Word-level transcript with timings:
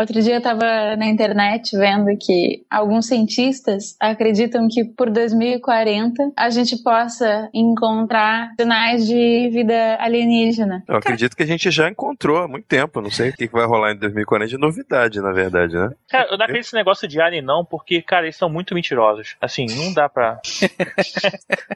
Outro 0.00 0.22
dia 0.22 0.36
eu 0.36 0.38
estava 0.38 0.96
na 0.96 1.06
internet 1.08 1.76
vendo 1.76 2.06
que 2.18 2.64
alguns 2.70 3.06
cientistas 3.06 3.96
acreditam 4.00 4.66
que 4.66 4.82
por 4.82 5.10
2040 5.10 6.32
a 6.34 6.48
gente 6.48 6.82
possa 6.82 7.50
encontrar 7.52 8.54
sinais 8.58 9.06
de 9.06 9.50
vida 9.52 9.98
alienígena. 10.00 10.82
Eu 10.88 10.96
acredito 10.96 11.36
que 11.36 11.42
a 11.42 11.46
gente 11.46 11.70
já 11.70 11.86
encontrou 11.86 12.38
há 12.38 12.48
muito 12.48 12.64
tempo. 12.64 13.02
Não 13.02 13.10
sei 13.10 13.28
o 13.28 13.32
que 13.34 13.46
vai 13.48 13.66
rolar 13.66 13.92
em 13.92 13.98
2040 13.98 14.48
de 14.48 14.56
novidade, 14.56 15.20
na 15.20 15.32
verdade, 15.32 15.74
né? 15.74 15.90
Cara, 16.08 16.30
eu 16.30 16.38
não 16.38 16.46
acredito 16.46 16.64
nesse 16.64 16.74
negócio 16.74 17.06
de 17.06 17.20
alien, 17.20 17.42
não, 17.42 17.62
porque, 17.62 18.00
cara, 18.00 18.24
eles 18.24 18.36
são 18.36 18.48
muito 18.48 18.74
mentirosos. 18.74 19.36
Assim, 19.38 19.66
não 19.66 19.92
dá 19.92 20.08
pra. 20.08 20.40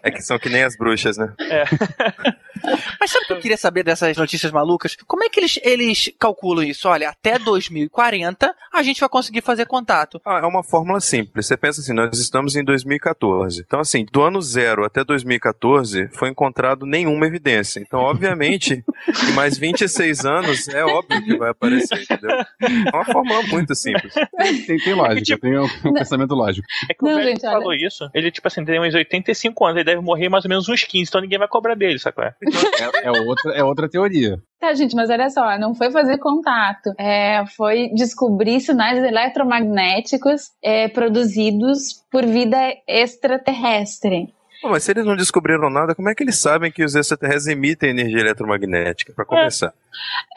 é 0.03 0.11
que 0.11 0.23
são 0.23 0.39
que 0.39 0.49
nem 0.49 0.63
as 0.63 0.79
bruxas, 0.79 1.19
né? 1.19 1.31
É. 1.41 1.65
Mas 2.99 3.11
sabe 3.11 3.25
o 3.25 3.27
que 3.27 3.33
eu 3.35 3.41
queria 3.41 3.59
saber 3.59 3.83
dessas 3.83 4.17
notícias 4.17 4.51
malucas? 4.51 4.97
Como 5.07 5.23
é 5.23 5.29
que 5.29 5.39
eles, 5.39 5.61
eles 5.63 6.11
calculam 6.19 6.65
isso? 6.65 6.89
Olha, 6.89 7.11
até 7.11 7.39
2040 7.39 8.14
a 8.73 8.83
gente 8.83 9.01
vai 9.01 9.09
conseguir 9.09 9.41
fazer 9.41 9.67
contato. 9.67 10.21
Ah, 10.25 10.41
é 10.43 10.47
uma 10.47 10.63
fórmula 10.63 11.01
simples. 11.01 11.47
Você 11.47 11.57
pensa 11.57 11.81
assim, 11.81 11.93
nós 11.93 12.19
estamos 12.19 12.57
em 12.57 12.65
2014. 12.65 13.63
Então, 13.67 13.81
assim, 13.81 14.05
do 14.11 14.23
ano 14.23 14.41
zero 14.41 14.85
até 14.85 15.05
2014 15.05 16.09
foi 16.13 16.29
encontrado 16.29 16.87
nenhuma 16.87 17.27
evidência. 17.27 17.81
Então, 17.81 18.01
obviamente, 18.01 18.85
em 19.29 19.33
mais 19.33 19.57
26 19.59 20.25
anos 20.25 20.69
é 20.69 20.85
óbvio 20.85 21.23
que 21.25 21.37
vai 21.37 21.51
aparecer, 21.51 22.03
entendeu? 22.03 22.31
É 22.31 22.95
uma 22.95 23.05
fórmula 23.05 23.43
muito 23.45 23.75
simples. 23.75 24.15
Tem, 24.67 24.79
tem 24.79 24.95
lógica, 24.95 25.23
tipo, 25.23 25.41
tem 25.43 25.59
um, 25.59 25.69
um 25.85 25.93
pensamento 25.95 26.35
lógico. 26.35 26.67
É 26.89 26.95
que 26.95 27.05
não, 27.05 27.13
o 27.13 27.17
velho 27.17 27.29
gente, 27.29 27.41
falou 27.41 27.69
olha... 27.69 27.87
isso. 27.87 28.09
Ele, 28.15 28.31
tipo 28.31 28.47
assim, 28.49 28.65
tem 28.65 28.81
uns 28.81 28.95
85 28.95 29.65
anos, 29.65 29.77
ele 29.77 29.85
deve 29.85 30.01
morrer 30.01 30.29
mais 30.29 30.45
ou 30.45 30.49
menos 30.49 30.69
uns 30.69 30.85
15, 30.85 31.09
então 31.09 31.21
ninguém 31.21 31.39
vai 31.39 31.49
cobrar 31.49 31.75
dele, 31.75 31.99
sacou? 31.99 32.25
É, 32.25 32.35
é, 33.05 33.11
outra, 33.11 33.53
é 33.53 33.65
outra 33.65 33.89
teoria. 33.89 34.39
Tá, 34.61 34.73
gente, 34.73 34.97
mas 34.97 35.11
olha 35.11 35.29
só, 35.29 35.59
não 35.59 35.75
foi 35.75 35.91
fazer 35.91 36.19
contato, 36.19 36.95
é, 36.99 37.45
foi 37.57 37.91
descobrir 37.95 38.61
sinais 38.61 39.03
eletromagnéticos 39.03 40.53
é, 40.63 40.89
produzidos 40.89 42.03
por 42.11 42.25
vida 42.25 42.57
extraterrestre. 42.89 44.33
Pô, 44.63 44.71
mas 44.71 44.83
se 44.83 44.93
eles 44.93 45.05
não 45.05 45.15
descobriram 45.15 45.69
nada, 45.69 45.95
como 45.95 46.09
é 46.09 46.15
que 46.15 46.23
eles 46.23 46.41
sabem 46.41 46.73
que 46.73 46.83
os 46.83 46.95
extraterrestres 46.95 47.49
emitem 47.49 47.91
energia 47.91 48.21
eletromagnética, 48.21 49.13
para 49.13 49.27
começar? 49.27 49.75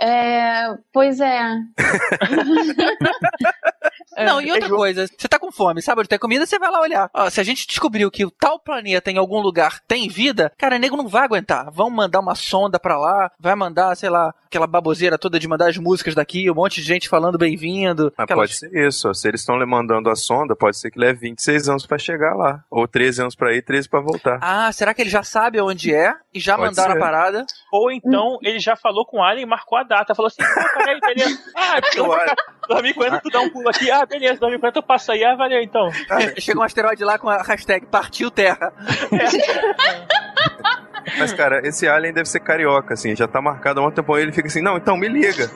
É, 0.01 0.75
pois 0.91 1.21
é. 1.21 1.39
Não, 4.15 4.41
e 4.41 4.51
outra 4.51 4.69
coisa, 4.69 5.07
você 5.07 5.27
tá 5.27 5.39
com 5.39 5.51
fome, 5.51 5.81
sabe 5.81 6.01
onde 6.01 6.09
tem 6.09 6.19
comida, 6.19 6.45
você 6.45 6.57
vai 6.57 6.71
lá 6.71 6.81
olhar. 6.81 7.09
Ó, 7.13 7.29
se 7.29 7.39
a 7.39 7.43
gente 7.43 7.67
descobriu 7.67 8.09
que 8.09 8.25
o 8.25 8.31
tal 8.31 8.59
planeta 8.59 9.11
em 9.11 9.17
algum 9.17 9.39
lugar 9.39 9.79
tem 9.87 10.07
vida, 10.07 10.51
cara, 10.57 10.79
nego 10.79 10.97
não 10.97 11.07
vai 11.07 11.23
aguentar. 11.23 11.69
Vão 11.71 11.89
mandar 11.89 12.19
uma 12.19 12.35
sonda 12.35 12.79
pra 12.79 12.97
lá, 12.97 13.31
vai 13.39 13.55
mandar, 13.55 13.95
sei 13.95 14.09
lá, 14.09 14.33
aquela 14.45 14.67
baboseira 14.67 15.17
toda 15.17 15.39
de 15.39 15.47
mandar 15.47 15.69
as 15.69 15.77
músicas 15.77 16.15
daqui, 16.15 16.49
um 16.49 16.55
monte 16.55 16.81
de 16.81 16.87
gente 16.87 17.09
falando 17.09 17.37
bem-vindo. 17.37 18.11
Mas 18.17 18.23
aquelas... 18.23 18.49
pode 18.49 18.55
ser 18.55 18.87
isso, 18.87 19.13
se 19.13 19.27
eles 19.27 19.41
estão 19.41 19.57
mandando 19.67 20.09
a 20.09 20.15
sonda, 20.15 20.55
pode 20.55 20.77
ser 20.77 20.89
que 20.91 20.99
leve 20.99 21.19
26 21.19 21.69
anos 21.69 21.85
para 21.85 21.97
chegar 21.97 22.35
lá. 22.35 22.63
Ou 22.69 22.87
13 22.87 23.21
anos 23.21 23.35
para 23.35 23.53
ir, 23.53 23.61
13 23.61 23.89
para 23.89 23.99
voltar. 23.99 24.39
Ah, 24.41 24.71
será 24.71 24.93
que 24.93 25.01
ele 25.01 25.09
já 25.09 25.23
sabe 25.23 25.59
onde 25.61 25.93
é 25.93 26.13
e 26.33 26.39
já 26.39 26.55
pode 26.55 26.69
mandaram 26.69 26.93
ser. 26.93 26.97
a 26.97 27.01
parada? 27.01 27.45
Ou 27.71 27.91
então 27.91 28.37
ele 28.41 28.59
já 28.59 28.75
falou 28.75 29.05
com 29.05 29.17
o 29.17 29.23
Alien 29.23 29.45
e 29.45 29.49
marcou 29.49 29.77
a 29.77 29.83
data. 29.83 30.15
Falou 30.15 30.27
assim, 30.27 30.43
pô, 30.43 30.79
peraí, 30.79 30.99
beleza. 30.99 31.37
Ah, 31.55 31.81
tu 31.81 32.05
2040 32.67 33.21
tu 33.21 33.29
dá 33.29 33.39
um 33.39 33.49
pulo 33.49 33.69
aqui. 33.69 33.89
Ah, 33.89 34.05
beleza, 34.05 34.39
2040 34.39 34.79
eu 34.79 34.83
passo 34.83 35.11
aí. 35.11 35.23
Ah, 35.23 35.35
valeu 35.35 35.61
então. 35.61 35.91
Chega 36.37 36.59
um 36.59 36.63
asteroide 36.63 37.03
lá 37.03 37.17
com 37.17 37.29
a 37.29 37.41
hashtag 37.41 37.85
partiu 37.85 38.29
terra. 38.29 38.73
Mas, 41.17 41.31
cara, 41.33 41.65
esse 41.65 41.87
alien 41.87 42.13
deve 42.13 42.27
ser 42.27 42.41
carioca, 42.41 42.93
assim, 42.93 43.15
já 43.15 43.27
tá 43.27 43.41
marcado 43.41 43.79
há 43.79 43.87
um 43.87 43.91
tempo. 43.91 44.17
Ele 44.17 44.31
fica 44.31 44.47
assim, 44.47 44.61
não, 44.61 44.77
então 44.77 44.97
me 44.97 45.07
liga. 45.07 45.49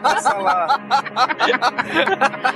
Passa 0.00 0.34
lá. 0.38 0.80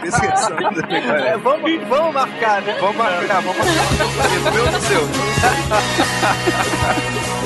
é, 1.26 1.36
vamos, 1.36 1.82
vamos 1.88 2.14
marcar, 2.14 2.62
né? 2.62 2.76
Vamos 2.80 2.96
marcar, 2.96 3.42
vamos 3.42 3.58
marcar. 3.58 4.52
Meu 4.52 4.52
Deus 4.52 4.70
do 4.70 4.80
céu. 4.80 5.02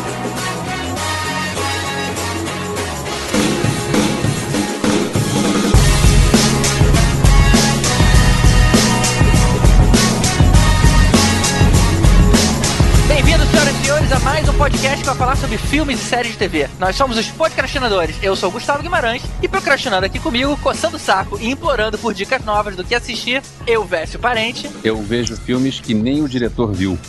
senhores, 14.09 14.13
a 14.13 14.19
mais 14.21 14.49
um 14.49 14.55
podcast 14.55 14.99
que 14.99 15.07
vai 15.07 15.15
falar 15.15 15.37
sobre 15.37 15.59
filmes 15.59 16.01
e 16.01 16.05
séries 16.05 16.33
de 16.33 16.39
TV. 16.39 16.69
Nós 16.79 16.97
somos 16.97 17.19
os 17.19 17.27
podcastinadores. 17.29 18.17
Eu 18.23 18.35
sou 18.35 18.49
o 18.49 18.53
Gustavo 18.53 18.83
Guimarães 18.83 19.23
e 19.43 19.49
procrastinando 19.49 20.07
aqui 20.07 20.19
comigo, 20.19 20.57
coçando 20.59 20.97
o 20.97 21.01
saco 21.01 21.39
e 21.39 21.51
implorando 21.51 21.99
por 21.99 22.15
dicas 22.15 22.43
novas 22.45 22.75
do 22.75 22.85
que 22.85 22.95
assistir, 22.95 23.43
eu, 23.67 23.85
Vécio 23.85 24.19
Parente. 24.19 24.71
Eu 24.83 25.03
vejo 25.03 25.37
filmes 25.37 25.81
que 25.81 25.93
nem 25.95 26.23
o 26.23 26.29
diretor 26.29 26.73
viu. 26.73 26.99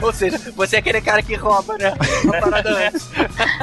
Ou 0.00 0.12
seja, 0.12 0.38
você 0.54 0.76
é 0.76 0.78
aquele 0.78 1.00
cara 1.00 1.22
que 1.22 1.34
rouba, 1.34 1.76
né? 1.78 1.94
Uma 2.24 2.40
parada 2.40 2.88
antes. 2.88 3.08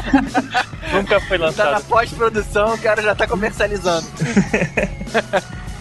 Nunca 0.91 1.21
foi 1.21 1.37
lançado. 1.37 1.67
Tá 1.67 1.73
na 1.73 1.81
pós-produção, 1.81 2.73
o 2.73 2.77
cara 2.77 3.01
já 3.01 3.15
tá 3.15 3.27
comercializando. 3.27 4.07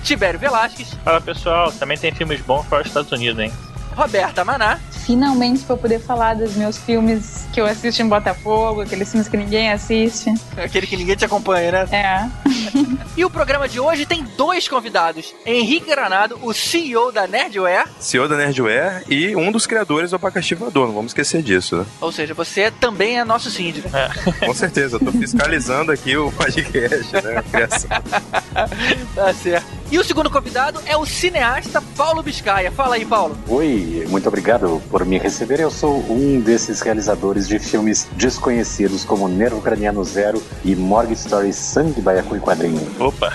Tibério 0.03 0.41
Velasquez. 0.41 0.97
Fala 1.05 1.21
pessoal, 1.21 1.71
também 1.73 1.97
tem 1.97 2.13
filmes 2.13 2.41
bons 2.41 2.67
para 2.67 2.81
os 2.81 2.87
Estados 2.87 3.13
Unidos, 3.13 3.39
hein? 3.39 3.53
Roberta 4.01 4.47
Maná. 4.47 4.81
Finalmente 5.05 5.63
vou 5.67 5.77
poder 5.77 6.01
falar 6.01 6.35
dos 6.35 6.55
meus 6.55 6.79
filmes 6.79 7.47
que 7.53 7.61
eu 7.61 7.67
assisto 7.67 8.01
em 8.01 8.09
Botafogo, 8.09 8.81
aqueles 8.81 9.11
filmes 9.11 9.29
que 9.29 9.37
ninguém 9.37 9.71
assiste. 9.71 10.33
Aquele 10.57 10.87
que 10.87 10.97
ninguém 10.97 11.17
te 11.17 11.25
acompanha, 11.25 11.71
né? 11.71 11.89
É. 11.93 12.31
e 13.17 13.25
o 13.25 13.29
programa 13.29 13.69
de 13.69 13.79
hoje 13.79 14.07
tem 14.07 14.25
dois 14.39 14.69
convidados: 14.69 15.35
Henrique 15.45 15.91
Granado, 15.91 16.39
o 16.43 16.55
CEO 16.55 17.13
da 17.13 17.27
Nerdware. 17.27 17.89
CEO 17.99 18.27
da 18.27 18.37
Nerdware 18.37 19.05
e 19.09 19.37
um 19.37 19.53
dos 19.53 19.67
criadores 19.67 20.11
do 20.11 20.17
Abacaxi 20.17 20.55
Voador, 20.55 20.87
não 20.87 20.95
vamos 20.95 21.11
esquecer 21.11 21.43
disso, 21.43 21.77
né? 21.77 21.87
Ou 22.01 22.11
seja, 22.11 22.33
você 22.33 22.71
também 22.71 23.19
é 23.19 23.25
nosso 23.25 23.51
síndico. 23.51 23.91
É. 23.95 24.11
Com 24.47 24.55
certeza, 24.55 24.97
eu 24.97 25.01
tô 25.01 25.13
fiscalizando 25.13 25.93
aqui 25.93 26.17
o 26.17 26.33
podcast, 26.33 27.13
né? 27.13 27.45
Tá 29.15 29.35
certo. 29.35 29.81
E 29.91 29.99
o 29.99 30.05
segundo 30.05 30.31
convidado 30.31 30.81
é 30.87 30.97
o 30.97 31.05
cineasta 31.05 31.83
Paulo 31.97 32.23
Biscaia. 32.23 32.71
Fala 32.71 32.95
aí, 32.95 33.05
Paulo. 33.05 33.37
Oi, 33.49 33.90
muito 34.09 34.29
obrigado 34.29 34.81
por 34.89 35.05
me 35.05 35.19
receber. 35.19 35.61
Eu 35.61 35.71
sou 35.71 35.99
um 36.09 36.41
desses 36.41 36.81
realizadores 36.81 37.49
de 37.49 37.59
filmes 37.59 38.09
desconhecidos 38.13 39.05
como 39.05 39.29
Nervo 39.29 39.61
Craniano 39.61 40.05
Zero 40.05 40.43
e 40.65 40.77
Morgue 40.77 41.15
Story 41.15 41.53
Sangue, 41.53 42.01
Baiacu 42.01 42.37
e 42.37 42.41
Quadrinho. 42.41 42.81
Opa! 42.99 43.33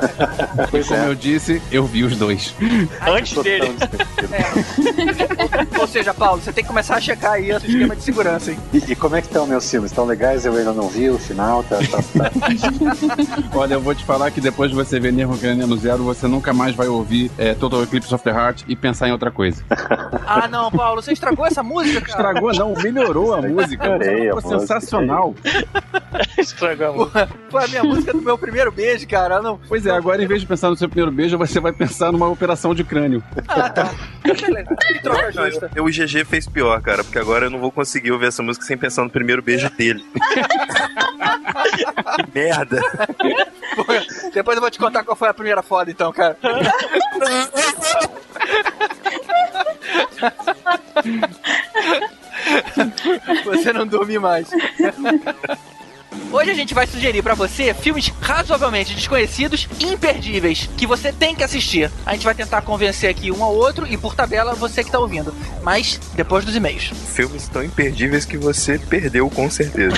Foi 0.70 0.84
como 0.84 1.00
é. 1.00 1.08
eu 1.08 1.14
disse, 1.14 1.62
eu 1.72 1.86
vi 1.86 2.04
os 2.04 2.16
dois. 2.16 2.54
Antes 3.06 3.42
dele. 3.42 3.74
É. 4.32 5.80
Ou 5.80 5.86
seja, 5.86 6.12
Paulo, 6.12 6.42
você 6.42 6.52
tem 6.52 6.62
que 6.62 6.68
começar 6.68 6.96
a 6.96 7.00
checar 7.00 7.32
aí 7.32 7.52
o 7.52 7.56
esquema 7.56 7.96
de 7.96 8.02
segurança, 8.02 8.50
hein? 8.50 8.58
E, 8.72 8.78
e, 8.92 8.94
como 8.94 9.16
é 9.16 9.20
que 9.20 9.28
estão 9.28 9.46
meus 9.46 9.68
filmes? 9.68 9.90
Estão 9.90 10.04
legais? 10.04 10.44
Eu 10.44 10.54
ainda 10.54 10.72
não 10.72 10.88
vi 10.88 11.08
o 11.10 11.18
final, 11.18 11.62
tá, 11.64 11.78
tá, 11.78 12.02
tá. 12.02 12.30
Olha, 13.58 13.74
eu 13.74 13.80
vou 13.80 13.94
te 13.94 14.04
falar 14.04 14.30
que 14.30 14.40
depois 14.40 14.70
de 14.70 14.76
você 14.76 15.00
ver 15.00 15.12
Nervo 15.12 15.36
Craniano 15.38 15.76
Zero, 15.76 15.86
zero, 15.86 16.04
você 16.04 16.26
nunca 16.26 16.52
mais 16.52 16.74
vai 16.74 16.88
ouvir 16.88 17.30
é, 17.38 17.54
Total 17.54 17.82
Eclipse 17.82 18.12
of 18.12 18.24
the 18.24 18.30
Heart 18.30 18.64
e 18.66 18.74
pensar 18.74 19.08
em 19.08 19.12
outra 19.12 19.30
coisa. 19.30 19.62
Ah, 20.26 20.48
não, 20.48 20.70
Paulo, 20.70 21.02
você 21.02 21.12
estragou 21.12 21.46
essa 21.46 21.62
música, 21.62 22.00
cara. 22.00 22.30
Estragou, 22.32 22.52
não, 22.54 22.74
melhorou 22.74 23.34
a 23.34 23.42
música. 23.42 23.84
Adorei, 23.94 24.30
Foi 24.32 24.42
sensacional. 24.42 25.34
Estragou 26.38 26.86
a 26.86 26.92
música. 26.92 27.28
Foi 27.50 27.64
a 27.64 27.68
minha 27.68 27.84
música 27.84 28.12
do 28.12 28.22
meu 28.22 28.36
primeiro 28.38 28.72
beijo, 28.72 29.06
cara. 29.06 29.40
Não, 29.40 29.58
pois 29.68 29.86
é, 29.86 29.90
agora 29.90 30.22
em 30.22 30.26
vez 30.26 30.40
de 30.40 30.46
pensar 30.46 30.70
no 30.70 30.76
seu 30.76 30.88
primeiro 30.88 31.12
beijo, 31.12 31.38
você 31.38 31.60
vai 31.60 31.72
pensar 31.72 32.12
numa 32.12 32.28
operação 32.28 32.74
de 32.74 32.84
crânio. 32.84 33.22
Ah, 33.48 33.70
tá. 33.70 33.90
troca 35.02 35.32
justa. 35.32 35.70
O 35.80 35.86
GG 35.86 36.24
fez 36.24 36.46
pior, 36.48 36.80
cara, 36.80 37.04
porque 37.04 37.18
agora 37.18 37.46
eu 37.46 37.50
não 37.50 37.58
vou 37.58 37.70
conseguir 37.70 38.12
ouvir 38.12 38.26
essa 38.26 38.42
música 38.42 38.64
sem 38.64 38.76
pensar 38.76 39.02
no 39.04 39.10
primeiro 39.10 39.42
beijo 39.42 39.70
dele. 39.70 40.04
que 42.16 42.38
merda. 42.38 42.80
Depois 44.32 44.56
eu 44.56 44.60
vou 44.60 44.70
te 44.70 44.78
contar 44.78 45.04
qual 45.04 45.16
foi 45.16 45.28
a 45.28 45.34
primeira 45.34 45.62
foda, 45.62 45.90
então, 45.90 46.12
cara. 46.12 46.36
Você 53.44 53.72
não 53.72 53.86
dorme 53.86 54.18
mais. 54.18 54.48
Hoje 56.32 56.50
a 56.50 56.54
gente 56.54 56.74
vai 56.74 56.86
sugerir 56.86 57.22
para 57.22 57.34
você 57.34 57.72
filmes 57.72 58.12
razoavelmente 58.20 58.94
desconhecidos 58.94 59.68
e 59.78 59.86
imperdíveis 59.86 60.68
que 60.76 60.86
você 60.86 61.12
tem 61.12 61.34
que 61.34 61.44
assistir. 61.44 61.90
A 62.04 62.12
gente 62.14 62.24
vai 62.24 62.34
tentar 62.34 62.62
convencer 62.62 63.08
aqui 63.08 63.30
um 63.30 63.42
ao 63.42 63.54
outro 63.54 63.86
e 63.86 63.96
por 63.96 64.14
tabela 64.14 64.54
você 64.54 64.82
que 64.82 64.90
tá 64.90 64.98
ouvindo. 64.98 65.34
Mas 65.62 66.00
depois 66.14 66.44
dos 66.44 66.56
e-mails. 66.56 66.90
Filmes 67.14 67.48
tão 67.48 67.62
imperdíveis 67.62 68.24
que 68.24 68.36
você 68.36 68.78
perdeu 68.78 69.30
com 69.30 69.48
certeza. 69.48 69.96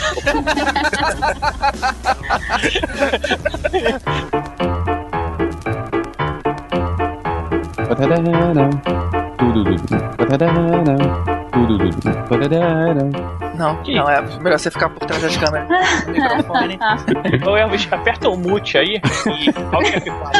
Não, 13.58 13.82
não, 13.82 14.08
é 14.08 14.22
melhor 14.38 14.58
você 14.58 14.70
ficar 14.70 14.88
por 14.88 15.04
trás 15.04 15.20
das 15.20 15.36
câmeras. 15.36 15.68
O 16.06 16.10
microfone. 16.10 16.78
Ô 17.46 17.56
Elvis, 17.56 17.88
aperta 17.90 18.28
o 18.28 18.36
mute 18.36 18.78
aí 18.78 19.00
e 19.26 19.52
alguém 19.72 20.00
que 20.00 20.10
fala. 20.10 20.30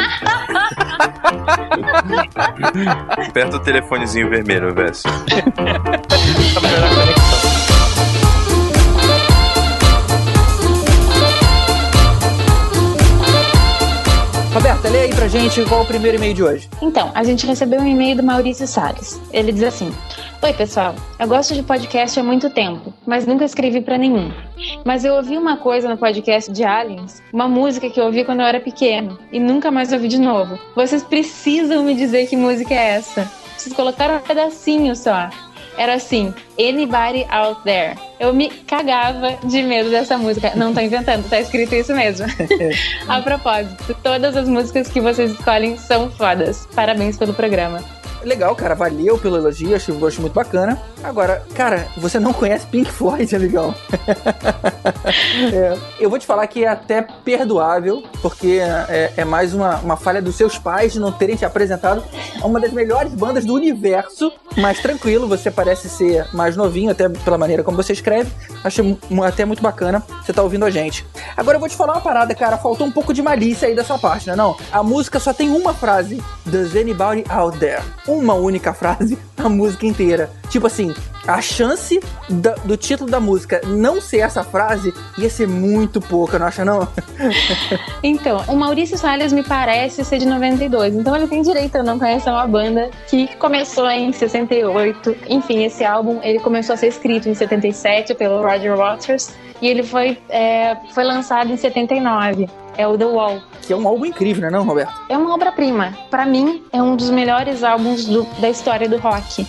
Aperta 3.28 3.56
o 3.56 3.60
telefonezinho 3.60 4.30
vermelho, 4.30 4.72
Vess. 4.74 5.02
Pra 14.80 14.88
melhorar 14.88 14.88
a 14.88 14.88
conexão. 14.88 14.88
Roberta, 14.88 14.88
lê 14.88 15.00
aí 15.00 15.14
pra 15.14 15.28
gente 15.28 15.64
qual 15.68 15.80
é 15.80 15.84
o 15.84 15.86
primeiro 15.86 16.16
e-mail 16.16 16.34
de 16.34 16.42
hoje. 16.42 16.68
Então, 16.80 17.10
a 17.14 17.24
gente 17.24 17.46
recebeu 17.46 17.80
um 17.80 17.86
e-mail 17.86 18.16
do 18.16 18.22
Maurício 18.22 18.66
Salles. 18.66 19.20
Ele 19.32 19.52
diz 19.52 19.62
assim: 19.62 19.92
Oi, 20.42 20.52
pessoal. 20.52 20.94
Eu 21.18 21.28
gosto 21.28 21.54
de 21.54 21.62
podcast 21.62 22.18
há 22.18 22.22
muito 22.22 22.50
tempo, 22.50 22.92
mas 23.06 23.26
nunca 23.26 23.44
escrevi 23.44 23.80
pra 23.80 23.98
nenhum. 23.98 24.32
Mas 24.84 25.04
eu 25.04 25.14
ouvi 25.14 25.36
uma 25.36 25.56
coisa 25.56 25.88
no 25.88 25.96
podcast 25.96 26.50
de 26.52 26.64
Aliens, 26.64 27.22
uma 27.32 27.48
música 27.48 27.90
que 27.90 28.00
eu 28.00 28.04
ouvi 28.04 28.24
quando 28.24 28.40
eu 28.40 28.46
era 28.46 28.60
pequeno 28.60 29.18
e 29.32 29.40
nunca 29.40 29.70
mais 29.70 29.92
ouvi 29.92 30.08
de 30.08 30.18
novo. 30.18 30.58
Vocês 30.74 31.02
precisam 31.02 31.82
me 31.84 31.94
dizer 31.94 32.26
que 32.28 32.36
música 32.36 32.74
é 32.74 32.96
essa. 32.96 33.30
Vocês 33.56 33.74
colocaram 33.74 34.16
um 34.16 34.20
pedacinho 34.20 34.94
só. 34.94 35.28
Era 35.78 35.94
assim, 35.94 36.34
Anybody 36.58 37.24
Out 37.30 37.62
There. 37.62 37.96
Eu 38.18 38.34
me 38.34 38.50
cagava 38.50 39.38
de 39.44 39.62
medo 39.62 39.88
dessa 39.88 40.18
música. 40.18 40.52
Não 40.56 40.74
tô 40.74 40.80
inventando, 40.80 41.28
tá 41.30 41.40
escrito 41.40 41.72
isso 41.74 41.94
mesmo. 41.94 42.26
A 43.08 43.22
propósito, 43.22 43.96
todas 44.02 44.36
as 44.36 44.48
músicas 44.48 44.88
que 44.88 45.00
vocês 45.00 45.30
escolhem 45.30 45.78
são 45.78 46.10
fodas. 46.10 46.66
Parabéns 46.74 47.16
pelo 47.16 47.32
programa. 47.32 47.97
Legal, 48.22 48.54
cara, 48.54 48.74
valeu 48.74 49.18
pelo 49.18 49.36
elogio, 49.36 49.74
achei 49.74 49.94
um 49.94 49.98
gosto 49.98 50.20
muito 50.20 50.34
bacana. 50.34 50.80
Agora, 51.02 51.44
cara, 51.54 51.86
você 51.96 52.18
não 52.18 52.32
conhece 52.32 52.66
Pink 52.66 52.90
Floyd, 52.90 53.34
amigão? 53.36 53.74
É, 55.52 55.78
eu 56.00 56.10
vou 56.10 56.18
te 56.18 56.26
falar 56.26 56.46
que 56.46 56.64
é 56.64 56.68
até 56.68 57.02
perdoável, 57.02 58.02
porque 58.20 58.60
é, 58.88 59.12
é 59.16 59.24
mais 59.24 59.54
uma, 59.54 59.76
uma 59.78 59.96
falha 59.96 60.20
dos 60.20 60.36
seus 60.36 60.58
pais 60.58 60.92
de 60.92 61.00
não 61.00 61.12
terem 61.12 61.36
te 61.36 61.44
apresentado 61.44 62.02
a 62.40 62.46
uma 62.46 62.60
das 62.60 62.72
melhores 62.72 63.12
bandas 63.12 63.44
do 63.44 63.54
universo. 63.54 64.32
Mas 64.56 64.80
tranquilo, 64.80 65.28
você 65.28 65.50
parece 65.50 65.88
ser 65.88 66.26
mais 66.32 66.56
novinho, 66.56 66.90
até 66.90 67.08
pela 67.08 67.38
maneira 67.38 67.62
como 67.62 67.76
você 67.76 67.92
escreve. 67.92 68.30
Achei 68.64 68.98
até 69.24 69.44
muito 69.44 69.62
bacana 69.62 70.02
você 70.22 70.32
tá 70.32 70.42
ouvindo 70.42 70.64
a 70.64 70.70
gente. 70.70 71.06
Agora 71.36 71.56
eu 71.56 71.60
vou 71.60 71.68
te 71.68 71.76
falar 71.76 71.94
uma 71.94 72.00
parada, 72.00 72.34
cara. 72.34 72.58
Faltou 72.58 72.86
um 72.86 72.90
pouco 72.90 73.14
de 73.14 73.22
malícia 73.22 73.68
aí 73.68 73.74
da 73.74 73.84
sua 73.84 73.98
parte, 73.98 74.26
né? 74.26 74.36
Não? 74.36 74.56
A 74.72 74.82
música 74.82 75.18
só 75.18 75.32
tem 75.32 75.50
uma 75.50 75.72
frase: 75.72 76.22
Does 76.44 76.74
anybody 76.76 77.24
out 77.30 77.58
there? 77.58 77.82
Uma 78.08 78.34
única 78.34 78.72
frase, 78.72 79.18
a 79.36 79.48
música 79.48 79.86
inteira. 79.86 80.30
Tipo 80.48 80.66
assim, 80.66 80.94
a 81.26 81.42
chance 81.42 82.00
do 82.64 82.76
título 82.76 83.10
da 83.10 83.20
música 83.20 83.60
não 83.66 84.00
ser 84.00 84.20
essa 84.20 84.42
frase 84.42 84.94
ia 85.18 85.28
ser 85.28 85.46
muito 85.46 86.00
pouca, 86.00 86.38
não 86.38 86.46
acha 86.46 86.64
não? 86.64 86.88
Então, 88.02 88.42
o 88.48 88.56
Maurício 88.56 88.96
Salles 88.96 89.32
me 89.32 89.42
parece 89.42 90.04
ser 90.04 90.18
de 90.18 90.26
92, 90.26 90.94
então 90.94 91.14
ele 91.14 91.26
tem 91.26 91.42
direito 91.42 91.76
a 91.76 91.82
não 91.82 91.98
conhecer 91.98 92.30
uma 92.30 92.46
banda 92.46 92.90
que 93.08 93.26
começou 93.36 93.88
em 93.90 94.12
68. 94.12 95.16
Enfim, 95.28 95.64
esse 95.64 95.84
álbum 95.84 96.20
ele 96.22 96.38
começou 96.38 96.74
a 96.74 96.76
ser 96.76 96.86
escrito 96.86 97.28
em 97.28 97.34
77 97.34 98.14
pelo 98.14 98.40
Roger 98.40 98.76
Waters 98.76 99.34
e 99.60 99.68
ele 99.68 99.82
foi, 99.82 100.16
é, 100.28 100.76
foi 100.94 101.04
lançado 101.04 101.52
em 101.52 101.56
79. 101.56 102.48
É 102.78 102.86
o 102.86 102.96
The 102.96 103.04
Wall. 103.04 103.40
Que 103.62 103.72
é 103.72 103.76
um 103.76 103.86
álbum 103.86 104.06
incrível, 104.06 104.40
né 104.44 104.50
não, 104.50 104.64
Roberto? 104.64 104.92
É 105.10 105.18
uma 105.18 105.34
obra-prima. 105.34 105.92
Pra 106.10 106.24
mim, 106.24 106.62
é 106.72 106.80
um 106.82 106.96
dos 106.96 107.10
melhores 107.10 107.62
álbuns 107.62 108.06
do- 108.06 108.26
da 108.40 108.48
história 108.48 108.88
do 108.88 108.96
rock. 108.96 109.46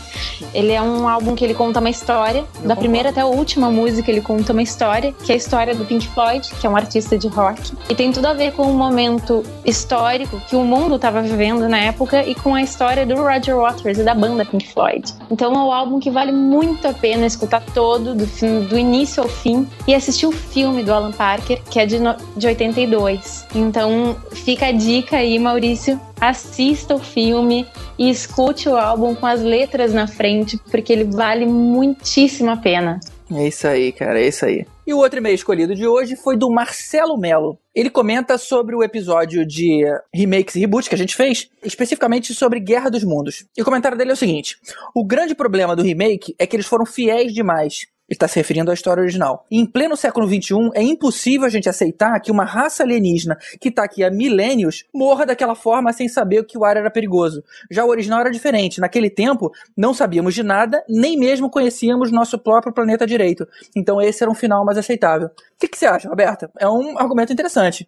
Ele 0.53 0.71
é 0.73 0.81
um 0.81 1.07
álbum 1.07 1.35
que 1.35 1.45
ele 1.45 1.53
conta 1.53 1.79
uma 1.79 1.89
história, 1.89 2.43
da 2.65 2.75
primeira 2.75 3.09
até 3.09 3.21
a 3.21 3.25
última 3.25 3.69
música 3.69 4.09
ele 4.09 4.19
conta 4.21 4.51
uma 4.51 4.61
história, 4.63 5.13
que 5.23 5.31
é 5.31 5.35
a 5.35 5.37
história 5.37 5.75
do 5.75 5.85
Pink 5.85 6.07
Floyd, 6.09 6.49
que 6.59 6.65
é 6.65 6.69
um 6.69 6.75
artista 6.75 7.17
de 7.17 7.27
rock, 7.27 7.73
e 7.89 7.95
tem 7.95 8.11
tudo 8.11 8.25
a 8.25 8.33
ver 8.33 8.53
com 8.53 8.63
o 8.63 8.73
momento 8.73 9.43
histórico 9.63 10.39
que 10.47 10.55
o 10.55 10.63
mundo 10.63 10.95
estava 10.95 11.21
vivendo 11.21 11.69
na 11.69 11.77
época 11.77 12.23
e 12.25 12.33
com 12.33 12.55
a 12.55 12.61
história 12.61 13.05
do 13.05 13.15
Roger 13.15 13.55
Waters 13.57 13.99
e 13.99 14.03
da 14.03 14.15
banda 14.15 14.43
Pink 14.43 14.73
Floyd. 14.73 15.13
Então 15.29 15.53
é 15.53 15.57
um 15.57 15.71
álbum 15.71 15.99
que 15.99 16.09
vale 16.09 16.31
muito 16.31 16.87
a 16.87 16.93
pena 16.93 17.25
escutar 17.25 17.61
todo, 17.73 18.15
do, 18.15 18.25
fim- 18.25 18.61
do 18.61 18.77
início 18.77 19.21
ao 19.21 19.29
fim, 19.29 19.67
e 19.87 19.93
assistir 19.93 20.25
o 20.25 20.31
filme 20.31 20.83
do 20.83 20.91
Alan 20.93 21.11
Parker, 21.11 21.61
que 21.69 21.79
é 21.79 21.85
de, 21.85 21.99
no- 21.99 22.15
de 22.35 22.47
82. 22.47 23.18
Então 23.53 24.15
fica 24.31 24.67
a 24.67 24.71
dica 24.71 25.17
aí, 25.17 25.37
Maurício, 25.39 25.99
assista 26.19 26.95
o 26.95 26.99
filme 26.99 27.67
e 27.97 28.09
escute 28.09 28.69
o 28.69 28.77
álbum 28.77 29.15
com 29.15 29.25
as 29.25 29.41
letras 29.41 29.93
na 29.93 30.07
frente, 30.07 30.57
porque 30.71 30.93
ele 30.93 31.05
vale 31.05 31.45
muitíssimo 31.45 32.49
a 32.51 32.57
pena. 32.57 32.99
É 33.31 33.47
isso 33.47 33.67
aí, 33.67 33.91
cara, 33.91 34.19
é 34.19 34.27
isso 34.27 34.45
aí. 34.45 34.65
E 34.87 34.93
o 34.93 34.97
outro 34.97 35.19
e-mail 35.19 35.35
escolhido 35.35 35.75
de 35.75 35.85
hoje 35.85 36.15
foi 36.15 36.35
do 36.35 36.49
Marcelo 36.49 37.15
Melo. 37.15 37.59
Ele 37.75 37.91
comenta 37.91 38.39
sobre 38.39 38.75
o 38.75 38.81
episódio 38.81 39.45
de 39.45 39.83
remakes 40.11 40.55
e 40.55 40.59
reboots 40.61 40.87
que 40.87 40.95
a 40.95 40.97
gente 40.97 41.15
fez, 41.15 41.47
especificamente 41.63 42.33
sobre 42.33 42.59
Guerra 42.59 42.89
dos 42.89 43.03
Mundos. 43.03 43.45
E 43.55 43.61
o 43.61 43.65
comentário 43.65 43.95
dele 43.95 44.09
é 44.09 44.13
o 44.13 44.17
seguinte: 44.17 44.57
O 44.95 45.05
grande 45.05 45.35
problema 45.35 45.75
do 45.75 45.83
remake 45.83 46.33
é 46.39 46.47
que 46.47 46.55
eles 46.55 46.65
foram 46.65 46.87
fiéis 46.87 47.31
demais. 47.31 47.85
Está 48.09 48.27
se 48.27 48.37
referindo 48.37 48.71
à 48.71 48.73
história 48.73 49.01
original. 49.01 49.45
Em 49.51 49.65
pleno 49.65 49.95
século 49.95 50.27
XXI, 50.27 50.71
é 50.73 50.81
impossível 50.81 51.45
a 51.45 51.49
gente 51.49 51.69
aceitar 51.69 52.19
que 52.19 52.31
uma 52.31 52.43
raça 52.43 52.83
alienígena 52.83 53.37
que 53.59 53.69
está 53.69 53.83
aqui 53.83 54.03
há 54.03 54.09
milênios 54.09 54.85
morra 54.93 55.25
daquela 55.25 55.55
forma 55.55 55.93
sem 55.93 56.07
saber 56.07 56.45
que 56.45 56.57
o 56.57 56.65
ar 56.65 56.77
era 56.77 56.89
perigoso. 56.89 57.43
Já 57.69 57.85
o 57.85 57.89
original 57.89 58.21
era 58.21 58.31
diferente. 58.31 58.79
Naquele 58.79 59.09
tempo, 59.09 59.51
não 59.77 59.93
sabíamos 59.93 60.33
de 60.33 60.43
nada, 60.43 60.83
nem 60.89 61.17
mesmo 61.17 61.49
conhecíamos 61.49 62.11
nosso 62.11 62.37
próprio 62.39 62.73
planeta 62.73 63.05
direito. 63.05 63.47
Então 63.75 64.01
esse 64.01 64.23
era 64.23 64.31
um 64.31 64.35
final 64.35 64.65
mais 64.65 64.77
aceitável. 64.77 65.27
O 65.27 65.31
que, 65.59 65.67
que 65.67 65.77
você 65.77 65.85
acha, 65.85 66.09
Roberta? 66.09 66.49
É 66.57 66.67
um 66.67 66.97
argumento 66.97 67.33
interessante. 67.33 67.87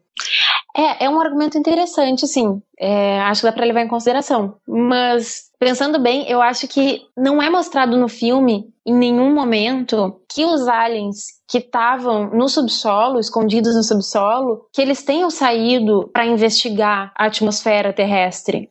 É, 0.75 1.05
é 1.05 1.09
um 1.09 1.19
argumento 1.19 1.57
interessante, 1.57 2.27
sim. 2.27 2.61
É, 2.79 3.19
acho 3.21 3.41
que 3.41 3.47
dá 3.47 3.53
pra 3.53 3.65
levar 3.65 3.81
em 3.81 3.87
consideração. 3.87 4.55
Mas, 4.67 5.50
pensando 5.61 5.99
bem, 5.99 6.27
eu 6.27 6.41
acho 6.41 6.67
que 6.67 7.03
não 7.15 7.39
é 7.39 7.47
mostrado 7.47 7.95
no 7.95 8.07
filme, 8.07 8.73
em 8.83 8.95
nenhum 8.95 9.31
momento, 9.31 10.19
que 10.27 10.43
os 10.43 10.67
aliens 10.67 11.39
que 11.51 11.57
estavam 11.57 12.29
no 12.29 12.47
subsolo, 12.47 13.19
escondidos 13.19 13.75
no 13.75 13.83
subsolo, 13.83 14.65
que 14.73 14.81
eles 14.81 15.03
tenham 15.03 15.29
saído 15.29 16.09
para 16.13 16.25
investigar 16.25 17.11
a 17.13 17.25
atmosfera 17.25 17.91
terrestre. 17.91 18.69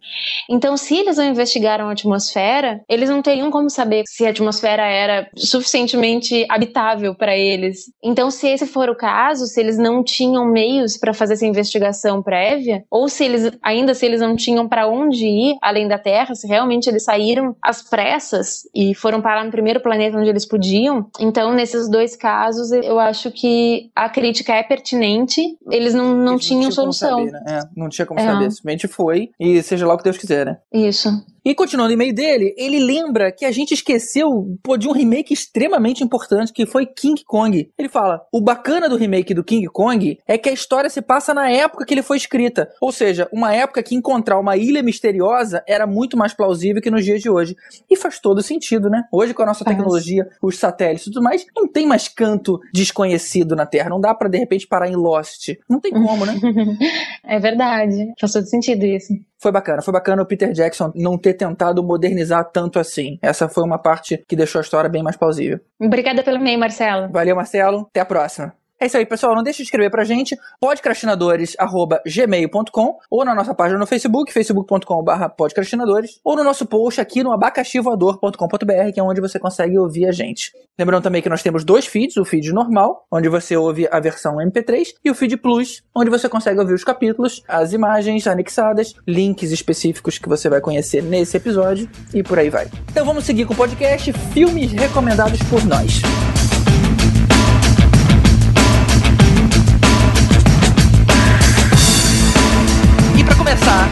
Então, 0.48 0.78
se 0.78 0.96
eles 0.96 1.18
não 1.18 1.26
investigaram 1.26 1.88
a 1.88 1.92
atmosfera, 1.92 2.80
eles 2.88 3.10
não 3.10 3.20
teriam 3.20 3.50
como 3.50 3.68
saber 3.68 4.04
se 4.06 4.24
a 4.24 4.30
atmosfera 4.30 4.82
era 4.82 5.28
suficientemente 5.36 6.46
habitável 6.48 7.14
para 7.14 7.36
eles. 7.36 7.92
Então, 8.02 8.30
se 8.30 8.48
esse 8.48 8.66
for 8.66 8.88
o 8.88 8.96
caso, 8.96 9.44
se 9.44 9.60
eles 9.60 9.76
não 9.76 10.02
tinham 10.02 10.46
meios 10.46 10.96
para 10.96 11.12
fazer 11.12 11.34
essa 11.34 11.46
investigação 11.46 12.22
prévia, 12.22 12.82
ou 12.90 13.10
se 13.10 13.24
eles 13.24 13.52
ainda 13.62 13.92
se 13.92 14.06
eles 14.06 14.22
não 14.22 14.34
tinham 14.34 14.66
para 14.66 14.88
onde 14.88 15.26
ir 15.26 15.56
além 15.60 15.86
da 15.86 15.98
Terra, 15.98 16.34
se 16.34 16.48
realmente 16.48 16.79
eles 16.88 17.04
saíram 17.04 17.54
às 17.62 17.82
pressas 17.82 18.62
e 18.74 18.94
foram 18.94 19.20
parar 19.20 19.44
no 19.44 19.50
primeiro 19.50 19.80
planeta 19.80 20.16
onde 20.18 20.28
eles 20.28 20.46
podiam, 20.46 21.06
então 21.18 21.52
nesses 21.54 21.88
dois 21.88 22.16
casos 22.16 22.70
eu 22.72 22.98
acho 22.98 23.30
que 23.30 23.90
a 23.94 24.08
crítica 24.08 24.54
é 24.54 24.62
pertinente. 24.62 25.40
Eles 25.70 25.94
não, 25.94 26.14
não 26.16 26.32
Eles 26.34 26.46
tinham 26.46 26.62
como 26.62 26.72
solução. 26.92 27.18
saber, 27.18 27.32
né? 27.32 27.44
É, 27.46 27.60
não 27.76 27.88
tinha 27.88 28.06
como 28.06 28.18
É. 28.20 28.24
saber. 28.24 28.50
Simplesmente 28.50 28.88
foi 28.88 29.30
e 29.38 29.62
seja 29.62 29.86
lá 29.86 29.94
o 29.94 29.98
que 29.98 30.04
Deus 30.04 30.16
quiser, 30.18 30.46
né? 30.46 30.58
Isso. 30.72 31.08
E 31.44 31.54
continuando 31.54 31.90
o 31.90 31.94
e-mail 31.94 32.14
dele, 32.14 32.54
ele 32.56 32.78
lembra 32.78 33.32
que 33.32 33.44
a 33.44 33.50
gente 33.50 33.72
esqueceu 33.72 34.58
pô, 34.62 34.76
de 34.76 34.88
um 34.88 34.92
remake 34.92 35.32
extremamente 35.32 36.04
importante 36.04 36.52
que 36.52 36.66
foi 36.66 36.86
King 36.86 37.22
Kong. 37.24 37.70
Ele 37.78 37.88
fala: 37.88 38.22
o 38.32 38.40
bacana 38.40 38.88
do 38.88 38.96
remake 38.96 39.32
do 39.32 39.44
King 39.44 39.66
Kong 39.68 40.18
é 40.26 40.38
que 40.38 40.48
a 40.48 40.52
história 40.52 40.90
se 40.90 41.00
passa 41.00 41.32
na 41.32 41.50
época 41.50 41.84
que 41.84 41.94
ele 41.94 42.02
foi 42.02 42.16
escrita. 42.16 42.70
Ou 42.80 42.92
seja, 42.92 43.28
uma 43.32 43.54
época 43.54 43.82
que 43.82 43.94
encontrar 43.94 44.38
uma 44.38 44.56
ilha 44.56 44.82
misteriosa 44.82 45.62
era 45.66 45.86
muito 45.86 46.16
mais 46.16 46.34
plausível 46.34 46.82
que 46.82 46.90
nos 46.90 47.04
dias 47.04 47.22
de 47.22 47.30
hoje. 47.30 47.56
E 47.88 47.96
faz 47.96 48.18
todo 48.18 48.42
sentido, 48.42 48.90
né? 48.90 49.04
Hoje, 49.12 49.34
com 49.34 49.42
a 49.42 49.46
nossa 49.46 49.64
tecnologia, 49.64 50.28
os 50.42 50.58
satélites 50.58 51.06
e 51.06 51.10
tudo 51.10 51.22
mais, 51.22 51.46
não 51.56 51.66
tem 51.66 51.86
mais 51.86 52.08
canto 52.08 52.60
desconhecido 52.72 53.56
na 53.56 53.66
Terra. 53.66 53.90
Não 53.90 54.00
dá 54.00 54.14
pra 54.14 54.28
de 54.28 54.38
repente 54.38 54.66
parar 54.66 54.88
em 54.88 54.96
Lost. 54.96 55.50
Não 55.68 55.80
tem 55.80 55.92
como, 55.92 56.26
né? 56.26 56.34
é 57.24 57.38
verdade. 57.38 58.12
Faz 58.18 58.32
todo 58.32 58.46
sentido 58.46 58.84
isso. 58.84 59.14
Foi 59.40 59.50
bacana, 59.50 59.80
foi 59.80 59.92
bacana 59.92 60.22
o 60.22 60.26
Peter 60.26 60.52
Jackson 60.52 60.92
não 60.94 61.16
ter 61.16 61.32
tentado 61.32 61.82
modernizar 61.82 62.44
tanto 62.52 62.78
assim. 62.78 63.18
Essa 63.22 63.48
foi 63.48 63.64
uma 63.64 63.78
parte 63.78 64.22
que 64.28 64.36
deixou 64.36 64.58
a 64.58 64.62
história 64.62 64.90
bem 64.90 65.02
mais 65.02 65.16
plausível. 65.16 65.58
Obrigada 65.80 66.22
pelo 66.22 66.36
e-mail, 66.36 66.58
Marcelo. 66.58 67.08
Valeu, 67.10 67.34
Marcelo. 67.34 67.86
Até 67.90 68.00
a 68.00 68.04
próxima. 68.04 68.59
É 68.80 68.86
isso 68.86 68.96
aí, 68.96 69.04
pessoal. 69.04 69.34
Não 69.34 69.42
deixe 69.42 69.58
de 69.58 69.64
escrever 69.64 69.90
pra 69.90 70.04
gente, 70.04 70.34
podcastinadores.gmail.com 70.58 72.98
ou 73.10 73.24
na 73.26 73.34
nossa 73.34 73.54
página 73.54 73.78
no 73.78 73.86
Facebook, 73.86 74.32
facebook.com.br 74.32 75.28
podcastinadores, 75.36 76.18
ou 76.24 76.34
no 76.34 76.42
nosso 76.42 76.64
post 76.64 76.98
aqui 76.98 77.22
no 77.22 77.30
abacaxivoador.com.br, 77.30 78.92
que 78.94 78.98
é 78.98 79.02
onde 79.02 79.20
você 79.20 79.38
consegue 79.38 79.78
ouvir 79.78 80.06
a 80.06 80.12
gente. 80.12 80.50
Lembrando 80.78 81.02
também 81.02 81.20
que 81.20 81.28
nós 81.28 81.42
temos 81.42 81.62
dois 81.62 81.84
feeds, 81.84 82.16
o 82.16 82.24
feed 82.24 82.54
normal, 82.54 83.04
onde 83.12 83.28
você 83.28 83.54
ouve 83.54 83.86
a 83.90 84.00
versão 84.00 84.36
MP3, 84.36 84.94
e 85.04 85.10
o 85.10 85.14
feed 85.14 85.36
Plus, 85.36 85.82
onde 85.94 86.08
você 86.08 86.26
consegue 86.26 86.58
ouvir 86.58 86.72
os 86.72 86.82
capítulos, 86.82 87.42
as 87.46 87.74
imagens 87.74 88.26
anexadas, 88.26 88.94
links 89.06 89.52
específicos 89.52 90.16
que 90.16 90.26
você 90.26 90.48
vai 90.48 90.62
conhecer 90.62 91.02
nesse 91.02 91.36
episódio 91.36 91.86
e 92.14 92.22
por 92.22 92.38
aí 92.38 92.48
vai. 92.48 92.66
Então 92.90 93.04
vamos 93.04 93.24
seguir 93.24 93.44
com 93.44 93.52
o 93.52 93.56
podcast 93.56 94.10
Filmes 94.32 94.72
Recomendados 94.72 95.38
por 95.50 95.62
Nós. 95.66 96.00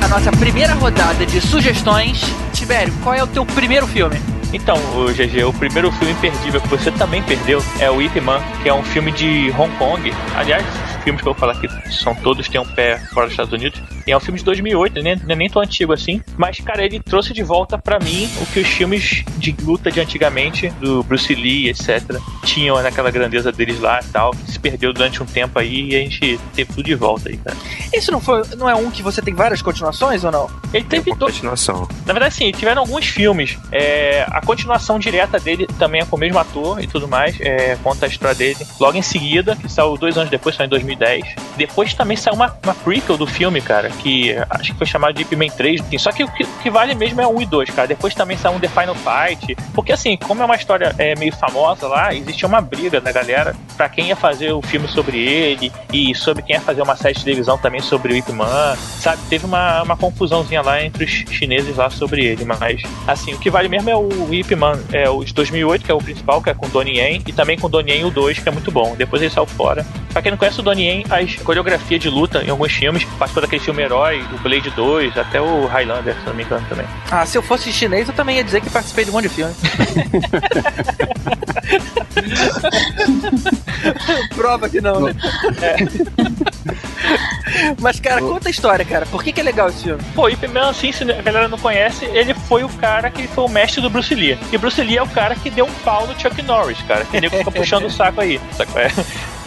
Nossa 0.08 0.30
primeira 0.32 0.74
rodada 0.74 1.24
de 1.24 1.40
sugestões. 1.40 2.20
Tibério, 2.52 2.92
qual 3.02 3.14
é 3.14 3.22
o 3.22 3.26
teu 3.26 3.46
primeiro 3.46 3.86
filme? 3.86 4.16
Então, 4.52 4.76
o 4.94 5.12
GG, 5.12 5.44
o 5.44 5.52
primeiro 5.52 5.92
filme 5.92 6.12
imperdível 6.12 6.60
que 6.60 6.68
você 6.68 6.90
também 6.90 7.22
perdeu 7.22 7.62
é 7.78 7.90
o 7.90 8.00
Ip 8.00 8.20
Man, 8.20 8.40
que 8.62 8.68
é 8.68 8.74
um 8.74 8.82
filme 8.82 9.12
de 9.12 9.52
Hong 9.58 9.74
Kong. 9.76 10.12
Aliás, 10.36 10.64
filmes 11.08 11.22
que 11.22 11.28
eu 11.28 11.32
vou 11.32 11.40
falar 11.40 11.52
aqui 11.52 11.68
são 11.90 12.14
todos 12.14 12.48
têm 12.48 12.60
um 12.60 12.66
pé 12.66 12.98
fora 13.12 13.26
dos 13.26 13.32
Estados 13.32 13.52
Unidos. 13.52 13.80
E 14.06 14.12
é 14.12 14.16
um 14.16 14.20
filme 14.20 14.38
de 14.38 14.44
2008, 14.44 15.02
nem, 15.02 15.16
nem, 15.16 15.36
nem 15.36 15.50
tão 15.50 15.62
antigo 15.62 15.92
assim. 15.92 16.22
Mas, 16.36 16.58
cara, 16.60 16.84
ele 16.84 17.00
trouxe 17.00 17.32
de 17.32 17.42
volta 17.42 17.78
pra 17.78 17.98
mim 17.98 18.28
o 18.40 18.46
que 18.46 18.60
os 18.60 18.68
filmes 18.68 19.24
de 19.38 19.54
luta 19.62 19.90
de 19.90 20.00
antigamente, 20.00 20.68
do 20.80 21.02
Bruce 21.02 21.34
Lee, 21.34 21.68
etc., 21.68 22.18
tinham 22.44 22.80
naquela 22.82 23.10
grandeza 23.10 23.50
deles 23.52 23.80
lá 23.80 24.00
e 24.02 24.08
tal. 24.08 24.32
Que 24.32 24.52
se 24.52 24.58
perdeu 24.58 24.92
durante 24.92 25.22
um 25.22 25.26
tempo 25.26 25.58
aí 25.58 25.90
e 25.90 25.96
a 25.96 25.98
gente 26.00 26.40
teve 26.54 26.72
tudo 26.72 26.84
de 26.84 26.94
volta 26.94 27.28
aí, 27.28 27.36
cara. 27.38 27.56
Isso 27.92 28.10
não, 28.12 28.20
foi, 28.20 28.42
não 28.56 28.68
é 28.68 28.74
um 28.74 28.90
que 28.90 29.02
você 29.02 29.22
tem 29.22 29.34
várias 29.34 29.62
continuações 29.62 30.24
ou 30.24 30.30
não? 30.30 30.50
Ele 30.72 30.84
teve 30.84 31.10
Uma 31.10 31.18
dois. 31.18 31.34
continuação. 31.34 31.88
Na 32.06 32.12
verdade, 32.12 32.34
sim, 32.34 32.50
tiveram 32.52 32.82
alguns 32.82 33.06
filmes. 33.06 33.58
É, 33.72 34.26
a 34.30 34.40
continuação 34.40 34.98
direta 34.98 35.38
dele 35.38 35.66
também 35.78 36.02
é 36.02 36.04
com 36.04 36.16
o 36.16 36.18
mesmo 36.18 36.38
ator 36.38 36.82
e 36.82 36.86
tudo 36.86 37.08
mais. 37.08 37.38
É, 37.40 37.76
conta 37.82 38.06
a 38.06 38.08
história 38.08 38.34
dele. 38.34 38.58
Logo 38.78 38.96
em 38.96 39.02
seguida, 39.02 39.56
que 39.56 39.68
saiu 39.70 39.96
dois 39.96 40.16
anos 40.16 40.30
depois, 40.30 40.54
saiu 40.54 40.66
em 40.66 40.70
2010. 40.98 41.36
Depois 41.56 41.94
também 41.94 42.16
saiu 42.16 42.34
uma, 42.34 42.56
uma 42.62 42.74
prequel 42.74 43.16
do 43.16 43.26
filme, 43.26 43.60
cara, 43.60 43.88
que 43.88 44.34
acho 44.50 44.72
que 44.72 44.78
foi 44.78 44.86
chamado 44.86 45.14
de 45.14 45.22
Ip 45.22 45.34
Man 45.36 45.48
3. 45.48 45.80
Assim, 45.80 45.98
Só 45.98 46.12
que 46.12 46.24
o 46.24 46.28
que, 46.28 46.44
que 46.44 46.70
vale 46.70 46.94
mesmo 46.94 47.20
é 47.20 47.26
o 47.26 47.36
1 47.36 47.42
e 47.42 47.46
2, 47.46 47.70
cara. 47.70 47.88
Depois 47.88 48.14
também 48.14 48.36
saiu 48.36 48.56
um 48.56 48.60
The 48.60 48.68
Final 48.68 48.94
Fight. 48.94 49.56
Porque 49.72 49.92
assim, 49.92 50.16
como 50.16 50.42
é 50.42 50.44
uma 50.44 50.56
história 50.56 50.94
é, 50.98 51.14
meio 51.16 51.34
famosa 51.34 51.86
lá, 51.86 52.14
existia 52.14 52.46
uma 52.46 52.60
briga 52.60 53.00
da 53.00 53.12
galera 53.12 53.54
pra 53.76 53.88
quem 53.88 54.08
ia 54.08 54.16
fazer 54.16 54.52
o 54.52 54.60
filme 54.60 54.88
sobre 54.88 55.18
ele 55.18 55.72
e 55.92 56.14
sobre 56.14 56.42
quem 56.42 56.56
ia 56.56 56.60
fazer 56.60 56.82
uma 56.82 56.96
série 56.96 57.14
de 57.14 57.24
televisão 57.24 57.56
também 57.56 57.80
sobre 57.80 58.12
o 58.12 58.16
Ip 58.16 58.32
Man. 58.32 58.76
Sabe, 58.76 59.22
teve 59.28 59.46
uma, 59.46 59.82
uma 59.82 59.96
confusãozinha 59.96 60.62
lá 60.62 60.82
entre 60.82 61.04
os 61.04 61.10
chineses 61.10 61.76
lá 61.76 61.90
sobre 61.90 62.24
ele. 62.24 62.44
Mas, 62.44 62.82
assim, 63.06 63.34
o 63.34 63.38
que 63.38 63.50
vale 63.50 63.68
mesmo 63.68 63.90
é 63.90 63.96
o 63.96 64.32
Ip 64.32 64.54
Man, 64.54 64.78
é 64.92 65.08
o 65.08 65.24
de 65.24 65.32
2008, 65.32 65.84
que 65.84 65.90
é 65.90 65.94
o 65.94 65.98
principal, 65.98 66.42
que 66.42 66.50
é 66.50 66.54
com 66.54 66.68
Donnie 66.68 66.98
Yen, 66.98 67.22
e 67.26 67.32
também 67.32 67.58
com 67.58 67.68
Donnie 67.68 67.94
Yen 67.94 68.04
o 68.04 68.10
2, 68.10 68.38
que 68.38 68.48
é 68.48 68.52
muito 68.52 68.70
bom. 68.70 68.94
Depois 68.96 69.22
ele 69.22 69.30
saiu 69.30 69.46
fora. 69.46 69.86
Pra 70.12 70.22
quem 70.22 70.30
não 70.30 70.38
conhece 70.38 70.60
o 70.60 70.62
Donnie 70.62 70.87
Yen, 70.88 71.04
as 71.10 71.36
coreografia 71.36 71.98
de 71.98 72.08
luta 72.08 72.42
em 72.42 72.50
alguns 72.50 72.72
filmes, 72.72 73.04
participou 73.18 73.42
daquele 73.42 73.62
filme 73.62 73.82
Herói, 73.82 74.24
o 74.32 74.38
Blade 74.38 74.70
2, 74.70 75.16
até 75.16 75.40
o 75.40 75.66
Highlander, 75.66 76.14
se 76.14 76.26
não 76.26 76.34
me 76.34 76.44
engano 76.44 76.64
também. 76.68 76.86
Ah, 77.10 77.26
se 77.26 77.36
eu 77.36 77.42
fosse 77.42 77.72
chinês, 77.72 78.08
eu 78.08 78.14
também 78.14 78.36
ia 78.36 78.44
dizer 78.44 78.60
que 78.60 78.70
participei 78.70 79.04
de 79.04 79.10
um 79.10 79.14
monte 79.14 79.28
de 79.28 79.34
filme. 79.34 79.54
Prova 84.34 84.68
que 84.68 84.80
não, 84.80 85.00
né? 85.00 85.14
Mas, 87.80 88.00
cara, 88.00 88.20
conta 88.20 88.48
a 88.48 88.50
história, 88.50 88.84
cara. 88.84 89.06
Por 89.06 89.22
que, 89.22 89.32
que 89.32 89.40
é 89.40 89.44
legal 89.44 89.68
esse 89.68 89.84
filme? 89.84 90.02
Pô, 90.14 90.28
Ip 90.28 90.46
Man, 90.48 90.70
assim, 90.70 90.92
se 90.92 91.04
a 91.04 91.22
galera 91.22 91.48
não 91.48 91.58
conhece, 91.58 92.04
ele 92.06 92.34
foi 92.34 92.64
o 92.64 92.68
cara 92.68 93.10
que 93.10 93.26
foi 93.28 93.44
o 93.44 93.48
mestre 93.48 93.80
do 93.80 93.90
Bruce 93.90 94.14
Lee. 94.14 94.38
E 94.52 94.58
Bruce 94.58 94.82
Lee 94.82 94.96
é 94.96 95.02
o 95.02 95.08
cara 95.08 95.34
que 95.34 95.50
deu 95.50 95.64
um 95.64 95.72
pau 95.84 96.06
no 96.06 96.18
Chuck 96.18 96.40
Norris, 96.42 96.80
cara. 96.82 97.04
Que 97.04 97.20
nego 97.20 97.36
fica 97.36 97.50
puxando 97.50 97.86
o 97.86 97.90
saco 97.90 98.20
aí. 98.20 98.40
Saco? 98.56 98.78
É. 98.78 98.90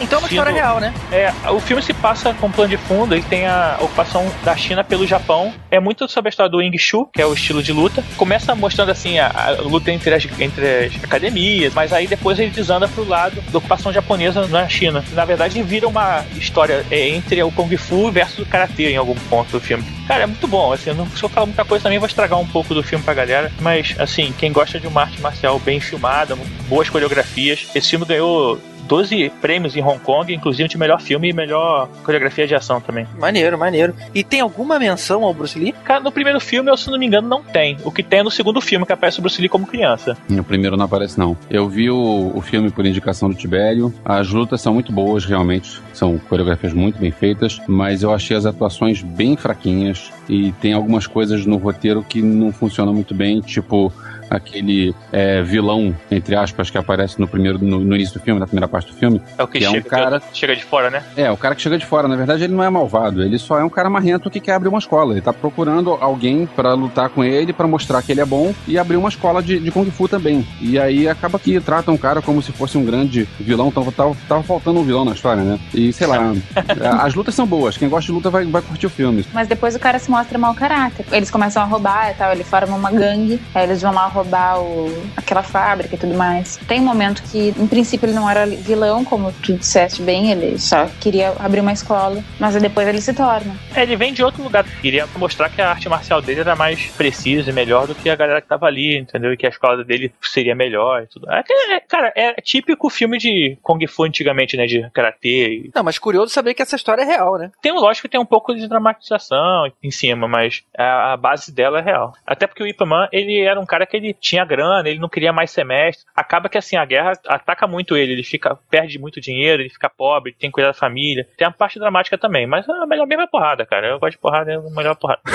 Então 0.02 0.18
é 0.18 0.22
uma 0.22 0.28
história 0.28 0.52
real, 0.52 0.80
né? 0.80 0.92
É, 1.12 1.32
o 1.50 1.60
filme 1.60 1.80
se 1.82 1.94
passa 1.94 2.34
com 2.34 2.50
plano 2.50 2.70
de 2.70 2.76
fundo, 2.76 3.14
ele 3.14 3.22
tem 3.22 3.46
a 3.46 3.76
ocupação 3.80 4.28
da 4.44 4.56
China 4.56 4.82
pelo 4.82 5.06
Japão. 5.06 5.54
É 5.70 5.78
muito 5.78 6.08
sobre 6.08 6.28
a 6.28 6.30
história 6.30 6.50
do 6.50 6.58
Wing 6.58 6.76
Chun, 6.76 7.06
que 7.06 7.22
é 7.22 7.26
o 7.26 7.32
estilo 7.32 7.62
de 7.62 7.72
luta. 7.72 8.02
Começa 8.16 8.54
mostrando 8.54 8.90
assim 8.90 9.18
a, 9.18 9.28
a 9.28 9.50
luta 9.62 9.92
entre 9.92 10.12
as, 10.12 10.26
entre 10.40 10.86
as 10.86 11.04
academias, 11.04 11.72
mas 11.72 11.92
aí 11.92 12.06
depois 12.06 12.38
ele 12.38 12.50
desanda 12.50 12.88
pro 12.88 13.08
lado 13.08 13.40
da 13.50 13.58
ocupação 13.58 13.92
japonesa 13.92 14.46
na 14.48 14.68
China. 14.68 15.04
Na 15.12 15.24
verdade, 15.24 15.62
vira 15.62 15.86
uma 15.86 16.24
história 16.36 16.84
é, 16.90 17.08
entre 17.08 17.42
o 17.42 17.52
Kung 17.52 17.74
Fu 17.76 18.10
versus 18.10 18.40
o 18.40 18.46
Karatê 18.46 18.90
em 18.90 18.96
algum 18.96 19.14
ponto 19.30 19.52
do 19.52 19.60
filme. 19.60 19.84
Cara, 20.08 20.24
é 20.24 20.26
muito 20.26 20.48
bom, 20.48 20.72
assim, 20.72 20.92
não, 20.92 21.06
se 21.06 21.22
eu 21.22 21.28
falar 21.28 21.46
muita 21.46 21.64
coisa 21.64 21.84
também 21.84 21.98
vou 21.98 22.08
estragar 22.08 22.38
um 22.38 22.46
pouco 22.46 22.74
do 22.74 22.82
filme 22.82 23.04
pra 23.04 23.14
galera, 23.14 23.52
mas 23.60 23.94
assim, 23.98 24.34
quem 24.36 24.52
gosta 24.52 24.80
de 24.80 24.86
uma 24.86 25.02
arte 25.02 25.20
marcial 25.20 25.58
bem 25.60 25.78
filmada, 25.78 26.36
boas 26.68 26.90
coreografias, 26.90 27.68
esse 27.74 27.90
filme 27.90 28.04
ganhou 28.04 28.60
12 28.92 29.32
prêmios 29.40 29.74
em 29.74 29.82
Hong 29.82 29.98
Kong, 30.00 30.34
inclusive 30.34 30.68
de 30.68 30.76
melhor 30.76 31.00
filme 31.00 31.30
e 31.30 31.32
melhor 31.32 31.88
coreografia 32.04 32.46
de 32.46 32.54
ação 32.54 32.78
também. 32.78 33.06
Maneiro, 33.18 33.56
maneiro. 33.56 33.94
E 34.14 34.22
tem 34.22 34.40
alguma 34.40 34.78
menção 34.78 35.24
ao 35.24 35.32
Bruce 35.32 35.58
Lee? 35.58 35.72
Cara, 35.82 36.00
no 36.00 36.12
primeiro 36.12 36.38
filme, 36.38 36.70
eu, 36.70 36.76
se 36.76 36.90
não 36.90 36.98
me 36.98 37.06
engano, 37.06 37.26
não 37.26 37.42
tem. 37.42 37.78
O 37.84 37.90
que 37.90 38.02
tem 38.02 38.18
é 38.18 38.22
no 38.22 38.30
segundo 38.30 38.60
filme, 38.60 38.84
que 38.84 38.92
aparece 38.92 39.18
o 39.18 39.22
Bruce 39.22 39.40
Lee 39.40 39.48
como 39.48 39.66
criança. 39.66 40.14
No 40.28 40.44
primeiro 40.44 40.76
não 40.76 40.84
aparece, 40.84 41.18
não. 41.18 41.34
Eu 41.48 41.70
vi 41.70 41.88
o, 41.88 42.32
o 42.34 42.42
filme 42.42 42.70
por 42.70 42.84
indicação 42.84 43.30
do 43.30 43.34
Tibério. 43.34 43.94
As 44.04 44.28
lutas 44.28 44.60
são 44.60 44.74
muito 44.74 44.92
boas, 44.92 45.24
realmente. 45.24 45.80
São 45.94 46.18
coreografias 46.18 46.74
muito 46.74 46.98
bem 46.98 47.10
feitas, 47.10 47.62
mas 47.66 48.02
eu 48.02 48.12
achei 48.12 48.36
as 48.36 48.44
atuações 48.44 49.02
bem 49.02 49.38
fraquinhas 49.38 50.12
e 50.28 50.52
tem 50.60 50.74
algumas 50.74 51.06
coisas 51.06 51.46
no 51.46 51.56
roteiro 51.56 52.04
que 52.06 52.20
não 52.20 52.52
funcionam 52.52 52.92
muito 52.92 53.14
bem, 53.14 53.40
tipo 53.40 53.90
aquele 54.36 54.94
é, 55.12 55.42
vilão, 55.42 55.94
entre 56.10 56.34
aspas, 56.34 56.70
que 56.70 56.78
aparece 56.78 57.20
no 57.20 57.26
primeiro 57.28 57.58
no, 57.58 57.78
no 57.80 57.94
início 57.94 58.18
do 58.18 58.22
filme, 58.24 58.40
na 58.40 58.46
primeira 58.46 58.68
parte 58.68 58.90
do 58.92 58.96
filme. 58.96 59.20
É 59.38 59.42
o 59.42 59.48
que, 59.48 59.58
Que 59.58 59.64
é 59.64 59.68
um 59.70 59.72
chega, 59.74 59.88
cara- 59.88 60.20
que 60.20 60.38
chega 60.38 60.56
de 60.56 60.64
fora, 60.64 60.90
né? 60.90 61.02
É, 61.16 61.30
o 61.30 61.36
cara 61.36 61.54
que 61.54 61.62
chega 61.62 61.78
de 61.78 61.86
fora, 61.86 62.08
na 62.08 62.16
verdade, 62.16 62.44
ele 62.44 62.54
não 62.54 62.62
é 62.64 62.70
malvado, 62.70 63.22
ele 63.22 63.38
só 63.38 63.58
é 63.58 63.64
um 63.64 63.68
cara 63.70 63.88
marrento 63.90 64.30
que 64.30 64.40
quer 64.40 64.54
abrir 64.54 64.68
uma 64.68 64.78
escola. 64.78 65.12
Ele 65.12 65.20
tá 65.20 65.32
procurando 65.32 65.92
alguém 66.00 66.46
pra 66.46 66.74
lutar 66.74 67.08
com 67.10 67.22
ele, 67.22 67.52
pra 67.52 67.66
mostrar 67.66 68.02
que 68.02 68.12
ele 68.12 68.20
é 68.20 68.24
bom 68.24 68.54
e 68.66 68.78
abrir 68.78 68.96
uma 68.96 69.08
escola 69.08 69.42
de, 69.42 69.58
de 69.58 69.70
Kung 69.70 69.90
Fu 69.90 70.08
também. 70.08 70.46
E 70.60 70.78
aí 70.78 71.08
acaba 71.08 71.38
que 71.38 71.60
trata 71.60 71.90
um 71.90 71.96
cara 71.96 72.22
como 72.22 72.40
se 72.42 72.52
fosse 72.52 72.78
um 72.78 72.84
grande 72.84 73.28
vilão, 73.38 73.70
tava, 73.70 73.92
tava, 73.92 74.16
tava 74.28 74.42
faltando 74.42 74.80
um 74.80 74.84
vilão 74.84 75.04
na 75.04 75.12
história, 75.12 75.42
né? 75.42 75.58
E 75.74 75.92
sei 75.92 76.06
lá, 76.06 76.32
as 77.02 77.14
lutas 77.14 77.34
são 77.34 77.46
boas, 77.46 77.76
quem 77.76 77.88
gosta 77.88 78.06
de 78.06 78.12
luta 78.12 78.30
vai, 78.30 78.44
vai 78.44 78.62
curtir 78.62 78.86
o 78.86 78.90
filme. 78.90 79.24
Mas 79.32 79.46
depois 79.48 79.74
o 79.74 79.78
cara 79.78 79.98
se 79.98 80.10
mostra 80.10 80.38
mau 80.38 80.54
caráter. 80.54 81.04
Eles 81.12 81.30
começam 81.30 81.62
a 81.62 81.66
roubar 81.66 82.10
e 82.10 82.14
tal, 82.14 82.32
ele 82.32 82.44
forma 82.44 82.74
uma 82.76 82.90
gangue, 82.90 83.40
aí 83.54 83.64
eles 83.64 83.82
vão 83.82 83.92
lá 83.92 84.06
roubar 84.06 84.21
o, 84.58 84.88
aquela 85.16 85.42
fábrica 85.42 85.94
e 85.94 85.98
tudo 85.98 86.14
mais. 86.14 86.56
Tem 86.68 86.80
um 86.80 86.84
momento 86.84 87.22
que, 87.24 87.54
em 87.56 87.66
princípio, 87.66 88.06
ele 88.06 88.14
não 88.14 88.28
era 88.28 88.46
vilão, 88.46 89.04
como 89.04 89.32
tu 89.32 89.54
disseste 89.54 90.02
bem, 90.02 90.30
ele 90.30 90.58
só 90.58 90.86
queria 91.00 91.34
abrir 91.38 91.60
uma 91.60 91.72
escola, 91.72 92.22
mas 92.38 92.54
aí 92.54 92.62
depois 92.62 92.86
ele 92.86 93.00
se 93.00 93.12
torna. 93.14 93.56
É, 93.74 93.82
ele 93.82 93.96
vem 93.96 94.12
de 94.12 94.22
outro 94.22 94.42
lugar. 94.42 94.64
Queria 94.80 95.06
mostrar 95.16 95.48
que 95.48 95.60
a 95.60 95.70
arte 95.70 95.88
marcial 95.88 96.20
dele 96.20 96.40
era 96.40 96.56
mais 96.56 96.86
precisa 96.90 97.50
e 97.50 97.52
melhor 97.52 97.86
do 97.86 97.94
que 97.94 98.10
a 98.10 98.16
galera 98.16 98.40
que 98.40 98.48
tava 98.48 98.66
ali, 98.66 98.98
entendeu? 98.98 99.32
E 99.32 99.36
que 99.36 99.46
a 99.46 99.50
escola 99.50 99.84
dele 99.84 100.12
seria 100.20 100.54
melhor 100.54 101.02
e 101.02 101.06
tudo. 101.06 101.30
É, 101.30 101.42
é, 101.74 101.80
cara, 101.80 102.12
é 102.14 102.34
típico 102.40 102.88
filme 102.90 103.18
de 103.18 103.56
Kung 103.62 103.84
Fu 103.86 104.04
antigamente, 104.04 104.56
né? 104.56 104.66
De 104.66 104.88
karatê. 104.90 105.70
Não, 105.74 105.82
mas 105.82 105.98
curioso 105.98 106.32
saber 106.32 106.54
que 106.54 106.62
essa 106.62 106.76
história 106.76 107.02
é 107.02 107.06
real, 107.06 107.38
né? 107.38 107.50
Tem, 107.60 107.72
lógico 107.72 108.06
que 108.08 108.12
tem 108.12 108.20
um 108.20 108.26
pouco 108.26 108.54
de 108.54 108.68
dramatização 108.68 109.70
em 109.82 109.90
cima, 109.90 110.28
mas 110.28 110.62
a, 110.76 111.12
a 111.12 111.16
base 111.16 111.52
dela 111.52 111.78
é 111.78 111.82
real. 111.82 112.14
Até 112.26 112.46
porque 112.46 112.62
o 112.62 112.66
Ip 112.66 112.80
Man, 112.84 113.08
ele 113.12 113.40
era 113.40 113.60
um 113.60 113.66
cara 113.66 113.86
que 113.86 113.96
ele 113.96 114.11
tinha 114.12 114.44
grana, 114.44 114.88
ele 114.88 114.98
não 114.98 115.08
queria 115.08 115.32
mais 115.32 115.50
semestre. 115.50 116.04
Acaba 116.14 116.48
que 116.48 116.58
assim, 116.58 116.76
a 116.76 116.84
guerra 116.84 117.12
ataca 117.26 117.66
muito 117.66 117.96
ele, 117.96 118.12
ele 118.12 118.22
fica 118.22 118.56
perde 118.70 118.98
muito 118.98 119.20
dinheiro, 119.20 119.62
ele 119.62 119.70
fica 119.70 119.88
pobre, 119.88 120.32
tem 120.32 120.50
que 120.50 120.54
cuidar 120.54 120.68
da 120.68 120.74
família. 120.74 121.26
Tem 121.36 121.46
a 121.46 121.50
parte 121.50 121.78
dramática 121.78 122.16
também, 122.18 122.46
mas 122.46 122.68
a 122.68 122.86
melhor 122.86 123.06
mesmo 123.06 123.22
é 123.22 123.26
porrada, 123.26 123.66
cara. 123.66 123.88
Eu 123.88 123.98
gosto 123.98 124.12
de 124.12 124.18
porrada, 124.18 124.52
é 124.52 124.56
a 124.56 124.60
melhor 124.60 124.96
porrada. 124.96 125.20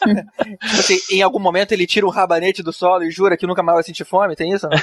Tipo 0.00 0.78
assim, 0.78 0.98
em 1.10 1.22
algum 1.22 1.38
momento 1.38 1.72
ele 1.72 1.86
tira 1.86 2.06
um 2.06 2.10
rabanete 2.10 2.62
do 2.62 2.72
solo 2.72 3.04
e 3.04 3.10
jura 3.10 3.36
que 3.36 3.46
nunca 3.46 3.62
mais 3.62 3.76
vai 3.76 3.84
sentir 3.84 4.04
fome, 4.04 4.36
tem 4.36 4.52
isso? 4.52 4.68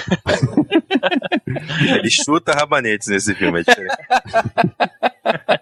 Ele 1.98 2.10
chuta 2.10 2.52
rabanetes 2.52 3.08
nesse 3.08 3.34
filme, 3.36 3.62
é 3.62 3.64
diferente. 3.64 3.98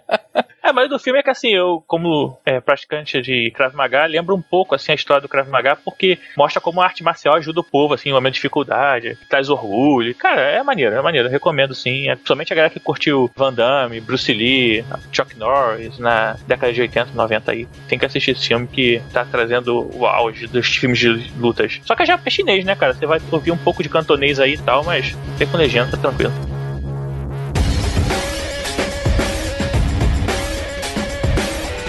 Mas 0.76 0.90
do 0.90 1.00
filme 1.00 1.20
é 1.20 1.24
que 1.24 1.30
assim, 1.30 1.56
eu, 1.56 1.82
como 1.88 2.38
é, 2.46 2.60
praticante 2.60 3.22
de 3.22 3.50
Krav 3.52 3.74
Maga, 3.74 4.06
lembro 4.06 4.36
um 4.36 4.42
pouco 4.42 4.76
assim 4.76 4.92
a 4.92 4.96
história 4.96 5.22
do 5.22 5.30
Krav 5.30 5.50
Maga, 5.50 5.78
porque 5.78 6.20
mostra 6.38 6.60
como 6.60 6.82
a 6.82 6.84
arte 6.84 7.02
marcial 7.02 7.36
ajuda 7.36 7.62
o 7.62 7.64
povo, 7.64 7.94
assim, 7.94 8.10
no 8.10 8.16
momento 8.16 8.34
de 8.34 8.40
dificuldade, 8.40 9.18
traz 9.30 9.50
orgulho. 9.50 10.14
Cara, 10.16 10.42
é 10.42 10.62
maneiro, 10.62 10.94
é 10.94 11.02
maneiro, 11.02 11.30
eu 11.30 11.32
recomendo 11.32 11.74
sim. 11.74 12.10
É, 12.10 12.16
principalmente 12.16 12.52
a 12.52 12.56
galera 12.58 12.74
que 12.74 12.80
curtiu 12.82 13.32
Van 13.38 13.54
Damme, 13.54 14.02
Bruce 14.02 14.34
Lee, 14.34 14.84
Chuck 15.14 15.38
Norris 15.38 15.98
na 15.98 16.34
década 16.46 16.74
de 16.74 16.82
80, 16.82 17.14
90 17.14 17.52
aí. 17.54 17.66
Tem 17.88 17.98
que 17.98 18.06
assistir 18.06 18.32
esse 18.32 18.46
filme 18.46 18.68
que 18.68 19.02
tá 19.14 19.24
trazendo 19.24 19.90
o 19.98 20.06
auge 20.06 20.46
dos 20.46 20.68
filmes 20.76 21.00
de 21.00 21.08
lutas. 21.40 21.80
Só 21.86 21.96
que 21.96 22.06
já 22.06 22.20
é 22.24 22.30
chinês, 22.30 22.66
né, 22.66 22.76
cara? 22.76 22.94
Você 22.94 23.06
vai 23.06 23.22
ouvir 23.32 23.52
um 23.52 23.58
pouco 23.58 23.82
de 23.82 23.88
cantonês 23.88 24.42
aí 24.42 24.56
e 24.56 24.62
tal, 24.62 24.84
mas 24.84 25.16
tem 25.38 25.48
com 25.48 25.56
legenda, 25.56 25.92
tá 25.92 25.98
tranquilo. 25.98 26.34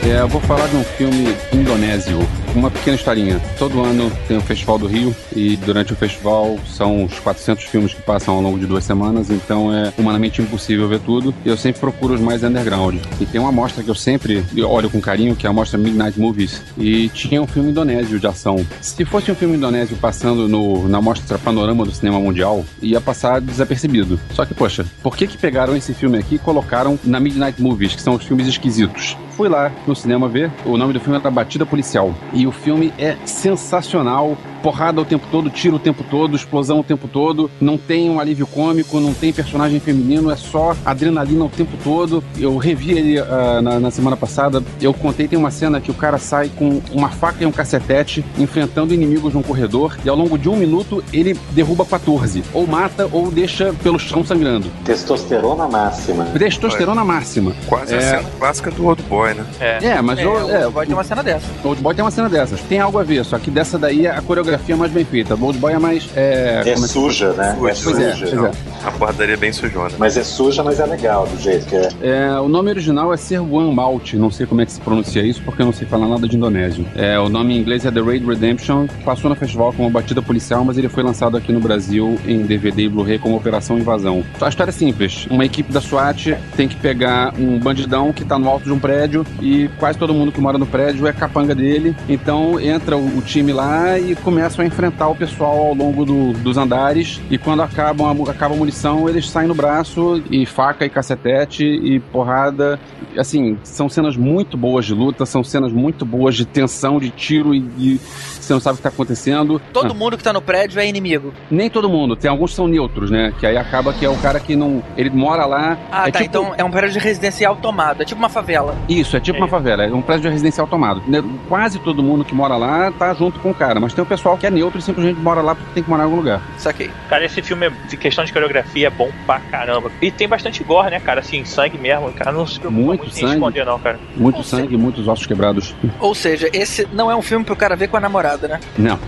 É, 0.07 0.21
eu 0.21 0.29
vou 0.29 0.41
falar 0.41 0.69
de 0.69 0.77
um 0.77 0.85
filme 0.85 1.35
indonésio, 1.53 2.21
uma 2.55 2.71
pequena 2.71 2.95
historinha. 2.95 3.43
Todo 3.59 3.83
ano 3.83 4.09
tem 4.29 4.37
o 4.37 4.41
Festival 4.41 4.79
do 4.79 4.87
Rio 4.87 5.15
e 5.35 5.57
durante 5.57 5.93
o 5.93 5.97
festival 5.97 6.57
são 6.65 7.03
uns 7.03 7.19
400 7.19 7.65
filmes 7.65 7.93
que 7.93 8.01
passam 8.03 8.35
ao 8.35 8.41
longo 8.41 8.57
de 8.57 8.67
duas 8.67 8.85
semanas, 8.85 9.31
então 9.31 9.75
é 9.75 9.93
humanamente 9.99 10.41
impossível 10.41 10.89
ver 10.89 11.01
tudo. 11.01 11.35
E 11.45 11.49
eu 11.49 11.57
sempre 11.57 11.81
procuro 11.81 12.15
os 12.15 12.21
mais 12.21 12.45
underground. 12.45 13.01
E 13.21 13.27
tem 13.27 13.41
uma 13.41 13.49
amostra 13.49 13.83
que 13.83 13.91
eu 13.91 13.97
sempre 13.97 14.45
olho 14.63 14.89
com 14.89 15.01
carinho, 15.01 15.35
que 15.35 15.45
é 15.45 15.49
a 15.49 15.51
amostra 15.51 15.77
Midnight 15.77 16.21
Movies, 16.21 16.63
e 16.79 17.09
tinha 17.09 17.43
um 17.43 17.47
filme 17.49 17.71
indonésio 17.71 18.21
de 18.21 18.29
ação. 18.29 18.65
Se 18.81 19.05
fosse 19.05 19.33
um 19.33 19.35
filme 19.35 19.57
indonésio 19.57 19.97
passando 19.97 20.47
no, 20.47 20.89
na 20.89 21.01
mostra 21.01 21.37
Panorama 21.37 21.85
do 21.85 21.91
Cinema 21.91 22.21
Mundial, 22.21 22.65
ia 22.81 23.01
passar 23.01 23.41
desapercebido. 23.41 24.21
Só 24.33 24.47
que, 24.47 24.55
poxa, 24.55 24.87
por 25.03 25.17
que 25.17 25.27
que 25.27 25.37
pegaram 25.37 25.75
esse 25.77 25.93
filme 25.93 26.17
aqui 26.17 26.37
e 26.37 26.39
colocaram 26.39 26.97
na 27.03 27.19
Midnight 27.19 27.61
Movies, 27.61 27.97
que 27.97 28.03
são 28.03 28.15
os 28.15 28.25
filmes 28.25 28.47
esquisitos? 28.47 29.17
Fui 29.37 29.49
lá 29.49 29.71
no 29.87 29.95
cinema 29.95 30.29
ver. 30.29 30.51
O 30.65 30.77
nome 30.77 30.95
do 30.95 31.01
filme 31.01 31.21
é 31.23 31.31
Batida 31.31 31.67
Policial. 31.67 32.15
E 32.33 32.47
o 32.47 32.53
filme 32.53 32.93
é 32.99 33.17
sensacional 33.27 34.37
porrada 34.67 35.01
o 35.01 35.05
tempo 35.05 35.25
todo, 35.31 35.49
tiro 35.49 35.77
o 35.77 35.79
tempo 35.79 36.03
todo, 36.03 36.35
explosão 36.35 36.81
o 36.81 36.83
tempo 36.83 37.07
todo, 37.07 37.49
não 37.61 37.79
tem 37.79 38.11
um 38.11 38.19
alívio 38.19 38.49
cômico, 38.49 38.99
não 38.99 39.15
tem 39.15 39.33
personagem 39.33 39.79
feminino, 39.79 40.29
é 40.29 40.35
só 40.35 40.75
adrenalina 40.85 41.45
o 41.45 41.49
tempo 41.49 41.77
todo. 41.85 42.25
Eu 42.37 42.57
revi 42.57 42.91
ele 42.91 43.21
uh, 43.21 43.63
na, 43.63 43.79
na, 43.79 43.91
semana 43.93 44.17
passada, 44.17 44.61
eu 44.81 44.93
contei, 44.93 45.29
tem 45.29 45.39
uma 45.39 45.53
cena 45.53 45.81
que 45.81 45.91
o 45.91 45.95
cara 45.95 46.19
sai 46.19 46.49
com 46.49 46.83
uma 46.91 47.09
faca 47.11 47.45
e 47.45 47.47
um 47.47 47.53
cacetete 47.53 48.25
enfrentando 48.39 48.93
inimigos 48.93 49.33
num 49.35 49.43
corredor 49.43 49.97
e 50.05 50.09
ao 50.09 50.17
longo 50.17 50.37
de 50.37 50.49
um 50.49 50.57
minuto 50.57 51.05
ele 51.13 51.39
derruba 51.53 51.85
14, 51.85 52.43
ou 52.53 52.67
mata 52.67 53.09
ou 53.13 53.31
deixa 53.31 53.73
pelo 53.85 54.01
chão 54.01 54.25
sangrando. 54.25 54.69
Testosterona 54.85 55.69
máxima. 55.69 56.25
Testosterona 56.25 57.05
máxima. 57.05 57.55
Quase 57.67 57.95
é... 57.95 57.99
a 57.99 58.01
cena 58.01 58.31
clássica 58.39 58.71
do 58.73 58.87
Old 58.87 59.03
Boy, 59.05 59.26
né? 59.35 59.45
É, 59.61 59.87
é 59.87 60.03
mas 60.03 60.19
é, 60.19 60.27
o, 60.27 60.51
é, 60.51 60.61
o 60.61 60.65
Old 60.65 60.73
Boy 60.73 60.87
tem 60.87 60.95
uma 60.95 61.05
cena 61.05 61.23
dessa. 61.23 61.47
O 61.63 61.69
Old 61.69 61.83
Boy 61.83 61.95
tem 61.95 62.05
uma 62.05 62.11
cena 62.11 62.29
dessas. 62.29 62.61
Tem 62.63 62.81
algo 62.81 62.99
a 62.99 63.05
ver, 63.05 63.25
só 63.25 63.39
que 63.39 63.51
dessa 63.51 63.79
daí 63.79 64.07
a 64.07 64.21
coreografia 64.21 64.57
fotografia 64.57 64.77
mais 64.77 64.93
bem 64.93 65.05
feita. 65.05 65.35
Old 65.35 65.59
Boy 65.59 65.73
é 65.73 65.79
mais. 65.79 66.09
É, 66.17 66.63
é, 66.65 66.71
é 66.71 66.77
suja, 66.77 67.33
né? 67.33 67.57
Suja, 67.75 68.03
é 68.03 68.15
suja. 68.15 68.27
É, 68.27 68.85
é. 68.85 68.87
A 68.87 68.91
porradaria 68.93 69.35
é 69.35 69.37
bem 69.37 69.53
sujona. 69.53 69.91
Mas 69.99 70.17
é 70.17 70.25
suja, 70.25 70.63
mas 70.63 70.81
é 70.81 70.87
legal 70.87 71.27
do 71.27 71.41
jeito 71.41 71.67
que 71.67 71.77
é. 71.77 71.89
é 72.03 72.41
o 72.41 72.49
nome 72.49 72.71
original 72.71 73.13
é 73.13 73.17
Serguan 73.17 73.73
Malt, 73.73 74.15
não 74.15 74.31
sei 74.31 74.47
como 74.47 74.61
é 74.61 74.67
que 74.67 74.73
se 74.73 74.81
pronuncia 74.81 75.23
isso, 75.23 75.43
porque 75.45 75.63
eu 75.63 75.67
não 75.67 75.73
sei 75.73 75.87
falar 75.87 76.09
nada 76.09 76.27
de 76.29 76.37
indonésio. 76.37 76.87
É, 76.95 77.19
o 77.19 77.29
nome 77.29 77.55
em 77.57 77.61
inglês 77.61 77.85
é 77.85 77.91
The 77.91 78.01
Raid 78.01 78.27
Redemption, 78.27 78.87
passou 79.05 79.29
no 79.29 79.37
festival 79.37 79.73
como 79.73 79.91
batida 79.91 80.23
policial, 80.23 80.65
mas 80.65 80.79
ele 80.79 80.89
foi 80.89 81.03
lançado 81.03 81.37
aqui 81.37 81.53
no 81.53 81.61
Brasil 81.61 82.19
em 82.27 82.43
DVD 82.43 82.85
e 82.85 82.89
Blu-ray 82.89 83.19
como 83.19 83.37
Operação 83.37 83.79
Invasão. 83.79 84.25
A 84.41 84.49
história 84.49 84.71
é 84.71 84.73
simples. 84.73 85.27
Uma 85.31 85.45
equipe 85.45 85.73
da 85.73 85.81
SWAT 85.81 86.37
tem 86.57 86.69
que 86.69 86.77
pegar 86.77 87.35
um 87.39 87.59
bandidão 87.59 88.13
que 88.13 88.25
tá 88.25 88.39
no 88.39 88.49
alto 88.49 88.65
de 88.65 88.73
um 88.73 88.79
prédio 88.79 89.16
e 89.41 89.69
quase 89.79 89.99
todo 89.99 90.13
mundo 90.13 90.33
que 90.33 90.41
mora 90.41 90.59
no 90.59 90.67
prédio 90.67 91.07
é 91.07 91.13
capanga 91.13 91.55
dele. 91.55 91.95
Então 92.09 92.59
entra 92.59 92.97
o, 92.97 93.23
time 93.27 93.53
lá 93.53 93.99
e 93.99 94.15
começa 94.15 94.57
começam 94.57 94.65
a 94.65 94.67
enfrentar 94.67 95.09
o 95.09 95.15
pessoal 95.15 95.59
ao 95.59 95.75
longo 95.75 96.05
do, 96.05 96.33
dos 96.33 96.57
andares 96.57 97.21
e 97.31 97.37
quando 97.37 97.63
acabam 97.63 98.07
a, 98.07 98.31
acaba 98.31 98.55
a 98.55 98.57
munição, 98.57 99.09
eles 99.09 99.29
saem 99.29 99.49
no 99.49 99.55
braço 99.55 100.23
e 100.31 100.47
faca 100.47 100.85
e 100.85 100.91
cacetete 100.91 101.65
e 101.65 101.99
porrada. 101.99 102.79
Assim, 103.19 103.59
são 103.63 103.89
cenas 103.89 104.17
muito 104.17 104.57
boas 104.57 104.85
de 104.85 104.95
luta, 104.95 105.27
são 105.27 105.43
cenas 105.43 105.73
muito 105.73 106.05
boas 106.05 106.35
de 106.35 106.45
tensão, 106.45 107.01
de 107.01 107.11
tiro 107.11 107.55
e 107.55 107.61
de 107.61 108.01
você 108.47 108.53
não 108.53 108.61
sabe 108.61 108.75
o 108.75 108.77
que 108.77 108.81
está 108.81 108.89
acontecendo. 108.89 109.61
Todo 109.73 109.93
ah. 109.93 109.95
mundo 109.95 110.17
que 110.17 110.21
está 110.21 110.33
no 110.33 110.41
prédio 110.41 110.81
é 110.81 110.87
inimigo. 110.87 111.33
Nem 111.51 111.69
todo 111.69 111.89
mundo, 111.89 112.17
tem 112.17 112.31
alguns 112.31 112.51
que 112.51 112.57
são 112.57 112.69
neutros, 112.69 113.11
né? 113.11 113.33
Que 113.39 113.47
aí 113.47 113.57
acaba 113.57 113.93
que 113.93 114.05
é 114.05 114.09
o 114.09 114.17
cara 114.17 114.41
que 114.41 114.57
não. 114.57 114.83
Ele 114.97 115.11
mora 115.11 115.45
lá. 115.47 115.79
Ah, 115.91 116.09
é 116.09 116.13
tá. 116.13 116.21
Tipo... 116.21 116.25
Então 116.25 116.55
é 116.57 116.65
um 116.65 116.71
prédio 116.71 116.93
de 116.93 116.99
residencial 116.99 117.57
tomado. 117.57 118.03
É 118.03 118.05
tipo 118.05 118.19
uma 118.19 118.29
favela. 118.29 118.77
Isso, 118.89 119.17
é 119.17 119.21
tipo 119.21 119.39
é. 119.39 119.41
uma 119.41 119.49
favela. 119.49 119.85
É 119.85 119.93
um 119.93 120.03
prédio 120.03 120.23
de 120.23 120.29
residencial 120.29 120.67
tomado. 120.67 121.03
Né, 121.07 121.23
quase 121.49 121.79
todo 121.79 122.03
mundo 122.03 122.25
que 122.25 122.35
mora 122.35 122.57
lá 122.57 122.91
tá 122.93 123.13
junto 123.15 123.39
com 123.41 123.51
o 123.51 123.55
cara. 123.55 123.81
Mas 123.81 123.95
tem 123.95 124.03
o 124.03 124.07
pessoal 124.07 124.37
que 124.37 124.47
é 124.47 124.51
neutro 124.51 124.79
e 124.79 124.83
simplesmente 124.83 125.21
mora 125.21 125.41
lá 125.41 125.55
porque 125.55 125.71
tem 125.75 125.83
que 125.83 125.91
morar 125.91 126.03
em 126.03 126.07
algum 126.07 126.17
lugar. 126.17 126.43
Saquei. 126.59 126.91
Cara, 127.09 127.25
esse 127.25 127.43
filme, 127.43 127.71
de 127.89 127.97
questão 127.97 128.25
de 128.25 128.33
coreografia, 128.33 128.87
é 128.87 128.91
bom 128.91 129.11
pra 129.27 129.41
caramba. 129.41 129.91
E 130.01 130.11
tem 130.11 130.29
bastante 130.29 130.63
gore, 130.63 130.91
né, 130.91 131.01
cara? 131.01 131.21
Assim, 131.21 131.45
sangue 131.45 131.79
mesmo. 131.79 132.13
Cara, 132.13 132.33
não 132.33 132.47
se 132.47 132.59
preocupa 132.59 132.83
muito, 132.83 133.01
muito 133.03 133.15
sangue, 133.15 133.35
esconder, 133.35 133.67
não, 133.67 133.79
cara. 133.79 133.99
Muito 134.17 134.39
Ou 134.39 134.45
sangue 134.45 134.75
e 134.75 134.79
muitos 134.79 135.09
ossos 135.09 135.27
quebrados. 135.27 135.75
Ou 136.01 136.15
seja, 136.15 136.49
esse 136.53 136.87
não 136.93 137.11
é 137.11 137.17
um 137.17 137.23
filme 137.23 137.45
pro 137.45 137.57
cara 137.57 137.77
ver 137.77 137.89
com 137.89 137.97
a 137.97 138.01
namorada, 138.01 138.36
né? 138.43 138.61
Não. 138.77 138.99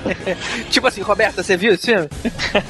tipo 0.70 0.86
assim, 0.86 1.00
Roberta, 1.00 1.42
você 1.42 1.56
viu 1.56 1.72
esse 1.72 1.86
filme? 1.86 2.08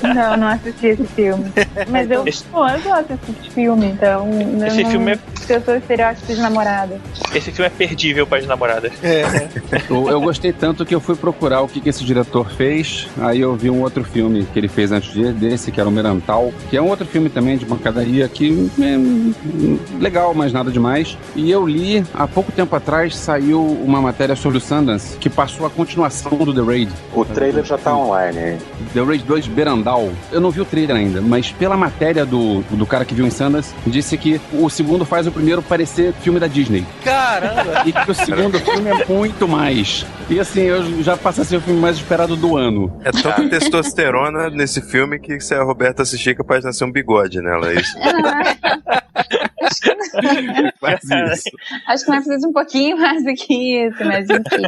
Não, 0.03 0.37
não 0.37 0.49
assisti 0.49 0.87
esse 0.87 1.05
filme. 1.05 1.53
Mas 1.89 2.11
eu, 2.11 2.27
esse... 2.27 2.45
pô, 2.45 2.67
eu 2.67 2.81
gosto 2.81 3.09
desse 3.09 3.51
filme, 3.51 3.87
então. 3.87 4.29
Esse 4.67 4.83
não, 4.83 4.91
filme 4.91 5.13
é. 5.13 5.19
Eu 5.49 5.63
sou 5.63 5.77
estereótipo 5.77 6.27
de 6.27 6.41
namorada. 6.41 7.01
Esse 7.35 7.51
filme 7.51 7.67
é 7.67 7.71
perdível 7.71 8.27
para 8.27 8.39
as 8.39 8.47
namoradas. 8.47 8.93
É. 9.03 9.49
eu, 9.89 10.09
eu, 10.11 10.21
gostei 10.21 10.53
tanto 10.53 10.85
que 10.85 10.95
eu 10.95 11.01
fui 11.01 11.17
procurar 11.17 11.63
o 11.63 11.69
que, 11.69 11.81
que 11.81 11.89
esse 11.89 12.05
diretor 12.05 12.51
fez. 12.51 13.09
Aí 13.19 13.41
eu 13.41 13.57
vi 13.57 13.71
um 13.71 13.81
outro 13.81 14.05
filme 14.05 14.47
que 14.53 14.59
ele 14.59 14.69
fez 14.69 14.93
antes 14.93 15.11
desse, 15.35 15.73
que 15.73 15.81
era 15.81 15.89
o 15.89 15.93
Merantal, 15.93 16.53
que 16.69 16.77
é 16.77 16.83
um 16.83 16.89
outro 16.89 17.07
filme 17.07 17.31
também 17.31 17.57
de 17.57 17.65
bancadaria 17.65 18.29
que 18.29 18.71
é 18.79 19.99
legal, 19.99 20.35
mas 20.35 20.53
nada 20.53 20.71
demais. 20.71 21.17
E 21.35 21.51
eu 21.51 21.67
li, 21.67 22.05
há 22.13 22.27
pouco 22.27 22.53
tempo 22.53 22.77
atrás, 22.77 23.17
saiu 23.17 23.63
uma 23.63 24.03
matéria 24.03 24.37
sobre 24.37 24.59
o 24.59 24.61
Sundance, 24.61 25.17
que 25.17 25.31
passou 25.31 25.67
a 25.67 25.71
continuação 25.71 26.37
do 26.37 26.53
The 26.53 26.61
Raid. 26.61 26.93
O 27.15 27.25
trailer 27.25 27.65
já 27.65 27.79
tá 27.79 27.97
online, 27.97 28.39
hein? 28.39 28.59
The 28.93 29.03
Raid 29.03 29.25
2 29.25 29.47
Berandal. 29.49 30.11
Eu 30.31 30.41
não 30.41 30.51
vi 30.51 30.61
o 30.61 30.65
trailer 30.65 30.97
ainda, 30.97 31.21
mas 31.21 31.51
pela 31.69 31.77
matéria 31.77 32.25
do, 32.25 32.63
do 32.63 32.87
cara 32.87 33.05
que 33.05 33.15
viu 33.15 33.27
em 33.27 33.31
Sundance, 33.31 33.75
disse 33.87 34.17
que 34.17 34.41
o 34.55 34.71
segundo 34.71 35.05
faz 35.05 35.27
o 35.27 35.31
primeiro 35.31 35.61
parecer 35.61 36.15
filme 36.15 36.41
da 36.41 36.47
Disney. 36.47 36.83
Caramba! 37.05 37.83
E 37.85 37.93
que 37.93 38.11
o 38.11 38.15
segundo 38.15 38.59
filme 38.59 38.89
é 38.89 39.05
muito 39.05 39.47
mais. 39.47 40.07
E 40.31 40.41
assim, 40.41 40.63
eu 40.63 41.03
já 41.03 41.15
passei 41.15 41.43
a 41.43 41.47
ser 41.47 41.57
o 41.57 41.61
filme 41.61 41.79
mais 41.79 41.97
esperado 41.97 42.37
do 42.37 42.57
ano. 42.57 42.91
É 43.05 43.11
tanta 43.11 43.47
testosterona 43.51 44.49
nesse 44.49 44.81
filme 44.81 45.19
que 45.19 45.39
se 45.41 45.55
a 45.55 45.63
Roberta 45.63 46.03
assistir, 46.03 46.35
capaz 46.35 46.61
de 46.61 46.69
nascer 46.69 46.85
um 46.85 46.91
bigode 46.91 47.43
nela, 47.43 47.71
é 47.71 47.75
isso? 47.75 47.95
Faz 50.81 51.01
isso. 51.05 51.51
Acho 51.87 52.05
que 52.05 52.11
vai 52.11 52.21
precisar 52.21 52.49
um 52.49 52.53
pouquinho 52.53 52.97
mais 52.99 53.25
do 53.25 53.35
que 53.35 53.87
isso, 53.87 54.05
mas 54.05 54.29
enfim. 54.29 54.63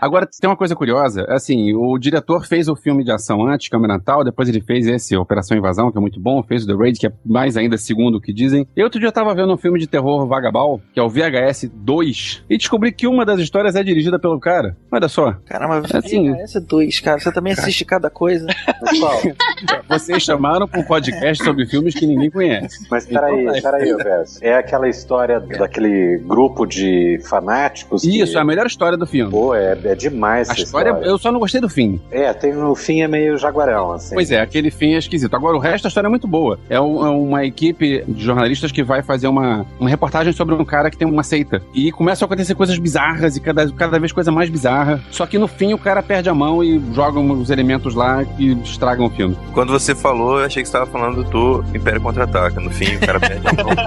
Agora, 0.00 0.26
tem 0.26 0.48
uma 0.48 0.56
coisa 0.56 0.74
curiosa, 0.74 1.24
assim, 1.28 1.74
o 1.74 1.98
diretor 1.98 2.46
fez 2.46 2.68
o 2.68 2.76
filme 2.76 3.04
de 3.04 3.12
ação 3.12 3.46
antes, 3.46 3.68
Câmera 3.68 3.94
Natal, 3.94 4.24
depois 4.24 4.48
ele 4.48 4.60
fez 4.60 4.86
esse, 4.86 5.16
Operação 5.16 5.56
Invasão, 5.56 5.90
que 5.90 5.98
é 5.98 6.00
muito 6.00 6.20
bom, 6.20 6.42
fez 6.42 6.64
o 6.64 6.66
The 6.66 6.74
Raid, 6.74 6.98
que 6.98 7.06
é 7.06 7.12
mais 7.24 7.56
ainda 7.56 7.76
segundo 7.76 8.16
o 8.16 8.20
que 8.20 8.32
dizem. 8.32 8.66
E 8.76 8.82
outro 8.82 8.98
dia 8.98 9.08
eu 9.08 9.12
tava 9.12 9.34
vendo 9.34 9.52
um 9.52 9.56
filme 9.56 9.78
de 9.78 9.86
terror 9.86 10.26
Vagabal, 10.26 10.80
que 10.92 11.00
é 11.00 11.02
o 11.02 11.08
VHS 11.08 11.70
2, 11.72 12.44
e 12.48 12.58
descobri 12.58 12.92
que 12.92 13.06
uma 13.06 13.24
das 13.24 13.40
histórias 13.40 13.76
é 13.76 13.82
dirigida 13.82 14.18
pelo 14.18 14.38
cara. 14.38 14.76
Olha 14.90 15.08
só. 15.08 15.32
Caramba, 15.46 15.82
assim, 15.94 16.32
VHS 16.32 16.60
2, 16.66 17.00
cara, 17.00 17.20
você 17.20 17.32
também 17.32 17.52
assiste 17.52 17.84
cada 17.84 18.10
coisa. 18.10 18.46
Pessoal, 18.80 19.20
vocês 19.88 20.22
chamaram 20.22 20.66
para 20.68 20.80
um 20.80 20.84
podcast 20.84 21.44
sobre 21.44 21.66
filmes 21.66 21.94
que 21.94 22.06
ninguém 22.06 22.30
conhece. 22.30 22.86
Mas 22.90 23.06
peraí, 23.06 23.42
então, 23.42 23.62
peraí, 23.62 23.92
É 24.40 24.54
aquela 24.54 24.88
história 24.88 25.40
daquele 25.40 26.18
grupo 26.18 26.66
de 26.66 27.20
fanáticos. 27.28 28.04
Isso, 28.04 28.32
que... 28.32 28.38
é 28.38 28.40
a 28.40 28.44
melhor 28.44 28.66
história 28.66 28.96
do 28.96 29.06
filme. 29.06 29.30
Pô, 29.30 29.54
é, 29.54 29.78
é 29.84 29.94
demais 29.94 30.50
a 30.50 30.54
história, 30.54 30.90
história. 30.90 31.08
Eu 31.08 31.18
só 31.18 31.32
não 31.32 31.40
gostei 31.40 31.60
do 31.60 31.68
fim. 31.68 32.00
É, 32.10 32.32
tem 32.32 32.52
no 32.52 32.74
fim 32.74 33.02
é 33.02 33.08
meio 33.08 33.36
jaguarão, 33.38 33.92
assim. 33.92 34.14
Pois 34.14 34.30
é, 34.30 34.40
aquele 34.40 34.70
fim 34.70 34.94
é 34.94 34.98
esquisito. 34.98 35.34
Agora, 35.34 35.56
o 35.56 35.60
resto 35.60 35.84
da 35.84 35.88
história 35.88 36.06
é 36.08 36.10
muito 36.10 36.26
boa. 36.26 36.58
É, 36.68 36.80
um, 36.80 37.06
é 37.06 37.10
uma 37.10 37.44
equipe 37.44 38.04
de 38.06 38.24
jornalistas 38.24 38.72
que 38.72 38.82
vai 38.82 39.02
fazer 39.02 39.28
uma, 39.28 39.66
uma 39.78 39.88
reportagem 39.88 40.32
sobre 40.32 40.54
um 40.54 40.64
cara 40.64 40.90
que 40.90 40.96
tem 40.96 41.08
uma 41.08 41.22
seita. 41.22 41.62
E 41.74 41.90
começam 41.92 42.24
a 42.24 42.26
acontecer 42.26 42.54
coisas 42.54 42.78
bizarras 42.78 43.36
e 43.36 43.40
cada, 43.40 43.70
cada 43.72 43.98
vez 43.98 44.12
coisa 44.12 44.30
mais 44.30 44.48
bizarra. 44.48 45.00
Só 45.10 45.26
que 45.26 45.38
no 45.38 45.48
fim 45.48 45.72
o 45.72 45.78
cara 45.78 46.02
perde 46.02 46.28
a 46.28 46.34
mão 46.34 46.62
e 46.62 46.80
joga 46.92 47.20
os 47.20 47.50
elementos 47.50 47.94
lá 47.94 48.24
que 48.24 48.52
estragam 48.64 49.06
o 49.06 49.10
filme. 49.10 49.36
Quando 49.52 49.72
você 49.72 49.94
falou, 49.94 50.38
eu 50.38 50.46
achei 50.46 50.62
que 50.62 50.68
você 50.68 50.76
estava 50.76 50.90
falando 50.90 51.24
do 51.24 51.64
Império 51.74 52.00
Contra-Ataca. 52.00 52.60
No 52.60 52.70
fim, 52.70 52.96
o 52.96 53.00
cara 53.00 53.20
perde 53.20 53.46
a 53.46 53.52
mão. 53.52 53.66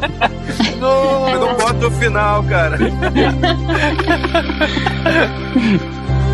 não, 0.80 1.40
não 1.40 1.58
bota 1.58 1.88
o 1.88 1.92
final, 1.92 2.44
cara. 2.44 2.78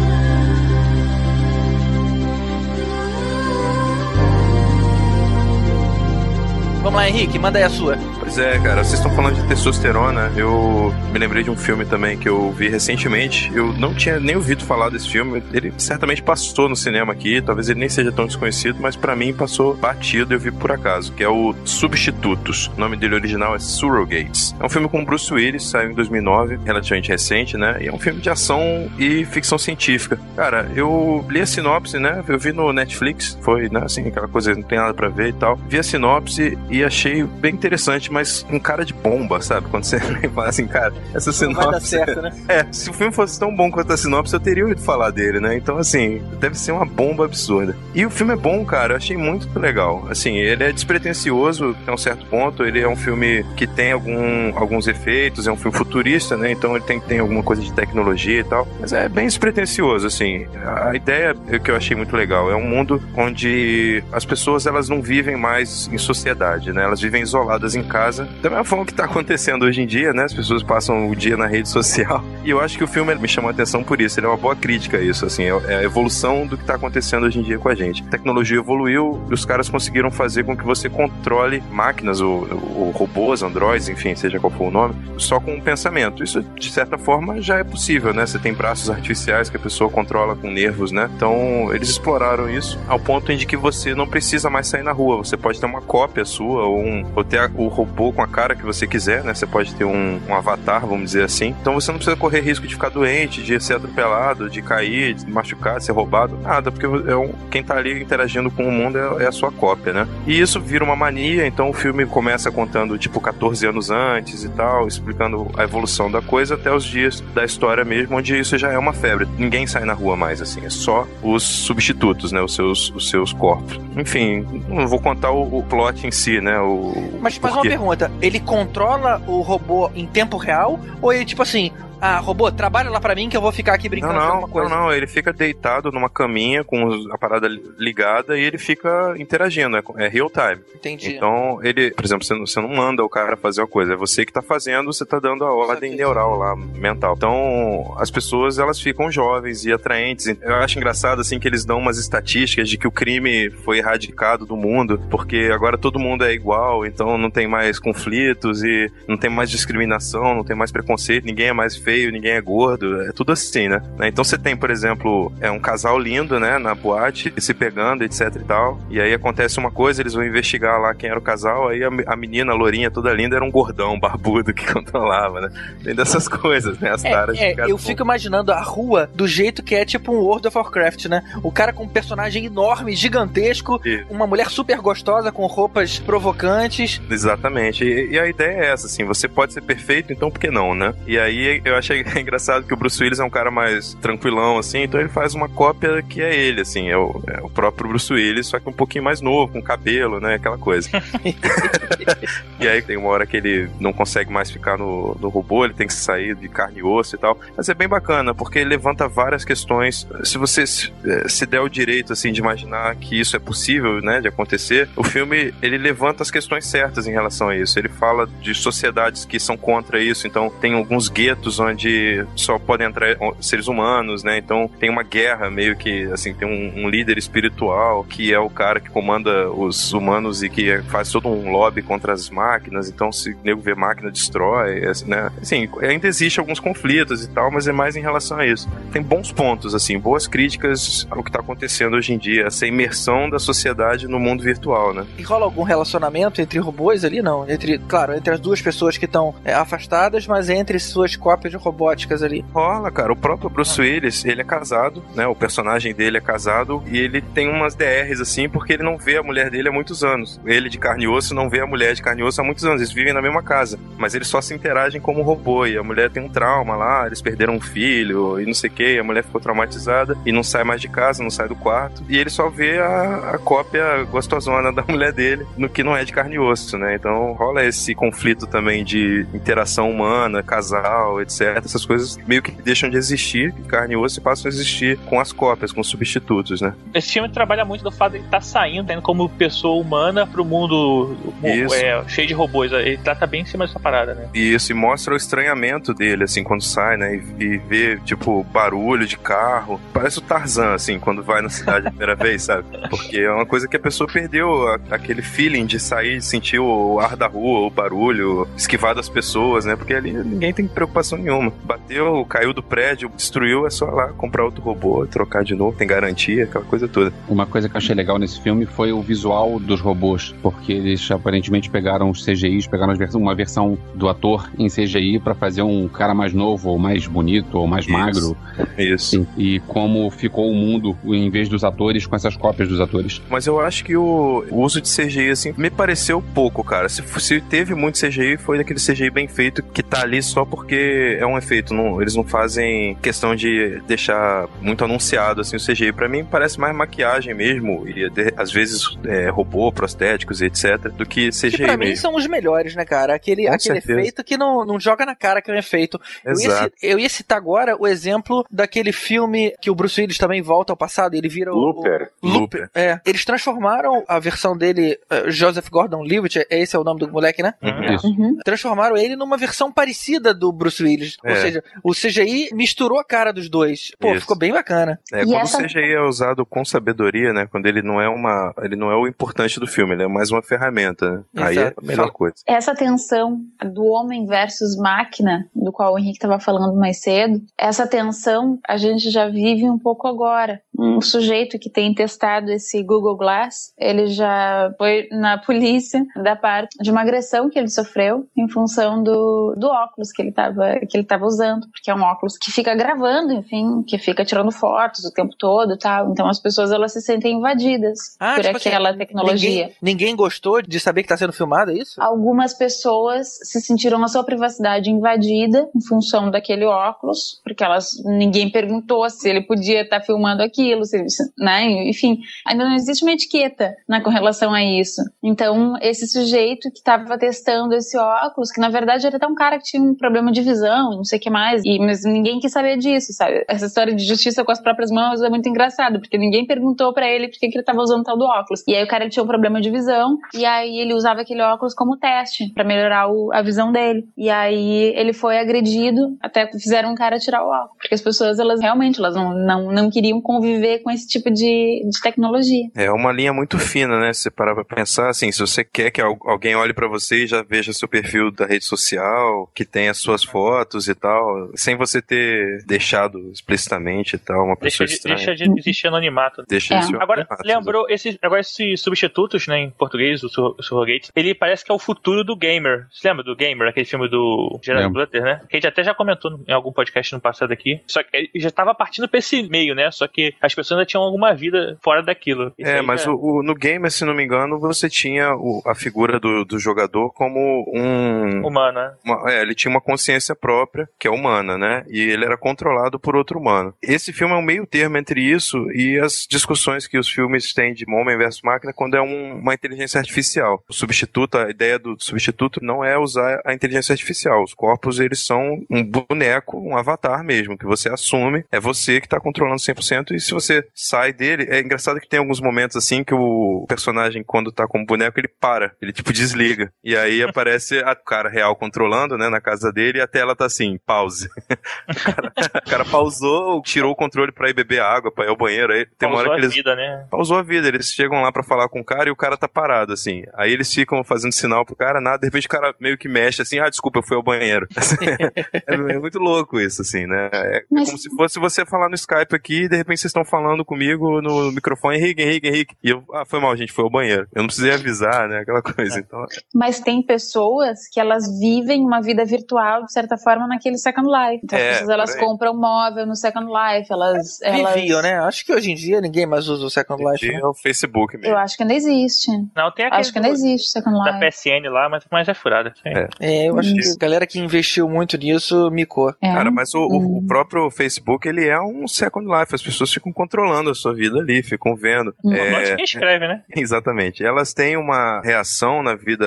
Vamos 6.86 7.00
lá, 7.00 7.10
Henrique, 7.10 7.40
manda 7.40 7.58
aí 7.58 7.64
a 7.64 7.70
sua. 7.70 7.98
Pois 8.20 8.38
é, 8.38 8.60
cara, 8.60 8.84
vocês 8.84 9.00
estão 9.00 9.12
falando 9.16 9.42
de 9.42 9.48
testosterona. 9.48 10.32
Eu 10.38 10.94
me 11.12 11.18
lembrei 11.18 11.42
de 11.42 11.50
um 11.50 11.58
filme 11.58 11.84
também 11.84 12.16
que 12.16 12.30
eu 12.30 12.52
vi 12.52 12.70
recentemente. 12.70 13.52
Eu 13.56 13.74
não 13.74 13.92
tinha 13.92 14.20
nem 14.20 14.36
ouvido 14.36 14.64
falar 14.64 14.90
desse 14.90 15.10
filme. 15.10 15.42
Ele 15.52 15.74
certamente 15.80 16.22
passou 16.22 16.70
no 16.70 16.76
cinema 16.76 17.12
aqui, 17.12 17.42
talvez 17.42 17.70
ele 17.70 17.80
nem 17.80 17.90
seja 17.90 18.12
tão 18.12 18.28
desconhecido, 18.28 18.78
mas 18.80 18.96
para 18.96 19.16
mim 19.16 19.34
passou 19.34 19.76
batido 19.76 20.36
eu 20.36 20.40
vi 20.40 20.52
por 20.52 20.72
acaso, 20.72 21.12
que 21.14 21.24
é 21.24 21.28
o 21.28 21.56
Substitutos. 21.66 22.68
O 22.78 22.80
nome 22.80 22.96
dele 22.98 23.16
original 23.16 23.56
é 23.56 23.60
Surrogates. 23.60 24.54
É 24.60 24.64
um 24.64 24.70
filme 24.70 24.88
com 24.88 25.04
Bruce 25.04 25.34
Willis, 25.34 25.64
saiu 25.64 25.90
em 25.90 25.96
2009, 25.96 26.60
relativamente 26.64 27.10
recente, 27.10 27.58
né? 27.58 27.80
E 27.82 27.88
é 27.88 27.92
um 27.92 27.98
filme 27.98 28.22
de 28.22 28.30
ação 28.30 28.92
e 29.00 29.26
ficção 29.26 29.58
científica. 29.58 30.20
Cara, 30.36 30.70
eu 30.76 31.26
li 31.32 31.42
a 31.42 31.48
sinopse, 31.48 31.98
né? 31.98 32.24
Eu 32.28 32.38
vi 32.38 32.52
no 32.52 32.72
Netflix, 32.72 33.36
foi, 33.42 33.70
né, 33.70 33.82
assim, 33.84 34.08
aquela 34.08 34.28
coisa, 34.28 34.54
não 34.54 34.62
tem 34.62 34.78
nada 34.78 34.94
para 34.94 35.10
ver 35.10 35.30
e 35.30 35.34
tal. 35.34 35.56
Vi 35.68 35.80
a 35.80 35.84
sinopse 35.84 36.56
e 36.75 36.75
achei 36.84 37.24
bem 37.24 37.54
interessante, 37.54 38.12
mas 38.12 38.44
com 38.44 38.60
cara 38.60 38.86
de 38.86 38.94
bomba, 38.94 39.42
sabe? 39.42 39.68
Quando 39.70 39.84
você 39.84 40.00
fala 40.34 40.50
assim, 40.50 40.68
cara, 40.68 40.94
essa 41.14 41.32
sinopse. 41.32 41.60
Não 41.60 41.72
vai 41.72 41.80
dar 41.80 41.86
certo, 41.86 42.22
né? 42.22 42.32
É, 42.48 42.66
se 42.72 42.90
o 42.90 42.94
filme 42.94 43.12
fosse 43.12 43.40
tão 43.40 43.56
bom 43.56 43.72
quanto 43.72 43.92
a 43.92 43.98
sinopse, 43.98 44.34
eu 44.34 44.40
teria 44.40 44.64
ouvido 44.64 44.82
falar 44.82 45.12
dele, 45.12 45.40
né? 45.40 45.56
Então, 45.56 45.78
assim, 45.78 46.22
deve 46.40 46.58
ser 46.58 46.72
uma 46.72 46.86
bomba 46.86 47.26
absurda. 47.26 47.76
E 47.94 48.06
o 48.06 48.10
filme 48.10 48.34
é 48.34 48.36
bom, 48.36 48.64
cara, 48.66 48.94
eu 48.94 48.98
achei 48.98 49.18
muito 49.18 49.60
legal. 49.60 50.06
Assim, 50.10 50.38
ele 50.38 50.64
é 50.64 50.72
despretensioso 50.72 51.76
até 51.82 51.92
um 51.92 51.98
certo 51.98 52.26
ponto, 52.28 52.64
ele 52.64 52.80
é 52.80 52.88
um 52.88 52.96
filme 52.96 53.44
que 53.56 53.66
tem 53.66 53.92
algum, 53.92 54.58
alguns 54.58 54.88
efeitos, 54.88 55.48
é 55.48 55.52
um 55.52 55.58
filme 55.58 55.76
futurista, 55.76 56.38
né? 56.38 56.52
Então 56.52 56.76
ele 56.76 56.86
tem, 56.86 57.00
tem 57.00 57.20
alguma 57.20 57.44
coisa 57.44 57.62
de 57.62 57.72
tecnologia 57.74 58.40
e 58.40 58.44
tal. 58.44 58.68
Mas 58.80 58.94
é 58.94 59.10
bem 59.10 59.26
despretensioso, 59.26 60.08
assim. 60.08 60.46
A 60.66 60.96
ideia 60.96 61.36
que 61.64 61.72
eu 61.72 61.76
achei 61.76 61.96
muito 61.96 62.16
legal 62.16 62.52
é 62.52 62.56
um 62.56 62.64
mundo 62.64 63.02
onde 63.16 64.04
as 64.12 64.26
pessoas 64.26 64.66
elas 64.66 64.90
não 64.90 65.02
vivem 65.02 65.36
mais 65.36 65.90
em 65.92 65.98
sociedade 65.98 66.65
né? 66.72 66.84
Elas 66.84 67.02
vivem 67.02 67.22
isoladas 67.22 67.76
em 67.76 67.84
casa. 67.84 68.28
Da 68.42 68.50
mesma 68.50 68.64
forma 68.64 68.86
que 68.86 68.94
tá 68.94 69.06
acontecendo 69.06 69.66
hoje 69.66 69.82
em 69.82 69.88
dia, 69.88 70.14
né? 70.14 70.24
As 70.24 70.34
pessoas 70.34 70.64
passam 70.64 71.10
o 71.10 71.16
dia 71.16 71.38
na 71.38 71.48
rede 71.48 71.70
social. 71.70 72.24
E 72.46 72.52
eu 72.52 72.62
acho 72.62 72.78
que 72.78 72.84
o 72.84 72.88
filme 72.88 73.16
me 73.16 73.28
chamou 73.28 73.50
a 73.50 73.52
atenção 73.52 73.84
por 73.84 74.00
isso. 74.00 74.20
Ele 74.20 74.28
é 74.28 74.30
uma 74.30 74.38
boa 74.38 74.56
crítica 74.56 74.98
a 74.98 75.02
isso, 75.02 75.26
assim. 75.26 75.46
É 75.68 75.78
a 75.78 75.84
evolução 75.84 76.46
do 76.46 76.56
que 76.56 76.64
tá 76.64 76.76
acontecendo 76.76 77.26
hoje 77.26 77.40
em 77.40 77.42
dia 77.42 77.58
com 77.58 77.68
a 77.70 77.74
gente. 77.74 78.04
A 78.04 78.12
tecnologia 78.12 78.58
evoluiu 78.58 79.20
e 79.28 79.34
os 79.34 79.44
caras 79.44 79.68
conseguiram 79.68 80.12
fazer 80.12 80.44
com 80.44 80.56
que 80.56 80.64
você 80.64 80.88
controle 80.88 81.64
máquinas, 81.72 82.22
ou, 82.22 82.48
ou 82.76 82.92
robôs, 82.92 83.42
androids, 83.42 83.90
enfim, 83.90 84.14
seja 84.14 84.40
qual 84.40 84.52
for 84.52 84.68
o 84.68 84.72
nome, 84.72 84.94
só 85.18 85.40
com 85.40 85.56
um 85.56 85.62
pensamento. 85.62 86.24
Isso, 86.24 86.44
de 86.44 86.72
certa 86.72 87.00
forma, 87.00 87.42
já 87.42 87.58
é 87.58 87.64
possível, 87.64 88.14
né? 88.14 88.28
Você 88.28 88.38
tem 88.38 88.54
braços 88.54 88.92
artificiais 88.92 89.50
que 89.50 89.58
a 89.58 89.60
pessoa 89.60 89.90
controla 89.90 90.36
com 90.36 90.52
nervos, 90.52 90.92
né? 90.92 91.10
Então, 91.16 91.74
eles 91.74 91.90
exploraram 91.90 92.50
isso 92.50 92.80
ao 92.88 93.00
ponto 93.00 93.32
em 93.32 93.38
que 93.38 93.58
você 93.58 93.96
não 93.96 94.08
precisa 94.08 94.50
mais 94.50 94.68
sair 94.68 94.84
na 94.84 94.92
rua. 94.92 95.18
Você 95.18 95.38
pode 95.38 95.60
ter 95.60 95.66
uma 95.66 95.82
cópia 95.82 96.26
sua 96.26 96.55
ou, 96.56 96.80
um, 96.80 97.06
ou 97.16 97.24
ter 97.24 97.52
o 97.56 97.68
robô 97.68 98.12
com 98.12 98.22
a 98.22 98.28
cara 98.28 98.56
que 98.56 98.64
você 98.64 98.88
quiser, 98.88 99.24
né? 99.24 99.34
Você 99.34 99.46
pode 99.46 99.74
ter 99.76 99.86
um, 99.86 100.20
um 100.28 100.34
avatar, 100.34 100.86
vamos 100.86 101.12
dizer 101.12 101.24
assim. 101.24 101.56
Então, 101.62 101.74
você 101.74 101.92
não 101.92 101.98
precisa 101.98 102.16
correr 102.18 102.42
risco 102.42 102.68
de 102.68 102.74
ficar 102.74 102.90
doente, 102.90 103.42
de 103.42 103.60
ser 103.60 103.76
atropelado, 103.76 104.50
de 104.50 104.62
cair, 104.62 105.14
de 105.14 105.30
machucar, 105.30 105.78
de 105.78 105.86
ser 105.86 105.92
roubado, 105.92 106.38
nada, 106.38 106.72
porque 106.72 106.86
é 106.86 107.16
um, 107.16 107.34
quem 107.50 107.64
tá 107.64 107.76
ali 107.76 108.02
interagindo 108.02 108.50
com 108.52 108.68
o 108.68 108.72
mundo 108.72 108.98
é, 108.98 109.24
é 109.24 109.28
a 109.28 109.32
sua 109.32 109.52
cópia, 109.52 109.94
né? 109.94 110.08
E 110.26 110.40
isso 110.40 110.60
vira 110.60 110.84
uma 110.84 110.96
mania, 110.96 111.46
então 111.46 111.70
o 111.70 111.74
filme 111.74 112.06
começa 112.06 112.52
contando, 112.52 112.98
tipo, 112.98 113.20
14 113.20 113.66
anos 113.66 113.90
antes 113.90 114.44
e 114.44 114.50
tal, 114.50 114.88
explicando 114.88 115.50
a 115.58 115.64
evolução 115.64 116.10
da 116.10 116.22
coisa 116.22 116.56
até 116.56 116.74
os 116.74 116.84
dias 116.84 117.22
da 117.34 117.44
história 117.44 117.84
mesmo, 117.84 118.18
onde 118.18 118.38
isso 118.38 118.58
já 118.58 118.72
é 118.72 118.78
uma 118.78 118.94
febre. 118.94 119.28
Ninguém 119.38 119.68
sai 119.68 119.86
na 119.86 119.94
rua 119.94 120.16
mais, 120.16 120.42
assim, 120.42 120.66
é 120.66 120.70
só 120.70 121.08
os 121.22 121.44
substitutos, 121.44 122.32
né? 122.32 122.42
Os 122.42 122.56
seus, 122.56 122.92
os 122.92 123.10
seus 123.10 123.34
corpos. 123.34 123.80
Enfim, 123.98 124.46
não 124.68 124.88
vou 124.88 125.00
contar 125.00 125.32
o, 125.32 125.60
o 125.60 125.64
plot 125.64 126.06
em 126.06 126.12
si, 126.12 126.42
né? 126.42 126.45
O, 126.52 127.20
mas, 127.20 127.40
mas 127.40 127.54
uma 127.54 127.62
pergunta, 127.62 128.12
ele 128.22 128.40
controla 128.40 129.22
o 129.28 129.42
robô 129.42 129.90
em 129.96 130.06
tempo 130.06 130.38
real? 130.38 130.80
Ou 131.02 131.12
ele, 131.12 131.26
tipo 131.26 131.42
assim, 131.42 131.72
ah, 132.02 132.20
robô, 132.20 132.52
trabalha 132.52 132.90
lá 132.90 133.00
pra 133.00 133.16
mim 133.16 133.30
que 133.30 133.38
eu 133.38 133.42
vou 133.42 133.52
ficar 133.52 133.74
aqui 133.74 133.90
brincando 133.90 134.14
não, 134.14 134.20
não, 134.20 134.28
alguma 134.28 134.48
coisa. 134.50 134.70
Não, 134.70 134.84
não, 134.84 134.94
ele 134.94 135.08
fica 135.08 135.32
deitado 135.32 135.92
numa 135.92 136.10
caminha 136.10 136.64
com 136.64 137.08
a 137.12 137.18
parada 137.18 137.48
ligada 137.78 138.38
e 138.38 138.44
ele 138.44 138.58
fica 138.58 139.16
interagindo, 139.18 139.78
é, 139.78 139.84
é 139.98 140.08
real 140.08 140.30
time. 140.30 140.62
Entendi. 140.76 141.16
Então, 141.16 141.60
ele, 141.64 141.92
por 141.92 142.06
exemplo, 142.06 142.26
você 142.26 142.34
não, 142.34 142.46
você 142.46 142.62
não 142.62 142.70
manda 142.70 143.04
o 143.04 143.10
cara 143.10 143.38
fazer 143.38 143.62
uma 143.62 143.68
coisa, 143.68 143.94
é 143.94 143.96
você 143.96 144.26
que 144.26 144.34
tá 144.34 144.42
fazendo, 144.42 144.92
você 144.92 145.06
tá 145.06 145.20
dando 145.20 145.46
a 145.46 145.54
ordem 145.54 145.96
neural 145.96 146.38
lá, 146.38 146.56
mental. 146.56 147.16
Então, 147.16 147.96
as 147.98 148.12
pessoas, 148.12 148.60
elas 148.60 148.80
ficam 148.80 149.12
jovens 149.12 149.66
e 149.66 149.72
atraentes. 149.72 150.28
Eu 150.42 150.56
acho 150.56 150.78
engraçado, 150.78 151.22
assim, 151.22 151.40
que 151.40 151.48
eles 151.48 151.66
dão 151.66 151.80
umas 151.80 151.98
estatísticas 151.98 152.70
de 152.70 152.78
que 152.78 152.88
o 152.88 152.92
crime 152.92 153.50
foi 153.50 153.80
erradicado 153.80 154.46
do 154.46 154.56
mundo, 154.56 155.02
porque 155.10 155.50
agora 155.54 155.78
todo 155.78 156.00
mundo 156.00 156.24
é 156.24 156.34
igual, 156.34 156.86
então 156.86 157.18
não 157.18 157.30
tem 157.30 157.48
mais 157.48 157.80
conflitos 157.80 158.64
e 158.64 158.92
não 159.08 159.18
tem 159.18 159.30
mais 159.30 159.50
discriminação, 159.50 160.36
não 160.36 160.44
tem 160.44 160.56
mais 160.56 160.72
preconceito, 160.72 161.26
ninguém 161.26 161.48
é 161.48 161.54
mais 161.54 161.76
feio, 161.86 162.12
ninguém 162.12 162.32
é 162.32 162.42
gordo, 162.42 163.00
é 163.02 163.12
tudo 163.12 163.32
assim, 163.32 163.70
né? 163.70 163.80
Então 164.02 164.24
você 164.24 164.38
tem, 164.38 164.58
por 164.58 164.72
exemplo, 164.72 165.32
é 165.40 165.52
um 165.52 165.60
casal 165.60 166.00
lindo, 166.00 166.40
né, 166.40 166.58
na 166.58 166.74
boate, 166.74 167.32
se 167.38 167.54
pegando, 167.54 168.04
etc 168.04 168.36
e 168.36 168.44
tal, 168.44 168.80
e 168.90 169.00
aí 169.00 169.14
acontece 169.14 169.60
uma 169.60 169.70
coisa, 169.70 170.02
eles 170.02 170.14
vão 170.14 170.26
investigar 170.26 170.82
lá 170.82 170.96
quem 170.96 171.10
era 171.10 171.20
o 171.20 171.22
casal, 171.22 171.70
aí 171.70 171.82
a, 171.84 172.16
menina, 172.16 172.52
a 172.52 172.56
lourinha 172.56 172.90
toda 172.90 173.14
linda, 173.14 173.36
era 173.36 173.46
um 173.46 173.52
gordão 173.52 174.00
barbudo 174.00 174.52
que 174.52 174.66
controlava, 174.74 175.42
né? 175.42 175.50
Tem 175.84 175.94
dessas 175.94 176.28
coisas, 176.28 176.80
né? 176.80 176.90
As 176.90 177.06
é, 177.06 177.12
taras 177.12 177.38
é, 177.38 177.56
eu 177.68 177.78
fico 177.78 178.02
imaginando 178.02 178.52
a 178.52 178.62
rua 178.62 179.10
do 179.14 179.28
jeito 179.28 179.62
que 179.62 179.76
é 179.76 179.86
tipo 179.86 180.12
um 180.12 180.18
World 180.18 180.48
of 180.48 180.58
Warcraft, 180.58 181.06
né? 181.06 181.24
O 181.44 181.52
cara 181.52 181.72
com 181.72 181.84
um 181.84 181.88
personagem 181.88 182.46
enorme, 182.46 182.96
gigantesco, 182.96 183.80
e... 183.86 184.04
uma 184.10 184.26
mulher 184.26 184.50
super 184.50 184.80
gostosa 184.80 185.32
com 185.32 185.46
roupas 185.46 186.00
provocantes. 186.00 187.02
Exatamente. 187.10 187.84
E, 187.84 188.12
e, 188.12 188.20
a 188.20 188.28
ideia 188.28 188.66
é 188.66 188.72
essa, 188.72 188.88
assim, 188.88 189.04
você 189.04 189.28
pode 189.28 189.54
ser 189.54 189.62
perfeito, 189.62 190.12
então 190.12 190.32
por 190.32 190.40
que 190.40 190.50
não, 190.50 190.74
né? 190.74 190.94
E 191.06 191.20
aí 191.20 191.62
eu 191.64 191.75
achei 191.78 192.02
engraçado 192.18 192.66
que 192.66 192.74
o 192.74 192.78
Bruce 192.78 193.02
Willis 193.02 193.20
é 193.20 193.24
um 193.24 193.30
cara 193.30 193.52
mais 193.52 193.94
tranquilão, 193.96 194.58
assim, 194.58 194.84
então 194.84 195.00
ele 195.00 195.10
faz 195.10 195.34
uma 195.34 195.50
cópia 195.50 196.02
que 196.02 196.22
é 196.22 196.36
ele, 196.36 196.62
assim, 196.62 196.90
é 196.90 196.98
o, 196.98 197.22
é 197.28 197.42
o 197.42 197.50
próprio 197.50 197.90
Bruce 197.90 198.12
Willis, 198.12 198.48
só 198.48 198.60
que 198.60 198.70
um 198.70 198.74
pouquinho 198.74 199.04
mais 199.04 199.22
novo, 199.22 199.54
com 199.54 199.62
cabelo, 199.62 200.20
né? 200.20 200.36
Aquela 200.36 200.58
coisa. 200.58 200.90
e 202.60 202.68
aí 202.68 202.82
tem 202.82 202.98
uma 202.98 203.10
hora 203.10 203.26
que 203.26 203.38
ele 203.38 203.70
não 203.80 203.94
consegue 203.94 204.32
mais 204.32 204.52
ficar 204.52 204.78
no, 204.78 205.16
no 205.20 205.30
robô, 205.30 205.66
ele 205.66 205.74
tem 205.74 205.88
que 205.88 205.94
sair 205.94 206.36
de 206.36 206.48
carne 206.48 206.80
e 206.80 206.84
osso 206.84 207.16
e 207.16 207.20
tal. 207.20 207.40
Mas 207.56 207.70
é 207.70 207.74
bem 207.74 207.88
bacana, 207.88 208.34
porque 208.34 208.60
ele 208.60 208.70
levanta 208.70 209.08
várias 209.08 209.44
questões. 209.46 210.08
Se 210.24 210.38
você 210.38 210.66
se, 210.66 210.94
eh, 211.06 211.28
se 211.28 211.46
der 211.46 211.62
o 211.62 211.70
direito, 211.70 212.14
assim, 212.14 212.32
de 212.32 212.40
imaginar 212.40 212.96
que 212.96 213.20
isso 213.20 213.36
é 213.36 213.40
possível, 213.40 214.02
né, 214.02 214.22
de 214.22 214.28
acontecer, 214.28 214.90
o 214.96 215.04
filme, 215.04 215.54
ele 215.62 215.78
levanta 215.78 216.24
as 216.24 216.32
questões 216.32 216.66
certas 216.66 217.08
em 217.08 217.12
relação 217.12 217.50
a 217.50 217.58
isso. 217.58 217.78
Ele 217.78 217.90
fala 217.90 218.28
de 218.42 218.54
sociedades 218.54 219.26
que 219.26 219.40
são 219.40 219.58
contra 219.58 220.02
isso, 220.02 220.28
então 220.28 220.50
tem 220.50 220.74
alguns 220.74 221.10
guetos 221.10 221.60
onde 221.66 222.26
só 222.36 222.58
podem 222.58 222.88
entrar 222.88 223.18
seres 223.40 223.68
humanos, 223.68 224.24
né, 224.24 224.38
então 224.38 224.70
tem 224.80 224.90
uma 224.90 225.04
guerra 225.04 225.50
meio 225.50 225.76
que, 225.76 226.04
assim, 226.12 226.34
tem 226.34 226.48
um, 226.48 226.86
um 226.86 226.90
líder 226.90 227.18
espiritual 227.18 228.04
que 228.04 228.34
é 228.34 228.40
o 228.40 228.50
cara 228.50 228.80
que 228.80 228.90
comanda 228.90 229.50
os 229.52 229.94
humanos 229.94 230.44
e 230.44 230.50
que 230.50 230.82
faz 230.84 231.12
todo 231.12 231.28
um 231.28 231.52
lobby 231.52 231.82
contra 231.82 232.14
as 232.14 232.30
máquinas, 232.30 232.90
então 232.90 233.12
se 233.12 233.32
o 233.32 233.38
nego 233.44 233.62
vê 233.62 233.76
máquina, 233.76 234.12
destrói, 234.12 234.86
assim, 234.86 235.06
né, 235.06 235.32
assim, 235.42 235.70
ainda 235.82 236.08
existe 236.08 236.40
alguns 236.40 236.60
conflitos 236.60 237.24
e 237.24 237.30
tal, 237.30 237.52
mas 237.52 237.68
é 237.68 237.72
mais 237.72 237.96
em 237.96 238.02
relação 238.02 238.38
a 238.38 238.46
isso. 238.46 238.70
Tem 238.92 239.02
bons 239.02 239.32
pontos, 239.32 239.76
assim, 239.76 239.98
boas 240.00 240.28
críticas 240.28 241.08
ao 241.10 241.24
que 241.24 241.30
está 241.30 241.40
acontecendo 241.40 241.96
hoje 241.96 242.14
em 242.14 242.18
dia, 242.18 242.48
essa 242.48 242.66
imersão 242.66 243.30
da 243.30 243.40
sociedade 243.40 244.08
no 244.08 244.20
mundo 244.20 244.44
virtual, 244.44 244.94
né? 244.94 245.06
E 245.18 245.24
rola 245.24 245.46
algum 245.46 245.64
relacionamento 245.64 246.42
entre 246.42 246.60
robôs 246.60 247.04
ali? 247.04 247.22
Não. 247.22 247.50
Entre, 247.50 247.78
claro, 247.80 248.14
entre 248.14 248.34
as 248.34 248.40
duas 248.40 248.62
pessoas 248.62 248.98
que 248.98 249.06
estão 249.06 249.34
é, 249.44 249.54
afastadas, 249.54 250.28
mas 250.28 250.50
entre 250.50 250.80
suas 250.80 251.16
cópias 251.16 251.54
robóticas 251.58 252.24
ali. 252.24 252.44
Rola, 252.54 252.92
cara. 252.92 253.12
O 253.12 253.16
próprio 253.16 253.50
Bruce 253.50 253.80
Willis, 253.80 254.26
ele 254.26 254.42
é 254.42 254.44
casado, 254.44 255.04
né? 255.16 255.28
O 255.28 255.36
personagem 255.36 255.94
dele 255.94 256.18
é 256.18 256.22
casado 256.22 256.84
e 256.88 256.98
ele 256.98 257.22
tem 257.22 257.50
umas 257.50 257.76
DRs, 257.76 258.22
assim, 258.22 258.48
porque 258.48 258.74
ele 258.74 258.84
não 258.84 258.98
vê 258.98 259.18
a 259.18 259.24
mulher 259.24 259.50
dele 259.50 259.70
há 259.70 259.72
muitos 259.72 260.04
anos. 260.04 260.40
Ele 260.46 260.70
de 260.70 260.78
carne 260.78 261.06
e 261.06 261.08
osso 261.08 261.34
não 261.34 261.50
vê 261.50 261.62
a 261.62 261.68
mulher 261.68 261.94
de 261.94 262.02
carne 262.02 262.22
e 262.22 262.24
osso 262.24 262.42
há 262.42 262.44
muitos 262.44 262.66
anos. 262.66 262.82
Eles 262.82 262.94
vivem 262.94 263.14
na 263.14 263.22
mesma 263.22 263.44
casa, 263.44 263.80
mas 263.98 264.16
eles 264.16 264.28
só 264.28 264.42
se 264.42 264.54
interagem 264.54 265.02
como 265.02 265.22
robô 265.22 265.66
e 265.66 265.78
a 265.78 265.84
mulher 265.84 266.10
tem 266.10 266.24
um 266.24 266.30
trauma 266.30 266.76
lá, 266.76 267.06
eles 267.06 267.22
perderam 267.22 267.56
um 267.56 267.62
filho 267.62 268.40
e 268.40 268.46
não 268.46 268.54
sei 268.54 268.70
o 268.70 268.74
que, 268.74 269.00
a 269.00 269.04
mulher 269.04 269.24
ficou 269.24 269.42
traumatizada 269.42 270.18
e 270.26 270.32
não 270.32 270.44
sai 270.44 270.64
mais 270.64 270.82
de 270.82 270.88
casa, 270.88 271.24
não 271.24 271.30
sai 271.30 271.48
do 271.48 271.56
quarto, 271.56 272.04
e 272.10 272.18
ele 272.18 272.30
só 272.30 272.50
vê 272.50 272.80
a, 272.80 273.32
a 273.34 273.38
cópia 273.38 274.04
gostosona 274.04 274.72
da 274.72 274.84
mulher 274.90 275.12
dele 275.12 275.46
no 275.58 275.70
que 275.70 275.84
não 275.84 275.96
é 275.96 276.04
de 276.04 276.14
carne 276.14 276.36
e 276.36 276.40
osso, 276.40 276.78
né? 276.78 276.96
Então 276.96 277.34
rola 277.34 277.64
esse 277.66 277.94
conflito 277.94 278.48
também 278.48 278.84
de 278.84 279.26
interação 279.34 279.90
humana, 279.90 280.44
casal, 280.44 281.22
etc. 281.22 281.45
Essas 281.46 281.86
coisas 281.86 282.18
meio 282.28 282.42
que 282.42 282.52
deixam 282.52 282.90
de 282.90 282.98
existir, 282.98 283.54
carne 283.68 283.94
e 283.94 283.98
osso, 283.98 284.20
e 284.20 284.22
passam 284.22 284.50
a 284.50 284.54
existir 284.54 284.98
com 285.06 285.20
as 285.20 285.32
cópias, 285.32 285.72
com 285.72 285.82
os 285.82 285.88
substitutos, 285.88 286.62
né? 286.62 286.74
Esse 286.94 287.14
filme 287.14 287.30
trabalha 287.30 287.66
muito 287.66 287.84
do 287.84 287.92
fato 287.92 288.12
de 288.12 288.18
ele 288.18 288.26
estar 288.26 288.38
tá 288.38 288.42
saindo, 288.42 288.88
tendo 288.88 289.02
como 289.02 289.30
pessoa 289.30 289.82
humana 289.82 290.26
pro 290.26 290.46
mundo 290.46 291.16
é, 291.44 292.04
cheio 292.08 292.28
de 292.28 292.34
robôs. 292.34 292.72
Ele 292.72 292.98
trata 292.98 293.26
bem 293.28 293.42
em 293.42 293.46
cima 293.46 293.66
dessa 293.66 293.80
parada, 293.80 294.14
né? 294.14 294.30
Isso, 294.34 294.72
e 294.72 294.76
mostra 294.76 295.14
o 295.14 295.18
estranhamento 295.18 295.94
dele, 295.94 296.24
assim, 296.24 296.44
quando 296.44 296.64
sai, 296.64 296.98
né? 296.98 297.16
E, 297.16 297.44
e 297.44 297.58
vê, 297.58 297.98
tipo, 298.06 298.44
barulho 298.44 299.06
de 299.06 299.18
carro. 299.18 299.80
Parece 299.94 300.20
o 300.20 300.22
Tarzan, 300.22 300.74
assim, 300.74 301.00
quando 301.00 301.24
vai 301.24 301.42
na 301.42 301.50
cidade 301.50 301.88
a 301.88 301.90
primeira 301.90 302.16
vez, 302.18 302.44
sabe? 302.44 302.66
Porque 302.90 303.18
é 303.18 303.32
uma 303.32 303.46
coisa 303.46 303.68
que 303.68 303.76
a 303.76 303.80
pessoa 303.80 304.08
perdeu 304.12 304.68
a, 304.68 304.80
aquele 304.92 305.22
feeling 305.22 305.66
de 305.66 305.80
sair, 305.80 306.22
sentir 306.22 306.60
o 306.60 307.00
ar 307.00 307.16
da 307.16 307.28
rua, 307.28 307.68
o 307.68 307.70
barulho, 307.70 308.48
esquivar 308.56 308.96
das 308.96 309.10
pessoas, 309.10 309.66
né? 309.66 309.76
Porque 309.76 309.94
ali 309.94 310.12
ninguém 310.12 310.54
tem 310.54 310.68
preocupação 310.68 311.18
nenhuma. 311.18 311.35
Bateu, 311.64 312.26
caiu 312.26 312.54
do 312.54 312.64
prédio, 312.64 313.12
destruiu, 313.16 313.66
é 313.66 313.70
só 313.70 313.86
lá 313.86 314.10
comprar 314.10 314.44
outro 314.46 314.62
robô, 314.62 315.06
trocar 315.06 315.44
de 315.44 315.56
novo, 315.56 315.78
tem 315.78 315.88
garantia, 315.88 316.44
aquela 316.44 316.66
coisa 316.66 316.88
toda. 316.88 317.14
Uma 317.28 317.46
coisa 317.46 317.70
que 317.70 317.76
eu 317.76 317.78
achei 317.78 317.96
legal 317.96 318.18
nesse 318.18 318.42
filme 318.42 318.66
foi 318.66 318.92
o 318.92 319.02
visual 319.02 319.60
dos 319.60 319.82
robôs, 319.82 320.36
porque 320.42 320.74
eles 320.74 321.10
aparentemente 321.10 321.70
pegaram 321.70 322.10
os 322.10 322.26
CGIs, 322.26 322.68
pegaram 322.68 322.94
uma 323.16 323.36
versão 323.36 323.78
do 323.94 324.10
ator 324.10 324.50
em 324.58 324.68
CGI 324.68 325.20
para 325.20 325.36
fazer 325.36 325.62
um 325.62 325.88
cara 325.88 326.14
mais 326.14 326.34
novo, 326.34 326.70
ou 326.70 326.80
mais 326.80 327.08
bonito, 327.08 327.58
ou 327.58 327.68
mais 327.68 327.86
Isso. 327.86 327.94
magro. 327.94 328.38
Isso. 328.78 329.28
E 329.38 329.60
como 329.62 330.10
ficou 330.10 330.50
o 330.50 330.54
mundo 330.54 330.98
em 331.06 331.30
vez 331.30 331.50
dos 331.50 331.64
atores 331.64 332.06
com 332.06 332.16
essas 332.16 332.36
cópias 332.36 332.68
dos 332.68 332.80
atores. 332.80 333.22
Mas 333.30 333.48
eu 333.48 333.60
acho 333.60 333.84
que 333.84 333.96
o, 333.96 334.46
o 334.50 334.62
uso 334.62 334.82
de 334.82 334.90
CGI, 334.90 335.30
assim, 335.30 335.54
me 335.58 335.70
pareceu 335.70 336.22
pouco, 336.34 336.64
cara. 336.64 336.90
Se, 336.90 337.04
se 337.20 337.42
teve 337.42 337.76
muito 337.76 338.00
CGI, 338.00 338.38
foi 338.38 338.58
daquele 338.58 338.80
CGI 338.80 339.10
bem 339.10 339.28
feito 339.28 339.62
que 339.64 339.84
tá 339.84 340.02
ali 340.02 340.22
só 340.22 340.46
porque 340.46 341.18
é 341.26 341.28
um 341.28 341.38
efeito, 341.38 341.74
não, 341.74 342.02
eles 342.02 342.16
não 342.16 342.24
fazem 342.24 342.96
questão 342.96 343.36
de 343.36 343.82
deixar 343.88 344.48
muito 344.62 344.84
anunciado 344.84 345.42
assim 345.42 345.56
o 345.56 345.60
CGI. 345.60 345.92
Pra 345.92 346.08
mim 346.08 346.24
parece 346.26 346.60
mais 346.60 346.76
maquiagem 346.76 347.34
mesmo, 347.34 347.88
e 347.88 348.10
de- 348.10 348.34
às 348.38 348.52
vezes 348.52 348.98
é, 349.06 349.30
robô, 349.30 349.72
prostéticos 349.72 350.42
e 350.42 350.46
etc, 350.46 350.78
do 350.96 351.06
que 351.06 351.30
CGI 351.30 351.52
Que 351.58 351.64
pra 351.64 351.78
mim 351.78 351.86
mesmo. 351.86 351.98
são 352.02 352.16
os 352.16 352.28
melhores, 352.28 352.76
né, 352.76 352.86
cara? 352.86 353.14
Aquele, 353.16 353.44
Com 353.48 353.54
aquele 353.54 353.76
certeza. 353.82 354.00
efeito 354.00 354.24
que 354.24 354.38
não, 354.38 354.66
não 354.66 354.80
joga 354.80 355.06
na 355.06 355.16
cara 355.16 355.42
que 355.42 355.52
é 355.52 355.54
um 355.54 355.58
efeito. 355.58 356.00
Eu 356.24 356.34
ia, 356.34 356.46
Exato. 356.48 356.74
eu 356.82 357.00
ia 357.00 357.10
citar 357.10 357.38
agora 357.38 357.76
o 357.80 357.88
exemplo 357.88 358.46
daquele 358.50 358.92
filme 358.92 359.54
que 359.62 359.70
o 359.70 359.76
Bruce 359.76 360.00
Willis 360.00 360.18
também 360.18 360.42
volta 360.42 360.72
ao 360.74 360.78
passado, 360.78 361.16
ele 361.16 361.28
vira 361.30 361.52
o- 361.54 361.58
Looper. 361.58 362.12
o. 362.22 362.28
Looper. 362.28 362.70
É. 362.76 363.00
Eles 363.06 363.26
transformaram 363.26 364.04
a 364.08 364.20
versão 364.20 364.56
dele, 364.58 364.98
eh, 365.10 365.30
Joseph 365.32 365.70
Gordon-Levitt, 365.70 366.40
é- 366.40 366.48
esse 366.62 366.76
é 366.76 366.80
o 366.80 366.84
nome 366.84 367.00
do 367.00 367.12
moleque, 367.12 367.42
né? 367.42 367.54
Uhum. 367.62 367.96
Isso. 367.96 368.08
Uhum. 368.08 368.38
Transformaram 368.44 368.96
ele 368.98 369.16
numa 369.16 369.38
versão 369.38 369.72
parecida 369.72 370.34
do 370.34 370.52
Bruce 370.52 370.84
Willis. 370.84 371.15
Ou 371.24 371.30
É. 371.32 371.36
seja, 371.36 371.64
o 371.84 371.92
CGI 371.94 372.50
misturou 372.54 373.00
a 373.00 373.04
cara 373.04 373.32
dos 373.32 373.50
dois. 373.50 373.92
Pô, 374.00 374.12
Isso. 374.12 374.22
ficou 374.22 374.38
bem 374.38 374.52
bacana. 374.52 375.00
É, 375.12 375.22
E 375.22 375.26
quando 375.26 375.42
essa- 375.42 375.58
o 375.58 375.62
CGI 375.66 375.94
é 375.94 376.02
usado 376.02 376.46
com 376.46 376.64
sabedoria, 376.66 377.34
né? 377.34 377.48
Quando 377.50 377.66
ele 377.66 377.82
não 377.82 378.02
é 378.02 378.08
uma. 378.10 378.54
Ele 378.62 378.76
não 378.76 378.92
é 378.92 378.96
o 378.96 379.08
importante 379.08 379.60
do 379.60 379.68
filme, 379.68 379.94
ele 379.94 380.04
é 380.04 380.08
mais 380.08 380.32
uma 380.32 380.42
ferramenta, 380.42 381.26
né? 381.34 381.44
Aí 381.46 381.58
é 381.58 381.68
a 381.78 381.82
melhor 381.82 382.12
coisa. 382.12 382.36
essa 382.46 382.74
tensão 382.76 383.42
do 383.74 383.86
homem 383.86 384.26
versus 384.26 384.76
máquina, 384.78 385.48
do 385.56 385.72
qual 385.72 385.94
o 385.94 386.00
Henrique 386.00 386.18
estava 386.18 386.40
falando 386.40 386.76
mais 386.76 387.02
cedo, 387.02 387.42
essa 387.58 387.88
tensão 387.88 388.60
a 388.68 388.78
gente 388.78 389.10
já 389.10 389.28
vive 389.28 389.70
um 389.70 389.78
pouco 389.80 390.08
agora. 390.08 390.62
Um 390.78 391.02
sujeito 391.02 391.58
que 391.60 391.70
tem 391.70 391.94
testado 391.94 392.52
esse 392.52 392.82
Google 392.84 393.16
Glass, 393.18 393.74
ele 393.78 394.08
já 394.08 394.74
foi 394.78 395.08
na 395.12 395.38
polícia 395.38 396.06
da 396.22 396.36
parte 396.36 396.78
de 396.82 396.92
uma 396.92 397.02
agressão 397.02 397.50
que 397.50 397.58
ele 397.58 397.70
sofreu 397.70 398.28
em 398.38 398.48
função 398.50 399.02
do, 399.04 399.56
do 399.58 399.68
óculos 399.68 400.12
que 400.12 400.22
ele 400.22 400.30
estava 400.30 400.74
que 400.96 401.00
ele 401.00 401.04
tava 401.04 401.26
usando, 401.26 401.68
porque 401.70 401.92
é 401.92 401.96
um 401.96 402.02
óculos 402.02 402.38
que 402.38 402.52
fica 402.52 402.74
gravando, 402.74 403.34
enfim, 403.34 403.84
que 403.84 403.98
fica 403.98 404.24
tirando 404.24 404.52
fotos 404.52 405.04
o 405.04 405.12
tempo 405.12 405.36
todo, 405.38 405.78
tal. 405.78 406.12
Então 406.12 406.28
as 406.28 406.40
pessoas 406.40 406.72
elas 406.72 406.94
se 406.94 407.02
sentem 407.02 407.38
invadidas 407.38 408.16
por 408.18 408.44
tipo 408.44 408.58
assim, 408.58 408.70
aquela 408.70 408.96
tecnologia. 408.96 409.50
Ninguém, 409.50 409.76
ninguém 409.82 410.16
gostou 410.16 410.62
de 410.62 410.80
saber 410.80 411.04
que 411.04 411.10
tá 411.10 411.18
sendo 411.18 411.34
filmado, 411.34 411.72
é 411.72 411.76
isso? 411.76 412.02
Algumas 412.02 412.54
pessoas 412.54 413.28
se 413.44 413.60
sentiram 413.60 414.02
a 414.04 414.08
sua 414.08 414.24
privacidade 414.24 414.90
invadida 414.90 415.70
em 415.76 415.82
função 415.82 416.32
daquele 416.32 416.66
óculos, 416.66 417.42
porque 417.44 417.64
elas 417.64 418.02
ninguém 418.06 418.50
perguntou 418.50 419.10
se 419.10 419.30
ele 419.30 419.42
podia 419.42 419.82
estar 419.82 420.02
filmando 420.02 420.42
aquilo, 420.42 420.86
se, 420.86 421.04
né? 421.38 421.90
Enfim, 421.90 422.20
ainda 422.46 422.64
não 422.64 422.76
existe 422.76 423.04
uma 423.04 423.12
etiqueta 423.12 423.76
né, 423.88 424.00
com 424.00 424.10
relação 424.10 424.54
a 424.54 424.64
isso. 424.64 425.02
Então, 425.22 425.76
esse 425.82 426.08
sujeito 426.08 426.72
que 426.72 426.78
estava 426.78 427.18
testando 427.18 427.74
esse 427.76 427.98
óculos, 427.98 428.52
que 428.52 428.62
na 428.62 428.70
verdade 428.70 429.06
era 429.06 429.18
até 429.18 429.28
um 429.28 429.36
cara 429.36 429.58
que 429.58 429.66
tinha 429.66 429.82
um 429.82 429.96
problema 429.96 430.32
de 430.32 430.42
visão, 430.42 430.85
não 430.92 431.04
sei 431.04 431.20
o 431.20 431.22
que 431.22 431.30
mais, 431.30 431.62
e, 431.66 431.80
mas 431.80 432.04
ninguém 432.04 432.40
quis 432.40 432.52
saber 432.52 432.78
disso, 432.78 433.14
sabe? 433.14 433.44
Essa 433.48 433.66
história 433.66 433.94
de 433.96 434.04
justiça 434.06 434.44
com 434.44 434.52
as 434.52 434.62
próprias 434.62 434.92
mãos 434.92 435.22
é 435.22 435.30
muito 435.30 435.48
engraçado, 435.50 436.00
porque 436.00 436.18
ninguém 436.18 436.46
perguntou 436.46 436.94
pra 436.94 437.08
ele 437.10 437.28
por 437.28 437.40
que 437.40 437.46
ele 437.48 437.64
tava 437.64 437.80
usando 437.82 438.04
tal 438.04 438.18
do 438.18 438.26
óculos. 438.26 438.64
E 438.68 438.76
aí 438.76 438.84
o 438.84 438.88
cara 438.88 439.08
tinha 439.10 439.24
um 439.24 439.28
problema 439.28 439.60
de 439.62 439.70
visão, 439.70 440.18
e 440.34 440.46
aí 440.46 440.78
ele 440.80 440.94
usava 440.94 441.22
aquele 441.22 441.42
óculos 441.42 441.74
como 441.74 441.98
teste 441.98 442.52
pra 442.54 442.64
melhorar 442.64 443.08
o- 443.10 443.32
a 443.34 443.42
visão 443.42 443.72
dele. 443.72 444.06
E 444.18 444.30
aí 444.30 444.94
ele 444.96 445.14
foi 445.14 445.38
agredido, 445.38 446.18
até 446.22 446.48
fizeram 446.52 446.92
um 446.92 446.96
cara 446.96 447.18
tirar 447.20 447.44
o 447.44 447.50
óculos, 447.50 447.78
porque 447.80 447.96
as 447.96 448.02
pessoas 448.02 448.40
elas 448.40 448.60
realmente 448.62 449.00
elas 449.00 449.16
não, 449.16 449.34
não, 449.34 449.72
não 449.72 449.90
queriam 449.90 450.22
conviver 450.22 450.80
com 450.80 450.92
esse 450.92 451.08
tipo 451.08 451.30
de, 451.32 451.82
de 451.90 452.02
tecnologia. 452.02 452.68
É 452.76 452.92
uma 452.92 453.12
linha 453.12 453.34
muito 453.34 453.58
fina, 453.58 454.00
né? 454.00 454.14
Se 454.14 454.24
você 454.24 454.32
parar 454.32 454.54
pra 454.56 454.64
pensar, 454.66 455.10
assim, 455.10 455.32
se 455.32 455.40
você 455.40 455.64
quer 455.64 455.92
que 455.92 456.02
al- 456.02 456.18
alguém 456.26 456.56
olhe 456.56 456.74
pra 456.74 456.88
você 456.88 457.24
e 457.24 457.28
já 457.28 457.42
veja 457.44 457.72
seu 457.74 457.88
perfil 457.88 458.32
da 458.32 458.46
rede 458.46 458.66
social, 458.66 459.50
que 459.54 459.66
tenha 459.66 459.92
as 459.92 459.98
suas 460.00 460.24
fotos 460.24 460.75
e 460.88 460.96
tal, 460.96 461.50
sem 461.56 461.76
você 461.76 462.02
ter 462.02 462.64
deixado 462.66 463.32
explicitamente 463.32 464.16
e 464.16 464.20
tal, 464.20 464.46
uma 464.46 464.56
Deixa 464.56 464.84
pessoa 464.84 464.88
de, 464.88 464.94
estranha. 464.94 465.16
deixa 465.18 465.36
de 465.36 465.60
existir 465.60 465.88
anonimato. 465.88 466.44
Deixa 466.48 466.76
É. 466.76 466.80
isso 466.80 466.96
Agora, 466.98 467.26
anonimato, 467.30 467.44
lembrou, 467.48 467.90
esses, 467.90 468.18
agora 468.22 468.42
esses 468.42 468.82
substitutos, 468.82 469.48
né, 469.48 469.60
em 469.60 469.70
português, 469.70 470.24
o 470.24 470.30
sur- 470.30 470.56
surrogate, 470.62 471.10
ele 471.16 471.34
parece 471.34 471.64
que 471.64 471.72
é 471.72 471.76
o 471.76 471.80
futuro 471.80 472.24
do 472.24 472.36
gamer. 472.36 472.88
Você 472.92 473.08
lembra 473.08 473.24
do 473.24 473.36
gamer, 473.36 473.68
aquele 473.70 473.86
filme 473.86 474.10
do 474.10 474.60
Gerard. 474.64 474.92
Butler, 474.92 475.24
né? 475.24 475.42
Que 475.50 475.56
a 475.56 475.58
gente 475.58 475.68
até 475.68 475.84
já 475.84 475.94
comentou 475.94 476.40
em 476.48 476.52
algum 476.54 476.72
podcast 476.72 477.14
no 477.14 477.20
passado 477.20 477.52
aqui. 477.52 477.82
Só 477.88 478.04
que 478.04 478.10
ele 478.16 478.30
já 478.36 478.52
tava 478.52 478.74
partindo 478.76 479.08
pra 479.08 479.20
esse 479.20 479.44
meio, 479.50 479.74
né? 479.76 479.90
Só 479.92 480.08
que 480.08 480.34
as 480.42 480.54
pessoas 480.54 480.78
ainda 480.80 480.86
tinham 480.86 481.04
alguma 481.04 481.34
vida 481.34 481.78
fora 481.84 482.02
daquilo. 482.04 482.54
Isso 482.58 482.70
É, 482.70 482.82
mas 482.82 483.04
já- 483.04 483.12
o, 483.12 483.40
o- 483.40 483.44
no 483.44 483.54
Gamer, 483.56 483.92
se 483.92 484.06
não 484.06 484.14
me 484.14 484.24
engano, 484.24 484.60
você 484.60 484.90
tinha 484.90 485.34
o- 485.36 485.62
a 485.66 485.74
figura 485.76 486.20
do, 486.20 486.44
do 486.46 486.60
jogador 486.60 487.12
como 487.14 487.66
um. 487.74 488.46
Humano, 488.46 488.80
né? 488.80 488.94
uma- 489.04 489.32
é, 489.32 489.42
ele 489.42 489.56
tinha 489.56 489.70
uma 489.72 489.82
consciência 489.82 490.36
própria, 490.36 490.65
que 491.00 491.08
é 491.08 491.12
humana, 491.12 491.58
né? 491.58 491.84
E 491.88 492.00
ele 492.02 492.26
era 492.26 492.38
controlado 492.38 493.00
por 493.00 493.16
outro 493.16 493.40
humano. 493.40 493.74
Esse 493.82 494.12
filme 494.14 494.34
é 494.34 494.38
um 494.38 494.42
meio 494.42 494.66
termo 494.66 494.98
entre 494.98 495.22
isso 495.22 495.70
e 495.72 496.00
as 496.00 496.26
discussões 496.30 496.88
que 496.88 496.98
os 496.98 497.10
filmes 497.10 497.54
têm 497.54 497.74
de 497.74 497.86
homem 497.90 498.18
versus 498.18 498.42
máquina 498.42 498.74
quando 498.74 498.96
é 498.96 499.02
um- 499.02 499.40
uma 499.40 499.54
inteligência 499.54 500.00
artificial. 500.00 500.64
O 500.70 500.74
substituto, 500.74 501.38
a 501.38 501.50
ideia 501.50 501.78
do 501.80 501.96
substituto 502.00 502.60
não 502.64 502.84
é 502.84 502.98
usar 502.98 503.42
a 503.46 503.54
inteligência 503.54 503.94
artificial. 503.94 504.44
Os 504.44 504.54
corpos, 504.54 505.00
eles 505.00 505.26
são 505.26 505.64
um 505.70 505.84
boneco, 505.84 506.58
um 506.60 506.78
avatar 506.78 507.24
mesmo, 507.24 507.58
que 507.58 507.66
você 507.66 507.90
assume, 507.90 508.44
é 508.52 508.60
você 508.60 509.00
que 509.02 509.08
tá 509.08 509.20
controlando 509.20 509.60
100% 509.62 510.14
e 510.14 510.20
se 510.20 510.32
você 510.32 510.66
sai 510.74 511.14
dele, 511.14 511.48
é 511.50 511.60
engraçado 511.60 512.00
que 512.00 512.08
tem 512.10 512.20
alguns 512.20 512.40
momentos 512.42 512.76
assim 512.76 513.04
que 513.04 513.14
o 513.14 513.66
personagem, 513.68 514.24
quando 514.24 514.52
tá 514.52 514.68
como 514.68 514.86
boneco, 514.86 515.20
ele 515.20 515.28
para, 515.28 515.74
ele 515.82 515.94
tipo 515.94 516.12
desliga. 516.14 516.72
E 516.84 516.96
aí 516.96 517.24
aparece 517.24 517.80
a 517.80 517.96
cara 517.96 518.30
real 518.30 518.56
controlando, 518.56 519.18
né, 519.18 519.30
na 519.30 519.42
casa 519.42 519.72
dele 519.72 520.00
e 520.00 520.02
a 520.02 520.08
tela 520.08 520.36
tá 520.36 520.50
assim, 520.56 520.80
pause. 520.86 521.28
o, 521.28 521.96
cara, 521.96 522.32
o 522.66 522.70
cara 522.70 522.86
pausou, 522.86 523.62
tirou 523.62 523.92
o 523.92 523.96
controle 523.96 524.32
pra 524.32 524.50
ir 524.50 524.54
beber 524.54 524.82
água, 524.82 525.12
pra 525.12 525.26
ir 525.26 525.30
ao 525.30 525.38
banheiro, 525.38 525.74
aí 525.74 525.86
tem 525.98 526.08
uma 526.10 526.16
Pausou 526.16 526.20
hora 526.20 526.30
que 526.30 526.36
a 526.36 526.44
eles 526.46 526.56
vida, 526.56 526.76
né? 526.76 527.08
pausou 527.12 527.38
a 527.38 527.44
vida. 527.44 527.68
Eles 527.68 527.88
chegam 527.92 528.22
lá 528.22 528.32
pra 528.32 528.44
falar 528.44 528.70
com 528.70 528.80
o 528.80 528.86
cara 528.86 529.10
e 529.10 529.12
o 529.12 529.16
cara 529.16 529.38
tá 529.38 529.48
parado, 529.48 529.94
assim. 529.94 530.24
Aí 530.34 530.52
eles 530.52 530.74
ficam 530.74 531.04
fazendo 531.04 531.32
sinal 531.34 531.66
pro 531.66 531.76
cara, 531.76 532.00
nada, 532.02 532.20
de 532.20 532.28
repente 532.28 532.48
o 532.48 532.50
cara 532.50 532.74
meio 532.80 532.98
que 532.98 533.08
mexe 533.10 533.42
assim, 533.42 533.60
ah, 533.60 533.70
desculpa, 533.70 534.00
eu 534.00 534.04
fui 534.04 534.16
ao 534.18 534.24
banheiro. 534.24 534.68
é, 535.68 535.74
é 535.96 536.00
muito 536.00 536.20
louco 536.20 536.60
isso, 536.60 536.82
assim, 536.82 537.06
né? 537.06 537.30
É 537.34 537.64
Mas- 537.70 537.88
como 537.88 537.98
se 537.98 538.10
fosse 538.16 538.40
você 538.40 538.66
falar 538.66 538.90
no 538.90 538.96
Skype 538.96 539.36
aqui 539.36 539.64
e 539.64 539.70
de 539.70 539.76
repente 539.76 540.00
vocês 540.00 540.10
estão 540.10 540.24
falando 540.26 540.64
comigo 540.64 541.22
no 541.22 541.52
microfone, 541.52 541.98
Henrique, 541.98 542.22
Henrique, 542.22 542.48
Henrique. 542.48 542.76
E 542.84 542.90
eu, 542.90 543.04
ah, 543.14 543.24
foi 543.26 543.40
mal, 543.40 543.56
gente, 543.56 543.72
foi 543.74 543.84
ao 543.84 543.90
banheiro. 543.92 544.28
Eu 544.34 544.42
não 544.42 544.48
precisei 544.48 544.74
avisar, 544.74 545.28
né? 545.28 545.40
Aquela 545.40 545.62
coisa. 545.62 546.00
Então, 546.00 546.26
Mas 546.54 546.80
tem 546.80 547.02
pessoas 547.06 547.80
que 547.92 548.00
elas 548.00 548.26
vivem 548.40 548.82
uma 548.82 549.02
vida 549.02 549.26
virtual, 549.26 549.84
de 549.86 549.92
certa 549.92 550.18
forma, 550.18 550.45
naquele 550.48 550.78
Second 550.78 551.08
Life. 551.10 551.42
Então 551.44 551.58
É, 551.58 551.64
as 551.70 551.74
pessoas 551.80 551.90
elas 551.90 552.16
compram 552.16 552.56
móvel 552.56 553.06
no 553.06 553.16
Second 553.16 553.48
Life, 553.48 553.92
elas. 553.92 554.42
elas... 554.42 554.74
Viviam, 554.76 555.02
né? 555.02 555.16
Acho 555.20 555.46
que 555.46 555.54
hoje 555.54 555.72
em 555.72 555.76
dia 555.76 556.02
ninguém 556.02 556.26
mais 556.26 556.48
usa 556.48 556.66
o 556.66 556.70
Second 556.70 557.04
Life. 557.04 557.28
né? 557.32 557.40
é 557.42 557.46
o 557.46 557.54
Facebook 557.54 558.18
mesmo. 558.18 558.34
Eu 558.34 558.38
acho 558.38 558.56
que 558.58 558.64
ainda 558.64 558.74
existe. 558.74 559.30
Não, 559.56 559.72
tem 559.72 559.86
aquele 559.86 560.02
Acho 560.02 560.12
que 560.12 560.18
ainda 560.20 560.30
existe 560.30 560.70
Second 560.70 560.98
da 561.04 561.12
Life. 561.20 561.20
PSN 561.32 561.70
lá, 561.70 561.90
mas, 561.90 562.04
mas 562.12 562.28
é 562.28 562.34
furada. 562.34 562.74
É. 562.86 563.08
É, 563.20 563.50
eu 563.50 563.58
acho 563.60 563.74
que 563.74 563.80
a 563.90 563.98
galera 564.00 564.28
que 564.28 564.40
investiu 564.40 564.90
muito 564.90 565.18
nisso 565.18 565.70
micou. 565.72 566.10
É. 566.22 566.34
Cara, 566.34 566.52
mas 566.52 566.74
o, 566.74 566.80
o- 566.80 566.96
Hum. 567.06 567.18
o 567.24 567.28
próprio 567.28 567.70
Facebook, 567.70 568.28
ele 568.28 568.48
é 568.48 568.60
um 568.60 568.88
Second 568.88 569.28
Life. 569.28 569.54
As 569.54 569.62
pessoas 569.62 569.92
ficam 569.94 570.12
controlando 570.12 570.70
a 570.70 570.76
sua 570.76 570.94
vida 570.94 571.20
ali, 571.20 571.44
ficam 571.44 571.76
vendo. 571.76 572.14
Hum. 572.24 572.34
É, 572.34 572.76
quem 572.76 572.84
escreve, 572.84 573.28
né? 573.28 573.44
Exatamente. 573.56 574.24
Elas 574.26 574.54
têm 574.54 574.76
uma 574.78 575.22
reação 575.24 575.84
na 575.84 575.96
vida 575.96 576.26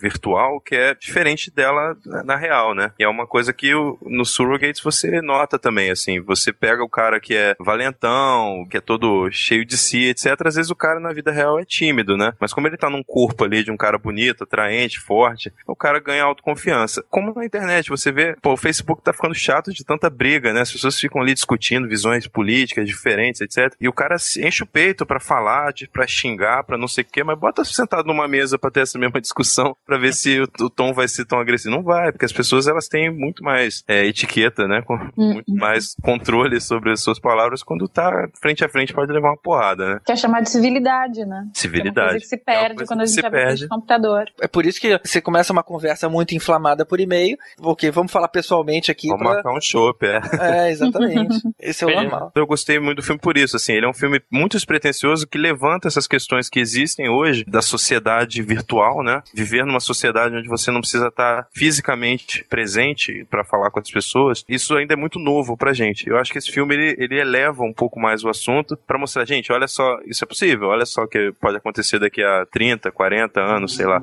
virtual 0.00 0.60
que 0.60 0.74
é 0.74 0.94
diferente 0.94 1.50
dela 1.50 1.96
na- 2.04 2.22
na 2.24 2.36
real, 2.36 2.74
né? 2.74 2.90
E 2.98 3.04
é 3.04 3.08
uma 3.08 3.26
coisa 3.26 3.41
que 3.50 3.74
o, 3.74 3.96
no 4.02 4.24
Surrogates 4.24 4.82
você 4.82 5.22
nota 5.22 5.58
também, 5.58 5.90
assim. 5.90 6.20
Você 6.20 6.52
pega 6.52 6.84
o 6.84 6.88
cara 6.88 7.18
que 7.18 7.34
é 7.34 7.56
valentão, 7.58 8.66
que 8.70 8.76
é 8.76 8.80
todo 8.80 9.30
cheio 9.30 9.64
de 9.64 9.78
si, 9.78 10.08
etc. 10.08 10.36
Às 10.44 10.56
vezes 10.56 10.70
o 10.70 10.76
cara 10.76 11.00
na 11.00 11.12
vida 11.12 11.30
real 11.30 11.58
é 11.58 11.64
tímido, 11.64 12.16
né? 12.16 12.34
Mas 12.38 12.52
como 12.52 12.66
ele 12.66 12.76
tá 12.76 12.90
num 12.90 13.02
corpo 13.02 13.44
ali 13.44 13.64
de 13.64 13.70
um 13.70 13.76
cara 13.76 13.98
bonito, 13.98 14.44
atraente, 14.44 15.00
forte, 15.00 15.52
o 15.66 15.74
cara 15.74 15.98
ganha 15.98 16.24
autoconfiança. 16.24 17.02
Como 17.08 17.32
na 17.34 17.44
internet, 17.44 17.88
você 17.88 18.12
vê, 18.12 18.36
pô, 18.42 18.52
o 18.52 18.56
Facebook 18.56 19.02
tá 19.02 19.12
ficando 19.12 19.34
chato 19.34 19.72
de 19.72 19.84
tanta 19.84 20.10
briga, 20.10 20.52
né? 20.52 20.60
As 20.60 20.72
pessoas 20.72 20.98
ficam 20.98 21.22
ali 21.22 21.32
discutindo 21.32 21.88
visões 21.88 22.26
políticas 22.26 22.86
diferentes, 22.86 23.40
etc. 23.40 23.74
E 23.80 23.88
o 23.88 23.92
cara 23.92 24.16
enche 24.38 24.62
o 24.62 24.66
peito 24.66 25.06
pra 25.06 25.20
falar, 25.20 25.72
de, 25.72 25.88
pra 25.88 26.06
xingar, 26.06 26.64
pra 26.64 26.76
não 26.76 26.88
sei 26.88 27.04
o 27.04 27.06
quê, 27.06 27.24
mas 27.24 27.38
bota 27.38 27.64
sentado 27.64 28.06
numa 28.06 28.28
mesa 28.28 28.58
pra 28.58 28.70
ter 28.70 28.80
essa 28.80 28.98
mesma 28.98 29.20
discussão, 29.20 29.76
pra 29.86 29.98
ver 29.98 30.12
se 30.12 30.40
o, 30.40 30.48
o 30.64 30.70
tom 30.70 30.92
vai 30.92 31.08
ser 31.08 31.24
tão 31.24 31.38
agressivo. 31.38 31.74
Não 31.74 31.82
vai, 31.82 32.12
porque 32.12 32.24
as 32.24 32.32
pessoas 32.32 32.66
elas 32.66 32.88
têm 32.88 33.10
muito 33.10 33.31
mais 33.40 33.84
é, 33.86 34.04
etiqueta, 34.06 34.66
né? 34.66 34.82
Com, 34.82 34.94
Hum. 35.16 35.34
muito 35.34 35.54
mais 35.54 35.94
controle 36.02 36.60
sobre 36.60 36.90
as 36.92 37.00
suas 37.02 37.18
palavras. 37.18 37.62
Quando 37.62 37.86
tá 37.88 38.28
frente 38.40 38.64
a 38.64 38.68
frente 38.68 38.92
pode 38.92 39.12
levar 39.12 39.28
uma 39.30 39.36
porrada, 39.36 39.94
né? 39.94 40.00
Que 40.04 40.12
é 40.12 40.16
chamado 40.16 40.44
de 40.44 40.50
civilidade, 40.50 41.24
né? 41.24 41.26
Que 41.26 41.26
é 41.26 41.34
uma 41.36 41.42
coisa 41.42 41.52
Civilidade. 41.60 42.18
que 42.20 42.26
se 42.26 42.34
É 42.34 42.38
uma 42.38 42.44
perde 42.44 42.74
coisa 42.76 42.88
quando 42.92 43.00
a 43.00 43.06
gente 43.06 43.30
perde. 43.30 43.62
do 43.62 43.68
computador. 43.68 44.24
É 44.40 44.48
por 44.48 44.64
isso 44.66 44.80
que 44.80 44.98
você 45.04 45.20
começa 45.20 45.52
uma 45.52 45.62
conversa 45.62 46.08
muito 46.08 46.34
inflamada 46.34 46.84
por 46.86 47.00
e-mail. 47.00 47.36
Ok, 47.60 47.90
vamos 47.90 48.12
falar 48.12 48.28
pessoalmente 48.28 48.90
aqui. 48.90 49.08
Vamos 49.08 49.22
pra- 49.22 49.34
marcar 49.34 49.52
um 49.56 49.60
chopp, 49.60 50.04
é. 50.06 50.20
É, 50.66 50.70
exatamente. 50.70 51.40
Esse 51.60 51.84
é 51.84 51.86
o 51.86 51.90
normal. 51.94 52.32
Eu 52.34 52.46
gostei 52.46 52.78
muito 52.78 52.92
muito 52.92 52.96
do 52.98 53.02
filme 53.06 53.20
por 53.20 53.38
isso, 53.38 53.56
assim, 53.56 53.72
ele 53.72 53.86
é 53.86 53.88
um 53.88 53.94
filme 53.94 54.20
muito 54.30 54.52
despretensioso 54.52 55.26
que 55.26 55.38
levanta 55.38 55.88
essas 55.88 56.06
questões 56.06 56.50
que 56.50 56.60
existem 56.60 57.08
hoje 57.08 57.42
da 57.46 57.62
sociedade 57.62 58.42
virtual, 58.42 59.02
né? 59.02 59.22
Viver 59.32 59.64
numa 59.64 59.80
sociedade 59.80 60.34
onde 60.36 60.46
você 60.48 60.70
não 60.70 60.80
precisa 60.80 61.08
estar 61.08 61.46
fisicamente 61.54 62.44
presente 62.50 63.11
para 63.30 63.44
falar 63.44 63.70
com 63.70 63.80
as 63.80 63.90
pessoas, 63.90 64.44
isso 64.48 64.74
ainda 64.76 64.94
é 64.94 64.96
muito 64.96 65.18
novo 65.18 65.56
pra 65.56 65.72
gente. 65.72 66.08
Eu 66.08 66.18
acho 66.18 66.32
que 66.32 66.38
esse 66.38 66.50
filme 66.50 66.74
ele, 66.74 66.96
ele 66.98 67.20
eleva 67.20 67.62
um 67.62 67.72
pouco 67.72 68.00
mais 68.00 68.24
o 68.24 68.28
assunto 68.28 68.76
para 68.86 68.98
mostrar, 68.98 69.24
gente, 69.24 69.52
olha 69.52 69.68
só, 69.68 69.98
isso 70.06 70.24
é 70.24 70.26
possível, 70.26 70.68
olha 70.68 70.86
só 70.86 71.02
o 71.02 71.08
que 71.08 71.32
pode 71.40 71.56
acontecer 71.56 71.98
daqui 71.98 72.22
a 72.22 72.46
30, 72.46 72.90
40 72.90 73.40
anos, 73.40 73.76
sei 73.76 73.86
lá. 73.86 74.02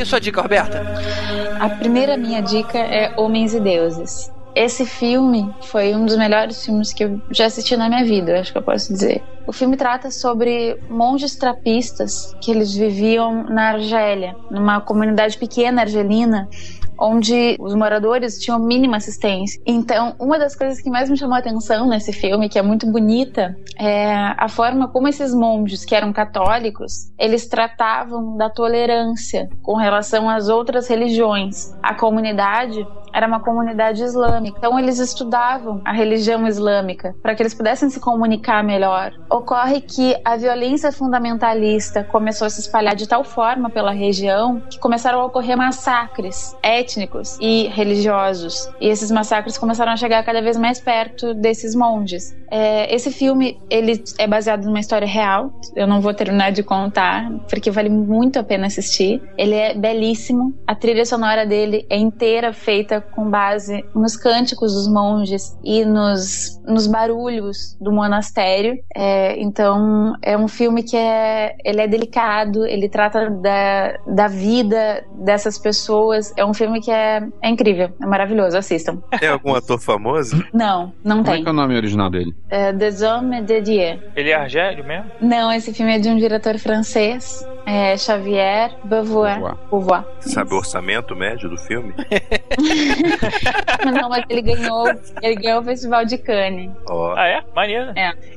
E 0.00 0.02
a 0.02 0.06
sua 0.06 0.18
dica, 0.18 0.40
Roberta? 0.40 0.82
A 1.60 1.68
primeira 1.68 2.16
minha 2.16 2.40
dica 2.40 2.78
é 2.78 3.12
Homens 3.18 3.52
e 3.52 3.60
Deuses. 3.60 4.32
Esse 4.54 4.84
filme 4.86 5.54
foi 5.70 5.94
um 5.94 6.04
dos 6.06 6.16
melhores 6.16 6.62
filmes 6.62 6.92
que 6.92 7.04
eu 7.04 7.22
já 7.30 7.46
assisti 7.46 7.76
na 7.76 7.88
minha 7.88 8.04
vida, 8.04 8.40
acho 8.40 8.52
que 8.52 8.58
eu 8.58 8.64
posso 8.64 8.92
dizer. 8.92 9.26
O 9.50 9.52
filme 9.52 9.76
trata 9.76 10.12
sobre 10.12 10.78
monges 10.88 11.34
trapistas 11.34 12.32
que 12.40 12.52
eles 12.52 12.72
viviam 12.72 13.42
na 13.42 13.70
Argélia, 13.70 14.36
numa 14.48 14.80
comunidade 14.80 15.36
pequena 15.36 15.80
argelina, 15.80 16.48
onde 16.96 17.56
os 17.58 17.74
moradores 17.74 18.38
tinham 18.38 18.60
mínima 18.60 18.98
assistência. 18.98 19.60
Então, 19.66 20.14
uma 20.20 20.38
das 20.38 20.54
coisas 20.54 20.80
que 20.80 20.88
mais 20.88 21.10
me 21.10 21.16
chamou 21.16 21.34
a 21.34 21.40
atenção 21.40 21.88
nesse 21.88 22.12
filme, 22.12 22.48
que 22.48 22.60
é 22.60 22.62
muito 22.62 22.86
bonita, 22.86 23.56
é 23.76 24.14
a 24.36 24.48
forma 24.48 24.86
como 24.86 25.08
esses 25.08 25.34
monges, 25.34 25.84
que 25.84 25.96
eram 25.96 26.12
católicos, 26.12 27.10
eles 27.18 27.48
tratavam 27.48 28.36
da 28.36 28.48
tolerância 28.48 29.48
com 29.62 29.74
relação 29.74 30.30
às 30.30 30.48
outras 30.48 30.86
religiões. 30.86 31.74
A 31.82 31.92
comunidade 31.92 32.86
era 33.12 33.26
uma 33.26 33.40
comunidade 33.40 34.02
islâmica. 34.02 34.58
Então 34.58 34.78
eles 34.78 34.98
estudavam 34.98 35.80
a 35.84 35.92
religião 35.92 36.46
islâmica 36.46 37.14
para 37.22 37.34
que 37.34 37.42
eles 37.42 37.54
pudessem 37.54 37.90
se 37.90 38.00
comunicar 38.00 38.62
melhor. 38.62 39.12
Ocorre 39.40 39.80
que 39.80 40.14
a 40.22 40.36
violência 40.36 40.92
fundamentalista 40.92 42.04
começou 42.04 42.46
a 42.46 42.50
se 42.50 42.60
espalhar 42.60 42.94
de 42.94 43.08
tal 43.08 43.24
forma 43.24 43.70
pela 43.70 43.90
região 43.90 44.60
que 44.68 44.78
começaram 44.78 45.18
a 45.18 45.24
ocorrer 45.24 45.56
massacres 45.56 46.54
étnicos 46.62 47.38
e 47.40 47.66
religiosos. 47.68 48.68
E 48.78 48.88
esses 48.88 49.10
massacres 49.10 49.56
começaram 49.56 49.92
a 49.92 49.96
chegar 49.96 50.22
cada 50.24 50.42
vez 50.42 50.58
mais 50.58 50.78
perto 50.78 51.32
desses 51.32 51.74
monges. 51.74 52.36
É, 52.50 52.94
esse 52.94 53.10
filme 53.10 53.58
ele 53.70 54.02
é 54.18 54.26
baseado 54.26 54.64
numa 54.64 54.80
história 54.80 55.08
real. 55.08 55.50
Eu 55.74 55.86
não 55.86 56.02
vou 56.02 56.12
terminar 56.12 56.50
de 56.50 56.62
contar 56.62 57.30
porque 57.48 57.70
vale 57.70 57.88
muito 57.88 58.38
a 58.38 58.42
pena 58.42 58.66
assistir. 58.66 59.22
Ele 59.38 59.54
é 59.54 59.72
belíssimo. 59.72 60.52
A 60.66 60.74
trilha 60.74 61.06
sonora 61.06 61.46
dele 61.46 61.86
é 61.88 61.96
inteira 61.96 62.52
feita 62.52 63.00
com 63.00 63.30
base 63.30 63.82
nos 63.94 64.16
cânticos 64.16 64.74
dos 64.74 64.86
monges 64.86 65.56
e 65.64 65.82
nos, 65.84 66.60
nos 66.66 66.86
barulhos 66.86 67.78
do 67.80 67.90
monastério. 67.90 68.76
É, 68.94 69.29
então 69.38 70.14
é 70.22 70.36
um 70.36 70.48
filme 70.48 70.82
que 70.82 70.96
é 70.96 71.56
ele 71.64 71.80
é 71.80 71.88
delicado. 71.88 72.66
Ele 72.66 72.88
trata 72.88 73.30
da, 73.30 73.98
da 74.06 74.28
vida 74.28 75.04
dessas 75.14 75.58
pessoas. 75.58 76.32
É 76.36 76.44
um 76.44 76.54
filme 76.54 76.80
que 76.80 76.90
é, 76.90 77.22
é 77.42 77.48
incrível, 77.48 77.90
é 78.00 78.06
maravilhoso. 78.06 78.56
Assistam. 78.56 78.98
Tem 79.18 79.28
algum 79.28 79.54
ator 79.54 79.80
famoso? 79.80 80.44
Não, 80.52 80.92
não 81.04 81.18
Como 81.18 81.28
é 81.28 81.32
tem. 81.34 81.42
que 81.42 81.48
é 81.48 81.52
o 81.52 81.54
nome 81.54 81.76
original 81.76 82.10
dele? 82.10 82.34
É, 82.48 82.72
Des 82.72 83.02
Hommes 83.02 83.44
de 83.44 83.60
Dieu. 83.60 83.98
Ele 84.16 84.30
é 84.30 84.34
argélio 84.34 84.84
mesmo? 84.84 85.10
Não, 85.20 85.52
esse 85.52 85.72
filme 85.72 85.94
é 85.94 85.98
de 85.98 86.08
um 86.08 86.16
diretor 86.16 86.58
francês, 86.58 87.46
é 87.66 87.96
Xavier 87.96 88.76
Beauvoir. 88.84 89.34
Beauvoir. 89.38 89.56
Beauvoir. 89.70 90.04
Sabe 90.20 90.54
o 90.54 90.56
orçamento 90.58 91.14
médio 91.16 91.48
do 91.48 91.56
filme? 91.58 91.94
Não, 94.00 94.08
mas 94.08 94.24
ele 94.28 94.42
ganhou, 94.42 94.86
ele 95.22 95.34
ganhou 95.36 95.60
o 95.60 95.64
Festival 95.64 96.04
de 96.04 96.18
Cannes. 96.18 96.70
Ó, 96.88 97.14
Ah, 97.16 97.26
é? 97.26 97.42
Maneiro. 97.54 97.92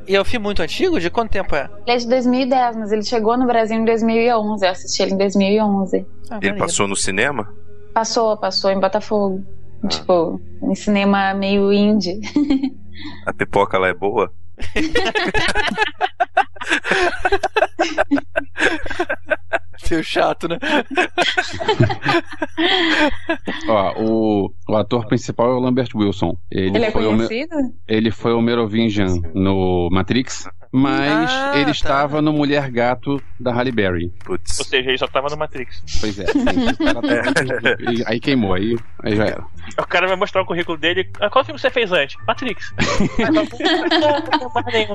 E 0.08 0.16
é 0.16 0.22
um 0.22 0.26
filme 0.26 0.44
muito 0.44 0.62
antigo? 0.62 1.00
De 1.00 1.10
quanto 1.10 1.32
tempo 1.32 1.56
é? 1.56 1.70
Ele 1.86 1.96
é 1.96 1.98
de 1.98 2.08
2010, 2.08 2.76
mas 2.78 2.92
ele 2.92 3.04
chegou 3.04 3.38
no 3.38 3.46
Brasil 3.46 3.78
em 3.78 3.86
2011. 3.86 4.66
Eu 4.66 4.72
assisti 4.72 5.02
ele 5.02 5.14
em 5.14 5.18
2011. 5.18 5.98
Ah, 5.98 6.38
ele 6.42 6.50
maneiro. 6.52 6.58
passou 6.58 6.88
no 6.88 6.96
cinema? 6.96 7.54
Passou, 7.94 8.36
passou 8.38 8.72
em 8.72 8.80
Botafogo. 8.80 9.44
Tipo, 9.88 10.40
em 10.64 10.76
cinema 10.76 11.34
meio 11.34 11.72
indie. 11.74 12.22
A 13.26 13.34
pipoca 13.34 13.78
lá 13.78 13.88
é 13.90 13.94
boa? 13.94 14.32
Seu 19.78 20.02
chato, 20.04 20.48
né? 20.48 20.58
Ó, 23.68 23.94
o, 24.02 24.54
o 24.70 24.76
ator 24.78 25.06
principal 25.08 25.50
é 25.52 25.54
o 25.56 25.60
Lambert 25.60 25.90
Wilson. 25.94 26.38
Ele, 26.50 26.78
Ele 26.78 26.86
é 26.86 26.92
foi 26.92 27.06
o, 27.06 27.10
conhecido? 27.18 27.56
ele 27.88 28.12
foi 28.12 28.34
o 28.34 28.42
Merovingian 28.42 29.08
no 29.34 29.90
Matrix, 29.92 30.48
mas 30.72 31.30
Ah, 31.32 31.52
ele 31.56 31.66
tá. 31.66 31.72
estava 31.72 32.22
no 32.22 32.32
Mulher 32.32 32.72
Gato 32.72 33.22
da 33.40 33.52
Halle 33.52 33.72
Berry. 33.72 34.06
Ou 34.22 34.38
Putz. 34.38 34.56
seja, 34.68 34.90
ele 34.90 34.98
só 34.98 35.08
tava 35.08 35.28
no 35.30 35.36
Matrix. 35.38 35.84
Pois 36.00 36.18
é. 36.20 36.26
sim, 36.28 38.04
aí 38.08 38.20
queimou, 38.22 38.54
aí, 38.54 38.78
aí 39.04 39.16
já 39.18 39.26
era. 39.26 39.44
O 39.80 39.86
cara 39.88 40.08
vai 40.08 40.16
mostrar 40.16 40.42
o 40.42 40.46
currículo 40.46 40.78
dele. 40.78 41.10
Ah, 41.20 41.30
Qual 41.30 41.44
filme 41.44 41.60
você 41.60 41.70
fez 41.70 41.92
antes? 41.92 42.16
Matrix. 42.28 42.74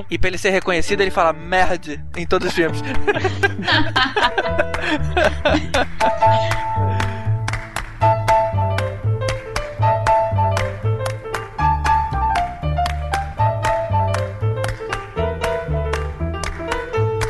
E 0.09 0.17
pra 0.17 0.27
ele 0.29 0.37
ser 0.37 0.49
reconhecido, 0.51 1.01
ele 1.01 1.11
fala 1.11 1.33
merde 1.59 1.99
em 2.15 2.25
todos 2.25 2.47
os 2.47 2.53
filmes. 2.53 2.81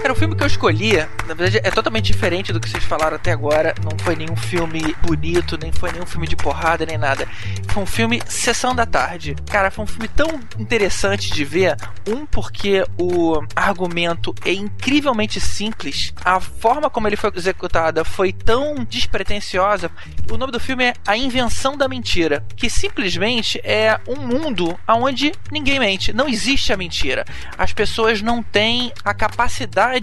Cara, 0.09 0.17
o 0.17 0.19
filme 0.21 0.35
que 0.35 0.41
eu 0.41 0.47
escolhi, 0.47 0.97
na 1.27 1.35
verdade, 1.35 1.59
é 1.63 1.69
totalmente 1.69 2.11
diferente 2.11 2.51
do 2.51 2.59
que 2.59 2.67
vocês 2.67 2.83
falaram 2.83 3.15
até 3.15 3.31
agora. 3.31 3.75
Não 3.83 3.95
foi 3.99 4.15
nenhum 4.15 4.35
filme 4.35 4.95
bonito, 5.03 5.55
nem 5.61 5.71
foi 5.71 5.91
nenhum 5.91 6.05
filme 6.07 6.27
de 6.27 6.35
porrada, 6.35 6.83
nem 6.83 6.97
nada. 6.97 7.27
Foi 7.67 7.83
um 7.83 7.85
filme 7.85 8.19
Sessão 8.25 8.73
da 8.73 8.87
Tarde. 8.87 9.35
Cara, 9.51 9.69
foi 9.69 9.83
um 9.83 9.87
filme 9.87 10.07
tão 10.07 10.39
interessante 10.57 11.31
de 11.31 11.45
ver. 11.45 11.77
Um, 12.07 12.25
porque 12.25 12.83
o 12.97 13.39
argumento 13.55 14.33
é 14.43 14.51
incrivelmente 14.51 15.39
simples. 15.39 16.11
A 16.25 16.39
forma 16.39 16.89
como 16.89 17.07
ele 17.07 17.15
foi 17.15 17.31
executada 17.35 18.03
foi 18.03 18.33
tão 18.33 18.83
despretensiosa. 18.83 19.91
O 20.31 20.37
nome 20.37 20.51
do 20.51 20.59
filme 20.59 20.85
é 20.85 20.93
A 21.05 21.15
Invenção 21.15 21.77
da 21.77 21.87
Mentira. 21.87 22.43
Que 22.55 22.67
simplesmente 22.67 23.61
é 23.63 23.99
um 24.07 24.15
mundo 24.15 24.75
onde 24.87 25.31
ninguém 25.51 25.79
mente. 25.79 26.11
Não 26.11 26.27
existe 26.27 26.73
a 26.73 26.77
mentira. 26.77 27.25
As 27.55 27.73
pessoas 27.73 28.23
não 28.23 28.41
têm 28.41 28.91
a 29.05 29.13
capacidade. 29.13 29.98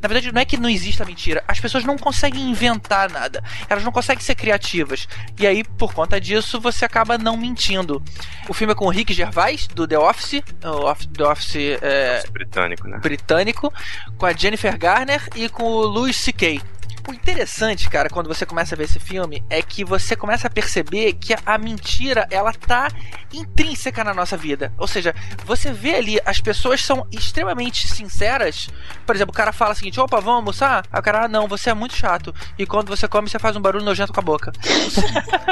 Na 0.00 0.08
verdade, 0.08 0.32
não 0.32 0.40
é 0.40 0.44
que 0.44 0.56
não 0.56 0.68
exista 0.68 1.02
a 1.02 1.06
mentira. 1.06 1.42
As 1.46 1.60
pessoas 1.60 1.84
não 1.84 1.96
conseguem 1.98 2.48
inventar 2.50 3.10
nada. 3.10 3.42
Elas 3.68 3.84
não 3.84 3.92
conseguem 3.92 4.22
ser 4.22 4.34
criativas. 4.34 5.08
E 5.38 5.46
aí, 5.46 5.62
por 5.64 5.92
conta 5.94 6.20
disso, 6.20 6.60
você 6.60 6.84
acaba 6.84 7.18
não 7.18 7.36
mentindo. 7.36 8.02
O 8.48 8.54
filme 8.54 8.72
é 8.72 8.76
com 8.76 8.86
o 8.86 8.90
Rick 8.90 9.12
Gervais, 9.12 9.66
do 9.66 9.86
The 9.86 9.98
Office. 9.98 10.42
O 10.64 10.90
Office- 10.90 11.08
The 11.12 11.24
Office 11.24 11.56
é, 11.82 12.18
Esse 12.18 12.30
britânico, 12.30 12.88
né? 12.88 12.98
britânico, 12.98 13.72
com 14.18 14.26
a 14.26 14.32
Jennifer 14.32 14.76
Garner 14.78 15.22
e 15.34 15.48
com 15.48 15.64
o 15.64 15.80
Louis 15.86 16.16
C.K. 16.16 16.60
O 17.06 17.12
interessante, 17.12 17.88
cara, 17.90 18.08
quando 18.08 18.28
você 18.28 18.46
começa 18.46 18.74
a 18.74 18.78
ver 18.78 18.84
esse 18.84 18.98
filme, 18.98 19.44
é 19.50 19.60
que 19.60 19.84
você 19.84 20.16
começa 20.16 20.46
a 20.46 20.50
perceber 20.50 21.12
que 21.14 21.34
a 21.44 21.58
mentira, 21.58 22.26
ela 22.30 22.52
tá 22.52 22.88
intrínseca 23.32 24.02
na 24.02 24.14
nossa 24.14 24.36
vida. 24.36 24.72
Ou 24.78 24.86
seja, 24.86 25.14
você 25.44 25.70
vê 25.70 25.96
ali, 25.96 26.18
as 26.24 26.40
pessoas 26.40 26.82
são 26.82 27.06
extremamente 27.12 27.86
sinceras. 27.88 28.68
Por 29.04 29.14
exemplo, 29.14 29.32
o 29.32 29.36
cara 29.36 29.52
fala 29.52 29.72
o 29.72 29.74
seguinte, 29.74 30.00
opa, 30.00 30.18
vamos 30.18 30.36
almoçar? 30.36 30.84
Aí 30.90 30.98
o 31.00 31.02
cara, 31.02 31.24
ah, 31.24 31.28
não, 31.28 31.46
você 31.46 31.70
é 31.70 31.74
muito 31.74 31.94
chato. 31.94 32.34
E 32.58 32.64
quando 32.64 32.88
você 32.88 33.06
come, 33.06 33.28
você 33.28 33.38
faz 33.38 33.54
um 33.54 33.60
barulho 33.60 33.84
nojento 33.84 34.12
com 34.12 34.20
a 34.20 34.22
boca. 34.22 34.50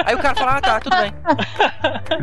Aí 0.07 0.15
o 0.15 0.19
cara 0.19 0.35
fala, 0.35 0.57
ah, 0.57 0.61
tá, 0.61 0.81
tudo 0.81 0.97
bem. 0.97 1.12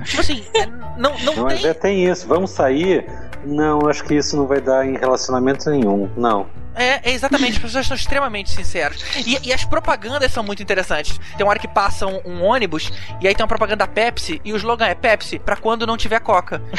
tipo 0.05 0.21
assim, 0.21 0.43
é, 0.55 0.65
não, 0.97 1.17
não, 1.19 1.35
Não, 1.35 1.43
mas 1.43 1.61
tem... 1.61 1.69
é, 1.69 1.73
tem 1.73 2.09
isso. 2.09 2.27
Vamos 2.27 2.49
sair? 2.49 3.05
Não, 3.45 3.87
acho 3.87 4.03
que 4.03 4.15
isso 4.15 4.35
não 4.35 4.47
vai 4.47 4.59
dar 4.59 4.85
em 4.85 4.97
relacionamento 4.97 5.69
nenhum. 5.69 6.09
Não. 6.17 6.47
É, 6.79 7.09
é 7.09 7.11
exatamente, 7.11 7.53
as 7.53 7.57
pessoas 7.59 7.85
são 7.87 7.95
extremamente 7.95 8.49
sinceras. 8.49 9.03
E, 9.25 9.37
e 9.49 9.53
as 9.53 9.63
propagandas 9.65 10.31
são 10.31 10.43
muito 10.43 10.63
interessantes. 10.63 11.19
Tem 11.37 11.45
uma 11.45 11.49
hora 11.51 11.59
que 11.59 11.67
passa 11.67 12.07
um, 12.07 12.21
um 12.25 12.43
ônibus 12.43 12.91
e 13.21 13.27
aí 13.27 13.35
tem 13.35 13.43
uma 13.43 13.47
propaganda 13.47 13.85
da 13.85 13.87
Pepsi 13.87 14.41
e 14.43 14.51
o 14.53 14.57
slogan 14.57 14.85
é 14.87 14.95
Pepsi 14.95 15.39
pra 15.39 15.55
quando 15.55 15.85
não 15.85 15.97
tiver 15.97 16.19
Coca. 16.19 16.61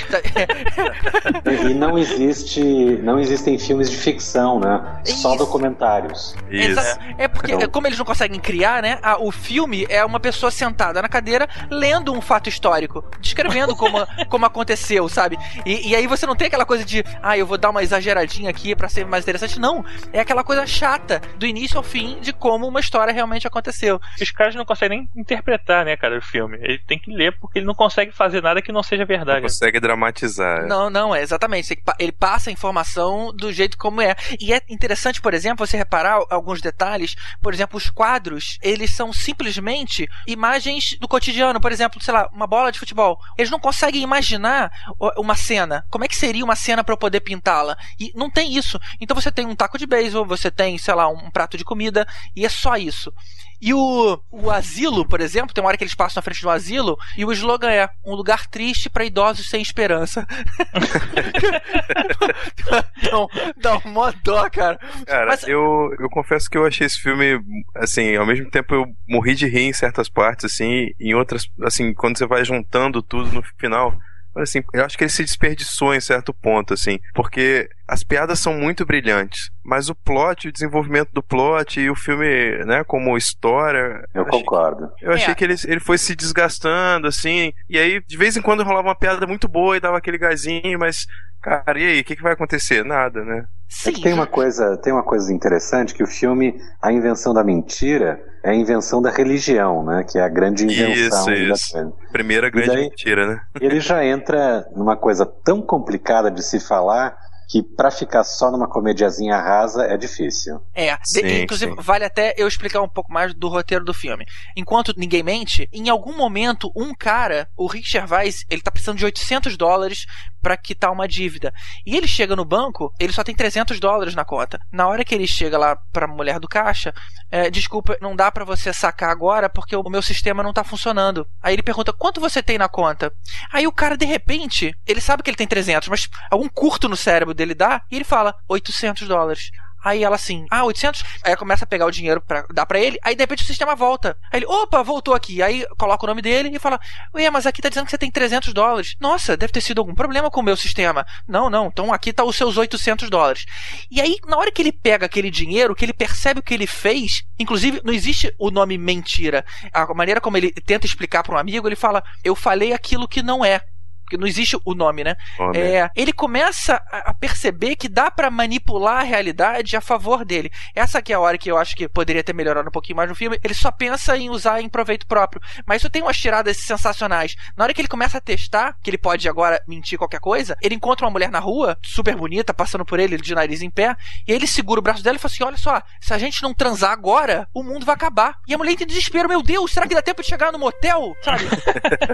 E, 1.71 1.75
não 1.75 1.99
existe, 1.99 2.61
não 3.03 3.19
existem 3.19 3.59
filmes 3.59 3.91
de 3.91 3.97
ficção, 3.97 4.59
né? 4.61 5.01
Só 5.05 5.31
Isso. 5.31 5.39
documentários. 5.39 6.35
Isso. 6.51 6.71
Exa- 6.71 6.99
É 7.19 7.29
porque, 7.29 7.53
Então- 7.53 7.69
como 7.69 7.87
eles 7.87 7.99
não 7.99 8.05
conseguem 8.05 8.39
criar, 8.41 8.83
né? 8.83 8.99
a- 9.03 9.19
o 9.19 9.31
filme 9.31 9.87
é 9.89 10.05
uma 10.05 10.19
pessoa 10.21 10.51
sentada 10.51 11.01
na 11.03 11.09
cadeira 11.09 11.49
lendo 11.70 12.12
um 12.12 12.20
fato 12.20 12.49
histórico, 12.49 13.05
descrevendo 13.20 13.74
como, 13.77 13.99
como 14.29 14.47
aconteceu, 14.47 15.09
sabe? 15.09 15.39
E, 15.66 15.89
e 15.91 15.97
aí 15.97 16.07
você 16.07 16.27
não 16.27 16.37
tem 16.37 16.47
aquela 16.49 16.64
coisa 16.64 16.85
de, 16.85 17.05
ah, 17.22 17.37
eu 17.37 17.47
vou 17.47 17.59
dar 17.59 17.70
uma 17.70 17.83
exageradinha 17.83 18.51
aqui 18.51 18.74
pra 18.74 18.89
ser 18.89 19.05
mais 19.07 19.24
interessante. 19.24 19.59
Não. 19.59 19.85
É 20.12 20.20
aquela 20.20 20.45
coisa 20.45 20.66
chata 20.66 21.20
do 21.36 21.47
início 21.47 21.76
ao 21.76 21.82
fim 21.82 22.20
de 22.20 22.32
como 22.32 22.66
uma 22.66 22.80
história 22.80 23.12
realmente 23.12 23.47
aconteceu. 23.47 24.01
Os 24.20 24.30
caras 24.30 24.55
não 24.55 24.64
conseguem 24.64 24.91
nem 24.91 25.09
interpretar, 25.16 25.84
né, 25.84 25.97
cara, 25.97 26.18
o 26.18 26.22
filme. 26.22 26.59
Ele 26.61 26.78
tem 26.78 26.99
que 26.99 27.11
ler 27.12 27.36
porque 27.38 27.59
ele 27.59 27.66
não 27.66 27.74
consegue 27.74 28.12
fazer 28.12 28.43
nada 28.43 28.61
que 28.61 28.72
não 28.72 28.82
seja 28.82 29.05
verdade. 29.05 29.43
Não 29.43 29.49
consegue 29.49 29.80
dramatizar. 29.80 30.66
Não, 30.66 30.91
não, 30.91 31.14
é 31.14 31.22
exatamente. 31.22 31.80
Ele 31.99 32.12
passa 32.12 32.51
a 32.51 32.53
informação 32.53 33.32
do 33.34 33.53
jeito 33.53 33.78
como 33.78 34.01
é. 34.01 34.14
E 34.41 34.53
é 34.53 34.61
interessante, 34.68 35.20
por 35.20 35.34
exemplo, 35.34 35.66
você 35.66 35.76
reparar 35.76 36.20
alguns 36.30 36.61
detalhes. 36.61 37.14
Por 37.41 37.55
exemplo, 37.55 37.76
os 37.76 37.91
quadros, 37.91 38.59
eles 38.62 38.91
são 38.91 39.12
simplesmente 39.12 40.09
imagens 40.26 40.97
do 40.99 41.09
cotidiano. 41.09 41.61
Por 41.61 41.72
exemplo, 41.72 42.03
sei 42.03 42.14
lá, 42.14 42.28
uma 42.32 42.47
bola 42.47 42.72
de 42.72 42.78
futebol. 42.78 43.18
Eles 43.38 43.51
não 43.51 43.61
conseguem 43.61 44.03
imaginar 44.03 44.70
uma 45.16 45.34
cena. 45.34 45.84
Como 45.91 46.05
é 46.05 46.09
que 46.09 46.16
seria 46.16 46.45
uma 46.45 46.57
cena 46.57 46.82
para 46.82 46.93
eu 46.93 46.99
poder 46.99 47.20
pintá-la? 47.20 47.76
E 47.99 48.12
não 48.14 48.30
tem 48.30 48.57
isso. 48.57 48.78
Então 49.01 49.14
você 49.14 49.30
tem 49.30 49.47
um 49.47 49.55
taco 49.55 49.78
de 49.81 49.87
beisebol, 49.87 50.24
você 50.24 50.51
tem, 50.51 50.78
sei 50.78 50.95
lá, 50.95 51.09
um 51.09 51.31
prato 51.31 51.57
de 51.57 51.64
comida, 51.64 52.07
e 52.37 52.47
é 52.47 52.49
só 52.49 52.76
isso. 52.76 53.12
E 53.61 53.74
o, 53.74 54.18
o 54.31 54.51
asilo, 54.51 55.07
por 55.07 55.20
exemplo, 55.20 55.53
tem 55.53 55.62
uma 55.62 55.68
hora 55.68 55.76
que 55.76 55.85
eles 55.85 55.95
passam 55.95 56.18
na 56.18 56.22
frente 56.22 56.41
de 56.41 56.47
um 56.47 56.51
asilo 56.51 56.97
e 57.14 57.26
o 57.26 57.33
slogan 57.33 57.70
é 57.70 57.91
um 58.05 58.14
lugar 58.14 58.47
triste 58.47 58.89
para 58.89 59.05
idosos 59.05 59.51
sem 59.51 59.61
esperança. 59.61 60.26
então, 62.97 63.28
dá 63.59 63.76
um 63.85 63.91
mó 63.91 64.11
dó, 64.24 64.49
cara. 64.49 64.78
Cara, 65.07 65.26
Mas... 65.26 65.43
eu, 65.43 65.95
eu 65.99 66.09
confesso 66.09 66.49
que 66.49 66.57
eu 66.57 66.64
achei 66.64 66.87
esse 66.87 66.99
filme, 66.99 67.39
assim, 67.76 68.16
ao 68.16 68.24
mesmo 68.24 68.51
tempo 68.51 68.74
eu 68.74 68.87
morri 69.07 69.35
de 69.35 69.47
rir 69.47 69.64
em 69.64 69.74
certas 69.74 70.09
partes, 70.09 70.47
assim, 70.47 70.87
em 70.99 71.14
outras, 71.14 71.47
assim, 71.62 71.93
quando 71.93 72.16
você 72.16 72.26
vai 72.26 72.43
juntando 72.43 73.03
tudo 73.03 73.31
no 73.31 73.43
final, 73.59 73.95
assim, 74.43 74.62
eu 74.72 74.84
acho 74.84 74.97
que 74.97 75.05
ele 75.05 75.11
se 75.11 75.24
desperdiçou 75.24 75.95
em 75.95 76.01
certo 76.01 76.32
ponto, 76.32 76.74
assim, 76.74 76.99
porque 77.14 77.68
as 77.86 78.03
piadas 78.03 78.38
são 78.38 78.55
muito 78.55 78.86
brilhantes, 78.86 79.51
mas 79.64 79.88
o 79.88 79.95
plot, 79.95 80.49
o 80.49 80.53
desenvolvimento 80.53 81.11
do 81.12 81.22
plot 81.22 81.80
e 81.80 81.91
o 81.91 81.95
filme, 81.95 82.64
né, 82.64 82.84
como 82.84 83.16
história. 83.16 84.05
Eu, 84.14 84.24
concordo. 84.26 84.91
Que, 84.97 85.07
eu 85.07 85.12
achei 85.12 85.32
é. 85.32 85.34
que 85.34 85.45
ele, 85.45 85.55
ele 85.66 85.80
foi 85.80 85.99
se 85.99 86.14
desgastando, 86.14 87.07
assim, 87.07 87.53
e 87.68 87.78
aí 87.78 88.01
de 88.07 88.16
vez 88.16 88.36
em 88.36 88.43
quando 88.43 88.62
rolava 88.62 88.88
uma 88.88 88.95
piada 88.95 89.26
muito 89.26 89.49
boa 89.49 89.76
e 89.76 89.80
dava 89.80 89.99
aquele 89.99 90.18
gazinho, 90.18 90.78
mas, 90.78 91.07
cara, 91.43 91.78
e 91.78 91.84
aí, 91.84 92.01
o 92.01 92.05
que, 92.05 92.16
que 92.16 92.22
vai 92.22 92.32
acontecer? 92.32 92.84
Nada, 92.84 93.24
né? 93.24 93.45
Sim. 93.68 93.91
É 93.91 94.03
tem 94.03 94.12
uma 94.12 94.26
coisa, 94.26 94.76
tem 94.76 94.93
uma 94.93 95.03
coisa 95.03 95.32
interessante 95.32 95.95
que 95.95 96.03
o 96.03 96.07
filme 96.07 96.61
A 96.82 96.93
Invenção 96.93 97.32
da 97.32 97.45
Mentira 97.45 98.20
é 98.43 98.51
a 98.51 98.55
invenção 98.55 99.03
da 99.03 99.11
religião, 99.11 99.84
né? 99.84 100.05
Que 100.05 100.18
é 100.18 100.22
a 100.22 100.28
grande 100.28 100.64
invenção. 100.64 101.32
Isso, 101.32 101.74
isso. 101.74 101.93
Primeira 102.12 102.51
grande 102.51 102.68
daí, 102.68 102.82
mentira, 102.82 103.26
né? 103.26 103.41
Ele 103.61 103.80
já 103.80 104.05
entra 104.05 104.66
numa 104.74 104.97
coisa 104.97 105.26
tão 105.26 105.61
complicada 105.61 106.30
de 106.30 106.43
se 106.43 106.59
falar 106.59 107.16
que 107.51 107.64
para 107.64 107.90
ficar 107.90 108.22
só 108.22 108.48
numa 108.48 108.68
comediazinha 108.68 109.36
rasa 109.36 109.84
é 109.84 109.96
difícil. 109.96 110.61
É, 110.72 110.96
sim, 111.03 111.22
de, 111.22 111.42
inclusive 111.42 111.72
sim. 111.72 111.82
vale 111.82 112.05
até 112.05 112.32
eu 112.38 112.46
explicar 112.46 112.80
um 112.80 112.88
pouco 112.88 113.12
mais 113.12 113.34
do 113.34 113.48
roteiro 113.48 113.84
do 113.84 113.92
filme. 113.92 114.24
Enquanto 114.57 114.94
ninguém 114.96 115.24
mente, 115.24 115.68
em 115.72 115.88
algum 115.88 116.16
momento 116.16 116.70
um 116.76 116.94
cara, 116.94 117.48
o 117.57 117.66
Rick 117.66 117.90
Gervais, 117.90 118.44
ele 118.48 118.62
tá 118.62 118.70
precisando 118.70 118.98
de 118.98 119.05
800 119.05 119.57
dólares 119.57 120.07
para 120.40 120.57
quitar 120.57 120.92
uma 120.92 121.09
dívida. 121.09 121.53
E 121.84 121.96
ele 121.96 122.07
chega 122.07 122.36
no 122.36 122.44
banco, 122.44 122.94
ele 122.98 123.12
só 123.12 123.24
tem 123.24 123.34
300 123.34 123.80
dólares 123.80 124.14
na 124.14 124.24
conta. 124.24 124.61
Na 124.70 124.86
hora 124.86 125.05
que 125.05 125.14
ele 125.14 125.26
chega 125.26 125.59
lá 125.59 125.76
pra 125.92 126.07
mulher 126.07 126.38
do 126.38 126.48
caixa, 126.48 126.94
é, 127.30 127.51
desculpa, 127.51 127.96
não 128.01 128.14
dá 128.14 128.30
para 128.30 128.44
você 128.44 128.72
sacar 128.72 129.11
agora 129.11 129.48
porque 129.48 129.74
o 129.74 129.82
meu 129.90 130.03
sistema 130.03 130.42
não 130.42 130.53
tá 130.53 130.62
funcionando. 130.62 131.26
Aí 131.42 131.55
ele 131.55 131.62
pergunta, 131.64 131.92
quanto 131.92 132.20
você 132.20 132.42
tem 132.42 132.59
na 132.59 132.68
conta? 132.68 133.12
Aí 133.53 133.66
o 133.66 133.72
cara, 133.72 133.96
de 133.96 134.07
repente, 134.07 134.72
ele 134.86 135.01
sabe 135.01 135.22
que 135.22 135.30
ele 135.30 135.36
tem 135.36 135.48
300, 135.48 135.88
mas 135.88 136.09
algum 136.30 136.48
curto 136.48 136.88
no 136.88 136.96
cérebro 136.96 137.34
dele 137.41 137.55
dá, 137.55 137.82
e 137.91 137.97
ele 137.97 138.05
fala 138.05 138.34
800 138.47 139.09
dólares. 139.09 139.51
Aí 139.82 140.05
ela 140.05 140.16
assim, 140.16 140.45
ah, 140.51 140.64
800? 140.64 141.03
Aí 141.24 141.34
começa 141.36 141.64
a 141.64 141.66
pegar 141.66 141.86
o 141.86 141.91
dinheiro 141.91 142.20
para 142.20 142.45
dar 142.53 142.66
para 142.66 142.78
ele, 142.78 142.99
aí 143.03 143.14
de 143.14 143.22
repente 143.22 143.43
o 143.43 143.47
sistema 143.47 143.74
volta. 143.74 144.14
Aí 144.30 144.41
ele, 144.41 144.47
opa, 144.47 144.82
voltou 144.82 145.14
aqui. 145.14 145.43
Aí 145.43 145.64
coloca 145.78 146.05
o 146.05 146.07
nome 146.07 146.20
dele 146.20 146.51
e 146.55 146.59
fala, 146.59 146.78
ué, 147.14 147.30
mas 147.30 147.47
aqui 147.47 147.62
tá 147.62 147.70
dizendo 147.70 147.86
que 147.86 147.91
você 147.91 147.97
tem 147.97 148.11
300 148.11 148.53
dólares. 148.53 148.95
Nossa, 149.01 149.38
deve 149.38 149.53
ter 149.53 149.62
sido 149.62 149.78
algum 149.78 149.95
problema 149.95 150.30
com 150.30 150.41
o 150.41 150.45
meu 150.45 150.57
sistema. 150.57 151.07
Não, 151.26 151.49
não, 151.49 151.68
então 151.68 151.93
aqui 151.93 152.12
tá 152.12 152.24
os 152.24 152.36
seus 152.36 152.59
800 152.59 153.09
dólares. 153.09 153.47
E 153.91 154.01
aí, 154.01 154.16
na 154.26 154.36
hora 154.36 154.53
que 154.53 154.61
ele 154.61 154.72
pega 154.72 155.07
aquele 155.07 155.30
dinheiro, 155.30 155.74
que 155.74 155.84
ele 155.84 155.95
percebe 155.95 156.41
o 156.41 156.43
que 156.43 156.53
ele 156.53 156.66
fez, 156.66 157.22
inclusive 157.38 157.80
não 157.82 157.95
existe 157.95 158.34
o 158.38 158.51
nome 158.51 158.76
mentira. 158.76 159.45
A 159.72 159.95
maneira 159.95 160.20
como 160.20 160.36
ele 160.36 160.53
tenta 160.53 160.84
explicar 160.84 161.22
para 161.22 161.34
um 161.34 161.38
amigo, 161.38 161.66
ele 161.66 161.76
fala, 161.76 162.05
eu 162.22 162.36
falei 162.36 162.74
aquilo 162.74 163.09
que 163.09 163.22
não 163.22 163.43
é 163.43 163.62
porque 164.11 164.17
não 164.17 164.27
existe 164.27 164.59
o 164.65 164.75
nome, 164.75 165.05
né? 165.05 165.15
É, 165.55 165.89
ele 165.95 166.13
começa 166.13 166.83
a 166.91 167.15
perceber 167.15 167.77
que 167.77 167.89
dá 167.89 168.11
para 168.11 168.29
manipular 168.29 168.99
a 168.99 169.03
realidade 169.05 169.77
a 169.77 169.81
favor 169.81 170.25
dele. 170.25 170.51
Essa 170.75 171.01
que 171.01 171.13
é 171.13 171.17
a 171.17 171.21
hora 171.21 171.39
que 171.39 171.49
eu 171.49 171.57
acho 171.57 171.77
que 171.77 171.89
poderia 171.89 172.25
ter 172.25 172.33
melhorado 172.33 172.69
um 172.69 172.73
pouquinho 172.73 172.97
mais 172.97 173.09
no 173.09 173.15
filme. 173.15 173.39
Ele 173.45 173.55
só 173.55 173.71
pensa 173.71 174.17
em 174.17 174.29
usar 174.29 174.61
em 174.61 174.69
proveito 174.69 175.07
próprio. 175.07 175.41
Mas 175.65 175.81
isso 175.81 175.91
tem 175.91 176.03
umas 176.03 176.17
tiradas 176.17 176.57
sensacionais. 176.57 177.37
Na 177.57 177.63
hora 177.63 177.73
que 177.73 177.81
ele 177.81 177.87
começa 177.87 178.19
a 178.19 178.21
testar, 178.21 178.77
que 178.83 178.91
ele 178.91 178.99
pode 178.99 179.29
agora 179.29 179.63
mentir 179.69 179.97
qualquer 179.97 180.19
coisa, 180.19 180.57
ele 180.61 180.75
encontra 180.75 181.07
uma 181.07 181.13
mulher 181.13 181.31
na 181.31 181.39
rua, 181.39 181.79
super 181.81 182.17
bonita, 182.17 182.53
passando 182.53 182.85
por 182.85 182.99
ele, 182.99 183.17
de 183.17 183.33
nariz 183.33 183.63
em 183.63 183.71
pé, 183.71 183.95
e 184.27 184.33
ele 184.33 184.47
segura 184.47 184.81
o 184.81 184.83
braço 184.83 185.05
dela 185.05 185.17
e 185.17 185.21
fala 185.21 185.33
assim: 185.33 185.45
Olha 185.45 185.57
só, 185.57 185.81
se 186.01 186.13
a 186.13 186.19
gente 186.19 186.43
não 186.43 186.53
transar 186.53 186.91
agora, 186.91 187.47
o 187.55 187.63
mundo 187.63 187.87
vai 187.87 187.95
acabar. 187.95 188.35
E 188.49 188.55
a 188.55 188.59
mulher 188.59 188.73
entra 188.73 188.85
em 188.85 188.89
desespero: 188.89 189.29
Meu 189.29 189.41
Deus, 189.41 189.71
será 189.71 189.87
que 189.87 189.95
dá 189.95 190.03
tempo 190.03 190.21
de 190.21 190.29
chegar 190.29 190.51
no 190.51 190.59
motel? 190.59 191.15
Sabe? 191.23 191.45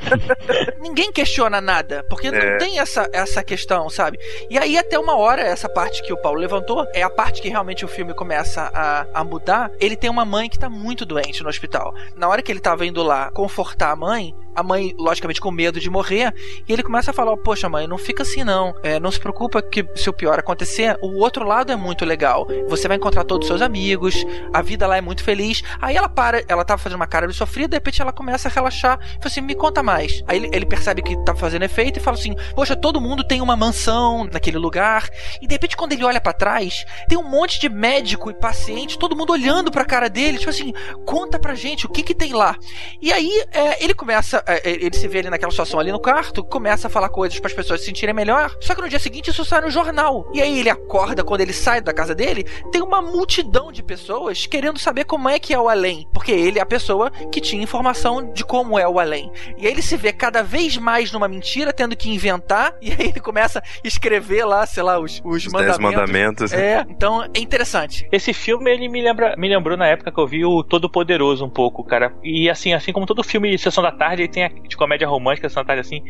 Ninguém 0.83 1.11
questiona 1.11 1.59
nada 1.59 1.86
nada, 1.87 2.05
porque 2.09 2.29
é. 2.29 2.51
não 2.51 2.59
tem 2.59 2.79
essa, 2.79 3.09
essa 3.13 3.43
questão, 3.43 3.89
sabe? 3.89 4.19
E 4.51 4.59
aí, 4.59 4.77
até 4.77 4.99
uma 4.99 5.17
hora, 5.17 5.41
essa 5.41 5.69
parte 5.69 6.03
que 6.03 6.13
o 6.13 6.17
Paulo 6.17 6.41
levantou, 6.41 6.87
é 6.93 7.03
a 7.03 7.11
parte 7.11 7.41
que 7.41 7.49
realmente 7.49 7.85
o 7.85 7.89
filme 7.89 8.13
começa 8.13 8.71
a, 8.75 9.07
a 9.15 9.25
mudar. 9.25 9.71
Ele 9.81 9.97
tem 9.97 10.11
uma 10.11 10.25
mãe 10.25 10.49
que 10.49 10.59
tá 10.59 10.69
muito 10.69 11.07
doente 11.07 11.43
no 11.43 11.49
hospital. 11.49 11.95
Na 12.17 12.29
hora 12.29 12.43
que 12.43 12.51
ele 12.51 12.61
tava 12.61 12.85
indo 12.85 13.03
lá 13.03 13.31
confortar 13.31 13.93
a 13.93 13.97
mãe, 13.97 14.35
a 14.57 14.63
mãe, 14.63 14.95
logicamente, 14.99 15.41
com 15.41 15.51
medo 15.51 15.79
de 15.79 15.91
morrer, 15.91 16.33
e 16.67 16.73
ele 16.73 16.83
começa 16.83 17.11
a 17.11 17.15
falar: 17.15 17.37
Poxa, 17.37 17.69
mãe, 17.69 17.87
não 17.87 17.99
fica 17.99 18.23
assim 18.23 18.43
não. 18.43 18.75
É, 18.83 18.99
não 18.99 19.11
se 19.11 19.21
preocupa 19.21 19.61
que 19.61 19.87
se 19.95 20.09
o 20.09 20.13
pior 20.13 20.39
acontecer, 20.39 20.97
o 21.03 21.19
outro 21.19 21.45
lado 21.45 21.71
é 21.71 21.77
muito 21.77 22.05
legal. 22.07 22.49
Você 22.67 22.89
vai 22.89 22.97
encontrar 22.97 23.25
todos 23.25 23.45
os 23.45 23.49
seus 23.49 23.61
amigos, 23.61 24.25
a 24.53 24.63
vida 24.63 24.87
lá 24.87 24.97
é 24.97 25.01
muito 25.03 25.23
feliz. 25.23 25.63
Aí 25.81 25.95
ela 25.95 26.09
para, 26.09 26.43
ela 26.49 26.65
tava 26.65 26.83
fazendo 26.83 26.97
uma 26.97 27.07
cara 27.07 27.27
de 27.27 27.35
sofrida, 27.35 27.69
de 27.69 27.77
repente 27.77 28.01
ela 28.01 28.13
começa 28.13 28.49
a 28.49 28.51
relaxar, 28.51 28.99
e 29.03 29.15
fala 29.17 29.27
assim: 29.27 29.43
Me 29.43 29.55
conta 29.55 29.83
mais. 29.83 30.25
Aí 30.27 30.39
ele, 30.39 30.51
ele 30.53 30.67
percebe 30.67 31.03
que 31.03 31.15
tá 31.25 31.35
fazendo 31.35 31.65
efeito 31.65 31.76
feito 31.77 31.99
e 31.99 32.03
fala 32.03 32.17
assim: 32.17 32.35
Poxa, 32.55 32.75
todo 32.75 33.01
mundo 33.01 33.23
tem 33.23 33.43
uma 33.43 33.55
mansão 33.55 34.25
naquele 34.33 34.57
lugar. 34.57 35.11
E 35.43 35.47
de 35.47 35.55
repente, 35.55 35.77
quando 35.77 35.93
ele 35.93 36.05
olha 36.05 36.21
para 36.21 36.33
trás, 36.33 36.87
tem 37.07 37.19
um 37.19 37.29
monte 37.29 37.61
de 37.61 37.69
médico 37.69 38.31
e 38.31 38.35
paciente, 38.35 38.99
todo 38.99 39.15
mundo 39.15 39.33
olhando 39.33 39.71
pra 39.71 39.85
cara 39.85 40.09
dele, 40.09 40.39
tipo 40.39 40.51
assim: 40.51 40.73
Conta 41.05 41.39
pra 41.39 41.55
gente 41.55 41.85
o 41.85 41.89
que 41.91 42.03
que 42.03 42.15
tem 42.15 42.33
lá. 42.33 42.57
E 43.01 43.13
aí 43.13 43.31
é, 43.53 43.85
ele 43.85 43.93
começa, 43.93 44.43
é, 44.47 44.71
é 44.71 44.85
ele 44.87 44.97
se 44.97 45.07
vê 45.07 45.19
ali 45.19 45.29
naquela 45.29 45.51
situação 45.51 45.79
ali 45.79 45.93
no 45.93 46.01
quarto, 46.01 46.43
começa 46.43 46.87
a 46.87 46.91
falar 46.91 47.11
coisas 47.11 47.39
para 47.39 47.49
as 47.49 47.55
pessoas 47.55 47.81
se 47.81 47.87
sentirem 47.87 48.15
melhor. 48.15 48.57
Só 48.61 48.75
que 48.75 48.81
no 48.81 48.89
dia 48.89 48.99
seguinte 48.99 49.31
isso 49.31 49.45
sai 49.45 49.61
no 49.61 49.71
jornal. 49.71 50.31
E 50.33 50.41
aí 50.41 50.59
ele 50.59 50.71
acorda, 50.71 51.23
quando 51.23 51.43
ele 51.43 51.53
sai 51.53 51.83
da 51.83 51.93
casa 51.93 52.15
dele, 52.15 52.45
tem 52.73 52.81
uma 52.81 53.03
multidão 53.03 53.71
de 53.71 53.83
pessoas 53.83 54.47
querendo 54.47 54.79
saber 54.79 55.05
como 55.05 55.29
é 55.29 55.39
que 55.39 55.53
é 55.53 55.59
o 55.59 55.69
além. 55.69 56.09
Porque 56.13 56.33
ele 56.33 56.59
é 56.59 56.63
a 56.63 56.67
pessoa 56.67 57.11
que 57.11 57.41
tinha 57.41 57.63
informação 57.63 58.33
de 58.33 58.45
como 58.45 58.79
é 58.79 58.89
o 58.89 58.99
além. 58.99 59.31
E 59.59 59.67
aí 59.67 59.73
ele 59.73 59.83
se 59.83 59.97
vê 59.97 60.13
cada 60.13 60.43
vez 60.43 60.77
mais 60.79 61.13
numa 61.13 61.29
mentira 61.29 61.66
tendo 61.73 61.97
que 61.97 62.11
inventar, 62.11 62.75
e 62.81 62.91
aí 62.91 63.09
ele 63.09 63.21
começa 63.21 63.61
a 63.61 63.63
escrever 63.85 64.45
lá, 64.45 64.67
sei 64.67 64.83
lá, 64.83 64.99
os, 64.99 65.21
os, 65.25 65.47
os 65.47 65.53
mandamentos. 65.53 65.79
mandamentos. 65.81 66.53
É, 66.53 66.85
então 66.89 67.25
é 67.25 67.39
interessante. 67.39 68.09
Esse 68.11 68.33
filme, 68.33 68.71
ele 68.71 68.89
me, 68.89 69.03
lembra, 69.03 69.35
me 69.37 69.49
lembrou 69.49 69.77
na 69.77 69.87
época 69.87 70.13
que 70.13 70.19
eu 70.21 70.27
vi 70.27 70.45
o 70.45 70.63
Todo 70.63 70.91
Poderoso 70.91 71.45
um 71.45 71.51
pouco, 71.51 71.85
cara. 71.85 72.13
E 72.23 72.49
assim, 72.49 72.73
assim 72.73 72.93
como 72.93 73.07
todo 73.07 73.23
filme 73.23 73.51
de 73.51 73.59
Sessão 73.59 73.83
da 73.83 73.93
Tarde, 73.93 74.23
ele 74.23 74.29
tem 74.29 74.45
a, 74.45 74.49
de 74.49 74.77
comédia 74.77 75.09
romântica, 75.09 75.49
Sessão 75.49 75.63
da 75.63 75.69
Tarde, 75.69 75.81
assim, 75.81 76.03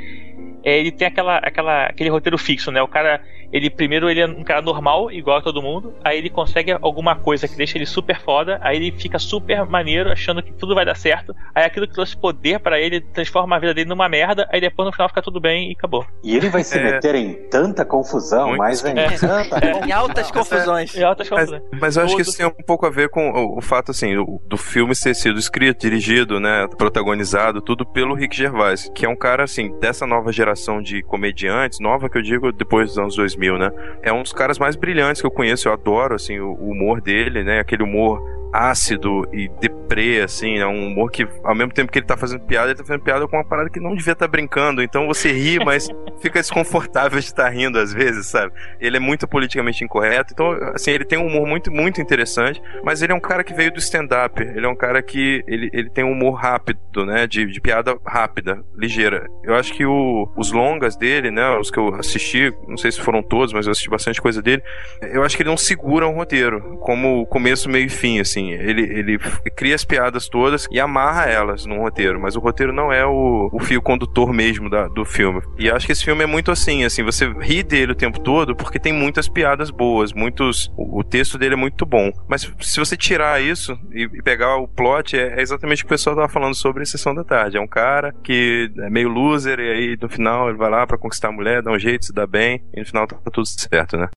é, 0.65 0.79
ele 0.79 0.91
tem 0.91 1.07
aquela, 1.07 1.39
aquela, 1.39 1.85
aquele 1.87 2.11
roteiro 2.11 2.37
fixo, 2.37 2.71
né? 2.73 2.83
O 2.83 2.89
cara, 2.89 3.23
ele 3.53 3.71
primeiro 3.71 4.09
ele 4.09 4.21
é 4.21 4.27
um 4.27 4.45
cara 4.45 4.63
normal, 4.63 5.11
igual 5.11 5.39
a 5.39 5.43
todo 5.43 5.63
mundo, 5.63 5.95
aí 6.05 6.19
ele 6.19 6.31
consegue 6.31 6.73
alguma 6.73 7.17
coisa 7.17 7.49
que 7.49 7.57
deixa 7.57 7.79
ele 7.79 7.87
super 7.87 8.21
foda, 8.21 8.59
aí 8.63 8.77
ele 8.77 8.93
fica 8.93 9.19
super 9.19 9.65
maneiro, 9.67 10.11
achando 10.11 10.43
que 10.43 10.53
tudo 10.53 10.75
vai 10.75 10.85
dar 10.85 10.97
certo, 10.97 11.35
aí 11.55 11.65
aquilo 11.65 11.87
que 11.87 11.95
trouxe 11.95 12.17
poder 12.17 12.61
para 12.61 12.81
ele 12.81 13.01
transforma 13.01 13.57
a 13.57 13.59
vida 13.59 13.75
dele 13.75 13.89
numa 13.89 14.09
merda, 14.09 14.49
aí 14.53 14.61
depois 14.61 14.87
no 14.87 14.93
final 14.93 15.09
fica 15.09 15.23
tudo 15.23 15.41
bem 15.41 15.71
e 15.71 15.73
acabou. 15.73 16.07
E 16.23 16.37
ele 16.37 16.49
vai 16.49 16.63
se 16.65 16.79
é. 16.79 16.83
meter 16.83 17.15
em 17.15 17.35
tanta 17.49 17.85
confusão, 17.85 18.49
Muito 18.49 18.59
mais 18.59 18.85
ainda. 18.85 19.01
É. 19.03 19.11
Tanta 19.11 19.59
é. 19.65 19.87
Em 19.87 19.93
altas 19.93 20.31
confusões. 20.31 20.95
Em 20.95 21.03
altas 21.03 21.29
confusões. 21.29 21.63
Mas, 21.73 21.81
mas 21.81 21.97
eu 21.97 22.05
acho 22.05 22.17
que 22.17 22.23
isso 22.23 22.37
tem 22.37 22.47
um 22.47 22.51
pouco 22.51 22.87
a 22.87 22.91
ver 22.91 23.09
com 23.09 23.31
o, 23.31 23.59
o 23.59 23.61
fato, 23.61 23.91
assim, 23.91 24.15
do, 24.15 24.41
do, 24.47 24.57
filme 24.57 24.95
ser 24.95 25.15
sido 25.15 25.39
escrito, 25.39 25.81
dirigido, 25.81 26.41
né, 26.41 26.67
protagonizado, 26.77 27.61
tudo 27.61 27.85
pelo 27.85 28.15
Rick 28.15 28.37
Gervais, 28.37 28.91
que 28.95 29.07
é 29.07 29.09
um 29.09 29.17
cara, 29.17 29.45
assim, 29.45 29.79
dessa 29.79 30.07
nova 30.07 30.33
geração 30.33 30.83
de 30.83 31.03
comediantes, 31.03 31.79
nova 31.81 32.09
que 32.09 32.19
eu 32.19 32.23
digo 32.23 32.53
depois 32.53 32.89
dos 32.89 32.99
anos 32.99 33.17
2000, 33.17 33.36
né? 33.59 33.71
É 34.03 34.13
um 34.13 34.23
dos 34.23 34.33
caras 34.33 34.59
mais 34.59 34.77
brilhantes 34.77 35.21
que 35.21 35.27
eu 35.27 35.31
conheço, 35.31 35.69
eu 35.69 35.73
adoro, 35.73 36.15
assim, 36.15 36.39
o, 36.39 36.53
o 36.53 36.71
humor 36.71 37.01
dele, 37.01 37.45
né, 37.45 37.61
aquele 37.61 37.83
humor 37.83 38.36
ácido 38.53 39.29
e 39.33 39.49
deprê, 39.61 40.23
assim, 40.23 40.59
é 40.59 40.67
um 40.67 40.87
humor 40.87 41.11
que, 41.11 41.27
ao 41.45 41.55
mesmo 41.55 41.73
tempo 41.73 41.91
que 41.91 41.99
ele 41.99 42.07
tá 42.07 42.17
fazendo 42.17 42.41
piada, 42.41 42.69
ele 42.69 42.79
tá 42.79 42.85
fazendo 42.85 43.03
piada 43.03 43.27
com 43.27 43.37
uma 43.37 43.45
parada 43.45 43.71
que 43.71 43.81
não 43.81 43.95
devia 43.95 44.13
estar 44.13 44.27
tá 44.27 44.31
brincando. 44.31 44.83
Então 44.83 45.07
você 45.07 45.33
ri, 45.33 45.59
mas 45.65 45.89
fica 46.21 46.41
desconfortável 46.41 47.19
de 47.19 47.27
estar 47.27 47.45
tá 47.45 47.49
rindo 47.49 47.79
às 47.79 47.93
vezes, 47.93 48.27
sabe? 48.27 48.53
Ele 48.81 48.97
é 48.97 49.01
muito 49.01 49.27
politicamente 49.29 49.85
incorreto. 49.85 50.33
Então, 50.33 50.53
assim, 50.75 50.91
ele 50.91 51.05
tem 51.05 51.19
um 51.19 51.27
humor 51.27 51.47
muito, 51.47 51.71
muito 51.71 52.01
interessante, 52.01 52.61
mas 52.85 53.03
ele 53.03 53.13
é 53.13 53.15
um 53.15 53.21
cara 53.21 53.45
que 53.45 53.55
veio 53.55 53.73
do 53.73 53.79
stand-up. 53.79 54.41
Ele 54.43 54.65
é 54.65 54.69
um 54.69 54.77
cara 54.77 55.03
que 55.03 55.45
ele, 55.47 55.71
ele 55.73 55.91
tem 55.91 56.05
um 56.05 56.13
humor 56.13 56.35
rápido, 56.35 57.05
né? 57.05 57.27
De, 57.27 57.47
de 57.47 57.61
piada 57.61 57.97
rápida, 58.07 58.63
ligeira. 58.77 59.27
Eu 59.43 59.55
acho 59.55 59.73
que 59.75 59.85
o, 59.85 60.29
os 60.37 60.51
longas 60.51 60.97
dele, 60.97 61.31
né? 61.31 61.57
Os 61.59 61.71
que 61.71 61.79
eu 61.79 61.95
assisti, 61.95 62.53
não 62.67 62.77
sei 62.77 62.91
se 62.93 63.01
foram 63.01 63.23
todos, 63.23 63.53
mas 63.53 63.67
eu 63.67 63.73
assisti 63.73 63.91
bastante 63.91 64.21
coisa 64.21 64.41
dele. 64.41 64.63
Eu 65.03 65.23
acho 65.23 65.37
que 65.37 65.43
ele 65.43 65.51
não 65.51 65.57
segura 65.57 66.07
um 66.09 66.15
roteiro, 66.15 66.79
como 66.81 67.27
começo, 67.27 67.69
meio 67.69 67.87
e 67.87 67.91
fim, 67.91 68.21
assim. 68.21 68.36
Ele, 68.45 68.83
ele 68.83 69.19
cria 69.57 69.75
as 69.75 69.85
piadas 69.85 70.29
todas 70.29 70.67
e 70.71 70.81
amarra 70.81 71.25
elas 71.27 71.67
num 71.67 71.81
roteiro, 71.81 72.21
mas 72.21 72.37
o 72.37 72.41
roteiro 72.41 72.73
não 72.73 72.93
é 72.93 73.05
o, 73.07 73.49
o 73.53 73.61
fio 73.61 73.81
condutor 73.81 74.33
mesmo 74.33 74.69
da, 74.69 74.89
do 74.89 75.05
filme. 75.05 75.41
E 75.59 75.71
acho 75.71 75.87
que 75.87 75.93
esse 75.93 76.05
filme 76.05 76.25
é 76.25 76.27
muito 76.27 76.51
assim, 76.51 76.85
assim, 76.85 77.03
você 77.03 77.27
ri 77.41 77.63
dele 77.63 77.93
o 77.93 77.97
tempo 77.97 78.21
todo 78.21 78.55
porque 78.55 78.79
tem 78.79 78.93
muitas 78.93 79.29
piadas 79.29 79.71
boas, 79.71 80.13
muitos. 80.13 80.73
O, 80.77 81.01
o 81.01 81.05
texto 81.05 81.39
dele 81.39 81.55
é 81.55 81.57
muito 81.57 81.87
bom. 81.87 82.11
Mas 82.29 82.51
se 82.61 82.79
você 82.79 82.97
tirar 82.97 83.43
isso 83.43 83.79
e, 83.93 84.03
e 84.03 84.23
pegar 84.23 84.57
o 84.57 84.69
plot, 84.69 85.17
é, 85.17 85.39
é, 85.39 85.43
exatamente 85.43 85.83
o 85.83 85.87
que 85.87 85.93
o 85.93 85.97
pessoal 85.97 86.17
tava 86.17 86.29
falando 86.29 86.55
sobre 86.55 86.83
a 86.83 86.87
sessão 86.87 87.15
da 87.15 87.25
tarde. 87.25 87.57
É 87.57 87.61
um 87.61 87.69
cara 87.69 88.13
que 88.23 88.71
é 88.79 88.91
meio 88.91 89.09
loser 89.09 89.59
e 89.59 89.71
aí 89.71 89.99
no 90.01 90.09
final 90.09 90.49
ele 90.49 90.59
vai 90.59 90.71
lá 90.71 90.87
para 90.87 90.99
conquistar 90.99 91.29
a 91.29 91.33
mulher, 91.33 91.63
dá 91.63 91.71
um 91.71 91.79
jeito, 91.79 92.07
se 92.07 92.13
dá 92.13 92.27
bem, 92.27 92.63
e 92.75 92.81
no 92.81 92.87
final 92.87 93.07
tá 93.07 93.17
tudo 93.31 93.47
certo, 93.47 93.97
né? 93.97 94.09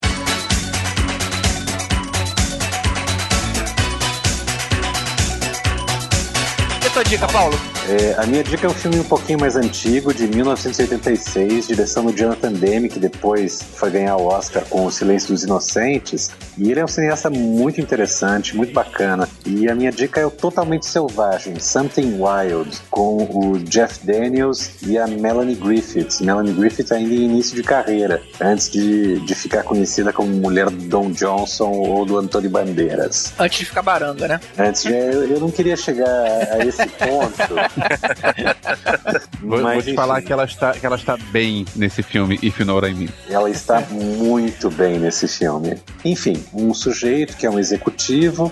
Tua 6.99 7.03
dica, 7.05 7.27
Paulo? 7.27 7.57
É, 7.87 8.21
a 8.21 8.25
minha 8.25 8.43
dica 8.43 8.67
é 8.67 8.69
um 8.69 8.73
filme 8.73 8.99
um 8.99 9.03
pouquinho 9.05 9.39
mais 9.39 9.55
antigo, 9.55 10.13
de 10.13 10.27
1986, 10.27 11.67
direção 11.67 12.03
do 12.03 12.11
Jonathan 12.11 12.51
Demme, 12.51 12.89
que 12.89 12.99
depois 12.99 13.63
foi 13.73 13.89
ganhar 13.89 14.17
o 14.17 14.25
Oscar 14.25 14.65
com 14.65 14.85
O 14.85 14.91
Silêncio 14.91 15.29
dos 15.29 15.43
Inocentes. 15.43 16.29
E 16.57 16.69
ele 16.69 16.81
é 16.81 16.83
um 16.83 16.89
cineasta 16.89 17.29
muito 17.29 17.79
interessante, 17.79 18.55
muito 18.55 18.73
bacana. 18.73 19.29
E 19.45 19.69
a 19.69 19.75
minha 19.75 19.93
dica 19.93 20.19
é 20.19 20.25
o 20.25 20.29
Totalmente 20.29 20.85
Selvagem, 20.85 21.57
Something 21.57 22.19
Wild, 22.19 22.77
com 22.91 23.23
o 23.23 23.57
Jeff 23.59 24.05
Daniels 24.05 24.71
e 24.85 24.97
a 24.97 25.07
Melanie 25.07 25.55
Griffith. 25.55 26.19
Melanie 26.19 26.53
Griffith 26.53 26.91
ainda 26.91 27.13
em 27.13 27.23
início 27.23 27.55
de 27.55 27.63
carreira, 27.63 28.21
antes 28.41 28.69
de, 28.69 29.19
de 29.21 29.35
ficar 29.35 29.63
conhecida 29.63 30.11
como 30.11 30.29
mulher 30.29 30.69
do 30.69 30.85
Don 30.89 31.11
Johnson 31.11 31.71
ou 31.71 32.05
do 32.05 32.17
Antônio 32.17 32.49
Bandeiras. 32.49 33.31
Antes 33.39 33.59
de 33.59 33.65
ficar 33.65 33.83
baranga, 33.83 34.27
né? 34.27 34.39
Antes 34.57 34.83
de, 34.83 34.91
eu, 34.91 35.29
eu 35.29 35.39
não 35.39 35.49
queria 35.49 35.77
chegar 35.77 36.09
a 36.51 36.65
esse 36.65 36.88
ponto. 36.89 37.37
vou, 39.41 39.61
Mas, 39.61 39.61
vou 39.61 39.73
te 39.73 39.89
enfim, 39.89 39.95
falar 39.95 40.21
que 40.21 40.33
ela, 40.33 40.45
está, 40.45 40.73
que 40.73 40.85
ela 40.85 40.95
está 40.95 41.17
bem 41.31 41.65
nesse 41.75 42.03
filme, 42.03 42.39
If 42.41 42.59
Nora 42.61 42.89
em 42.89 42.95
mim. 42.95 43.09
Ela 43.29 43.49
está 43.49 43.81
muito 43.91 44.69
bem 44.69 44.99
nesse 44.99 45.27
filme. 45.27 45.77
Enfim, 46.03 46.43
um 46.53 46.73
sujeito 46.73 47.37
que 47.37 47.45
é 47.45 47.49
um 47.49 47.59
executivo 47.59 48.51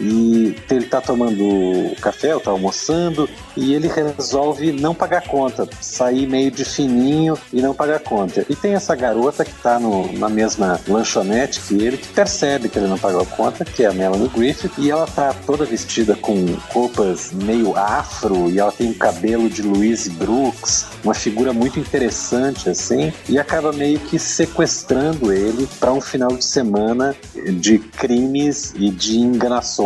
e 0.00 0.54
ele 0.70 0.86
tá 0.86 1.00
tomando 1.00 1.94
café, 2.00 2.34
ou 2.34 2.40
tá 2.40 2.50
almoçando, 2.50 3.28
e 3.56 3.74
ele 3.74 3.88
resolve 3.88 4.72
não 4.72 4.94
pagar 4.94 5.22
conta, 5.22 5.68
sair 5.80 6.26
meio 6.26 6.50
de 6.50 6.64
fininho 6.64 7.38
e 7.52 7.60
não 7.60 7.74
pagar 7.74 8.00
conta. 8.00 8.44
E 8.48 8.56
tem 8.56 8.74
essa 8.74 8.94
garota 8.94 9.44
que 9.44 9.54
tá 9.54 9.78
no, 9.78 10.12
na 10.12 10.28
mesma 10.28 10.80
lanchonete 10.88 11.60
que 11.60 11.74
ele, 11.74 11.96
que 11.96 12.08
percebe 12.08 12.68
que 12.68 12.78
ele 12.78 12.88
não 12.88 12.98
pagou 12.98 13.22
a 13.22 13.26
conta, 13.26 13.64
que 13.64 13.84
é 13.84 13.86
a 13.86 13.92
Melanie 13.92 14.28
Griffith, 14.28 14.72
e 14.78 14.90
ela 14.90 15.06
tá 15.06 15.34
toda 15.46 15.64
vestida 15.64 16.14
com 16.14 16.34
roupas 16.72 17.32
meio 17.32 17.76
afro, 17.76 18.50
e 18.50 18.58
ela 18.58 18.72
tem 18.72 18.88
um 18.88 18.94
cabelo 18.94 19.48
de 19.48 19.62
Louise 19.62 20.10
Brooks, 20.10 20.86
uma 21.02 21.14
figura 21.14 21.52
muito 21.52 21.78
interessante 21.78 22.68
assim, 22.68 23.12
e 23.28 23.38
acaba 23.38 23.72
meio 23.72 23.98
que 24.00 24.18
sequestrando 24.18 25.32
ele 25.32 25.68
para 25.78 25.92
um 25.92 26.00
final 26.00 26.36
de 26.36 26.44
semana 26.44 27.14
de 27.60 27.78
crimes 27.78 28.74
e 28.76 28.90
de 28.90 29.18
enganações. 29.18 29.83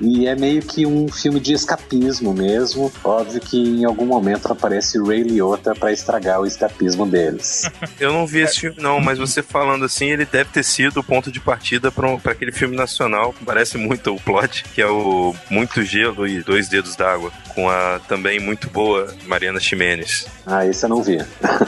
E 0.00 0.26
é 0.26 0.34
meio 0.34 0.62
que 0.62 0.86
um 0.86 1.08
filme 1.08 1.40
de 1.40 1.52
escapismo 1.52 2.34
mesmo. 2.34 2.92
Óbvio 3.02 3.40
que 3.40 3.56
em 3.56 3.84
algum 3.84 4.06
momento 4.06 4.50
aparece 4.50 4.98
Ray 4.98 5.22
Liotta 5.22 5.74
para 5.74 5.92
estragar 5.92 6.40
o 6.40 6.46
escapismo 6.46 7.06
deles. 7.06 7.70
Eu 7.98 8.12
não 8.12 8.26
vi 8.26 8.40
esse 8.40 8.60
filme 8.60 8.76
não, 8.80 9.00
mas 9.00 9.18
você 9.18 9.42
falando 9.42 9.84
assim, 9.84 10.06
ele 10.06 10.24
deve 10.24 10.50
ter 10.50 10.62
sido 10.62 11.00
o 11.00 11.04
ponto 11.04 11.32
de 11.32 11.40
partida 11.40 11.90
para 11.90 12.14
aquele 12.26 12.52
filme 12.52 12.76
nacional. 12.76 13.34
Parece 13.44 13.78
muito 13.78 14.14
o 14.14 14.20
plot, 14.20 14.64
que 14.74 14.82
é 14.82 14.86
o 14.86 15.34
Muito 15.50 15.82
Gelo 15.82 16.26
e 16.26 16.42
Dois 16.42 16.68
Dedos 16.68 16.96
d'Água, 16.96 17.32
com 17.54 17.68
a 17.68 18.00
também 18.08 18.38
muito 18.38 18.68
boa 18.68 19.14
Mariana 19.26 19.60
Ximenes. 19.60 20.26
Ah, 20.46 20.66
esse 20.66 20.84
eu 20.84 20.88
não 20.88 21.02
vi. 21.02 21.18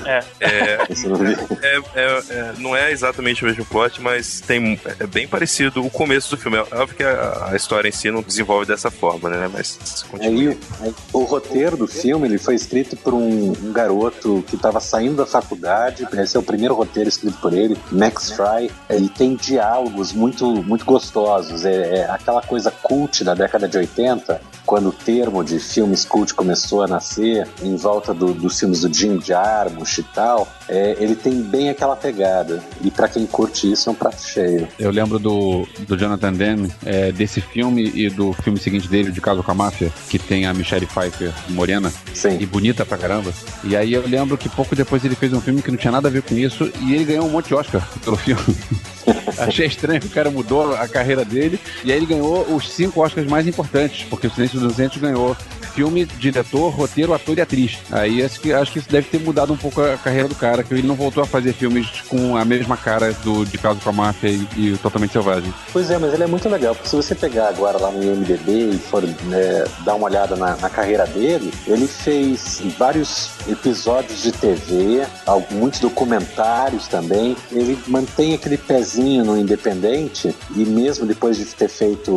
É. 0.06 0.24
é, 0.40 0.78
não, 1.06 1.16
vi. 1.16 1.36
É, 1.62 1.76
é, 1.94 2.22
é, 2.30 2.52
não 2.58 2.76
é 2.76 2.90
exatamente 2.92 3.44
o 3.44 3.46
mesmo 3.46 3.64
plot, 3.64 4.00
mas 4.00 4.40
tem, 4.40 4.80
é 4.98 5.06
bem 5.06 5.26
parecido 5.26 5.84
o 5.84 5.90
começo 5.90 6.30
do 6.30 6.40
filme. 6.40 6.58
É 6.58 6.60
óbvio 6.60 6.96
que 6.96 7.02
a, 7.02 7.48
a 7.50 7.56
história 7.56 7.69
em 7.88 7.92
si 7.92 8.10
não 8.10 8.22
desenvolve 8.22 8.66
dessa 8.66 8.90
forma, 8.90 9.28
né? 9.28 9.48
Mas 9.52 10.04
aí, 10.20 10.58
aí, 10.80 10.94
o 11.12 11.24
roteiro 11.24 11.76
do 11.76 11.86
filme 11.86 12.26
ele 12.26 12.38
foi 12.38 12.54
escrito 12.54 12.96
por 12.96 13.14
um, 13.14 13.52
um 13.52 13.72
garoto 13.72 14.44
que 14.48 14.56
estava 14.56 14.80
saindo 14.80 15.16
da 15.16 15.26
faculdade. 15.26 16.06
Esse 16.12 16.36
é 16.36 16.40
o 16.40 16.42
primeiro 16.42 16.74
roteiro 16.74 17.08
escrito 17.08 17.38
por 17.40 17.52
ele, 17.52 17.76
Max 17.92 18.32
Fry. 18.32 18.70
Ele 18.88 19.08
tem 19.08 19.36
diálogos 19.36 20.12
muito, 20.12 20.46
muito 20.62 20.84
gostosos. 20.84 21.64
É, 21.64 21.98
é 21.98 22.10
aquela 22.10 22.42
coisa 22.42 22.70
cult 22.70 23.22
da 23.22 23.34
década 23.34 23.68
de 23.68 23.78
80, 23.78 24.40
quando 24.66 24.88
o 24.88 24.92
termo 24.92 25.44
de 25.44 25.58
filmes 25.58 26.04
cult 26.04 26.34
começou 26.34 26.82
a 26.82 26.86
nascer 26.86 27.46
em 27.62 27.76
volta 27.76 28.12
do, 28.12 28.34
dos 28.34 28.58
filmes 28.58 28.80
do 28.80 28.92
Jim 28.92 29.20
Jarmusch 29.20 29.98
e 29.98 30.02
tal. 30.02 30.48
É, 30.68 30.96
ele 30.98 31.14
tem 31.14 31.40
bem 31.42 31.70
aquela 31.70 31.96
pegada. 31.96 32.62
E 32.82 32.90
para 32.90 33.08
quem 33.08 33.26
curte 33.26 33.70
isso, 33.70 33.88
é 33.88 33.92
um 33.92 33.94
prato 33.94 34.22
cheio. 34.22 34.68
Eu 34.78 34.90
lembro 34.90 35.18
do, 35.18 35.66
do 35.86 35.96
Jonathan 35.96 36.32
Demme, 36.32 36.72
é, 36.84 37.12
desse 37.12 37.40
filme 37.40 37.59
e 37.78 38.08
do 38.08 38.32
filme 38.32 38.58
seguinte 38.58 38.88
dele, 38.88 39.10
De 39.10 39.20
Caso 39.20 39.42
com 39.42 39.50
a 39.50 39.54
Máfia, 39.54 39.92
que 40.08 40.18
tem 40.18 40.46
a 40.46 40.54
Michelle 40.54 40.86
Pfeiffer 40.86 41.32
morena 41.48 41.92
Sim. 42.14 42.38
e 42.40 42.46
bonita 42.46 42.84
pra 42.84 42.96
caramba. 42.96 43.32
E 43.64 43.76
aí 43.76 43.92
eu 43.92 44.06
lembro 44.06 44.38
que 44.38 44.48
pouco 44.48 44.74
depois 44.74 45.04
ele 45.04 45.14
fez 45.14 45.32
um 45.32 45.40
filme 45.40 45.62
que 45.62 45.70
não 45.70 45.78
tinha 45.78 45.92
nada 45.92 46.08
a 46.08 46.10
ver 46.10 46.22
com 46.22 46.36
isso 46.36 46.70
e 46.80 46.94
ele 46.94 47.04
ganhou 47.04 47.26
um 47.26 47.30
monte 47.30 47.48
de 47.48 47.54
Oscar 47.54 47.86
pelo 48.04 48.16
filme. 48.16 48.42
Achei 49.38 49.66
estranho 49.66 50.00
que 50.00 50.06
o 50.06 50.10
cara 50.10 50.30
mudou 50.30 50.74
a 50.74 50.86
carreira 50.86 51.24
dele 51.24 51.58
e 51.84 51.90
aí 51.90 51.98
ele 51.98 52.06
ganhou 52.06 52.42
os 52.54 52.70
cinco 52.70 53.02
Oscars 53.02 53.26
mais 53.26 53.46
importantes, 53.46 54.06
porque 54.08 54.26
o 54.26 54.30
Silêncio 54.30 54.58
dos 54.58 54.70
Inocentes 54.70 55.00
ganhou 55.00 55.36
filme, 55.70 56.04
diretor, 56.04 56.68
roteiro, 56.70 57.14
ator 57.14 57.38
e 57.38 57.40
atriz. 57.40 57.78
Aí 57.90 58.22
acho 58.22 58.40
que, 58.40 58.52
acho 58.52 58.72
que 58.72 58.78
isso 58.78 58.88
deve 58.90 59.08
ter 59.08 59.20
mudado 59.20 59.52
um 59.52 59.56
pouco 59.56 59.80
a 59.80 59.96
carreira 59.96 60.28
do 60.28 60.34
cara, 60.34 60.62
que 60.62 60.74
ele 60.74 60.86
não 60.86 60.94
voltou 60.94 61.22
a 61.22 61.26
fazer 61.26 61.52
filmes 61.52 61.88
com 62.08 62.36
a 62.36 62.44
mesma 62.44 62.76
cara 62.76 63.12
do 63.24 63.44
De 63.44 63.56
Caso 63.56 63.80
com 63.80 63.90
a 63.90 63.92
Máfia 63.92 64.30
e, 64.30 64.46
e 64.56 64.78
Totalmente 64.78 65.12
Selvagem. 65.12 65.52
Pois 65.72 65.90
é, 65.90 65.98
mas 65.98 66.12
ele 66.12 66.24
é 66.24 66.26
muito 66.26 66.48
legal, 66.48 66.74
porque 66.74 66.88
se 66.88 66.96
você 66.96 67.14
pegar 67.14 67.49
agora 67.50 67.78
lá 67.78 67.90
no 67.90 68.02
IMDB 68.02 68.70
e 68.70 68.78
for 68.78 69.02
né, 69.02 69.64
dar 69.84 69.94
uma 69.94 70.06
olhada 70.06 70.36
na, 70.36 70.56
na, 70.56 70.70
carreira 70.70 71.06
dele, 71.06 71.52
ele 71.66 71.86
fez 71.86 72.62
vários 72.78 73.30
episódios 73.48 74.22
de 74.22 74.32
TV, 74.32 75.06
muitos 75.50 75.80
documentários 75.80 76.88
também. 76.88 77.36
Ele 77.52 77.78
mantém 77.86 78.34
aquele 78.34 78.56
pezinho 78.56 79.24
no 79.24 79.36
independente 79.36 80.34
e 80.56 80.64
mesmo 80.64 81.06
depois 81.06 81.36
de 81.36 81.44
ter 81.46 81.68
feito 81.68 82.12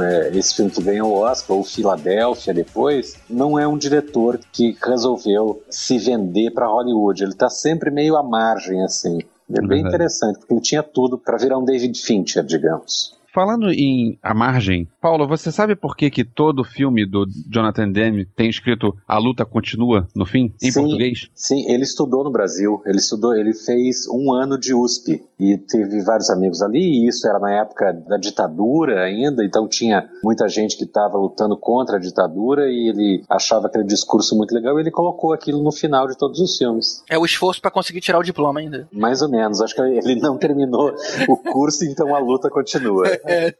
é, 0.00 0.30
esse 0.36 0.54
filme 0.54 0.70
que 0.70 0.82
ganhou 0.82 1.10
o 1.10 1.20
Oscar, 1.20 1.56
ou 1.56 1.64
Filadélfia 1.64 2.54
depois, 2.54 3.16
não 3.28 3.58
é 3.58 3.66
um 3.66 3.76
diretor 3.76 4.38
que 4.52 4.76
resolveu 4.82 5.62
se 5.68 5.98
vender 5.98 6.50
para 6.52 6.66
Hollywood. 6.66 7.22
Ele 7.22 7.32
está 7.32 7.50
sempre 7.50 7.90
meio 7.90 8.16
à 8.16 8.22
margem 8.22 8.82
assim. 8.82 9.18
É 9.54 9.60
bem 9.60 9.82
interessante, 9.82 10.38
porque 10.38 10.54
ele 10.54 10.60
tinha 10.60 10.82
tudo 10.82 11.18
para 11.18 11.36
virar 11.36 11.58
um 11.58 11.64
David 11.64 12.00
Fincher, 12.00 12.42
digamos. 12.42 13.14
Falando 13.32 13.70
em 13.70 14.18
A 14.22 14.34
Margem, 14.34 14.86
Paulo, 15.00 15.26
você 15.26 15.50
sabe 15.50 15.74
por 15.74 15.96
que, 15.96 16.10
que 16.10 16.22
todo 16.22 16.62
filme 16.62 17.06
do 17.06 17.24
Jonathan 17.50 17.90
Demme 17.90 18.26
tem 18.26 18.50
escrito 18.50 18.94
A 19.08 19.16
Luta 19.16 19.46
Continua 19.46 20.06
no 20.14 20.26
fim, 20.26 20.52
em 20.62 20.70
sim, 20.70 20.80
português? 20.80 21.30
Sim, 21.34 21.64
ele 21.66 21.82
estudou 21.82 22.22
no 22.22 22.30
Brasil, 22.30 22.82
ele 22.84 22.98
estudou, 22.98 23.34
ele 23.34 23.54
fez 23.54 24.06
um 24.06 24.34
ano 24.34 24.58
de 24.58 24.74
USP 24.74 25.22
e 25.40 25.56
teve 25.56 26.04
vários 26.04 26.28
amigos 26.28 26.60
ali, 26.60 26.78
e 26.78 27.08
isso 27.08 27.26
era 27.26 27.38
na 27.38 27.50
época 27.52 27.92
da 28.06 28.18
ditadura 28.18 29.02
ainda, 29.02 29.42
então 29.42 29.66
tinha 29.66 30.08
muita 30.22 30.46
gente 30.46 30.76
que 30.76 30.84
estava 30.84 31.16
lutando 31.16 31.56
contra 31.56 31.96
a 31.96 32.00
ditadura 32.00 32.68
e 32.68 32.90
ele 32.90 33.24
achava 33.30 33.66
aquele 33.66 33.84
discurso 33.84 34.36
muito 34.36 34.54
legal 34.54 34.78
e 34.78 34.82
ele 34.82 34.90
colocou 34.90 35.32
aquilo 35.32 35.62
no 35.62 35.72
final 35.72 36.06
de 36.06 36.18
todos 36.18 36.38
os 36.38 36.58
filmes. 36.58 37.02
É 37.08 37.18
o 37.18 37.24
esforço 37.24 37.62
para 37.62 37.70
conseguir 37.70 38.02
tirar 38.02 38.18
o 38.18 38.22
diploma 38.22 38.60
ainda. 38.60 38.86
Mais 38.92 39.22
ou 39.22 39.30
menos, 39.30 39.62
acho 39.62 39.74
que 39.74 39.80
ele 39.80 40.16
não 40.20 40.36
terminou 40.36 40.92
o 41.26 41.36
curso, 41.38 41.82
então 41.86 42.14
a 42.14 42.18
luta 42.18 42.50
continua. 42.50 43.21
É. 43.26 43.52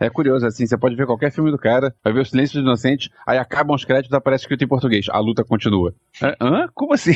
É 0.00 0.10
curioso, 0.10 0.46
assim, 0.46 0.66
você 0.66 0.76
pode 0.76 0.96
ver 0.96 1.06
qualquer 1.06 1.30
filme 1.30 1.50
do 1.50 1.58
cara, 1.58 1.94
vai 2.02 2.12
ver 2.12 2.20
o 2.20 2.24
Silêncio 2.24 2.54
dos 2.54 2.62
Inocentes, 2.66 3.08
aí 3.26 3.38
acabam 3.38 3.74
os 3.74 3.84
créditos, 3.84 4.12
aparece 4.12 4.44
escrito 4.44 4.64
em 4.64 4.68
português. 4.68 5.06
A 5.10 5.18
luta 5.18 5.44
continua. 5.44 5.94
É, 6.22 6.34
Hã? 6.40 6.68
Como 6.74 6.92
assim? 6.94 7.14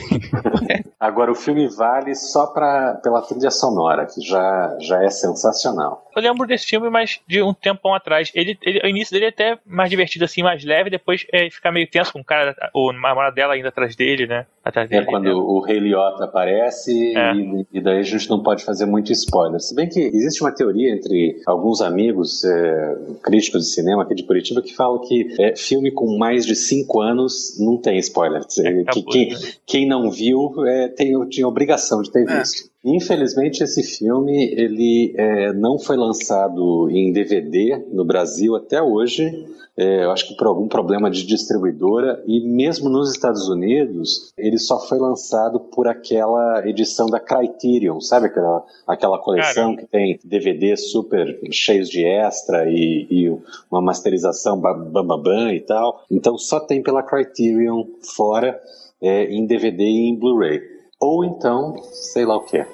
Agora, 0.98 1.32
o 1.32 1.34
filme 1.34 1.68
vale 1.68 2.14
só 2.14 2.46
pra, 2.48 2.94
pela 3.02 3.22
trilha 3.22 3.50
sonora, 3.50 4.06
que 4.06 4.20
já, 4.20 4.76
já 4.80 5.02
é 5.02 5.10
sensacional. 5.10 6.06
Eu 6.14 6.22
lembro 6.22 6.46
desse 6.46 6.66
filme, 6.66 6.88
mas 6.90 7.20
de 7.26 7.42
um 7.42 7.52
tempão 7.54 7.94
atrás. 7.94 8.30
Ele, 8.34 8.58
ele- 8.62 8.80
o 8.84 8.88
início 8.88 9.12
dele 9.12 9.26
é 9.26 9.28
até 9.28 9.58
mais 9.66 9.90
divertido, 9.90 10.24
assim, 10.24 10.42
mais 10.42 10.64
leve, 10.64 10.90
depois 10.90 11.26
é, 11.32 11.48
fica 11.50 11.70
meio 11.72 11.88
tenso 11.88 12.12
com 12.12 12.20
o 12.20 12.24
cara, 12.24 12.54
o 12.74 12.92
namorado 12.92 13.34
dela 13.34 13.54
ainda 13.54 13.68
atrás 13.68 13.96
dele, 13.96 14.26
né? 14.26 14.46
Atrás 14.64 14.90
É 14.90 14.94
dele. 14.96 15.06
quando 15.06 15.26
o 15.28 15.60
Rei 15.60 15.78
Liotta 15.78 16.24
aparece 16.24 17.16
É. 17.16 17.32
e, 17.34 17.66
e 17.72 17.80
daí 17.80 17.98
a 17.98 18.02
gente 18.02 18.28
não 18.28 18.42
pode 18.42 18.64
fazer 18.64 18.86
muito 18.86 19.10
spoiler. 19.12 19.58
Se 19.60 19.74
bem 19.74 19.88
que 19.88 19.98
existe 20.00 20.42
uma 20.42 20.54
teoria 20.54 20.94
entre 21.00 21.40
alguns 21.46 21.80
amigos 21.80 22.44
é, 22.44 22.98
críticos 23.22 23.62
de 23.62 23.68
cinema 23.70 24.02
aqui 24.02 24.14
de 24.14 24.22
Curitiba 24.22 24.62
que 24.62 24.74
falam 24.74 25.00
que 25.00 25.34
é, 25.40 25.56
filme 25.56 25.90
com 25.90 26.16
mais 26.16 26.44
de 26.46 26.54
cinco 26.54 27.00
anos 27.00 27.58
não 27.58 27.76
tem 27.76 27.98
spoiler. 27.98 28.40
Quer 28.42 28.46
dizer, 28.48 28.72
que 28.74 28.80
acabou, 28.90 29.04
quem, 29.12 29.30
né? 29.30 29.38
quem 29.66 29.88
não 29.88 30.10
viu 30.10 30.52
é, 30.66 30.88
tem, 30.88 31.28
tinha 31.28 31.48
obrigação 31.48 32.02
de 32.02 32.10
ter 32.10 32.28
É. 32.28 32.38
visto. 32.38 32.69
Infelizmente 32.84 33.62
esse 33.62 33.82
filme 33.82 34.54
ele 34.54 35.14
é, 35.16 35.52
não 35.52 35.78
foi 35.78 35.96
lançado 35.96 36.88
em 36.90 37.12
DVD 37.12 37.84
no 37.92 38.04
Brasil 38.04 38.56
até 38.56 38.82
hoje. 38.82 39.46
É, 39.76 40.04
eu 40.04 40.10
acho 40.10 40.26
que 40.26 40.34
por 40.34 40.46
algum 40.46 40.66
problema 40.66 41.10
de 41.10 41.24
distribuidora 41.26 42.22
e 42.26 42.40
mesmo 42.40 42.88
nos 42.88 43.10
Estados 43.12 43.48
Unidos 43.48 44.32
ele 44.36 44.58
só 44.58 44.80
foi 44.80 44.98
lançado 44.98 45.60
por 45.60 45.86
aquela 45.86 46.66
edição 46.66 47.06
da 47.06 47.20
Criterion, 47.20 48.00
sabe 48.00 48.26
aquela, 48.26 48.64
aquela 48.86 49.18
coleção 49.18 49.76
que 49.76 49.86
tem 49.86 50.18
DVDs 50.24 50.90
super 50.90 51.38
cheios 51.50 51.88
de 51.88 52.04
extra 52.04 52.68
e, 52.68 53.06
e 53.10 53.38
uma 53.70 53.82
masterização 53.82 54.58
bam, 54.58 54.90
bam, 54.90 55.22
bam 55.22 55.52
e 55.52 55.60
tal. 55.60 56.02
Então 56.10 56.38
só 56.38 56.58
tem 56.58 56.82
pela 56.82 57.02
Criterion 57.02 57.84
fora 58.16 58.58
é, 59.02 59.24
em 59.24 59.46
DVD 59.46 59.84
e 59.84 60.08
em 60.08 60.16
Blu-ray. 60.16 60.60
Ou 61.00 61.24
então, 61.24 61.82
sei 61.92 62.26
lá 62.26 62.36
o 62.36 62.40
que. 62.42 62.58
Ou 62.58 62.66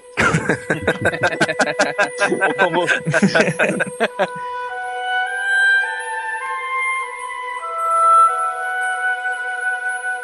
como- 2.59 2.87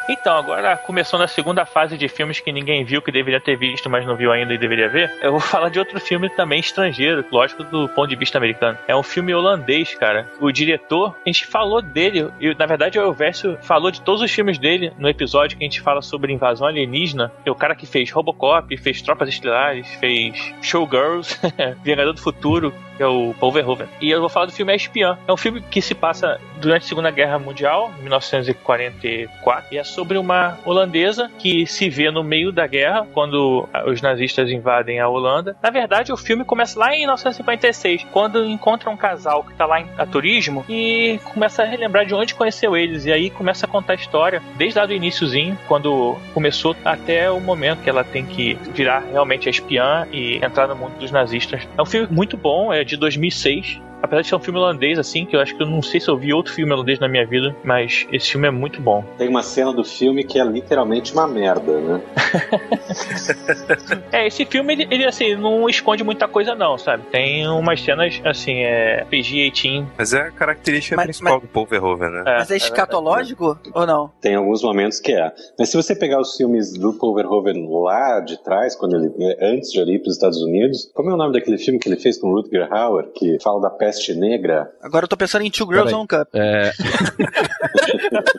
Então, 0.07 0.35
agora 0.35 0.75
começando 0.75 1.21
a 1.21 1.27
segunda 1.27 1.65
fase 1.65 1.97
de 1.97 2.09
filmes 2.09 2.39
que 2.39 2.51
ninguém 2.51 2.83
viu, 2.83 3.01
que 3.01 3.11
deveria 3.11 3.39
ter 3.39 3.55
visto, 3.55 3.89
mas 3.89 4.05
não 4.05 4.17
viu 4.17 4.31
ainda 4.31 4.53
e 4.53 4.57
deveria 4.57 4.89
ver. 4.89 5.11
Eu 5.21 5.31
vou 5.31 5.39
falar 5.41 5.69
de 5.69 5.79
outro 5.79 5.99
filme 5.99 6.29
também 6.29 6.59
estrangeiro, 6.59 7.25
lógico, 7.31 7.63
do 7.63 7.87
ponto 7.87 8.09
de 8.09 8.15
vista 8.15 8.37
americano. 8.37 8.77
É 8.87 8.95
um 8.95 9.03
filme 9.03 9.33
holandês, 9.33 9.95
cara. 9.95 10.29
O 10.41 10.51
diretor, 10.51 11.15
a 11.25 11.29
gente 11.29 11.45
falou 11.45 11.81
dele, 11.81 12.29
e 12.39 12.53
na 12.53 12.65
verdade 12.65 12.99
o 12.99 13.01
Elvésio 13.01 13.57
falou 13.61 13.91
de 13.91 14.01
todos 14.01 14.21
os 14.21 14.31
filmes 14.31 14.57
dele 14.57 14.91
no 14.97 15.07
episódio 15.07 15.57
que 15.57 15.63
a 15.63 15.67
gente 15.67 15.81
fala 15.81 16.01
sobre 16.01 16.33
invasão 16.33 16.67
alienígena. 16.67 17.31
É 17.45 17.51
o 17.51 17.55
cara 17.55 17.75
que 17.75 17.85
fez 17.85 18.11
Robocop, 18.11 18.75
fez 18.77 19.01
Tropas 19.01 19.29
Estelares, 19.29 19.87
fez 19.95 20.53
Showgirls, 20.61 21.39
Vingador 21.83 22.13
do 22.13 22.21
Futuro, 22.21 22.73
que 23.03 23.05
é 23.05 23.07
o 23.07 23.33
Paul 23.37 23.51
Verhoeven. 23.51 23.87
E 23.99 24.09
eu 24.09 24.21
vou 24.21 24.29
falar 24.29 24.45
do 24.45 24.53
filme 24.53 24.73
Espiã. 24.73 25.17
É 25.27 25.33
um 25.33 25.37
filme 25.37 25.61
que 25.61 25.81
se 25.81 25.93
passa 25.93 26.39
durante 26.61 26.83
a 26.83 26.87
Segunda 26.87 27.11
Guerra 27.11 27.37
Mundial, 27.37 27.91
1944, 27.99 29.65
e 29.73 29.77
é 29.77 29.83
sobre 29.83 30.17
uma 30.17 30.57
holandesa 30.65 31.29
que 31.37 31.67
se 31.67 31.89
vê 31.89 32.09
no 32.09 32.23
meio 32.23 32.51
da 32.51 32.65
guerra, 32.65 33.05
quando 33.13 33.67
os 33.85 34.01
nazistas 34.01 34.49
invadem 34.49 34.99
a 34.99 35.09
Holanda. 35.09 35.57
Na 35.61 35.69
verdade, 35.69 36.13
o 36.13 36.17
filme 36.17 36.45
começa 36.45 36.79
lá 36.79 36.95
em 36.95 36.99
1956, 36.99 38.05
quando 38.11 38.45
encontra 38.45 38.89
um 38.89 38.95
casal 38.95 39.43
que 39.43 39.53
tá 39.53 39.65
lá 39.65 39.81
em, 39.81 39.87
a 39.97 40.05
turismo 40.05 40.63
e 40.69 41.19
começa 41.33 41.63
a 41.63 41.65
relembrar 41.65 42.05
de 42.05 42.15
onde 42.15 42.33
conheceu 42.33 42.77
eles. 42.77 43.05
E 43.05 43.11
aí 43.11 43.29
começa 43.29 43.65
a 43.65 43.69
contar 43.69 43.93
a 43.93 43.95
história, 43.97 44.41
desde 44.55 44.79
lá 44.79 44.85
do 44.85 44.93
iníciozinho, 44.93 45.57
quando 45.67 46.15
começou, 46.33 46.75
até 46.85 47.29
o 47.29 47.41
momento 47.41 47.81
que 47.83 47.89
ela 47.89 48.03
tem 48.03 48.25
que 48.25 48.53
virar 48.73 49.03
realmente 49.11 49.49
a 49.49 49.51
espiã 49.51 50.07
e 50.13 50.37
entrar 50.37 50.67
no 50.67 50.75
mundo 50.75 50.97
dos 50.97 51.11
nazistas. 51.11 51.67
É 51.77 51.81
um 51.81 51.85
filme 51.85 52.07
muito 52.09 52.37
bom, 52.37 52.71
é 52.71 52.85
de 52.85 52.92
2006. 52.97 53.79
Apesar 54.03 54.21
de 54.21 54.27
ser 54.27 54.35
um 54.35 54.39
filme 54.39 54.59
holandês, 54.59 54.99
assim, 54.99 55.25
que 55.25 55.33
eu 55.33 55.39
acho 55.39 55.55
que 55.55 55.63
eu 55.63 55.67
não 55.67 55.81
sei 55.81 56.01
se 56.01 56.09
eu 56.09 56.17
vi 56.17 56.33
outro 56.33 56.51
filme 56.53 56.73
holandês 56.73 56.99
na 56.99 57.07
minha 57.07 57.25
vida, 57.25 57.55
mas 57.63 58.05
esse 58.11 58.31
filme 58.31 58.45
é 58.47 58.51
muito 58.51 58.81
bom. 58.81 59.01
Tem 59.17 59.29
uma 59.29 59.41
cena 59.41 59.71
do 59.71 59.83
filme 59.85 60.25
que 60.25 60.37
é 60.37 60.43
literalmente 60.43 61.13
uma 61.13 61.25
merda, 61.25 61.79
né? 61.79 62.01
É, 64.11 64.27
esse 64.27 64.45
filme, 64.45 64.73
ele, 64.73 64.87
ele, 64.91 65.05
assim, 65.05 65.35
não 65.35 65.69
esconde 65.69 66.03
muita 66.03 66.27
coisa, 66.27 66.53
não, 66.53 66.77
sabe? 66.77 67.03
Tem 67.11 67.47
umas 67.47 67.81
cenas, 67.81 68.19
assim, 68.25 68.57
é. 68.63 69.05
PG-18. 69.09 69.85
Mas 69.97 70.13
é 70.13 70.21
a 70.21 70.31
característica 70.31 70.95
Mas- 70.95 71.05
principal 71.05 71.39
do 71.39 71.47
Paul 71.47 71.65
Verhoeven, 71.65 72.09
né? 72.09 72.23
É, 72.27 72.37
Mas 72.39 72.51
é 72.51 72.57
escatológico 72.57 73.57
ou 73.73 73.85
não? 73.85 74.11
Tem 74.21 74.35
alguns 74.35 74.61
momentos 74.61 74.99
que 74.99 75.13
é. 75.13 75.31
Mas 75.57 75.69
se 75.69 75.77
você 75.77 75.95
pegar 75.95 76.19
os 76.19 76.35
filmes 76.35 76.73
do 76.73 76.93
Paul 76.93 77.15
Verhoeven 77.15 77.67
lá 77.69 78.19
de 78.19 78.41
trás, 78.43 78.75
quando 78.75 78.95
ele 78.95 79.11
antes 79.41 79.71
de 79.71 79.79
ele 79.79 79.95
ir 79.95 79.99
para 79.99 80.09
os 80.09 80.15
Estados 80.15 80.41
Unidos, 80.41 80.91
como 80.93 81.09
é 81.09 81.13
o 81.13 81.17
nome 81.17 81.33
daquele 81.33 81.57
filme 81.57 81.79
que 81.79 81.87
ele 81.89 81.97
fez 81.97 82.19
com 82.19 82.29
o 82.29 82.35
Rutger 82.35 82.71
Hauer, 82.71 83.07
que 83.13 83.37
fala 83.41 83.61
da 83.61 83.69
peste 83.69 83.92
negra? 84.15 84.71
Agora 84.81 85.03
eu 85.05 85.09
tô 85.09 85.17
pensando 85.17 85.43
em 85.43 85.51
Two 85.51 85.67
Girls 85.67 85.91
Peraí. 85.91 85.99
One 85.99 86.07
Cup. 86.07 86.29
É, 86.33 86.71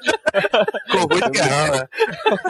o 0.94 0.98
Rutger 1.00 1.88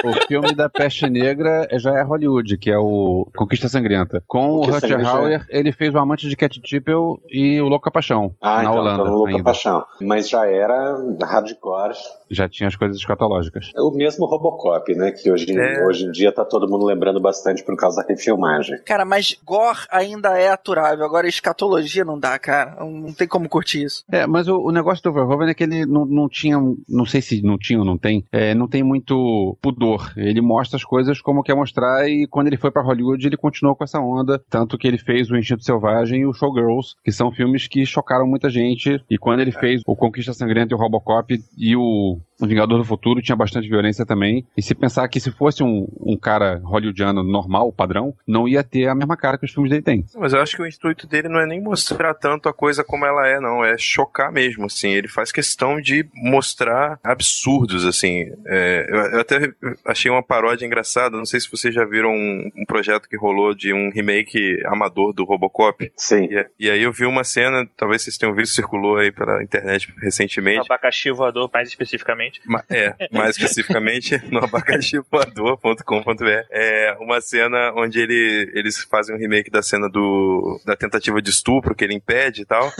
o 0.04 0.12
filme 0.26 0.54
da 0.54 0.68
Peste 0.68 1.08
Negra 1.08 1.66
é- 1.70 1.78
já 1.78 1.96
é 1.98 2.02
Hollywood, 2.02 2.56
que 2.58 2.70
é 2.70 2.78
o 2.78 3.26
Conquista 3.36 3.68
Sangrenta. 3.68 4.22
Com 4.26 4.56
o 4.56 4.60
Conquista 4.60 4.74
Rutger 4.86 4.90
Sangrenta. 4.98 5.10
Hauer, 5.16 5.46
ele 5.48 5.72
fez 5.72 5.94
o 5.94 5.98
Amante 5.98 6.28
de 6.28 6.36
Cat 6.36 6.60
Tippel 6.60 7.18
e 7.30 7.60
o 7.60 7.68
Louca 7.68 7.90
Paixão, 7.90 8.34
Ah, 8.40 8.56
na 8.56 8.62
então, 8.62 8.74
Holanda 8.76 9.02
então 9.02 9.14
Louca 9.14 9.30
ainda. 9.30 9.44
Paixão. 9.44 9.84
Mas 10.00 10.28
já 10.28 10.46
era 10.46 10.96
hardcore. 11.22 11.94
Já 12.30 12.48
tinha 12.48 12.68
as 12.68 12.76
coisas 12.76 12.96
escatológicas. 12.96 13.70
É 13.76 13.80
o 13.80 13.90
mesmo 13.90 14.26
Robocop, 14.26 14.94
né? 14.94 15.12
Que 15.12 15.30
hoje, 15.30 15.50
em- 15.52 15.58
É. 15.58 15.86
hoje 15.86 16.04
em 16.06 16.10
dia 16.10 16.32
tá 16.32 16.44
todo 16.44 16.68
mundo 16.68 16.84
lembrando 16.86 17.20
bastante 17.20 17.62
por 17.62 17.76
causa 17.76 18.02
da 18.02 18.08
refilmagem. 18.08 18.78
Cara, 18.84 19.04
mas 19.04 19.36
gore 19.44 19.80
ainda 19.90 20.38
é 20.38 20.48
aturável. 20.48 21.04
Agora 21.04 21.28
escatologia 21.28 22.04
não 22.04 22.18
dá, 22.18 22.38
cara. 22.38 22.76
Não 22.80 22.93
tem 23.16 23.26
como 23.26 23.48
curtir 23.48 23.84
isso. 23.84 24.04
É, 24.10 24.26
mas 24.26 24.48
o, 24.48 24.58
o 24.58 24.70
negócio 24.70 25.02
do 25.02 25.12
Verhoeven 25.12 25.48
é 25.48 25.54
que 25.54 25.64
ele 25.64 25.86
não, 25.86 26.04
não 26.04 26.28
tinha, 26.28 26.58
não 26.88 27.06
sei 27.06 27.20
se 27.20 27.42
não 27.42 27.58
tinha 27.58 27.78
ou 27.78 27.84
não 27.84 27.98
tem, 27.98 28.24
é, 28.32 28.54
não 28.54 28.68
tem 28.68 28.82
muito 28.82 29.56
pudor. 29.60 30.12
Ele 30.16 30.40
mostra 30.40 30.76
as 30.76 30.84
coisas 30.84 31.20
como 31.20 31.42
quer 31.42 31.54
mostrar 31.54 32.08
e 32.08 32.26
quando 32.26 32.48
ele 32.48 32.56
foi 32.56 32.70
pra 32.70 32.82
Hollywood 32.82 33.26
ele 33.26 33.36
continuou 33.36 33.76
com 33.76 33.84
essa 33.84 34.00
onda, 34.00 34.42
tanto 34.48 34.78
que 34.78 34.86
ele 34.86 34.98
fez 34.98 35.30
o 35.30 35.36
Instinto 35.36 35.64
Selvagem 35.64 36.20
e 36.20 36.26
o 36.26 36.32
Showgirls, 36.32 36.94
que 37.04 37.12
são 37.12 37.32
filmes 37.32 37.66
que 37.66 37.84
chocaram 37.84 38.26
muita 38.26 38.48
gente. 38.48 39.02
E 39.10 39.18
quando 39.18 39.40
ele 39.40 39.52
fez 39.52 39.82
o 39.86 39.96
Conquista 39.96 40.32
Sangrenta 40.32 40.74
e 40.74 40.76
o 40.76 40.78
Robocop 40.78 41.34
e 41.56 41.76
o 41.76 42.18
o 42.44 42.48
Vingador 42.48 42.78
do 42.78 42.84
Futuro 42.84 43.20
tinha 43.22 43.36
bastante 43.36 43.68
violência 43.68 44.04
também. 44.06 44.46
E 44.56 44.62
se 44.62 44.74
pensar 44.74 45.08
que 45.08 45.20
se 45.20 45.30
fosse 45.30 45.62
um, 45.62 45.86
um 46.00 46.16
cara 46.16 46.60
hollywoodiano 46.64 47.22
normal, 47.22 47.72
padrão, 47.72 48.14
não 48.26 48.46
ia 48.48 48.62
ter 48.62 48.88
a 48.88 48.94
mesma 48.94 49.16
cara 49.16 49.38
que 49.38 49.44
os 49.44 49.52
filmes 49.52 49.70
dele 49.70 49.82
têm. 49.82 50.04
Mas 50.16 50.32
eu 50.32 50.40
acho 50.40 50.56
que 50.56 50.62
o 50.62 50.66
intuito 50.66 51.06
dele 51.06 51.28
não 51.28 51.40
é 51.40 51.46
nem 51.46 51.60
mostrar 51.60 52.14
tanto 52.14 52.48
a 52.48 52.52
coisa 52.52 52.84
como 52.84 53.04
ela 53.04 53.26
é, 53.26 53.40
não. 53.40 53.64
É 53.64 53.76
chocar 53.78 54.32
mesmo, 54.32 54.66
assim. 54.66 54.90
Ele 54.90 55.08
faz 55.08 55.32
questão 55.32 55.80
de 55.80 56.06
mostrar 56.14 56.98
absurdos, 57.02 57.84
assim. 57.84 58.30
É, 58.46 58.86
eu, 58.88 58.96
eu 58.96 59.20
até 59.20 59.52
achei 59.86 60.10
uma 60.10 60.22
paródia 60.22 60.66
engraçada. 60.66 61.16
Não 61.16 61.24
sei 61.26 61.40
se 61.40 61.50
vocês 61.50 61.74
já 61.74 61.84
viram 61.84 62.10
um, 62.10 62.50
um 62.56 62.64
projeto 62.64 63.08
que 63.08 63.16
rolou 63.16 63.54
de 63.54 63.72
um 63.72 63.90
remake 63.90 64.60
amador 64.66 65.12
do 65.12 65.24
Robocop. 65.24 65.90
Sim. 65.96 66.28
E, 66.30 66.66
e 66.66 66.70
aí 66.70 66.82
eu 66.82 66.92
vi 66.92 67.06
uma 67.06 67.24
cena, 67.24 67.66
talvez 67.76 68.02
vocês 68.02 68.18
tenham 68.18 68.34
visto, 68.34 68.54
circulou 68.54 68.96
aí 68.96 69.10
pela 69.10 69.42
internet 69.42 69.90
O 69.90 70.00
recentemente. 70.00 70.60
abacaxi 70.60 71.10
voador, 71.10 71.50
mais 71.52 71.68
especificamente. 71.68 72.33
Ma- 72.46 72.64
É, 72.70 72.94
mais 73.12 73.36
especificamente 73.36 74.20
no 74.30 74.38
abacaxivoador.com.br. 74.44 76.46
É 76.50 76.96
uma 77.00 77.20
cena 77.20 77.72
onde 77.76 78.00
ele, 78.00 78.50
eles 78.54 78.82
fazem 78.84 79.14
um 79.14 79.18
remake 79.18 79.50
da 79.50 79.62
cena 79.62 79.88
do, 79.88 80.60
da 80.64 80.76
tentativa 80.76 81.20
de 81.20 81.30
estupro 81.30 81.74
que 81.74 81.84
ele 81.84 81.94
impede 81.94 82.42
e 82.42 82.46
tal. 82.46 82.70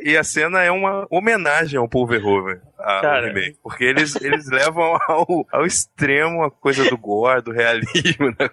E 0.00 0.16
a 0.16 0.24
cena 0.24 0.62
é 0.62 0.70
uma 0.70 1.06
homenagem 1.10 1.78
ao 1.78 1.86
Paul 1.86 2.06
Verhoeven, 2.06 2.58
ao 2.78 3.22
remake. 3.24 3.58
Porque 3.62 3.84
eles, 3.84 4.16
eles 4.22 4.48
levam 4.48 4.96
ao, 5.06 5.46
ao 5.52 5.66
extremo 5.66 6.44
a 6.44 6.50
coisa 6.50 6.88
do 6.88 6.96
gore, 6.96 7.42
do 7.42 7.52
realismo, 7.52 8.28
né? 8.40 8.48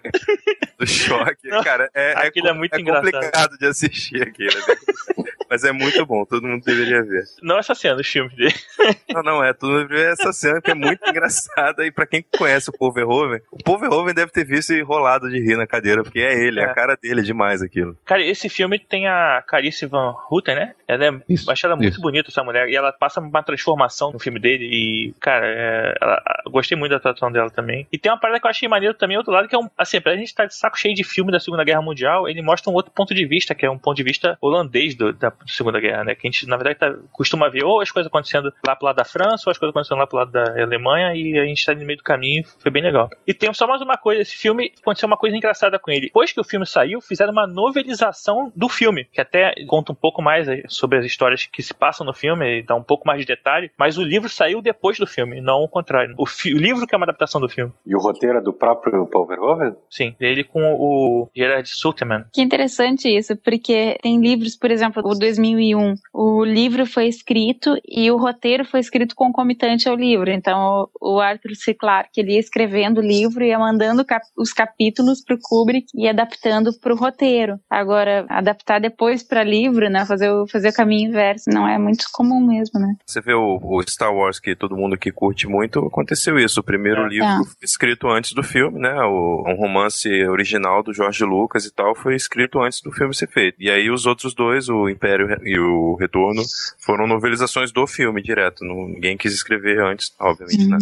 do 0.78 0.86
choque. 0.86 1.48
Cara, 1.62 1.88
é, 1.94 2.28
é, 2.28 2.30
é 2.46 2.52
muito 2.52 2.78
engraçado. 2.78 3.10
complicado 3.10 3.56
de 3.56 3.66
assistir 3.66 4.20
aquilo. 4.22 4.50
é 4.50 5.14
complicado. 5.14 5.33
Mas 5.54 5.62
é 5.62 5.70
muito 5.70 6.04
bom, 6.04 6.24
todo 6.24 6.48
mundo 6.48 6.64
deveria 6.64 7.00
ver. 7.04 7.22
Não 7.40 7.56
essa 7.58 7.76
cena, 7.76 8.00
os 8.00 8.08
filmes 8.08 8.34
dele. 8.34 8.52
Não, 9.14 9.22
não, 9.22 9.44
é 9.44 9.52
tudo 9.52 9.86
ver 9.86 10.10
essa 10.12 10.32
cena 10.32 10.60
que 10.60 10.72
é 10.72 10.74
muito 10.74 11.08
engraçada. 11.08 11.86
E 11.86 11.92
pra 11.92 12.04
quem 12.04 12.24
conhece 12.36 12.68
o 12.68 12.72
Paul 12.76 12.92
Verhoeven, 12.92 13.40
o 13.52 13.62
Paul 13.62 13.78
Verhoven 13.78 14.12
deve 14.12 14.32
ter 14.32 14.44
visto 14.44 14.72
e 14.72 14.82
rolado 14.82 15.30
de 15.30 15.38
rir 15.38 15.56
na 15.56 15.64
cadeira, 15.68 16.02
porque 16.02 16.18
é 16.18 16.34
ele, 16.34 16.58
é. 16.58 16.64
É. 16.64 16.66
a 16.66 16.74
cara 16.74 16.96
dele, 17.00 17.20
é 17.20 17.22
demais 17.22 17.62
aquilo. 17.62 17.96
Cara, 18.04 18.20
esse 18.22 18.48
filme 18.48 18.76
tem 18.80 19.06
a 19.06 19.40
Carice 19.46 19.86
Van 19.86 20.12
Houten, 20.28 20.56
né? 20.56 20.74
Ela 20.88 21.06
é, 21.06 21.10
Isso, 21.28 21.48
eu 21.48 21.52
acho 21.52 21.64
ela 21.66 21.76
muito 21.76 22.00
bonita, 22.00 22.30
essa 22.30 22.42
mulher. 22.42 22.68
E 22.68 22.74
ela 22.74 22.92
passa 22.92 23.20
uma 23.20 23.42
transformação 23.44 24.10
no 24.10 24.18
filme 24.18 24.40
dele. 24.40 24.64
E, 24.64 25.14
cara, 25.20 25.46
é, 25.46 25.94
ela- 26.00 26.22
eu 26.44 26.50
gostei 26.50 26.76
muito 26.76 26.90
da 26.90 26.96
atuação 26.96 27.30
dela 27.30 27.50
também. 27.50 27.86
E 27.92 27.96
tem 27.98 28.10
uma 28.10 28.18
parada 28.18 28.40
que 28.40 28.46
eu 28.46 28.50
achei 28.50 28.68
maneiro 28.68 28.94
também, 28.94 29.16
outro 29.16 29.32
lado, 29.32 29.46
que 29.46 29.54
é 29.54 29.58
um. 29.58 29.70
Assim, 29.78 30.00
pra 30.00 30.16
gente 30.16 30.26
estar 30.26 30.46
de 30.46 30.56
saco 30.56 30.76
cheio 30.76 30.94
de 30.94 31.04
filme 31.04 31.30
da 31.30 31.38
Segunda 31.38 31.62
Guerra 31.62 31.82
Mundial, 31.82 32.28
ele 32.28 32.42
mostra 32.42 32.68
um 32.70 32.74
outro 32.74 32.90
ponto 32.92 33.14
de 33.14 33.24
vista, 33.24 33.54
que 33.54 33.64
é 33.64 33.70
um 33.70 33.78
ponto 33.78 33.96
de 33.96 34.02
vista 34.02 34.36
holandês 34.40 34.96
do- 34.96 35.12
da 35.12 35.30
Segunda 35.46 35.80
Guerra, 35.80 36.04
né? 36.04 36.14
Que 36.14 36.26
a 36.26 36.30
gente, 36.30 36.46
na 36.46 36.56
verdade, 36.56 36.78
tá, 36.78 36.94
costuma 37.12 37.48
ver 37.48 37.64
ou 37.64 37.80
as 37.80 37.90
coisas 37.90 38.08
acontecendo 38.08 38.52
lá 38.66 38.76
pro 38.76 38.86
lado 38.86 38.96
da 38.96 39.04
França, 39.04 39.44
ou 39.46 39.50
as 39.50 39.58
coisas 39.58 39.70
acontecendo 39.70 39.98
lá 39.98 40.06
pro 40.06 40.18
lado 40.18 40.30
da 40.30 40.62
Alemanha, 40.62 41.14
e 41.14 41.38
a 41.38 41.44
gente 41.44 41.64
tá 41.64 41.74
no 41.74 41.84
meio 41.84 41.98
do 41.98 42.04
caminho, 42.04 42.44
foi 42.58 42.70
bem 42.70 42.82
legal. 42.82 43.08
E 43.26 43.34
tem 43.34 43.52
só 43.52 43.66
mais 43.66 43.80
uma 43.80 43.96
coisa, 43.96 44.22
esse 44.22 44.36
filme 44.36 44.72
aconteceu 44.80 45.06
uma 45.06 45.16
coisa 45.16 45.36
engraçada 45.36 45.78
com 45.78 45.90
ele. 45.90 46.06
Depois 46.06 46.32
que 46.32 46.40
o 46.40 46.44
filme 46.44 46.66
saiu, 46.66 47.00
fizeram 47.00 47.32
uma 47.32 47.46
novelização 47.46 48.52
do 48.54 48.68
filme, 48.68 49.06
que 49.12 49.20
até 49.20 49.54
conta 49.66 49.92
um 49.92 49.94
pouco 49.94 50.22
mais 50.22 50.48
eh, 50.48 50.62
sobre 50.68 50.98
as 50.98 51.04
histórias 51.04 51.46
que 51.46 51.62
se 51.62 51.74
passam 51.74 52.06
no 52.06 52.14
filme, 52.14 52.62
dá 52.62 52.74
um 52.74 52.82
pouco 52.82 53.06
mais 53.06 53.20
de 53.20 53.26
detalhe, 53.26 53.70
mas 53.78 53.98
o 53.98 54.02
livro 54.02 54.28
saiu 54.28 54.62
depois 54.62 54.98
do 54.98 55.06
filme, 55.06 55.40
não 55.40 55.62
o 55.62 55.68
contrário. 55.68 56.14
O, 56.18 56.26
fi, 56.26 56.54
o 56.54 56.58
livro 56.58 56.86
que 56.86 56.94
é 56.94 56.98
uma 56.98 57.04
adaptação 57.04 57.40
do 57.40 57.48
filme. 57.48 57.72
E 57.86 57.94
o 57.94 57.98
roteiro 57.98 58.38
é 58.38 58.40
do 58.40 58.52
próprio 58.52 59.06
Paul 59.06 59.26
Verhoeven? 59.26 59.74
Sim, 59.90 60.14
ele 60.20 60.44
com 60.44 60.60
o 60.74 61.28
Gerard 61.34 61.68
Suterman. 61.68 62.24
Que 62.32 62.42
interessante 62.42 63.08
isso, 63.08 63.36
porque 63.36 63.98
tem 64.02 64.20
livros, 64.20 64.56
por 64.56 64.70
exemplo, 64.70 65.02
o 65.04 65.18
2001, 65.24 65.94
o 66.12 66.44
livro 66.44 66.86
foi 66.86 67.06
escrito 67.06 67.74
e 67.88 68.10
o 68.10 68.16
roteiro 68.16 68.64
foi 68.64 68.80
escrito 68.80 69.14
concomitante 69.14 69.88
ao 69.88 69.96
livro. 69.96 70.30
Então, 70.30 70.88
o 71.00 71.18
Arthur 71.20 71.54
C. 71.54 71.72
Clarke, 71.74 72.20
ele 72.20 72.32
ia 72.32 72.40
escrevendo 72.40 72.98
o 72.98 73.02
livro 73.02 73.42
e 73.42 73.48
ia 73.48 73.58
mandando 73.58 74.04
cap 74.04 74.24
os 74.36 74.52
capítulos 74.52 75.22
pro 75.24 75.38
Kubrick 75.40 75.86
e 75.94 76.08
adaptando 76.08 76.70
pro 76.80 76.96
roteiro. 76.96 77.58
Agora, 77.70 78.26
adaptar 78.28 78.80
depois 78.80 79.22
para 79.22 79.42
livro, 79.42 79.88
né, 79.88 80.04
fazer 80.04 80.30
o, 80.30 80.46
fazer 80.46 80.68
o 80.68 80.74
caminho 80.74 81.08
inverso, 81.08 81.50
não 81.50 81.66
é 81.66 81.78
muito 81.78 82.04
comum 82.12 82.40
mesmo, 82.46 82.78
né? 82.80 82.94
Você 83.06 83.20
vê 83.20 83.32
o, 83.34 83.58
o 83.62 83.82
Star 83.88 84.14
Wars 84.14 84.38
que 84.38 84.54
todo 84.54 84.76
mundo 84.76 84.96
que 84.98 85.10
curte 85.10 85.46
muito, 85.48 85.78
aconteceu 85.80 86.38
isso. 86.38 86.60
O 86.60 86.64
primeiro 86.64 87.02
É. 87.02 87.08
livro 87.08 87.24
Tá. 87.24 87.40
escrito 87.62 88.08
antes 88.08 88.32
do 88.32 88.42
filme, 88.42 88.78
né? 88.78 88.94
O, 89.04 89.44
um 89.46 89.54
romance 89.56 90.08
original 90.26 90.82
do 90.82 90.92
George 90.92 91.24
Lucas 91.24 91.64
e 91.64 91.72
tal, 91.74 91.94
foi 91.94 92.14
escrito 92.14 92.60
antes 92.60 92.80
do 92.82 92.92
filme 92.92 93.14
ser 93.14 93.28
feito. 93.28 93.56
E 93.60 93.70
aí 93.70 93.90
os 93.90 94.04
outros 94.06 94.34
dois, 94.34 94.68
o 94.68 94.88
Império 94.88 95.13
e 95.44 95.58
o 95.58 95.96
Retorno, 95.96 96.42
foram 96.78 97.06
novelizações 97.06 97.72
do 97.72 97.86
filme 97.86 98.22
direto. 98.22 98.64
Ninguém 98.64 99.16
quis 99.16 99.32
escrever 99.32 99.80
antes, 99.80 100.12
obviamente, 100.18 100.66
né? 100.66 100.78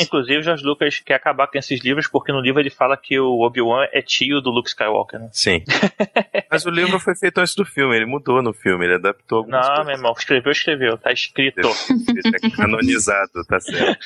Inclusive, 0.00 0.38
o 0.38 0.42
George 0.42 0.64
Lucas 0.64 1.00
quer 1.04 1.14
acabar 1.14 1.46
com 1.46 1.58
esses 1.58 1.80
livros, 1.80 2.06
porque 2.06 2.32
no 2.32 2.40
livro 2.40 2.60
ele 2.60 2.70
fala 2.70 2.96
que 2.96 3.18
o 3.18 3.40
Obi-Wan 3.40 3.86
é 3.92 4.02
tio 4.02 4.40
do 4.40 4.50
Luke 4.50 4.68
Skywalker, 4.68 5.20
né? 5.20 5.28
Sim. 5.32 5.62
Mas 6.50 6.64
o 6.66 6.70
livro 6.70 6.98
foi 6.98 7.14
feito 7.14 7.38
antes 7.38 7.54
do 7.54 7.64
filme, 7.64 7.94
ele 7.96 8.06
mudou 8.06 8.42
no 8.42 8.52
filme, 8.52 8.84
ele 8.84 8.94
adaptou 8.94 9.38
algumas 9.38 9.66
Não, 9.66 9.74
meu 9.74 9.84
coisas. 9.84 9.98
irmão, 10.00 10.14
escreveu, 10.18 10.52
escreveu, 10.52 10.98
tá 10.98 11.12
escrito. 11.12 11.60
É 11.60 12.50
canonizado, 12.50 13.44
tá 13.48 13.60
certo. 13.60 13.98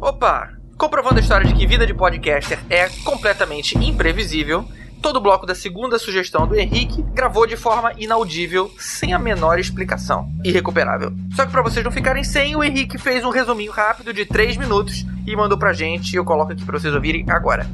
Opa! 0.00 0.52
Comprovando 0.76 1.16
a 1.16 1.20
história 1.20 1.44
de 1.44 1.54
que 1.54 1.66
vida 1.66 1.84
de 1.84 1.92
podcaster 1.92 2.58
é 2.70 2.88
completamente 3.04 3.76
imprevisível, 3.76 4.64
todo 5.00 5.20
bloco 5.20 5.46
da 5.46 5.54
segunda 5.54 5.98
sugestão 5.98 6.46
do 6.46 6.54
Henrique 6.54 7.02
gravou 7.14 7.46
de 7.46 7.56
forma 7.56 7.92
inaudível, 7.96 8.70
sem 8.78 9.12
a 9.12 9.18
menor 9.18 9.58
explicação. 9.58 10.30
Irrecuperável. 10.44 11.12
Só 11.34 11.46
que 11.46 11.52
pra 11.52 11.62
vocês 11.62 11.84
não 11.84 11.92
ficarem 11.92 12.24
sem, 12.24 12.56
o 12.56 12.62
Henrique 12.62 12.98
fez 12.98 13.24
um 13.24 13.30
resuminho 13.30 13.72
rápido 13.72 14.12
de 14.12 14.24
3 14.24 14.56
minutos 14.56 15.06
e 15.26 15.36
mandou 15.36 15.58
pra 15.58 15.72
gente, 15.72 16.12
e 16.12 16.16
eu 16.16 16.24
coloco 16.24 16.52
aqui 16.52 16.64
pra 16.64 16.78
vocês 16.78 16.94
ouvirem 16.94 17.24
agora. 17.28 17.66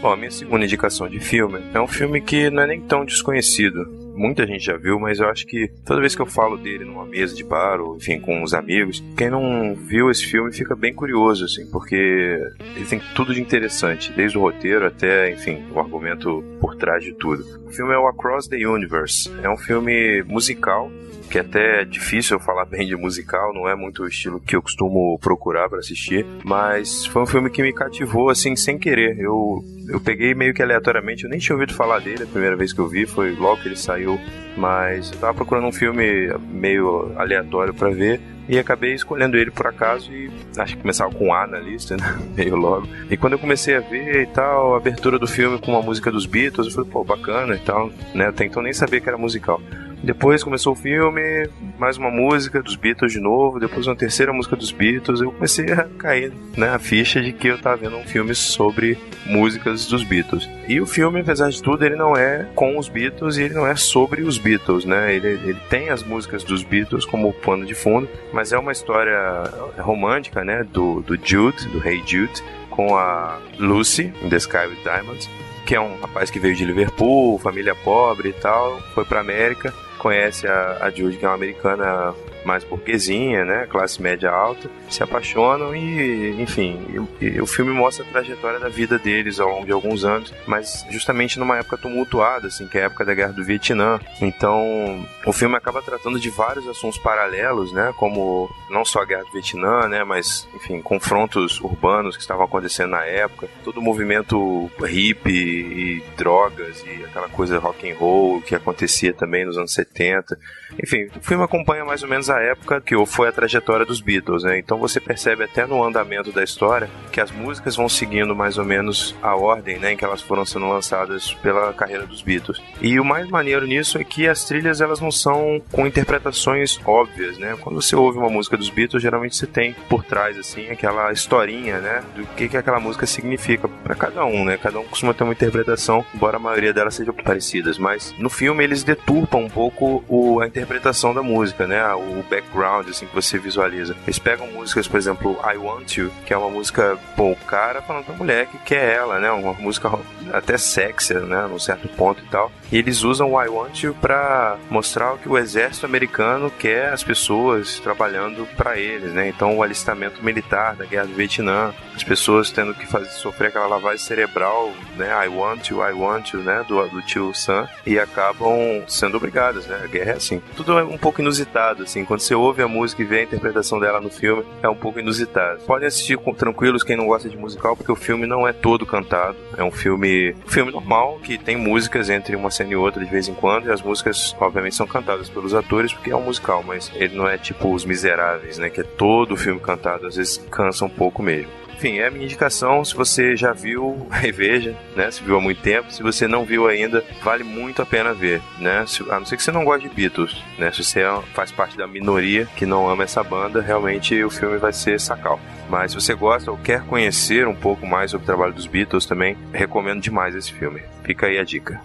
Bom, 0.00 0.12
a 0.12 0.16
minha 0.16 0.30
segunda 0.30 0.64
indicação 0.64 1.08
de 1.08 1.18
filme 1.18 1.60
é 1.72 1.80
um 1.80 1.86
filme 1.86 2.20
que 2.20 2.50
não 2.50 2.62
é 2.62 2.66
nem 2.66 2.80
tão 2.80 3.04
desconhecido. 3.04 4.03
Muita 4.14 4.46
gente 4.46 4.64
já 4.64 4.76
viu, 4.76 4.98
mas 4.98 5.18
eu 5.18 5.28
acho 5.28 5.46
que 5.46 5.68
toda 5.84 6.00
vez 6.00 6.14
que 6.14 6.22
eu 6.22 6.26
falo 6.26 6.56
dele 6.56 6.84
numa 6.84 7.04
mesa 7.04 7.34
de 7.34 7.42
bar, 7.42 7.80
ou 7.80 7.96
enfim, 7.96 8.20
com 8.20 8.42
os 8.42 8.54
amigos, 8.54 9.02
quem 9.16 9.28
não 9.28 9.74
viu 9.74 10.10
esse 10.10 10.24
filme 10.24 10.52
fica 10.52 10.76
bem 10.76 10.94
curioso, 10.94 11.44
assim, 11.44 11.68
porque 11.70 11.96
ele 11.96 12.86
tem 12.88 13.00
tudo 13.14 13.34
de 13.34 13.40
interessante, 13.40 14.12
desde 14.12 14.38
o 14.38 14.40
roteiro 14.40 14.86
até, 14.86 15.32
enfim, 15.32 15.64
o 15.72 15.80
argumento 15.80 16.44
por 16.60 16.76
trás 16.76 17.02
de 17.02 17.12
tudo. 17.12 17.44
O 17.66 17.70
filme 17.70 17.92
é 17.92 17.98
o 17.98 18.06
Across 18.06 18.48
the 18.48 18.66
Universe. 18.66 19.30
É 19.42 19.50
um 19.50 19.56
filme 19.56 20.22
musical, 20.22 20.90
que 21.34 21.38
até 21.40 21.80
é 21.80 21.84
difícil 21.84 22.36
eu 22.36 22.40
falar 22.40 22.64
bem 22.64 22.86
de 22.86 22.94
musical, 22.94 23.52
não 23.52 23.68
é 23.68 23.74
muito 23.74 24.04
o 24.04 24.06
estilo 24.06 24.38
que 24.38 24.54
eu 24.54 24.62
costumo 24.62 25.18
procurar 25.18 25.68
para 25.68 25.80
assistir, 25.80 26.24
mas 26.44 27.04
foi 27.06 27.22
um 27.22 27.26
filme 27.26 27.50
que 27.50 27.60
me 27.60 27.72
cativou 27.72 28.30
assim 28.30 28.54
sem 28.54 28.78
querer. 28.78 29.18
Eu 29.18 29.60
eu 29.88 30.00
peguei 30.00 30.32
meio 30.32 30.54
que 30.54 30.62
aleatoriamente, 30.62 31.24
eu 31.24 31.30
nem 31.30 31.40
tinha 31.40 31.56
ouvido 31.56 31.74
falar 31.74 31.98
dele 31.98 32.22
a 32.22 32.26
primeira 32.26 32.54
vez 32.54 32.72
que 32.72 32.78
eu 32.78 32.86
vi, 32.86 33.04
foi 33.04 33.34
logo 33.34 33.60
que 33.60 33.66
ele 33.66 33.76
saiu, 33.76 34.16
mas 34.56 35.10
eu 35.10 35.18
tava 35.18 35.34
procurando 35.34 35.66
um 35.66 35.72
filme 35.72 36.28
meio 36.52 37.12
aleatório 37.18 37.74
para 37.74 37.90
ver 37.90 38.20
e 38.48 38.58
acabei 38.58 38.94
escolhendo 38.94 39.36
ele 39.36 39.50
por 39.50 39.66
acaso 39.66 40.12
e 40.12 40.30
acho 40.58 40.76
que 40.76 40.82
começava 40.82 41.12
com 41.14 41.32
A 41.32 41.46
na 41.46 41.58
lista, 41.58 41.96
né? 41.96 42.18
Meio 42.36 42.56
logo. 42.56 42.88
E 43.10 43.16
quando 43.16 43.34
eu 43.34 43.38
comecei 43.38 43.76
a 43.76 43.80
ver 43.80 44.22
e 44.22 44.26
tal, 44.26 44.74
a 44.74 44.76
abertura 44.76 45.18
do 45.18 45.26
filme 45.26 45.58
com 45.58 45.72
uma 45.72 45.82
música 45.82 46.10
dos 46.10 46.26
Beatles, 46.26 46.66
eu 46.66 46.72
falei, 46.72 46.90
pô, 46.90 47.04
bacana 47.04 47.54
e 47.54 47.60
tal, 47.60 47.90
né? 48.14 48.26
Até 48.26 48.44
então 48.44 48.62
nem 48.62 48.72
sabia 48.72 49.00
que 49.00 49.08
era 49.08 49.18
musical. 49.18 49.60
Depois 50.04 50.44
começou 50.44 50.74
o 50.74 50.76
filme, 50.76 51.48
mais 51.78 51.96
uma 51.96 52.10
música 52.10 52.62
dos 52.62 52.76
Beatles 52.76 53.10
de 53.10 53.18
novo, 53.18 53.58
depois 53.58 53.86
uma 53.86 53.96
terceira 53.96 54.34
música 54.34 54.54
dos 54.54 54.70
Beatles, 54.70 55.22
eu 55.22 55.32
comecei 55.32 55.72
a 55.72 55.84
cair 55.84 56.30
né, 56.58 56.68
a 56.68 56.78
ficha 56.78 57.22
de 57.22 57.32
que 57.32 57.48
eu 57.48 57.58
tava 57.58 57.78
vendo 57.78 57.96
um 57.96 58.04
filme 58.04 58.34
sobre 58.34 58.98
músicas 59.24 59.86
dos 59.86 60.04
Beatles. 60.04 60.46
E 60.68 60.78
o 60.78 60.86
filme, 60.86 61.20
apesar 61.20 61.48
de 61.48 61.62
tudo, 61.62 61.86
ele 61.86 61.96
não 61.96 62.14
é 62.14 62.46
com 62.54 62.76
os 62.76 62.86
Beatles 62.86 63.38
e 63.38 63.44
ele 63.44 63.54
não 63.54 63.66
é 63.66 63.76
sobre 63.76 64.20
os 64.20 64.36
Beatles, 64.36 64.84
né? 64.84 65.14
Ele, 65.14 65.28
ele 65.28 65.60
tem 65.70 65.88
as 65.88 66.02
músicas 66.02 66.44
dos 66.44 66.62
Beatles 66.62 67.06
como 67.06 67.32
pano 67.32 67.64
de 67.64 67.74
fundo, 67.74 68.06
mas 68.34 68.52
é 68.52 68.58
uma 68.58 68.72
história 68.72 69.44
romântica, 69.78 70.44
né? 70.44 70.64
Do, 70.64 71.00
do 71.02 71.16
Jude, 71.16 71.68
do 71.68 71.86
Hey 71.86 72.02
Jude, 72.04 72.42
com 72.68 72.96
a 72.96 73.38
Lucy, 73.58 74.12
in 74.22 74.28
the 74.28 74.36
Sky 74.36 74.66
with 74.66 74.82
Diamonds, 74.82 75.30
que 75.64 75.74
é 75.74 75.80
um 75.80 75.98
rapaz 76.00 76.30
que 76.30 76.40
veio 76.40 76.56
de 76.56 76.64
Liverpool, 76.64 77.38
família 77.38 77.74
pobre 77.74 78.30
e 78.30 78.32
tal, 78.32 78.80
foi 78.92 79.04
pra 79.04 79.20
América, 79.20 79.72
conhece 79.98 80.46
a, 80.48 80.78
a 80.80 80.90
Jude, 80.90 81.16
que 81.16 81.24
é 81.24 81.28
uma 81.28 81.36
americana 81.36 82.12
mais 82.44 82.64
burguesinha, 82.64 83.44
né, 83.44 83.66
classe 83.68 84.00
média 84.00 84.30
alta, 84.30 84.70
se 84.88 85.02
apaixonam 85.02 85.74
e, 85.74 86.40
enfim, 86.40 87.06
e, 87.20 87.24
e 87.24 87.40
o 87.40 87.46
filme 87.46 87.72
mostra 87.72 88.04
a 88.04 88.08
trajetória 88.08 88.58
da 88.58 88.68
vida 88.68 88.98
deles 88.98 89.40
ao 89.40 89.48
longo 89.48 89.66
de 89.66 89.72
alguns 89.72 90.04
anos, 90.04 90.32
mas 90.46 90.84
justamente 90.90 91.38
numa 91.38 91.58
época 91.58 91.76
tumultuada, 91.76 92.48
assim, 92.48 92.66
que 92.68 92.78
é 92.78 92.82
a 92.82 92.84
época 92.86 93.04
da 93.04 93.14
Guerra 93.14 93.32
do 93.32 93.44
Vietnã. 93.44 93.98
Então, 94.20 95.06
o 95.26 95.32
filme 95.32 95.56
acaba 95.56 95.82
tratando 95.82 96.18
de 96.18 96.30
vários 96.30 96.66
assuntos 96.68 96.98
paralelos, 96.98 97.72
né, 97.72 97.92
como 97.96 98.50
não 98.70 98.84
só 98.84 99.02
a 99.02 99.04
Guerra 99.04 99.24
do 99.24 99.32
Vietnã, 99.32 99.88
né, 99.88 100.04
mas, 100.04 100.48
enfim, 100.54 100.80
confrontos 100.80 101.60
urbanos 101.60 102.16
que 102.16 102.22
estavam 102.22 102.44
acontecendo 102.44 102.90
na 102.90 103.04
época, 103.04 103.48
todo 103.62 103.78
o 103.78 103.82
movimento 103.82 104.70
hippie 104.80 105.32
e 105.32 106.02
drogas 106.16 106.84
e 106.86 107.04
aquela 107.04 107.28
coisa 107.28 107.58
rock 107.58 107.90
and 107.90 107.96
roll 107.96 108.40
que 108.42 108.54
acontecia 108.54 109.12
também 109.12 109.44
nos 109.44 109.56
anos 109.56 109.72
70. 109.72 110.38
Enfim, 110.82 111.08
o 111.16 111.20
filme 111.20 111.44
acompanha 111.44 111.84
mais 111.84 112.02
ou 112.02 112.08
menos 112.08 112.28
a 112.30 112.33
época 112.40 112.80
que 112.80 112.94
foi 113.06 113.28
a 113.28 113.32
trajetória 113.32 113.84
dos 113.84 114.00
Beatles, 114.00 114.42
né? 114.42 114.58
Então 114.58 114.78
você 114.78 115.00
percebe 115.00 115.44
até 115.44 115.66
no 115.66 115.82
andamento 115.82 116.32
da 116.32 116.42
história 116.42 116.88
que 117.12 117.20
as 117.20 117.30
músicas 117.30 117.76
vão 117.76 117.88
seguindo 117.88 118.34
mais 118.34 118.58
ou 118.58 118.64
menos 118.64 119.14
a 119.22 119.36
ordem, 119.36 119.78
né, 119.78 119.92
em 119.92 119.96
que 119.96 120.04
elas 120.04 120.20
foram 120.20 120.44
sendo 120.44 120.68
lançadas 120.68 121.32
pela 121.34 121.72
carreira 121.72 122.06
dos 122.06 122.22
Beatles. 122.22 122.60
E 122.80 122.98
o 122.98 123.04
mais 123.04 123.28
maneiro 123.28 123.66
nisso 123.66 123.98
é 123.98 124.04
que 124.04 124.26
as 124.26 124.44
trilhas 124.44 124.80
elas 124.80 125.00
não 125.00 125.10
são 125.10 125.62
com 125.70 125.86
interpretações 125.86 126.80
óbvias, 126.84 127.38
né? 127.38 127.56
Quando 127.60 127.80
você 127.80 127.94
ouve 127.94 128.18
uma 128.18 128.28
música 128.28 128.56
dos 128.56 128.70
Beatles, 128.70 129.02
geralmente 129.02 129.36
você 129.36 129.46
tem 129.46 129.74
por 129.88 130.04
trás 130.04 130.38
assim 130.38 130.70
aquela 130.70 131.12
historinha, 131.12 131.78
né, 131.78 132.02
do 132.16 132.26
que 132.34 132.48
que 132.48 132.56
aquela 132.56 132.80
música 132.80 133.06
significa 133.06 133.68
para 133.68 133.94
cada 133.94 134.24
um, 134.24 134.44
né? 134.44 134.56
Cada 134.56 134.80
um 134.80 134.84
costuma 134.84 135.14
ter 135.14 135.24
uma 135.24 135.32
interpretação, 135.32 136.04
embora 136.14 136.36
a 136.36 136.40
maioria 136.40 136.72
delas 136.72 136.94
sejam 136.94 137.14
parecidas, 137.14 137.78
mas 137.78 138.14
no 138.18 138.28
filme 138.28 138.64
eles 138.64 138.82
deturpam 138.82 139.40
um 139.40 139.48
pouco 139.48 140.04
o, 140.08 140.40
a 140.40 140.46
interpretação 140.46 141.14
da 141.14 141.22
música, 141.22 141.66
né? 141.66 141.84
O 141.94 142.23
background 142.24 142.88
assim 142.88 143.06
que 143.06 143.14
você 143.14 143.38
visualiza. 143.38 143.96
Eles 144.04 144.18
pegam 144.18 144.46
músicas, 144.48 144.88
por 144.88 144.98
exemplo, 144.98 145.38
I 145.44 145.56
Want 145.56 145.96
You, 145.96 146.10
que 146.24 146.32
é 146.32 146.36
uma 146.36 146.50
música, 146.50 146.98
pô, 147.16 147.32
o 147.32 147.36
cara 147.36 147.82
falando 147.82 148.04
pra 148.04 148.14
mulher 148.14 148.46
que 148.46 148.58
quer 148.58 148.94
ela, 148.96 149.18
né? 149.18 149.30
Uma 149.30 149.52
música 149.54 149.90
até 150.32 150.56
sexy, 150.56 151.14
né? 151.14 151.46
Num 151.48 151.58
certo 151.58 151.88
ponto 151.88 152.22
e 152.22 152.28
tal. 152.28 152.50
E 152.70 152.78
eles 152.78 153.02
usam 153.02 153.32
o 153.32 153.42
I 153.42 153.48
Want 153.48 153.82
You 153.82 153.94
pra 154.00 154.56
mostrar 154.68 155.16
que 155.18 155.28
o 155.28 155.38
exército 155.38 155.86
americano 155.86 156.50
quer 156.50 156.92
as 156.92 157.04
pessoas 157.04 157.78
trabalhando 157.78 158.46
para 158.56 158.78
eles, 158.78 159.12
né? 159.12 159.28
Então 159.28 159.56
o 159.56 159.62
alistamento 159.62 160.24
militar 160.24 160.74
da 160.74 160.84
guerra 160.84 161.06
do 161.06 161.14
Vietnã, 161.14 161.74
as 161.94 162.02
pessoas 162.02 162.50
tendo 162.50 162.74
que 162.74 162.86
fazer, 162.86 163.10
sofrer 163.10 163.48
aquela 163.48 163.66
lavagem 163.66 163.98
cerebral, 163.98 164.72
né? 164.96 165.08
I 165.24 165.28
want 165.28 165.68
you, 165.68 165.86
I 165.86 165.92
want 165.92 166.32
you, 166.32 166.40
né? 166.40 166.64
Do, 166.66 166.84
do 166.88 167.02
tio 167.02 167.34
Sam, 167.34 167.68
e 167.86 167.98
acabam 167.98 168.82
sendo 168.88 169.16
obrigadas, 169.16 169.66
né? 169.66 169.80
A 169.82 169.86
guerra 169.86 170.12
é 170.12 170.16
assim. 170.16 170.42
Tudo 170.56 170.78
é 170.78 170.84
um 170.84 170.98
pouco 170.98 171.20
inusitado, 171.20 171.82
assim. 171.82 172.04
Quando 172.14 172.20
você 172.20 172.34
ouve 172.36 172.62
a 172.62 172.68
música 172.68 173.02
e 173.02 173.04
vê 173.04 173.18
a 173.18 173.22
interpretação 173.24 173.80
dela 173.80 174.00
no 174.00 174.08
filme, 174.08 174.44
é 174.62 174.68
um 174.68 174.76
pouco 174.76 175.00
inusitado. 175.00 175.62
Podem 175.62 175.88
assistir 175.88 176.16
com, 176.16 176.32
tranquilos 176.32 176.84
quem 176.84 176.96
não 176.96 177.08
gosta 177.08 177.28
de 177.28 177.36
musical, 177.36 177.76
porque 177.76 177.90
o 177.90 177.96
filme 177.96 178.24
não 178.24 178.46
é 178.46 178.52
todo 178.52 178.86
cantado. 178.86 179.36
É 179.56 179.64
um 179.64 179.72
filme, 179.72 180.32
um 180.46 180.48
filme 180.48 180.70
normal, 180.70 181.18
que 181.24 181.36
tem 181.36 181.56
músicas 181.56 182.08
entre 182.08 182.36
uma 182.36 182.52
cena 182.52 182.70
e 182.70 182.76
outra 182.76 183.04
de 183.04 183.10
vez 183.10 183.26
em 183.26 183.34
quando, 183.34 183.66
e 183.66 183.72
as 183.72 183.82
músicas, 183.82 184.32
obviamente, 184.38 184.76
são 184.76 184.86
cantadas 184.86 185.28
pelos 185.28 185.54
atores, 185.54 185.92
porque 185.92 186.12
é 186.12 186.16
um 186.16 186.22
musical, 186.22 186.62
mas 186.64 186.88
ele 186.94 187.16
não 187.16 187.26
é 187.26 187.36
tipo 187.36 187.74
Os 187.74 187.84
Miseráveis, 187.84 188.58
né? 188.58 188.70
Que 188.70 188.82
é 188.82 188.84
todo 188.84 189.32
o 189.32 189.36
filme 189.36 189.58
cantado, 189.58 190.06
às 190.06 190.14
vezes 190.14 190.38
cansa 190.52 190.84
um 190.84 190.88
pouco 190.88 191.20
mesmo. 191.20 191.63
Enfim, 191.76 191.98
é 191.98 192.06
a 192.06 192.10
minha 192.10 192.24
indicação. 192.24 192.84
Se 192.84 192.94
você 192.94 193.36
já 193.36 193.52
viu, 193.52 194.06
reveja, 194.10 194.76
né? 194.96 195.10
Se 195.10 195.22
viu 195.22 195.36
há 195.36 195.40
muito 195.40 195.60
tempo. 195.60 195.92
Se 195.92 196.02
você 196.02 196.28
não 196.28 196.44
viu 196.44 196.68
ainda, 196.68 197.04
vale 197.22 197.42
muito 197.42 197.82
a 197.82 197.86
pena 197.86 198.14
ver, 198.14 198.40
né? 198.58 198.84
Se, 198.86 199.02
a 199.10 199.18
não 199.18 199.26
ser 199.26 199.36
que 199.36 199.42
você 199.42 199.52
não 199.52 199.64
goste 199.64 199.88
de 199.88 199.94
Beatles, 199.94 200.42
né? 200.56 200.70
Se 200.70 200.84
você 200.84 201.00
é, 201.00 201.20
faz 201.34 201.50
parte 201.50 201.76
da 201.76 201.86
minoria 201.86 202.46
que 202.56 202.64
não 202.64 202.88
ama 202.88 203.02
essa 203.04 203.22
banda, 203.22 203.60
realmente 203.60 204.22
o 204.22 204.30
filme 204.30 204.56
vai 204.56 204.72
ser 204.72 205.00
sacal. 205.00 205.40
Mas 205.68 205.90
se 205.90 206.00
você 206.00 206.14
gosta 206.14 206.50
ou 206.50 206.56
quer 206.56 206.82
conhecer 206.82 207.48
um 207.48 207.54
pouco 207.54 207.86
mais 207.86 208.12
sobre 208.12 208.24
o 208.24 208.26
trabalho 208.26 208.52
dos 208.52 208.66
Beatles 208.66 209.06
também, 209.06 209.36
recomendo 209.52 210.00
demais 210.00 210.34
esse 210.34 210.52
filme. 210.52 210.80
Fica 211.02 211.26
aí 211.26 211.38
a 211.38 211.44
dica. 211.44 211.80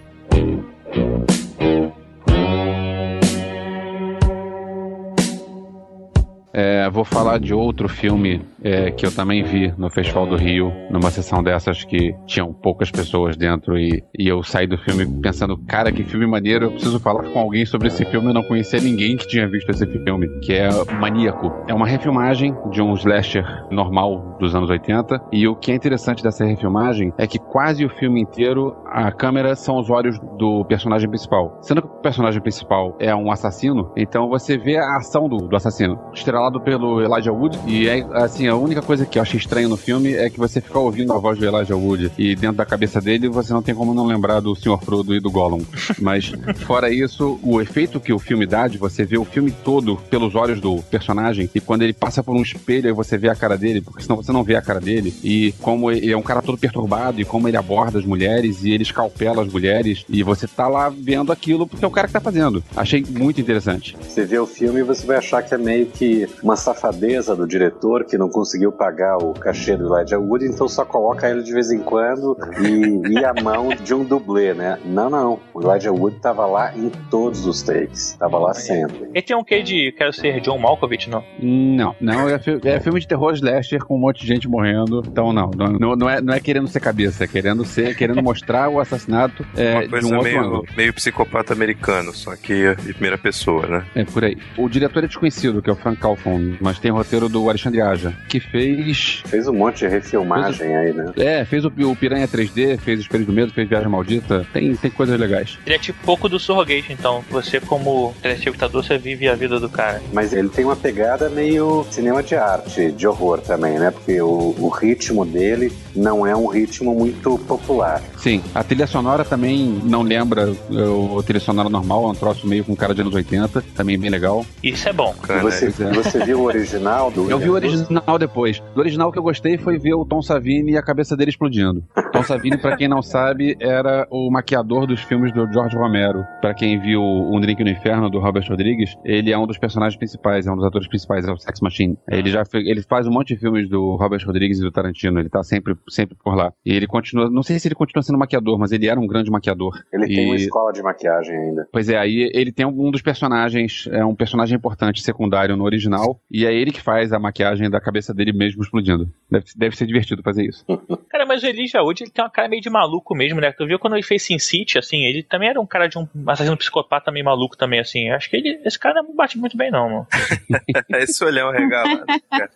É, 6.61 6.89
vou 6.89 7.05
falar 7.05 7.39
de 7.39 7.53
outro 7.53 7.87
filme 7.87 8.41
é, 8.63 8.91
que 8.91 9.05
eu 9.05 9.11
também 9.11 9.43
vi 9.43 9.73
no 9.77 9.89
Festival 9.89 10.25
do 10.25 10.35
Rio, 10.35 10.71
numa 10.89 11.09
sessão 11.09 11.41
dessas 11.41 11.83
que 11.83 12.13
tinham 12.25 12.53
poucas 12.53 12.91
pessoas 12.91 13.37
dentro 13.37 13.77
e, 13.77 14.03
e 14.17 14.27
eu 14.27 14.43
saí 14.43 14.67
do 14.67 14.77
filme 14.77 15.05
pensando, 15.21 15.57
cara, 15.57 15.91
que 15.91 16.03
filme 16.03 16.27
maneiro, 16.27 16.65
eu 16.65 16.71
preciso 16.71 16.99
falar 16.99 17.23
com 17.23 17.39
alguém 17.39 17.65
sobre 17.65 17.87
esse 17.87 18.03
filme. 18.05 18.27
Eu 18.27 18.33
não 18.33 18.43
conhecia 18.43 18.79
ninguém 18.79 19.15
que 19.15 19.27
tinha 19.27 19.47
visto 19.47 19.69
esse 19.69 19.85
filme, 19.85 20.27
que 20.41 20.53
é 20.53 20.69
Maníaco. 20.99 21.51
É 21.67 21.73
uma 21.73 21.87
refilmagem 21.87 22.55
de 22.71 22.81
um 22.81 22.93
slasher 22.93 23.45
normal 23.71 24.37
dos 24.39 24.55
anos 24.55 24.69
80 24.69 25.21
e 25.31 25.47
o 25.47 25.55
que 25.55 25.71
é 25.71 25.75
interessante 25.75 26.23
dessa 26.23 26.45
refilmagem 26.45 27.13
é 27.17 27.27
que 27.27 27.39
quase 27.39 27.85
o 27.85 27.89
filme 27.89 28.21
inteiro 28.21 28.75
a 28.85 29.11
câmera 29.11 29.55
são 29.55 29.77
os 29.77 29.89
olhos 29.89 30.19
do 30.37 30.65
personagem 30.65 31.09
principal. 31.09 31.57
Sendo 31.61 31.81
que 31.81 31.87
o 31.87 32.01
personagem 32.01 32.41
principal 32.41 32.95
é 32.99 33.15
um 33.15 33.31
assassino, 33.31 33.91
então 33.95 34.27
você 34.27 34.57
vê 34.57 34.77
a 34.77 34.97
ação 34.97 35.27
do, 35.27 35.37
do 35.37 35.55
assassino, 35.55 35.99
estrelado 36.13 36.61
pelo 36.61 37.01
Elijah 37.01 37.31
Wood 37.31 37.59
e 37.67 37.87
é 37.87 38.05
assim 38.13 38.48
a 38.49 38.55
única 38.55 38.81
coisa 38.81 39.05
que 39.05 39.17
eu 39.17 39.21
achei 39.21 39.39
estranha 39.39 39.67
no 39.67 39.77
filme 39.77 40.13
é 40.13 40.29
que 40.29 40.39
você 40.39 40.61
fica 40.61 40.79
ouvindo 40.79 41.13
a 41.13 41.17
voz 41.17 41.37
do 41.37 41.45
Elijah 41.45 41.75
Wood 41.75 42.11
e 42.17 42.35
dentro 42.35 42.57
da 42.57 42.65
cabeça 42.65 42.99
dele 42.99 43.29
você 43.29 43.53
não 43.53 43.61
tem 43.61 43.75
como 43.75 43.93
não 43.93 44.05
lembrar 44.05 44.39
do 44.39 44.55
Sr. 44.55 44.79
Frodo 44.83 45.15
e 45.15 45.19
do 45.19 45.31
Gollum. 45.31 45.63
Mas, 45.99 46.31
fora 46.65 46.91
isso, 46.91 47.39
o 47.43 47.61
efeito 47.61 47.99
que 47.99 48.13
o 48.13 48.19
filme 48.19 48.45
dá 48.45 48.67
de 48.67 48.77
você 48.77 49.05
ver 49.05 49.17
o 49.17 49.25
filme 49.25 49.51
todo 49.51 49.97
pelos 50.09 50.35
olhos 50.35 50.59
do 50.59 50.77
personagem 50.83 51.49
e 51.53 51.61
quando 51.61 51.83
ele 51.83 51.93
passa 51.93 52.23
por 52.23 52.35
um 52.35 52.41
espelho 52.41 52.89
e 52.89 52.93
você 52.93 53.17
vê 53.17 53.29
a 53.29 53.35
cara 53.35 53.57
dele, 53.57 53.81
porque 53.81 54.03
senão 54.03 54.17
você 54.17 54.31
não 54.31 54.43
vê 54.43 54.55
a 54.55 54.61
cara 54.61 54.79
dele, 54.79 55.13
e 55.23 55.53
como 55.59 55.91
ele 55.91 56.11
é 56.11 56.17
um 56.17 56.21
cara 56.21 56.41
todo 56.41 56.57
perturbado 56.57 57.21
e 57.21 57.25
como 57.25 57.47
ele 57.47 57.57
aborda 57.57 57.99
as 57.99 58.05
mulheres 58.05 58.63
e 58.63 58.71
ele 58.71 58.83
escalpela 58.83 59.43
as 59.43 59.51
mulheres 59.51 60.05
e 60.09 60.23
você 60.23 60.47
tá 60.47 60.67
lá 60.67 60.89
vendo 60.89 61.31
aquilo 61.31 61.67
porque 61.67 61.83
é 61.83 61.87
o 61.87 61.91
cara 61.91 62.07
que 62.07 62.13
tá 62.13 62.19
fazendo. 62.19 62.63
Achei 62.75 63.03
muito 63.09 63.41
interessante. 63.41 63.95
Você 64.01 64.25
vê 64.25 64.39
o 64.39 64.47
filme 64.47 64.79
e 64.79 64.83
você 64.83 65.05
vai 65.05 65.17
achar 65.17 65.43
que 65.43 65.53
é 65.53 65.57
meio 65.57 65.85
que 65.87 66.27
uma 66.41 66.55
safadeza 66.55 67.35
do 67.35 67.47
diretor 67.47 68.05
que 68.05 68.17
não 68.17 68.29
conseguiu 68.39 68.71
pagar 68.71 69.17
o 69.17 69.33
cachê 69.33 69.75
do 69.75 69.93
Elijah 69.93 70.17
Wood, 70.17 70.45
então 70.45 70.65
só 70.69 70.85
coloca 70.85 71.29
ele 71.29 71.43
de 71.43 71.51
vez 71.51 71.71
em 71.71 71.79
quando 71.79 72.37
e, 72.61 73.19
e 73.19 73.25
a 73.25 73.33
mão 73.43 73.67
de 73.83 73.93
um 73.93 74.05
dublê, 74.05 74.53
né? 74.53 74.79
Não, 74.85 75.09
não. 75.09 75.39
O 75.53 75.61
Elijah 75.61 75.91
Wood 75.91 76.17
tava 76.21 76.45
lá 76.45 76.73
em 76.73 76.89
todos 77.11 77.45
os 77.45 77.61
takes. 77.61 78.13
Tava 78.17 78.39
lá 78.39 78.53
sempre. 78.53 79.09
Ele 79.13 79.21
tem 79.21 79.35
um 79.35 79.43
quê 79.43 79.61
de 79.61 79.91
quero 79.91 80.13
ser 80.13 80.39
John 80.39 80.57
Malkovich, 80.57 81.09
não? 81.09 81.21
Não, 81.41 81.93
não, 81.99 82.29
é, 82.29 82.39
fi- 82.39 82.59
é 82.63 82.79
filme 82.79 83.01
de 83.01 83.07
terror 83.09 83.33
slasher 83.33 83.83
com 83.83 83.95
um 83.97 83.99
monte 83.99 84.21
de 84.21 84.27
gente 84.27 84.47
morrendo. 84.47 85.03
Então 85.05 85.33
não, 85.33 85.51
não, 85.51 85.95
não, 85.97 86.09
é, 86.09 86.21
não 86.21 86.33
é 86.33 86.39
querendo 86.39 86.67
ser 86.69 86.79
cabeça, 86.79 87.25
é 87.25 87.27
querendo 87.27 87.65
ser, 87.65 87.93
querendo 87.97 88.23
mostrar 88.23 88.69
o 88.69 88.79
assassinato 88.79 89.45
é, 89.57 89.85
Uma 89.85 89.99
de 89.99 90.05
um 90.05 90.15
outro 90.15 90.23
meio, 90.23 90.39
ângulo. 90.41 90.65
meio 90.77 90.93
psicopata 90.93 91.51
americano, 91.51 92.13
só 92.13 92.35
que 92.37 92.73
de 92.75 92.93
primeira 92.93 93.17
pessoa, 93.17 93.67
né? 93.67 93.85
É 93.95 94.05
por 94.05 94.23
aí. 94.23 94.37
O 94.57 94.69
diretor 94.69 95.03
é 95.03 95.07
desconhecido, 95.07 95.61
que 95.61 95.69
é 95.69 95.73
o 95.73 95.75
Frank 95.75 95.99
Calfon, 95.99 96.55
mas 96.61 96.79
tem 96.79 96.89
o 96.91 96.95
roteiro 96.95 97.27
do 97.27 97.49
Alexandre 97.49 97.81
Aja, 97.81 98.13
que 98.29 98.39
fez. 98.39 99.23
Fez 99.25 99.47
um 99.47 99.53
monte 99.53 99.79
de 99.79 99.87
refilmagem 99.87 100.75
aí, 100.75 100.93
né? 100.93 101.11
É, 101.17 101.43
fez 101.43 101.65
o, 101.65 101.67
o 101.67 101.95
Piranha 101.95 102.27
3D, 102.27 102.77
fez 102.77 102.99
Espelho 102.99 103.25
do 103.25 103.33
Medo, 103.33 103.51
fez 103.51 103.67
Viagem 103.67 103.89
Maldita. 103.89 104.45
Tem, 104.53 104.75
tem 104.75 104.91
coisas 104.91 105.19
legais. 105.19 105.57
Ele 105.65 105.75
é 105.75 105.79
tipo 105.79 105.99
pouco 106.05 106.29
do 106.29 106.39
Surrogate, 106.39 106.93
então. 106.93 107.23
Você, 107.29 107.59
como 107.59 108.13
telespectador, 108.21 108.83
você 108.83 108.97
vive 108.97 109.27
a 109.27 109.35
vida 109.35 109.59
do 109.59 109.67
cara. 109.67 110.01
Mas 110.13 110.31
ele 110.31 110.49
tem 110.49 110.63
uma 110.63 110.75
pegada 110.75 111.29
meio 111.29 111.85
cinema 111.89 112.21
de 112.21 112.35
arte, 112.35 112.91
de 112.91 113.07
horror 113.07 113.41
também, 113.41 113.79
né? 113.79 113.91
Porque 113.91 114.21
o, 114.21 114.55
o 114.57 114.69
ritmo 114.69 115.25
dele 115.25 115.71
não 115.95 116.25
é 116.25 116.35
um 116.35 116.47
ritmo 116.47 116.93
muito 116.93 117.37
popular. 117.39 118.01
Sim, 118.17 118.43
a 118.53 118.63
trilha 118.63 118.85
sonora 118.85 119.25
também 119.25 119.81
não 119.83 120.01
lembra 120.01 120.53
é, 120.71 120.81
o 120.83 121.21
trilha 121.23 121.39
sonora 121.39 121.69
normal, 121.69 122.05
é 122.05 122.07
um 122.09 122.15
troço 122.15 122.47
meio 122.47 122.63
com 122.63 122.75
cara 122.75 122.93
de 122.93 123.01
anos 123.01 123.13
80, 123.13 123.63
também 123.75 123.97
bem 123.97 124.09
legal. 124.09 124.45
Isso 124.63 124.87
é 124.87 124.93
bom. 124.93 125.15
Cara, 125.23 125.41
você, 125.41 125.65
é. 125.65 125.91
você 125.91 126.23
viu 126.23 126.41
o 126.41 126.43
original 126.43 127.09
do 127.09 127.29
Eu 127.29 127.39
vi 127.39 127.49
o 127.49 127.53
original 127.53 128.18
depois. 128.19 128.59
Do 128.75 128.79
original 128.81 129.11
que 129.11 129.17
eu 129.17 129.23
gostei 129.23 129.57
foi 129.57 129.77
ver 129.79 129.93
o 129.93 130.05
Tom 130.05 130.21
Savini 130.21 130.73
e 130.73 130.77
a 130.77 130.83
cabeça 130.83 131.15
dele 131.17 131.29
explodindo. 131.31 131.83
Tom 132.11 132.23
Savini, 132.23 132.57
pra 132.57 132.75
quem 132.77 132.87
não 132.87 133.01
sabe, 133.01 133.55
era 133.59 134.07
o 134.11 134.29
maquiador 134.29 134.85
dos 134.85 135.01
filmes 135.01 135.31
do 135.33 135.51
George 135.51 135.75
Romero. 135.75 136.23
Pra 136.41 136.53
quem 136.53 136.79
viu 136.79 137.01
Um 137.01 137.39
Drink 137.39 137.63
no 137.63 137.69
Inferno 137.69 138.09
do 138.09 138.19
Robert 138.19 138.45
Rodrigues, 138.49 138.95
ele 139.05 139.31
é 139.31 139.37
um 139.37 139.47
dos 139.47 139.57
personagens 139.57 139.97
principais, 139.97 140.45
é 140.47 140.51
um 140.51 140.55
dos 140.55 140.65
atores 140.65 140.87
principais, 140.87 141.27
é 141.27 141.31
o 141.31 141.37
Sex 141.37 141.59
Machine. 141.61 141.97
Ele 142.09 142.29
já 142.29 142.43
ele 142.53 142.81
faz 142.83 143.07
um 143.07 143.11
monte 143.11 143.33
de 143.33 143.39
filmes 143.39 143.69
do 143.69 143.95
Robert 143.95 144.21
Rodrigues 144.25 144.59
e 144.59 144.61
do 144.61 144.71
Tarantino, 144.71 145.19
ele 145.19 145.29
tá 145.29 145.41
sempre, 145.43 145.75
sempre 145.89 146.15
por 146.23 146.35
lá. 146.35 146.51
E 146.65 146.73
ele 146.73 146.87
continua, 146.87 147.29
não 147.29 147.43
sei 147.43 147.57
se 147.59 147.67
ele 147.67 147.75
continua 147.75 148.03
sendo 148.03 148.17
maquiador, 148.19 148.57
mas 148.59 148.71
ele 148.71 148.87
era 148.87 148.99
um 148.99 149.07
grande 149.07 149.31
maquiador. 149.31 149.73
Ele 149.93 150.07
tem 150.07 150.25
uma 150.25 150.35
E- 150.35 150.39
escola 150.39 150.71
de 150.73 150.81
maquiagem 150.81 151.35
ainda. 151.35 151.67
Pois 151.71 151.87
é, 151.89 151.97
aí 151.97 152.29
ele 152.33 152.51
tem 152.51 152.65
um 152.65 152.91
dos 152.91 153.01
personagens, 153.01 153.87
é 153.91 154.03
um 154.03 154.15
personagem 154.15 154.57
importante 154.57 155.01
secundário 155.01 155.55
no 155.55 155.63
original, 155.63 156.19
e 156.31 156.45
é 156.45 156.53
ele 156.53 156.71
que 156.71 156.81
faz 156.81 157.13
a 157.13 157.19
maquiagem 157.19 157.69
da 157.69 157.79
cabeça 157.79 158.08
dele 158.13 158.31
mesmo 158.33 158.61
explodindo. 158.61 159.11
Deve, 159.29 159.45
deve 159.55 159.75
ser 159.75 159.85
divertido 159.85 160.23
fazer 160.23 160.45
isso. 160.45 160.65
Cara, 161.09 161.25
mas 161.25 161.43
o 161.43 161.47
Elijah 161.47 161.81
Wood, 161.81 162.03
ele 162.03 162.11
tem 162.11 162.23
uma 162.23 162.29
cara 162.29 162.47
meio 162.47 162.61
de 162.61 162.69
maluco 162.69 163.15
mesmo, 163.15 163.39
né? 163.39 163.51
Tu 163.51 163.65
viu 163.65 163.79
quando 163.79 163.93
ele 163.93 164.03
fez 164.03 164.23
Sin 164.23 164.39
City, 164.39 164.77
assim, 164.77 165.03
ele 165.03 165.23
também 165.23 165.49
era 165.49 165.59
um 165.59 165.65
cara 165.65 165.87
de 165.87 165.97
um 165.97 166.07
assassino 166.27 166.57
psicopata 166.57 167.11
meio 167.11 167.25
maluco 167.25 167.57
também, 167.57 167.79
assim. 167.79 168.09
Acho 168.09 168.29
que 168.29 168.37
ele, 168.37 168.61
esse 168.63 168.77
cara 168.77 169.01
não 169.01 169.15
bate 169.15 169.37
muito 169.37 169.57
bem, 169.57 169.71
não, 169.71 169.89
mano. 169.89 170.07
esse 170.99 171.23
olhão 171.23 171.51
regalado. 171.51 172.05
cara. 172.29 172.51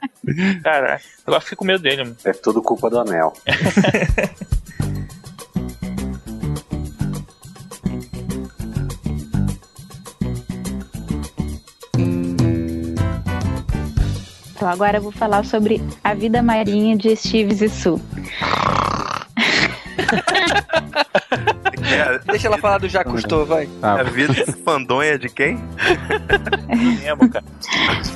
Cara, 0.64 1.01
agora 1.26 1.41
eu 1.41 1.41
fico 1.41 1.58
com 1.58 1.66
medo 1.66 1.82
dele, 1.82 2.04
mano. 2.04 2.18
É 2.24 2.34
tudo 2.34 2.62
culpa 2.62 2.89
do 2.89 2.99
anel. 2.99 3.34
Então 14.64 14.72
agora 14.72 14.97
eu 14.97 15.01
vou 15.01 15.11
falar 15.11 15.43
sobre 15.43 15.84
a 16.01 16.14
vida 16.14 16.41
marinha 16.41 16.95
de 16.95 17.14
Steve 17.18 17.53
Zissou. 17.53 17.99
É 21.86 22.20
Deixa 22.20 22.47
ela 22.47 22.57
falar 22.57 22.78
do 22.78 22.88
Jacques 22.88 23.11
Cousteau, 23.11 23.45
vai. 23.45 23.68
Tá, 23.82 23.99
a 23.99 24.03
vida 24.03 24.34
fandonha 24.64 25.20
de 25.20 25.28
quem? 25.28 25.55
Não 26.70 27.03
lembro, 27.03 27.30
cara. 27.30 27.43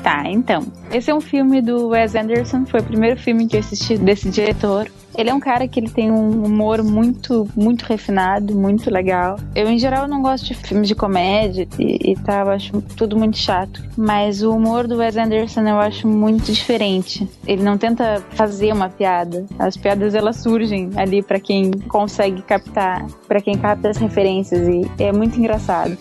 Tá, 0.01 0.23
então. 0.25 0.65
Esse 0.89 1.11
é 1.11 1.13
um 1.13 1.19
filme 1.19 1.61
do 1.61 1.89
Wes 1.89 2.15
Anderson, 2.15 2.65
foi 2.65 2.79
o 2.79 2.83
primeiro 2.83 3.19
filme 3.19 3.45
que 3.45 3.57
eu 3.57 3.59
assisti 3.59 3.97
desse 3.97 4.29
diretor. 4.29 4.89
Ele 5.17 5.31
é 5.31 5.33
um 5.33 5.39
cara 5.39 5.67
que 5.67 5.79
ele 5.79 5.89
tem 5.89 6.11
um 6.11 6.45
humor 6.45 6.83
muito, 6.83 7.47
muito 7.55 7.83
refinado, 7.83 8.53
muito 8.53 8.91
legal. 8.91 9.39
Eu, 9.55 9.67
em 9.67 9.79
geral, 9.79 10.07
não 10.07 10.21
gosto 10.21 10.45
de 10.45 10.53
filmes 10.53 10.87
de 10.87 10.93
comédia 10.93 11.67
e, 11.79 12.11
e 12.11 12.15
tal, 12.17 12.49
acho 12.49 12.79
tudo 12.95 13.17
muito 13.17 13.35
chato. 13.35 13.83
Mas 13.97 14.43
o 14.43 14.51
humor 14.51 14.87
do 14.87 14.97
Wes 14.97 15.17
Anderson 15.17 15.61
eu 15.61 15.79
acho 15.79 16.07
muito 16.07 16.51
diferente. 16.51 17.27
Ele 17.47 17.63
não 17.63 17.79
tenta 17.79 18.23
fazer 18.31 18.71
uma 18.71 18.89
piada. 18.89 19.43
As 19.57 19.75
piadas, 19.75 20.13
elas 20.13 20.37
surgem 20.37 20.91
ali 20.95 21.23
pra 21.23 21.39
quem 21.39 21.71
consegue 21.71 22.43
captar, 22.43 23.07
pra 23.27 23.41
quem 23.41 23.57
capta 23.57 23.89
as 23.89 23.97
referências 23.97 24.67
e 24.67 24.87
é 25.01 25.11
muito 25.11 25.39
engraçado. 25.39 25.97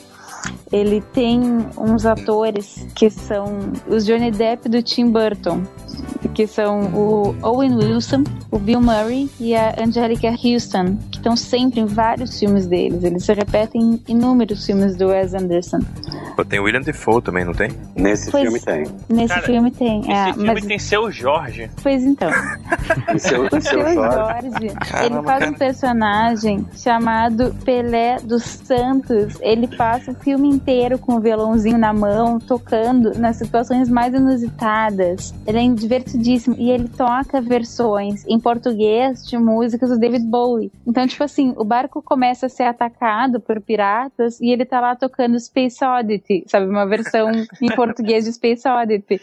Ele 0.72 1.00
tem 1.00 1.40
uns 1.78 2.04
atores 2.04 2.86
que 2.94 3.08
são 3.08 3.70
os 3.88 4.04
Johnny 4.04 4.30
Depp 4.30 4.68
do 4.68 4.82
Tim 4.82 5.10
Burton, 5.10 5.62
que 6.34 6.46
são 6.46 6.92
o 6.92 7.34
Owen 7.42 7.76
Wilson, 7.76 8.24
o 8.50 8.58
Bill 8.58 8.80
Murray 8.80 9.28
e 9.40 9.54
a 9.54 9.74
Angelica 9.78 10.28
Houston, 10.30 10.96
que 11.10 11.18
estão 11.18 11.36
sempre 11.36 11.80
em 11.80 11.84
vários 11.86 12.38
filmes 12.38 12.66
deles. 12.66 13.02
Eles 13.04 13.24
se 13.24 13.32
repetem 13.32 13.80
em 13.82 14.02
inúmeros 14.12 14.64
filmes 14.64 14.96
do 14.96 15.08
Wes 15.08 15.34
Anderson. 15.34 15.78
Pô, 16.36 16.44
tem 16.44 16.60
William 16.60 16.80
Defoe 16.80 17.22
também, 17.22 17.44
não 17.44 17.52
tem? 17.54 17.70
Nesse 17.94 18.30
Pois- 18.30 18.42
filme 18.44 18.60
tem. 18.60 18.84
Nesse 19.08 19.34
Cara, 19.34 19.46
filme 19.46 19.70
tem. 19.70 20.00
Esse 20.00 20.10
é, 20.10 20.32
filme 20.32 20.46
mas 20.52 20.64
tem 20.66 20.78
seu 20.78 21.10
Jorge. 21.10 21.70
pois 21.82 22.02
então. 22.04 22.30
E 23.14 23.18
seu, 23.18 23.44
O 23.46 23.50
seu 23.50 23.60
seu 23.62 23.94
Jorge. 23.94 24.68
Caramba, 24.70 25.04
ele 25.04 25.22
faz 25.24 25.38
cara. 25.40 25.50
um 25.50 25.54
personagem 25.54 26.66
chamado 26.74 27.54
Pelé 27.64 28.16
dos 28.22 28.42
Santos. 28.44 29.36
Ele 29.40 29.66
passa 29.66 30.12
o 30.12 30.14
filme 30.14 30.48
inteiro 30.48 30.98
com 30.98 31.14
o 31.14 31.20
violãozinho 31.20 31.78
na 31.78 31.92
mão, 31.92 32.38
tocando 32.38 33.18
nas 33.18 33.36
situações 33.36 33.88
mais 33.88 34.14
inusitadas. 34.14 35.34
Ele 35.46 35.58
é 35.58 35.62
divertidíssimo 35.62 35.86
divertidíssimo. 35.96 36.56
E 36.58 36.70
ele 36.70 36.88
toca 36.88 37.40
versões 37.40 38.24
em 38.28 38.35
português 38.40 39.24
de 39.26 39.36
músicas 39.38 39.90
do 39.90 39.98
David 39.98 40.24
Bowie. 40.26 40.70
Então, 40.86 41.06
tipo 41.06 41.22
assim, 41.24 41.54
o 41.56 41.64
barco 41.64 42.02
começa 42.02 42.46
a 42.46 42.48
ser 42.48 42.64
atacado 42.64 43.40
por 43.40 43.60
piratas 43.60 44.40
e 44.40 44.50
ele 44.50 44.64
tá 44.64 44.80
lá 44.80 44.94
tocando 44.96 45.38
Space 45.38 45.84
Oddity, 45.84 46.44
sabe? 46.46 46.66
Uma 46.66 46.86
versão 46.86 47.30
em 47.60 47.74
português 47.74 48.24
de 48.24 48.32
Space 48.32 48.66
Oddity. 48.68 49.20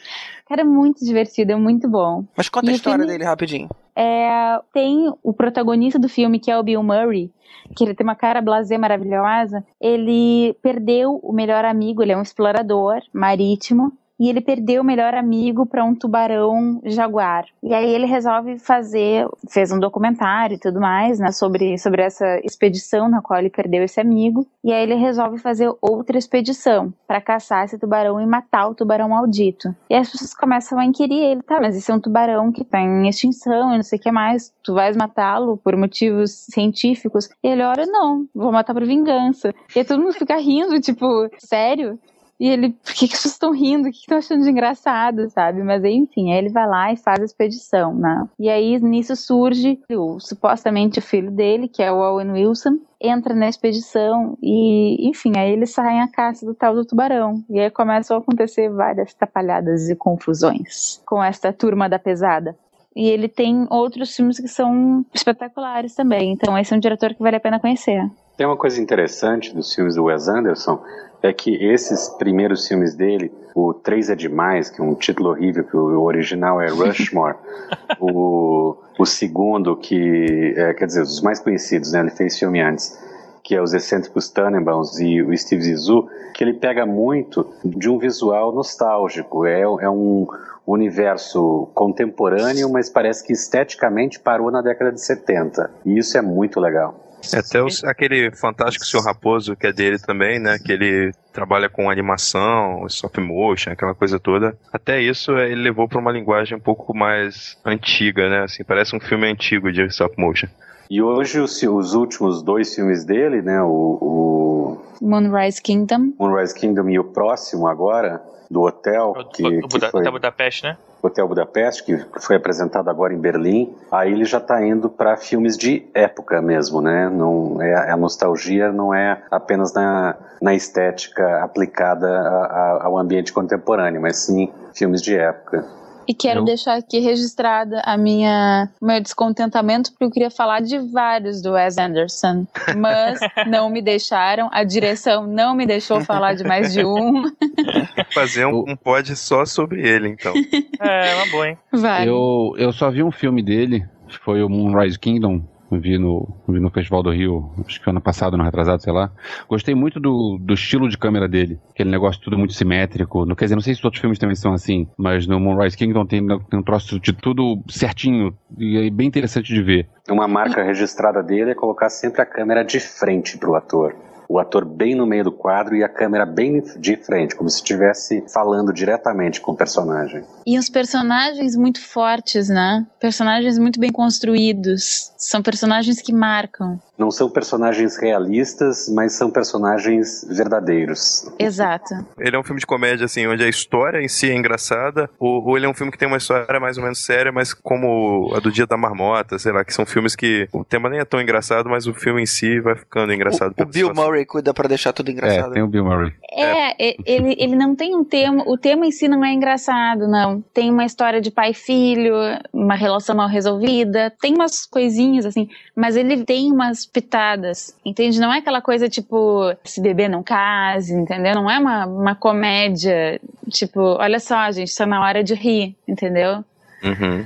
Cara, 0.47 0.61
é 0.61 0.65
muito 0.65 1.03
divertido, 1.05 1.51
é 1.53 1.55
muito 1.55 1.89
bom. 1.89 2.23
Mas 2.35 2.49
conta 2.49 2.67
E 2.67 2.69
a 2.71 2.75
história 2.75 2.99
filme- 2.99 3.11
dele 3.11 3.23
rapidinho. 3.23 3.69
É, 3.95 4.59
tem 4.73 5.11
o 5.21 5.33
protagonista 5.33 5.99
do 5.99 6.09
filme, 6.09 6.39
que 6.39 6.49
é 6.49 6.57
o 6.57 6.63
Bill 6.63 6.81
Murray, 6.81 7.31
que 7.75 7.83
ele 7.83 7.93
tem 7.93 8.03
uma 8.05 8.15
cara 8.15 8.41
blasé 8.41 8.77
maravilhosa. 8.77 9.63
Ele 9.79 10.55
perdeu 10.61 11.19
o 11.23 11.31
melhor 11.31 11.63
amigo, 11.63 12.01
ele 12.01 12.11
é 12.11 12.17
um 12.17 12.21
explorador 12.21 12.99
marítimo. 13.13 13.93
E 14.23 14.29
ele 14.29 14.39
perdeu 14.39 14.81
o 14.81 14.85
melhor 14.85 15.13
amigo 15.13 15.65
para 15.65 15.83
um 15.83 15.93
tubarão 15.93 16.79
jaguar. 16.85 17.43
E 17.61 17.73
aí 17.73 17.93
ele 17.93 18.05
resolve 18.05 18.57
fazer, 18.57 19.27
fez 19.49 19.69
um 19.69 19.77
documentário 19.77 20.55
e 20.55 20.57
tudo 20.57 20.79
mais, 20.79 21.19
né, 21.19 21.29
sobre, 21.33 21.77
sobre 21.77 22.03
essa 22.03 22.39
expedição 22.41 23.09
na 23.09 23.21
qual 23.21 23.37
ele 23.37 23.49
perdeu 23.49 23.83
esse 23.83 23.99
amigo. 23.99 24.47
E 24.63 24.71
aí 24.71 24.81
ele 24.81 24.95
resolve 24.95 25.39
fazer 25.39 25.69
outra 25.81 26.17
expedição 26.17 26.93
para 27.05 27.19
caçar 27.19 27.65
esse 27.65 27.77
tubarão 27.77 28.17
e 28.21 28.25
matar 28.25 28.69
o 28.69 28.73
tubarão 28.73 29.09
maldito. 29.09 29.75
E 29.89 29.93
as 29.93 30.09
pessoas 30.09 30.33
começam 30.33 30.79
a 30.79 30.85
inquirir 30.85 31.19
ele, 31.19 31.41
tá, 31.41 31.59
mas 31.59 31.75
esse 31.75 31.91
é 31.91 31.93
um 31.93 31.99
tubarão 31.99 32.49
que 32.49 32.63
tá 32.63 32.79
em 32.79 33.09
extinção 33.09 33.73
e 33.73 33.75
não 33.75 33.83
sei 33.83 33.99
o 33.99 34.01
que 34.01 34.09
mais. 34.09 34.53
Tu 34.63 34.73
vais 34.73 34.95
matá-lo 34.95 35.57
por 35.57 35.75
motivos 35.75 36.31
científicos? 36.49 37.27
E 37.43 37.49
ele, 37.49 37.61
olha, 37.61 37.85
não, 37.85 38.25
vou 38.33 38.53
matar 38.53 38.73
por 38.73 38.85
vingança. 38.85 39.53
E 39.75 39.79
aí 39.79 39.83
todo 39.83 40.01
mundo 40.01 40.13
fica 40.13 40.37
rindo, 40.37 40.79
tipo, 40.79 41.29
sério? 41.39 41.99
E 42.39 42.47
ele, 42.49 42.69
por 42.83 42.93
que, 42.93 43.07
que 43.07 43.17
vocês 43.17 43.33
estão 43.33 43.51
rindo? 43.51 43.87
O 43.87 43.91
que 43.91 43.99
estão 43.99 44.17
achando 44.17 44.43
de 44.43 44.49
engraçado, 44.49 45.29
sabe? 45.29 45.63
Mas 45.63 45.83
aí, 45.83 45.93
enfim, 45.93 46.31
aí 46.31 46.39
ele 46.39 46.49
vai 46.49 46.67
lá 46.67 46.91
e 46.91 46.97
faz 46.97 47.19
a 47.19 47.25
expedição, 47.25 47.93
né? 47.93 48.27
E 48.39 48.49
aí 48.49 48.79
nisso 48.79 49.15
surge 49.15 49.79
o 49.91 50.19
supostamente 50.19 50.99
o 50.99 51.01
filho 51.01 51.31
dele, 51.31 51.67
que 51.67 51.81
é 51.81 51.91
o 51.91 51.97
Owen 51.97 52.31
Wilson, 52.31 52.79
entra 52.99 53.35
na 53.35 53.49
expedição 53.49 54.37
e, 54.41 55.09
enfim, 55.09 55.33
aí 55.37 55.51
eles 55.51 55.71
saem 55.71 56.01
à 56.01 56.07
caça 56.07 56.45
do 56.45 56.53
tal 56.53 56.73
do 56.73 56.85
tubarão. 56.85 57.43
E 57.49 57.59
aí 57.59 57.69
começam 57.69 58.17
a 58.17 58.19
acontecer 58.19 58.69
várias 58.69 59.13
trapalhadas 59.13 59.89
e 59.89 59.95
confusões 59.95 61.01
com 61.05 61.21
esta 61.21 61.51
turma 61.51 61.89
da 61.89 61.99
pesada. 61.99 62.55
E 62.95 63.09
ele 63.09 63.27
tem 63.27 63.67
outros 63.69 64.15
filmes 64.15 64.39
que 64.39 64.47
são 64.47 65.03
espetaculares 65.13 65.95
também. 65.95 66.31
Então, 66.31 66.57
esse 66.57 66.73
é 66.73 66.77
um 66.77 66.79
diretor 66.79 67.13
que 67.13 67.23
vale 67.23 67.35
a 67.35 67.39
pena 67.39 67.59
conhecer. 67.59 68.07
Tem 68.37 68.45
uma 68.45 68.57
coisa 68.57 68.81
interessante 68.81 69.53
dos 69.53 69.73
filmes 69.73 69.95
do 69.95 70.05
Wes 70.05 70.27
Anderson, 70.27 70.79
é 71.23 71.31
que 71.31 71.55
esses 71.55 72.09
primeiros 72.09 72.67
filmes 72.67 72.93
dele, 72.93 73.31
o 73.55 73.73
Três 73.73 74.09
é 74.09 74.15
Demais, 74.15 74.69
que 74.69 74.81
é 74.81 74.83
um 74.83 74.93
título 74.93 75.29
horrível, 75.29 75.63
que 75.63 75.77
o 75.77 76.01
original 76.01 76.61
é 76.61 76.67
Rushmore, 76.67 77.37
o, 77.99 78.75
o 78.99 79.05
segundo, 79.05 79.77
que, 79.77 80.53
é, 80.57 80.73
quer 80.73 80.85
dizer, 80.85 81.01
os 81.01 81.21
mais 81.21 81.39
conhecidos, 81.39 81.93
né, 81.93 82.01
ele 82.01 82.11
fez 82.11 82.37
filme 82.37 82.59
antes, 82.59 83.01
que 83.41 83.55
é 83.55 83.61
Os 83.61 83.73
Excêntricos 83.73 84.29
Tannenbaums 84.29 84.99
e 84.99 85.21
o 85.21 85.35
Steve 85.37 85.63
Zissou, 85.63 86.09
que 86.33 86.43
ele 86.43 86.53
pega 86.53 86.85
muito 86.85 87.47
de 87.63 87.89
um 87.89 87.97
visual 87.97 88.53
nostálgico, 88.53 89.45
é, 89.45 89.61
é 89.61 89.89
um 89.89 90.27
universo 90.67 91.69
contemporâneo, 91.73 92.69
mas 92.69 92.89
parece 92.89 93.25
que 93.25 93.31
esteticamente 93.31 94.19
parou 94.19 94.51
na 94.51 94.61
década 94.61 94.91
de 94.91 95.01
70, 95.01 95.71
e 95.85 95.97
isso 95.97 96.17
é 96.17 96.21
muito 96.21 96.59
legal. 96.59 97.12
É 97.33 97.39
até 97.39 97.61
os- 97.63 97.83
aquele 97.83 98.31
fantástico 98.35 98.85
Senhor 98.85 99.03
Raposo, 99.03 99.55
que 99.55 99.67
é 99.67 99.71
dele 99.73 99.99
também, 99.99 100.39
né? 100.39 100.57
Que 100.57 100.71
ele 100.71 101.11
trabalha 101.31 101.69
com 101.69 101.89
animação, 101.89 102.85
stop 102.87 103.19
motion, 103.21 103.71
aquela 103.71 103.93
coisa 103.93 104.19
toda. 104.19 104.57
Até 104.71 105.01
isso 105.01 105.31
é, 105.37 105.51
ele 105.51 105.61
levou 105.61 105.87
para 105.87 105.99
uma 105.99 106.11
linguagem 106.11 106.57
um 106.57 106.61
pouco 106.61 106.95
mais 106.95 107.57
antiga, 107.65 108.29
né? 108.29 108.43
Assim, 108.43 108.63
parece 108.63 108.95
um 108.95 108.99
filme 108.99 109.29
antigo 109.31 109.71
de 109.71 109.85
stop 109.87 110.19
motion. 110.19 110.47
E 110.89 111.01
hoje 111.01 111.39
os, 111.39 111.61
os 111.63 111.93
últimos 111.93 112.43
dois 112.43 112.75
filmes 112.75 113.05
dele, 113.05 113.41
né, 113.41 113.61
o, 113.63 114.81
Moonrise 115.01 115.61
Kingdom. 115.61 116.13
o 116.19 116.27
Moonrise 116.27 116.53
Kingdom 116.53 116.89
e 116.89 116.99
o 116.99 117.03
próximo 117.05 117.67
agora, 117.67 118.21
do 118.49 118.61
hotel, 118.61 119.13
O, 119.17 119.25
que, 119.29 119.43
o 119.45 119.61
que 119.61 119.67
Buda, 119.67 119.89
foi 119.89 120.03
da 120.03 120.11
Budapeste, 120.11 120.63
né? 120.63 120.77
Hotel 121.03 121.27
Budapeste, 121.27 121.83
que 121.83 122.05
foi 122.21 122.37
apresentado 122.37 122.89
agora 122.89 123.13
em 123.13 123.19
Berlim, 123.19 123.75
aí 123.91 124.13
ele 124.13 124.23
já 124.23 124.37
está 124.37 124.65
indo 124.65 124.89
para 124.89 125.17
filmes 125.17 125.57
de 125.57 125.85
época 125.93 126.41
mesmo, 126.41 126.81
né? 126.81 127.09
Não 127.09 127.61
é 127.61 127.91
a 127.91 127.97
nostalgia 127.97 128.71
não 128.71 128.93
é 128.93 129.21
apenas 129.29 129.73
na, 129.73 130.15
na 130.41 130.53
estética 130.55 131.43
aplicada 131.43 132.07
a- 132.07 132.45
a- 132.45 132.83
ao 132.85 132.97
ambiente 132.97 133.33
contemporâneo, 133.33 134.01
mas 134.01 134.17
sim 134.17 134.49
filmes 134.73 135.01
de 135.01 135.17
época. 135.17 135.65
E 136.07 136.13
quero 136.13 136.41
Eu- 136.41 136.45
deixar 136.45 136.75
aqui 136.75 136.99
registrada 136.99 137.81
a 137.85 137.97
minha 137.97 138.69
meu 138.81 138.99
descontentamento 139.01 139.91
porque 139.91 140.03
eu 140.03 140.11
queria 140.11 140.29
falar 140.29 140.59
de 140.61 140.77
vários 140.79 141.41
do 141.41 141.51
Wes 141.53 141.77
Anderson, 141.77 142.45
mas 142.77 143.19
não 143.47 143.69
me 143.69 143.81
deixaram, 143.81 144.49
a 144.51 144.63
direção 144.63 145.25
não 145.27 145.55
me 145.55 145.65
deixou 145.65 146.01
falar 146.01 146.33
de 146.35 146.43
mais 146.43 146.73
de 146.73 146.85
um. 146.85 147.23
Fazer 148.13 148.45
um, 148.45 148.63
um 148.67 148.75
pod 148.75 149.15
só 149.15 149.45
sobre 149.45 149.87
ele, 149.87 150.09
então. 150.09 150.33
É, 150.79 151.15
uma 151.15 151.25
boa, 151.27 151.49
hein? 151.49 151.57
Vai. 151.71 152.07
Eu, 152.07 152.53
eu 152.57 152.71
só 152.73 152.91
vi 152.91 153.01
um 153.03 153.11
filme 153.11 153.41
dele, 153.41 153.85
que 154.07 154.17
foi 154.19 154.43
o 154.43 154.49
Moonrise 154.49 154.99
Kingdom. 154.99 155.41
Vi 155.79 155.97
no, 155.97 156.27
vi 156.47 156.59
no 156.59 156.69
Festival 156.69 157.03
do 157.03 157.11
Rio, 157.11 157.51
acho 157.65 157.81
que 157.81 157.89
ano 157.89 158.01
passado, 158.01 158.37
no 158.37 158.43
retrasado, 158.43 158.81
sei 158.81 158.93
lá. 158.93 159.11
Gostei 159.47 159.75
muito 159.75 159.99
do, 159.99 160.37
do 160.39 160.53
estilo 160.53 160.89
de 160.89 160.97
câmera 160.97 161.27
dele. 161.27 161.59
Aquele 161.71 161.89
negócio 161.89 162.21
tudo 162.21 162.37
muito 162.37 162.53
simétrico. 162.53 163.25
No, 163.25 163.35
quer 163.35 163.45
dizer, 163.45 163.55
não 163.55 163.61
sei 163.61 163.73
se 163.73 163.79
os 163.79 163.85
outros 163.85 164.01
filmes 164.01 164.19
também 164.19 164.35
são 164.35 164.53
assim, 164.53 164.87
mas 164.97 165.27
no 165.27 165.39
Moonrise 165.39 165.77
Kingdom 165.77 166.05
tem, 166.05 166.25
tem 166.25 166.59
um 166.59 166.63
troço 166.63 166.99
de 166.99 167.13
tudo 167.13 167.61
certinho. 167.69 168.35
E 168.57 168.77
é 168.77 168.89
bem 168.89 169.07
interessante 169.07 169.53
de 169.53 169.61
ver. 169.61 169.89
Uma 170.09 170.27
marca 170.27 170.63
registrada 170.63 171.23
dele 171.23 171.51
é 171.51 171.55
colocar 171.55 171.89
sempre 171.89 172.21
a 172.21 172.25
câmera 172.25 172.63
de 172.63 172.79
frente 172.79 173.37
para 173.37 173.49
o 173.49 173.55
ator. 173.55 173.95
O 174.33 174.39
ator 174.39 174.65
bem 174.65 174.95
no 174.95 175.05
meio 175.05 175.25
do 175.25 175.31
quadro 175.31 175.75
e 175.75 175.83
a 175.83 175.87
câmera 175.87 176.25
bem 176.25 176.59
de 176.79 176.95
frente, 176.97 177.35
como 177.35 177.47
se 177.47 177.57
estivesse 177.57 178.25
falando 178.33 178.73
diretamente 178.73 179.39
com 179.39 179.51
o 179.51 179.55
personagem. 179.55 180.23
E 180.43 180.57
os 180.57 180.69
personagens 180.69 181.55
muito 181.55 181.79
fortes, 181.79 182.49
né? 182.49 182.83
Personagens 182.99 183.59
muito 183.59 183.79
bem 183.79 183.91
construídos. 183.91 185.11
São 185.19 185.43
personagens 185.43 186.01
que 186.01 186.11
marcam. 186.11 186.81
Não 186.97 187.11
são 187.11 187.29
personagens 187.29 187.95
realistas, 187.95 188.89
mas 188.89 189.13
são 189.13 189.29
personagens 189.29 190.25
verdadeiros. 190.27 191.31
Exato. 191.37 191.93
Ele 192.17 192.35
é 192.35 192.39
um 192.39 192.43
filme 192.43 192.59
de 192.59 192.65
comédia, 192.65 193.05
assim, 193.05 193.27
onde 193.27 193.43
a 193.43 193.47
história 193.49 194.01
em 194.01 194.07
si 194.07 194.29
é 194.29 194.35
engraçada, 194.35 195.09
ou, 195.19 195.43
ou 195.43 195.57
ele 195.57 195.65
é 195.65 195.69
um 195.69 195.73
filme 195.73 195.91
que 195.91 195.97
tem 195.97 196.07
uma 196.07 196.17
história 196.17 196.59
mais 196.59 196.77
ou 196.77 196.83
menos 196.83 197.03
séria, 197.03 197.31
mas 197.31 197.53
como 197.53 198.33
a 198.35 198.39
do 198.39 198.51
Dia 198.51 198.65
da 198.65 198.77
Marmota, 198.77 199.37
sei 199.37 199.51
lá, 199.51 199.63
que 199.63 199.73
são 199.73 199.85
filmes 199.85 200.15
que 200.15 200.47
o 200.51 200.63
tema 200.63 200.89
nem 200.89 200.99
é 200.99 201.05
tão 201.05 201.21
engraçado, 201.21 201.69
mas 201.69 201.87
o 201.87 201.93
filme 201.93 202.21
em 202.21 202.25
si 202.25 202.59
vai 202.59 202.75
ficando 202.75 203.13
engraçado. 203.13 203.53
O, 203.57 203.63
o 203.63 203.65
Bill 203.65 203.87
situação. 203.87 204.03
Murray 204.03 204.22
cuida 204.25 204.53
pra 204.53 204.67
deixar 204.67 204.93
tudo 204.93 205.09
É, 205.09 205.11
engraçado. 205.11 205.51
tem 205.53 205.61
o 205.63 205.67
Bill 205.67 205.83
Murray. 205.85 206.13
É, 206.31 206.75
e- 206.91 206.97
ele, 207.05 207.35
ele 207.39 207.55
não 207.55 207.75
tem 207.75 207.95
um 207.95 208.03
tema, 208.03 208.43
o 208.47 208.57
tema 208.57 208.85
em 208.85 208.91
si 208.91 209.07
não 209.07 209.23
é 209.23 209.31
engraçado, 209.33 210.07
não. 210.07 210.41
Tem 210.53 210.69
uma 210.71 210.85
história 210.85 211.21
de 211.21 211.29
pai 211.31 211.51
e 211.51 211.53
filho, 211.53 212.13
uma 212.51 212.75
relação 212.75 213.15
mal 213.15 213.27
resolvida, 213.27 214.11
tem 214.21 214.33
umas 214.33 214.65
coisinhas 214.65 215.25
assim, 215.25 215.47
mas 215.75 215.95
ele 215.95 216.23
tem 216.25 216.51
umas 216.51 216.85
pitadas, 216.85 217.75
entende? 217.85 218.19
Não 218.19 218.33
é 218.33 218.39
aquela 218.39 218.61
coisa 218.61 218.89
tipo, 218.89 219.53
se 219.63 219.81
beber 219.81 220.09
não 220.09 220.23
case, 220.23 220.93
entendeu? 220.93 221.35
Não 221.35 221.49
é 221.49 221.59
uma, 221.59 221.85
uma 221.85 222.15
comédia, 222.15 223.19
tipo, 223.49 223.79
olha 223.81 224.19
só, 224.19 224.51
gente, 224.51 224.75
tá 224.75 224.85
na 224.85 225.01
hora 225.01 225.23
de 225.23 225.33
rir, 225.33 225.75
entendeu? 225.87 226.43
Uhum. 226.83 227.25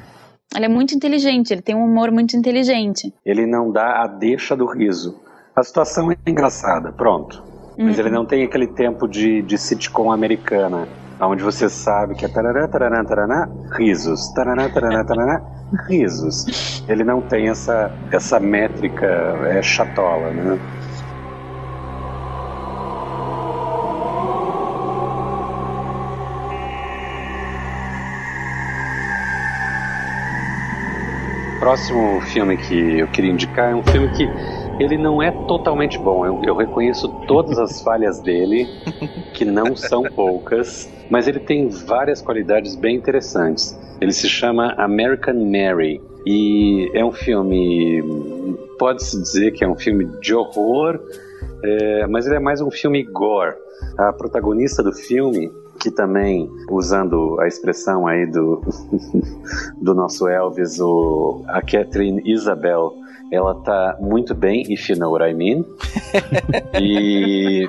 Ele 0.56 0.66
é 0.66 0.70
muito 0.70 0.96
inteligente, 0.96 1.52
ele 1.52 1.62
tem 1.62 1.76
um 1.76 1.84
humor 1.84 2.10
muito 2.10 2.38
inteligente. 2.38 3.14
Ele 3.26 3.46
não 3.46 3.70
dá 3.72 4.04
a 4.04 4.08
deixa 4.08 4.56
do 4.56 4.66
riso. 4.66 5.20
A 5.58 5.64
situação 5.64 6.12
é 6.12 6.16
engraçada, 6.28 6.92
pronto. 6.92 7.44
Mas 7.80 7.98
Uhum. 7.98 8.06
ele 8.06 8.10
não 8.12 8.26
tem 8.28 8.44
aquele 8.44 8.68
tempo 8.68 9.08
de, 9.08 9.42
de 9.42 9.58
sitcom 9.58 10.12
americana, 10.12 10.88
onde 11.20 11.42
você 11.42 11.68
sabe 11.68 12.14
que 12.14 12.26
é 12.26 12.28
tarará, 12.28 12.68
tarará, 12.68 13.04
tarará, 13.04 13.50
risos, 13.76 14.32
tarará, 14.36 14.70
tarará, 14.70 15.04
tarará, 15.04 15.42
risos. 15.90 16.84
Ele 16.88 17.04
não 17.04 17.22
tem 17.22 17.50
essa, 17.50 17.92
essa 18.12 18.40
métrica 18.40 19.08
é, 19.48 19.60
chatola, 19.64 20.30
né? 20.32 20.60
Próximo 31.60 32.22
filme 32.22 32.56
que 32.58 33.00
eu 33.00 33.08
queria 33.08 33.32
indicar 33.32 33.72
é 33.72 33.76
um 33.76 33.84
filme 33.84 34.08
que 34.10 34.67
ele 34.80 34.98
não 34.98 35.22
é 35.22 35.32
totalmente 35.32 35.98
bom. 35.98 36.26
Eu, 36.26 36.42
eu 36.44 36.56
reconheço 36.56 37.08
todas 37.28 37.58
as 37.58 37.82
falhas 37.82 38.20
dele, 38.20 38.68
que 39.34 39.44
não 39.46 39.76
são 39.76 40.04
poucas, 40.04 40.90
mas 41.10 41.28
ele 41.28 41.40
tem 41.40 41.70
várias 41.70 42.22
qualidades 42.22 42.76
bem 42.76 42.96
interessantes. 42.96 43.78
Ele 44.00 44.12
se 44.12 44.30
chama 44.30 44.74
American 44.78 45.36
Mary 45.46 46.02
e 46.26 46.92
é 46.94 47.04
um 47.04 47.12
filme, 47.12 48.04
pode-se 48.78 49.20
dizer 49.20 49.52
que 49.52 49.64
é 49.64 49.68
um 49.68 49.76
filme 49.76 50.06
de 50.22 50.36
horror, 50.36 51.00
é, 51.64 52.06
mas 52.08 52.28
ele 52.28 52.36
é 52.36 52.40
mais 52.40 52.62
um 52.62 52.70
filme 52.70 53.04
gore. 53.04 53.56
A 53.98 54.14
protagonista 54.14 54.84
do 54.84 54.92
filme, 54.94 55.52
que 55.80 55.90
também, 55.90 56.50
usando 56.70 57.40
a 57.40 57.48
expressão 57.48 58.08
aí 58.08 58.26
do, 58.28 58.62
do 59.82 59.96
nosso 59.96 60.28
Elvis, 60.28 60.80
o, 60.80 61.44
a 61.48 61.62
Catherine 61.62 62.22
Isabel, 62.26 62.94
ela 63.32 63.56
tá 63.56 63.98
muito 64.00 64.34
bem, 64.34 64.72
if 64.72 64.90
you 64.90 64.98
know 64.98 65.12
what 65.12 65.24
I 65.24 65.34
mean. 65.34 65.66
e 66.80 67.68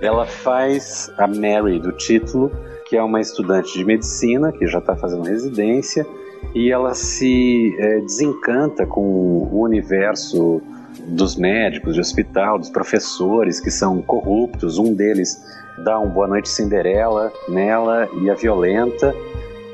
ela 0.00 0.26
faz 0.26 1.10
a 1.18 1.26
Mary 1.26 1.78
do 1.78 1.92
título, 1.92 2.50
que 2.86 2.96
é 2.96 3.02
uma 3.02 3.20
estudante 3.20 3.72
de 3.72 3.84
medicina, 3.84 4.52
que 4.52 4.66
já 4.66 4.78
está 4.78 4.96
fazendo 4.96 5.24
residência, 5.24 6.06
e 6.54 6.70
ela 6.70 6.94
se 6.94 7.74
é, 7.78 8.00
desencanta 8.00 8.86
com 8.86 9.00
o 9.00 9.60
universo 9.62 10.60
dos 11.08 11.36
médicos 11.36 11.94
de 11.94 12.00
hospital, 12.00 12.58
dos 12.58 12.70
professores 12.70 13.60
que 13.60 13.70
são 13.70 14.00
corruptos. 14.02 14.78
Um 14.78 14.94
deles 14.94 15.44
dá 15.84 15.98
um 15.98 16.08
boa 16.08 16.26
noite 16.26 16.48
Cinderela 16.48 17.32
nela 17.48 18.08
e 18.20 18.30
a 18.30 18.34
violenta. 18.34 19.14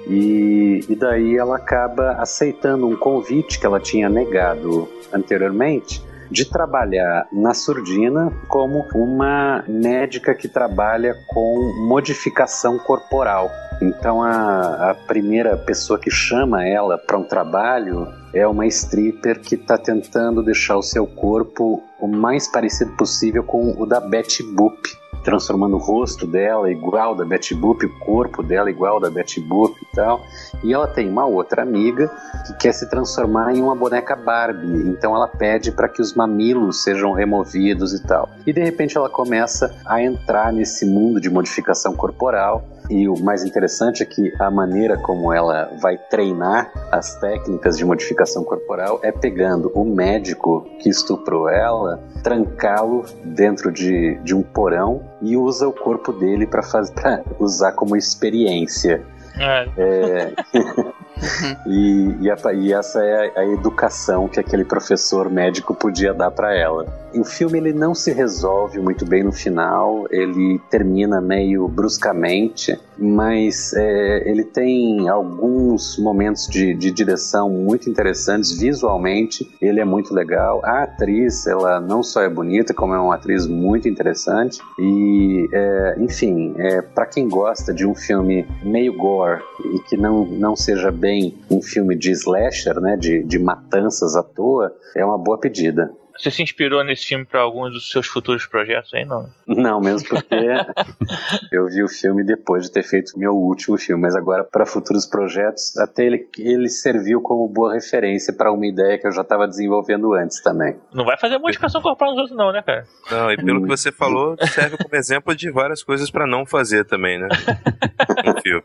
E, 0.06 0.84
e 0.88 0.94
daí 0.94 1.36
ela 1.36 1.56
acaba 1.56 2.12
aceitando 2.12 2.86
um 2.86 2.96
convite 2.96 3.58
que 3.58 3.66
ela 3.66 3.80
tinha 3.80 4.08
negado 4.08 4.88
anteriormente 5.12 6.02
de 6.30 6.46
trabalhar 6.46 7.28
na 7.30 7.52
surdina 7.52 8.32
como 8.48 8.88
uma 8.94 9.62
médica 9.68 10.34
que 10.34 10.48
trabalha 10.48 11.14
com 11.28 11.86
modificação 11.86 12.78
corporal. 12.78 13.50
Então 13.82 14.22
a, 14.22 14.90
a 14.90 14.94
primeira 14.94 15.56
pessoa 15.56 15.98
que 15.98 16.10
chama 16.10 16.66
ela 16.66 16.96
para 16.96 17.18
um 17.18 17.24
trabalho 17.24 18.08
é 18.32 18.46
uma 18.46 18.66
stripper 18.66 19.40
que 19.40 19.56
está 19.56 19.76
tentando 19.76 20.42
deixar 20.42 20.76
o 20.78 20.82
seu 20.82 21.06
corpo 21.06 21.82
o 22.00 22.08
mais 22.08 22.50
parecido 22.50 22.92
possível 22.92 23.44
com 23.44 23.74
o 23.78 23.84
da 23.84 24.00
Betty 24.00 24.42
Boop 24.42 25.01
transformando 25.22 25.76
o 25.76 25.78
rosto 25.78 26.26
dela 26.26 26.70
igual 26.70 27.14
da 27.14 27.24
Betty 27.24 27.54
Boop, 27.54 27.84
o 27.86 27.98
corpo 27.98 28.42
dela 28.42 28.70
igual 28.70 29.00
da 29.00 29.10
Betty 29.10 29.40
Boop 29.40 29.76
e 29.80 29.96
tal. 29.96 30.24
E 30.62 30.72
ela 30.72 30.86
tem 30.86 31.08
uma 31.08 31.24
outra 31.26 31.62
amiga 31.62 32.10
que 32.46 32.54
quer 32.54 32.72
se 32.72 32.88
transformar 32.88 33.54
em 33.54 33.62
uma 33.62 33.74
boneca 33.74 34.14
Barbie. 34.16 34.88
Então 34.88 35.14
ela 35.14 35.28
pede 35.28 35.72
para 35.72 35.88
que 35.88 36.02
os 36.02 36.14
mamilos 36.14 36.82
sejam 36.82 37.12
removidos 37.12 37.92
e 37.92 38.02
tal. 38.02 38.28
E 38.46 38.52
de 38.52 38.62
repente 38.62 38.96
ela 38.96 39.08
começa 39.08 39.74
a 39.86 40.02
entrar 40.02 40.52
nesse 40.52 40.84
mundo 40.84 41.20
de 41.20 41.30
modificação 41.30 41.94
corporal 41.94 42.64
e 42.92 43.08
o 43.08 43.18
mais 43.18 43.42
interessante 43.42 44.02
é 44.02 44.06
que 44.06 44.34
a 44.38 44.50
maneira 44.50 44.98
como 44.98 45.32
ela 45.32 45.70
vai 45.80 45.96
treinar 45.96 46.70
as 46.90 47.14
técnicas 47.16 47.78
de 47.78 47.84
modificação 47.86 48.44
corporal 48.44 49.00
é 49.02 49.10
pegando 49.10 49.72
o 49.74 49.82
médico 49.82 50.68
que 50.78 50.90
estuprou 50.90 51.48
ela, 51.48 52.02
trancá-lo 52.22 53.06
dentro 53.24 53.72
de, 53.72 54.18
de 54.22 54.34
um 54.34 54.42
porão 54.42 55.02
e 55.22 55.38
usa 55.38 55.66
o 55.66 55.72
corpo 55.72 56.12
dele 56.12 56.46
para 56.46 56.62
usar 57.40 57.72
como 57.72 57.96
experiência. 57.96 59.02
É. 59.38 59.68
é... 59.78 60.92
e, 61.66 62.16
e, 62.20 62.30
a, 62.30 62.52
e, 62.52 62.72
essa 62.72 63.02
é 63.02 63.32
a, 63.36 63.40
a, 63.40 63.46
educação 63.46 64.28
que 64.28 64.40
aquele 64.40 64.64
professor 64.64 65.30
médico 65.30 65.74
podia 65.74 66.12
dar 66.12 66.30
para 66.30 66.54
ela. 66.54 66.86
O 67.14 67.24
filme 67.24 67.58
ele 67.58 67.72
não 67.72 67.94
se 67.94 68.12
resolve 68.12 68.78
muito 68.78 69.04
bem 69.04 69.22
no 69.22 69.32
final, 69.32 70.06
ele 70.10 70.58
termina 70.70 71.20
meio 71.20 71.68
bruscamente, 71.68 72.78
mas 72.98 73.72
é, 73.74 74.28
ele 74.28 74.44
tem 74.44 75.08
alguns 75.08 75.98
momentos 75.98 76.46
de, 76.46 76.74
de, 76.74 76.90
direção 76.90 77.50
muito 77.50 77.90
interessantes 77.90 78.58
visualmente. 78.58 79.50
Ele 79.60 79.80
é 79.80 79.84
muito 79.84 80.14
legal. 80.14 80.60
A 80.64 80.84
atriz, 80.84 81.46
ela 81.46 81.80
não 81.80 82.02
só 82.02 82.22
é 82.22 82.28
bonita, 82.28 82.72
como 82.72 82.94
é 82.94 82.98
uma 82.98 83.14
atriz 83.14 83.46
muito 83.46 83.88
interessante. 83.88 84.58
E, 84.78 85.48
é, 85.52 85.96
enfim, 85.98 86.54
é, 86.56 86.80
para 86.80 87.06
quem 87.06 87.28
gosta 87.28 87.74
de 87.74 87.86
um 87.86 87.94
filme 87.94 88.46
meio 88.62 88.96
gore 88.96 89.42
e 89.74 89.80
que 89.80 89.96
não, 89.96 90.24
não 90.24 90.56
seja 90.56 90.90
bem 90.90 91.11
um 91.50 91.60
filme 91.60 91.96
de 91.96 92.10
slasher, 92.12 92.80
né, 92.80 92.96
de, 92.96 93.22
de 93.22 93.38
matanças 93.38 94.16
à 94.16 94.22
toa, 94.22 94.74
é 94.96 95.04
uma 95.04 95.18
boa 95.18 95.38
pedida. 95.38 95.92
Você 96.18 96.30
se 96.30 96.42
inspirou 96.42 96.84
nesse 96.84 97.06
filme 97.06 97.24
para 97.24 97.40
alguns 97.40 97.72
dos 97.72 97.90
seus 97.90 98.06
futuros 98.06 98.46
projetos 98.46 98.92
aí, 98.94 99.04
não? 99.04 99.28
Não, 99.46 99.80
mesmo 99.80 100.08
porque 100.08 100.34
eu 101.52 101.66
vi 101.66 101.82
o 101.82 101.88
filme 101.88 102.24
depois 102.24 102.64
de 102.64 102.72
ter 102.72 102.82
feito 102.82 103.18
meu 103.18 103.32
último 103.32 103.78
filme, 103.78 104.02
mas 104.02 104.14
agora 104.14 104.44
para 104.44 104.66
futuros 104.66 105.06
projetos, 105.06 105.76
até 105.78 106.04
ele, 106.04 106.28
ele 106.38 106.68
serviu 106.68 107.20
como 107.20 107.48
boa 107.48 107.74
referência 107.74 108.32
para 108.32 108.52
uma 108.52 108.66
ideia 108.66 108.98
que 108.98 109.06
eu 109.06 109.12
já 109.12 109.22
estava 109.22 109.46
desenvolvendo 109.46 110.12
antes 110.14 110.40
também. 110.42 110.76
Não 110.92 111.04
vai 111.04 111.18
fazer 111.18 111.38
modificação 111.38 111.80
corporal 111.80 112.12
nos 112.12 112.20
outros 112.22 112.36
não, 112.36 112.52
né, 112.52 112.62
cara? 112.62 112.84
Não, 113.10 113.30
e 113.30 113.36
pelo 113.36 113.62
que 113.62 113.68
você 113.68 113.90
falou, 113.92 114.36
serve 114.46 114.76
como 114.76 114.94
exemplo 114.94 115.34
de 115.34 115.50
várias 115.50 115.82
coisas 115.82 116.10
para 116.10 116.26
não 116.26 116.46
fazer 116.46 116.84
também, 116.84 117.18
né? 117.18 117.28
filme. 118.42 118.64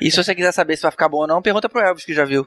E 0.00 0.10
se 0.10 0.22
você 0.22 0.34
quiser 0.34 0.52
saber 0.52 0.76
se 0.76 0.82
vai 0.82 0.90
ficar 0.90 1.08
bom 1.08 1.18
ou 1.18 1.26
não, 1.26 1.42
pergunta 1.42 1.68
pro 1.68 1.80
Elvis 1.80 2.04
que 2.04 2.14
já 2.14 2.24
viu. 2.24 2.46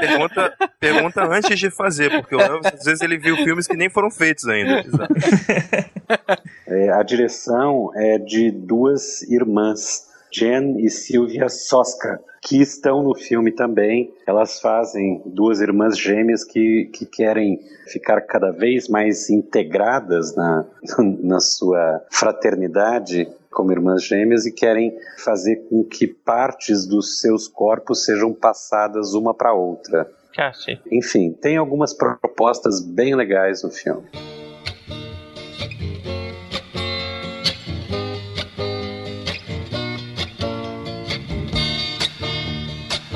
Pergunta, 0.00 0.54
pergunta 0.80 1.24
antes 1.24 1.58
de 1.58 1.70
fazer 1.70 1.90
fazer, 1.90 2.10
porque 2.10 2.34
o 2.34 2.40
Elvis, 2.40 2.72
às 2.72 2.84
vezes, 2.84 3.00
ele 3.02 3.18
viu 3.18 3.36
filmes 3.36 3.66
que 3.66 3.76
nem 3.76 3.90
foram 3.90 4.10
feitos 4.10 4.46
ainda. 4.48 4.82
É, 6.66 6.88
a 6.90 7.02
direção 7.02 7.90
é 7.96 8.16
de 8.16 8.52
duas 8.52 9.22
irmãs, 9.22 10.08
Jen 10.32 10.76
e 10.78 10.88
Sylvia 10.88 11.48
Soska, 11.48 12.20
que 12.40 12.60
estão 12.60 13.02
no 13.02 13.12
filme 13.12 13.50
também. 13.50 14.14
Elas 14.24 14.60
fazem 14.60 15.20
duas 15.26 15.60
irmãs 15.60 15.98
gêmeas 15.98 16.44
que, 16.44 16.88
que 16.92 17.04
querem 17.06 17.58
ficar 17.88 18.20
cada 18.20 18.52
vez 18.52 18.88
mais 18.88 19.30
integradas 19.30 20.36
na, 20.36 20.64
na 21.20 21.40
sua 21.40 22.04
fraternidade 22.08 23.28
como 23.50 23.72
irmãs 23.72 24.04
gêmeas 24.04 24.46
e 24.46 24.52
querem 24.52 24.96
fazer 25.18 25.56
com 25.68 25.84
que 25.84 26.06
partes 26.06 26.86
dos 26.86 27.20
seus 27.20 27.48
corpos 27.48 28.04
sejam 28.04 28.32
passadas 28.32 29.14
uma 29.14 29.34
para 29.34 29.52
outra. 29.52 30.10
Enfim, 30.90 31.32
tem 31.32 31.56
algumas 31.56 31.92
propostas 31.92 32.80
bem 32.80 33.14
legais 33.14 33.62
no 33.62 33.70
filme. 33.70 34.08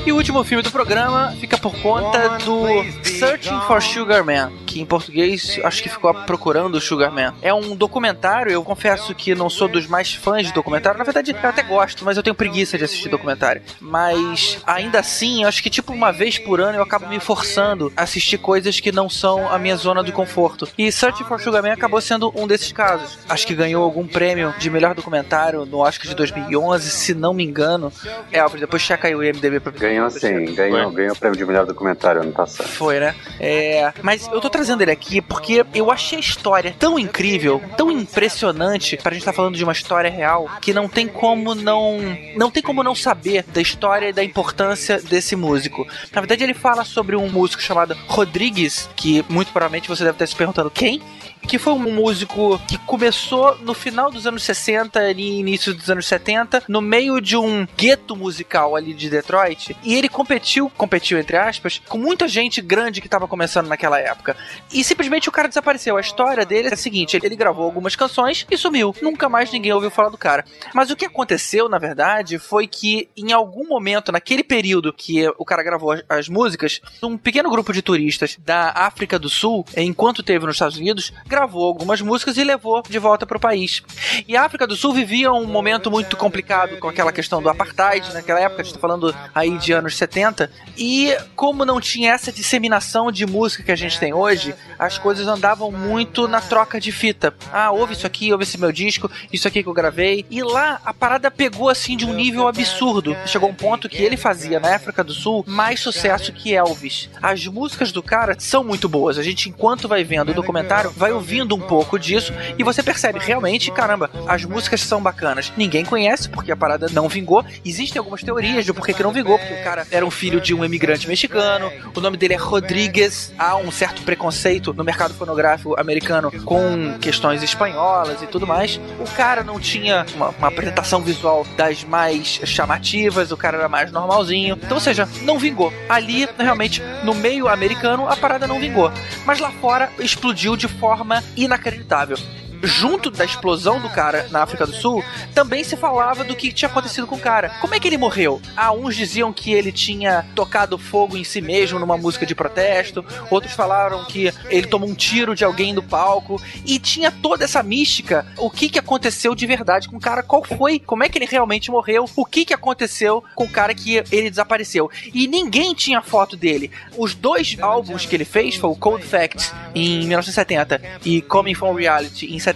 E 0.06 0.12
o 0.12 0.16
último 0.16 0.44
filme 0.44 0.62
do 0.62 0.70
programa 0.70 1.34
fica 1.40 1.56
por 1.56 1.74
conta 1.80 2.36
do 2.44 2.84
Searching 3.02 3.58
for 3.62 3.80
Sugar 3.80 4.22
Man, 4.22 4.52
que 4.66 4.78
em 4.78 4.84
português 4.84 5.58
acho 5.64 5.82
que 5.82 5.88
ficou 5.88 6.12
procurando 6.12 6.74
o 6.74 6.80
Sugar 6.80 7.10
Man. 7.10 7.34
É 7.40 7.54
um 7.54 7.74
documentário, 7.74 8.52
eu 8.52 8.62
confesso 8.62 9.14
que 9.14 9.34
não 9.34 9.48
sou 9.48 9.66
dos 9.66 9.86
mais 9.86 10.12
fãs 10.12 10.46
de 10.46 10.52
documentário, 10.52 10.98
na 10.98 11.04
verdade 11.04 11.30
eu 11.30 11.48
até 11.48 11.62
gosto, 11.62 12.04
mas 12.04 12.18
eu 12.18 12.22
tenho 12.22 12.34
preguiça 12.34 12.76
de 12.76 12.84
assistir 12.84 13.08
documentário. 13.08 13.62
Mas 13.80 14.58
ainda 14.66 15.00
assim, 15.00 15.42
eu 15.42 15.48
acho 15.48 15.62
que 15.62 15.70
tipo 15.70 15.90
uma 15.94 16.12
vez 16.12 16.38
por 16.38 16.60
ano 16.60 16.76
eu 16.76 16.82
acabo 16.82 17.08
me 17.08 17.18
forçando 17.18 17.90
a 17.96 18.02
assistir 18.02 18.36
coisas 18.36 18.80
que 18.80 18.92
não 18.92 19.08
são 19.08 19.48
a 19.50 19.58
minha 19.58 19.76
zona 19.76 20.04
de 20.04 20.12
conforto. 20.12 20.68
E 20.76 20.92
Searching 20.92 21.24
for 21.24 21.40
Sugar 21.40 21.62
Man 21.62 21.72
acabou 21.72 22.00
sendo 22.02 22.30
um 22.36 22.46
desses 22.46 22.72
casos. 22.72 23.18
Acho 23.26 23.46
que 23.46 23.54
ganhou 23.54 23.82
algum 23.82 24.06
prêmio 24.06 24.52
de 24.58 24.68
melhor 24.68 24.94
documentário 24.94 25.64
no 25.64 25.78
Oscar 25.78 26.06
de 26.06 26.14
2011, 26.14 26.90
se 26.90 27.14
não 27.14 27.32
me 27.32 27.42
engano. 27.42 27.90
É, 28.30 28.46
depois 28.58 28.82
checa 28.82 29.08
aí 29.08 29.14
o 29.14 29.24
IMDb 29.24 29.60
pra 29.60 29.72
Ganhou 29.94 30.10
sim, 30.10 30.54
ganhou, 30.54 30.90
ganhou 30.90 31.12
o 31.12 31.16
prêmio 31.16 31.38
de 31.38 31.46
melhor 31.46 31.64
documentário 31.64 32.20
ano 32.20 32.32
passado. 32.32 32.68
Foi, 32.68 32.98
né? 32.98 33.14
É, 33.38 33.92
mas 34.02 34.26
eu 34.26 34.40
tô 34.40 34.50
trazendo 34.50 34.82
ele 34.82 34.90
aqui 34.90 35.20
porque 35.20 35.64
eu 35.72 35.90
achei 35.90 36.18
a 36.18 36.20
história 36.20 36.74
tão 36.78 36.98
incrível, 36.98 37.62
tão 37.76 37.90
impressionante, 37.90 38.96
pra 38.96 39.12
gente 39.12 39.20
estar 39.20 39.30
tá 39.30 39.36
falando 39.36 39.56
de 39.56 39.62
uma 39.62 39.72
história 39.72 40.10
real, 40.10 40.50
que 40.60 40.74
não 40.74 40.88
tem 40.88 41.06
como 41.06 41.54
não. 41.54 41.98
Não 42.36 42.50
tem 42.50 42.62
como 42.62 42.82
não 42.82 42.94
saber 42.94 43.44
da 43.44 43.60
história 43.60 44.08
e 44.08 44.12
da 44.12 44.24
importância 44.24 45.00
desse 45.00 45.36
músico. 45.36 45.86
Na 46.12 46.20
verdade, 46.20 46.42
ele 46.42 46.54
fala 46.54 46.84
sobre 46.84 47.14
um 47.14 47.28
músico 47.28 47.62
chamado 47.62 47.96
Rodrigues, 48.08 48.88
que 48.96 49.24
muito 49.28 49.52
provavelmente 49.52 49.88
você 49.88 50.02
deve 50.02 50.16
estar 50.16 50.26
se 50.26 50.34
perguntando 50.34 50.70
quem 50.70 51.00
que 51.46 51.58
foi 51.58 51.72
um 51.72 51.92
músico 51.92 52.58
que 52.66 52.78
começou 52.78 53.56
no 53.58 53.74
final 53.74 54.10
dos 54.10 54.26
anos 54.26 54.42
60 54.42 55.12
e 55.12 55.40
início 55.40 55.74
dos 55.74 55.90
anos 55.90 56.06
70, 56.06 56.64
no 56.68 56.80
meio 56.80 57.20
de 57.20 57.36
um 57.36 57.66
gueto 57.76 58.16
musical 58.16 58.74
ali 58.74 58.94
de 58.94 59.10
Detroit, 59.10 59.76
e 59.84 59.94
ele 59.94 60.08
competiu, 60.08 60.70
competiu 60.70 61.18
entre 61.18 61.36
aspas, 61.36 61.80
com 61.88 61.98
muita 61.98 62.26
gente 62.26 62.60
grande 62.60 63.00
que 63.00 63.06
estava 63.06 63.28
começando 63.28 63.68
naquela 63.68 64.00
época. 64.00 64.36
E 64.72 64.82
simplesmente 64.82 65.28
o 65.28 65.32
cara 65.32 65.48
desapareceu. 65.48 65.96
A 65.96 66.00
história 66.00 66.44
dele 66.44 66.68
é 66.68 66.74
a 66.74 66.76
seguinte, 66.76 67.18
ele 67.22 67.36
gravou 67.36 67.64
algumas 67.64 67.94
canções 67.94 68.46
e 68.50 68.56
sumiu. 68.56 68.94
Nunca 69.02 69.28
mais 69.28 69.52
ninguém 69.52 69.72
ouviu 69.72 69.90
falar 69.90 70.08
do 70.08 70.18
cara. 70.18 70.44
Mas 70.72 70.90
o 70.90 70.96
que 70.96 71.04
aconteceu, 71.04 71.68
na 71.68 71.78
verdade, 71.78 72.38
foi 72.38 72.66
que 72.66 73.08
em 73.16 73.32
algum 73.32 73.66
momento, 73.66 74.10
naquele 74.10 74.42
período 74.42 74.92
que 74.92 75.28
o 75.38 75.44
cara 75.44 75.62
gravou 75.62 75.94
as 76.08 76.28
músicas, 76.28 76.80
um 77.02 77.16
pequeno 77.16 77.50
grupo 77.50 77.72
de 77.72 77.82
turistas 77.82 78.36
da 78.44 78.72
África 78.74 79.18
do 79.18 79.28
Sul, 79.28 79.64
enquanto 79.76 80.22
teve 80.22 80.46
nos 80.46 80.56
Estados 80.56 80.78
Unidos, 80.78 81.12
gravou 81.26 81.66
algumas 81.66 82.00
músicas 82.00 82.36
e 82.36 82.44
levou 82.44 82.82
de 82.82 82.98
volta 82.98 83.26
para 83.26 83.36
o 83.36 83.40
país. 83.40 83.82
E 84.26 84.36
a 84.36 84.44
África 84.44 84.66
do 84.66 84.76
Sul 84.76 84.94
vivia 84.94 85.32
um 85.32 85.46
momento 85.46 85.90
muito 85.90 86.16
complicado 86.16 86.78
com 86.78 86.88
aquela 86.88 87.12
questão 87.12 87.42
do 87.42 87.48
apartheid 87.48 88.12
naquela 88.12 88.40
época, 88.40 88.62
a 88.62 88.64
gente 88.64 88.74
está 88.74 88.80
falando 88.80 89.14
aí 89.34 89.56
de 89.58 89.73
anos 89.74 89.96
70 89.96 90.50
e 90.76 91.16
como 91.36 91.64
não 91.64 91.80
tinha 91.80 92.12
essa 92.12 92.32
disseminação 92.32 93.10
de 93.10 93.26
música 93.26 93.62
que 93.62 93.72
a 93.72 93.76
gente 93.76 93.98
tem 93.98 94.12
hoje, 94.12 94.54
as 94.78 94.98
coisas 94.98 95.26
andavam 95.26 95.70
muito 95.70 96.26
na 96.26 96.40
troca 96.40 96.80
de 96.80 96.92
fita. 96.92 97.34
Ah, 97.52 97.70
ouve 97.70 97.94
isso 97.94 98.06
aqui, 98.06 98.32
ouve 98.32 98.44
esse 98.44 98.58
meu 98.58 98.72
disco, 98.72 99.10
isso 99.32 99.46
aqui 99.46 99.62
que 99.62 99.68
eu 99.68 99.74
gravei. 99.74 100.24
E 100.30 100.42
lá 100.42 100.80
a 100.84 100.92
parada 100.92 101.30
pegou 101.30 101.68
assim 101.68 101.96
de 101.96 102.06
um 102.06 102.14
nível 102.14 102.48
absurdo. 102.48 103.16
Chegou 103.26 103.48
um 103.48 103.54
ponto 103.54 103.88
que 103.88 104.02
ele 104.02 104.16
fazia 104.16 104.60
na 104.60 104.74
África 104.74 105.04
do 105.04 105.12
Sul 105.12 105.44
mais 105.46 105.80
sucesso 105.80 106.32
que 106.32 106.54
Elvis. 106.54 107.08
As 107.22 107.46
músicas 107.46 107.92
do 107.92 108.02
cara 108.02 108.36
são 108.38 108.64
muito 108.64 108.88
boas. 108.88 109.18
A 109.18 109.22
gente, 109.22 109.48
enquanto 109.48 109.88
vai 109.88 110.04
vendo 110.04 110.30
o 110.30 110.34
documentário, 110.34 110.90
vai 110.90 111.12
ouvindo 111.12 111.54
um 111.54 111.60
pouco 111.60 111.98
disso 111.98 112.32
e 112.58 112.62
você 112.62 112.82
percebe 112.82 113.18
realmente, 113.18 113.70
caramba, 113.70 114.10
as 114.26 114.44
músicas 114.44 114.80
são 114.80 115.02
bacanas. 115.02 115.52
Ninguém 115.56 115.84
conhece 115.84 116.28
porque 116.28 116.52
a 116.52 116.56
parada 116.56 116.88
não 116.92 117.08
vingou. 117.08 117.44
Existem 117.64 117.98
algumas 117.98 118.22
teorias 118.22 118.64
de 118.64 118.72
porquê 118.72 118.92
que 118.92 119.02
não 119.02 119.12
vingou, 119.12 119.38
porque 119.38 119.54
cara 119.64 119.86
era 119.90 120.04
um 120.04 120.10
filho 120.10 120.40
de 120.40 120.52
um 120.54 120.62
imigrante 120.62 121.08
mexicano, 121.08 121.72
o 121.94 122.00
nome 122.00 122.18
dele 122.18 122.34
é 122.34 122.36
Rodrigues, 122.36 123.32
há 123.38 123.56
um 123.56 123.70
certo 123.70 124.02
preconceito 124.02 124.74
no 124.74 124.84
mercado 124.84 125.14
fonográfico 125.14 125.74
americano 125.80 126.30
com 126.42 126.98
questões 127.00 127.42
espanholas 127.42 128.20
e 128.20 128.26
tudo 128.26 128.46
mais. 128.46 128.78
O 129.00 129.10
cara 129.16 129.42
não 129.42 129.58
tinha 129.58 130.04
uma, 130.14 130.28
uma 130.28 130.48
apresentação 130.48 131.00
visual 131.00 131.46
das 131.56 131.82
mais 131.82 132.40
chamativas, 132.44 133.32
o 133.32 133.36
cara 133.36 133.56
era 133.56 133.68
mais 133.68 133.90
normalzinho. 133.90 134.58
Então, 134.62 134.76
ou 134.76 134.80
seja, 134.80 135.08
não 135.22 135.38
vingou. 135.38 135.72
Ali, 135.88 136.28
realmente, 136.38 136.82
no 137.02 137.14
meio 137.14 137.48
americano, 137.48 138.06
a 138.06 138.16
parada 138.16 138.46
não 138.46 138.60
vingou. 138.60 138.92
Mas 139.24 139.40
lá 139.40 139.50
fora 139.52 139.90
explodiu 139.98 140.56
de 140.56 140.68
forma 140.68 141.24
inacreditável 141.36 142.18
junto 142.66 143.10
da 143.10 143.24
explosão 143.24 143.80
do 143.80 143.88
cara 143.90 144.28
na 144.30 144.42
África 144.42 144.66
do 144.66 144.72
Sul, 144.72 145.04
também 145.34 145.64
se 145.64 145.76
falava 145.76 146.24
do 146.24 146.34
que 146.34 146.52
tinha 146.52 146.68
acontecido 146.68 147.06
com 147.06 147.16
o 147.16 147.20
cara. 147.20 147.50
Como 147.60 147.74
é 147.74 147.80
que 147.80 147.88
ele 147.88 147.98
morreu? 147.98 148.40
Ah, 148.56 148.72
uns 148.72 148.96
diziam 148.96 149.32
que 149.32 149.52
ele 149.52 149.72
tinha 149.72 150.24
tocado 150.34 150.78
fogo 150.78 151.16
em 151.16 151.24
si 151.24 151.40
mesmo 151.40 151.78
numa 151.78 151.96
música 151.96 152.26
de 152.26 152.34
protesto, 152.34 153.04
outros 153.30 153.52
falaram 153.52 154.04
que 154.04 154.32
ele 154.48 154.66
tomou 154.66 154.88
um 154.88 154.94
tiro 154.94 155.34
de 155.34 155.44
alguém 155.44 155.74
do 155.74 155.82
palco, 155.82 156.40
e 156.64 156.78
tinha 156.78 157.10
toda 157.10 157.44
essa 157.44 157.62
mística. 157.62 158.26
O 158.38 158.50
que 158.50 158.68
que 158.68 158.78
aconteceu 158.78 159.34
de 159.34 159.46
verdade 159.46 159.88
com 159.88 159.96
o 159.96 160.00
cara? 160.00 160.22
Qual 160.22 160.44
foi? 160.44 160.78
Como 160.78 161.02
é 161.02 161.08
que 161.08 161.18
ele 161.18 161.26
realmente 161.26 161.70
morreu? 161.70 162.06
O 162.16 162.24
que 162.24 162.44
que 162.44 162.54
aconteceu 162.54 163.22
com 163.34 163.44
o 163.44 163.50
cara 163.50 163.74
que 163.74 164.02
ele 164.10 164.30
desapareceu? 164.30 164.90
E 165.12 165.26
ninguém 165.26 165.74
tinha 165.74 166.02
foto 166.02 166.36
dele. 166.36 166.70
Os 166.96 167.14
dois 167.14 167.56
álbuns 167.60 168.06
que 168.06 168.14
ele 168.14 168.24
fez 168.24 168.56
foi 168.56 168.70
o 168.70 168.76
Cold 168.76 169.04
Facts 169.04 169.52
em 169.74 170.06
1970 170.06 170.80
e 171.04 171.20
Coming 171.22 171.54
From 171.54 171.74
Reality 171.74 172.26
em 172.26 172.38
71, 172.38 172.53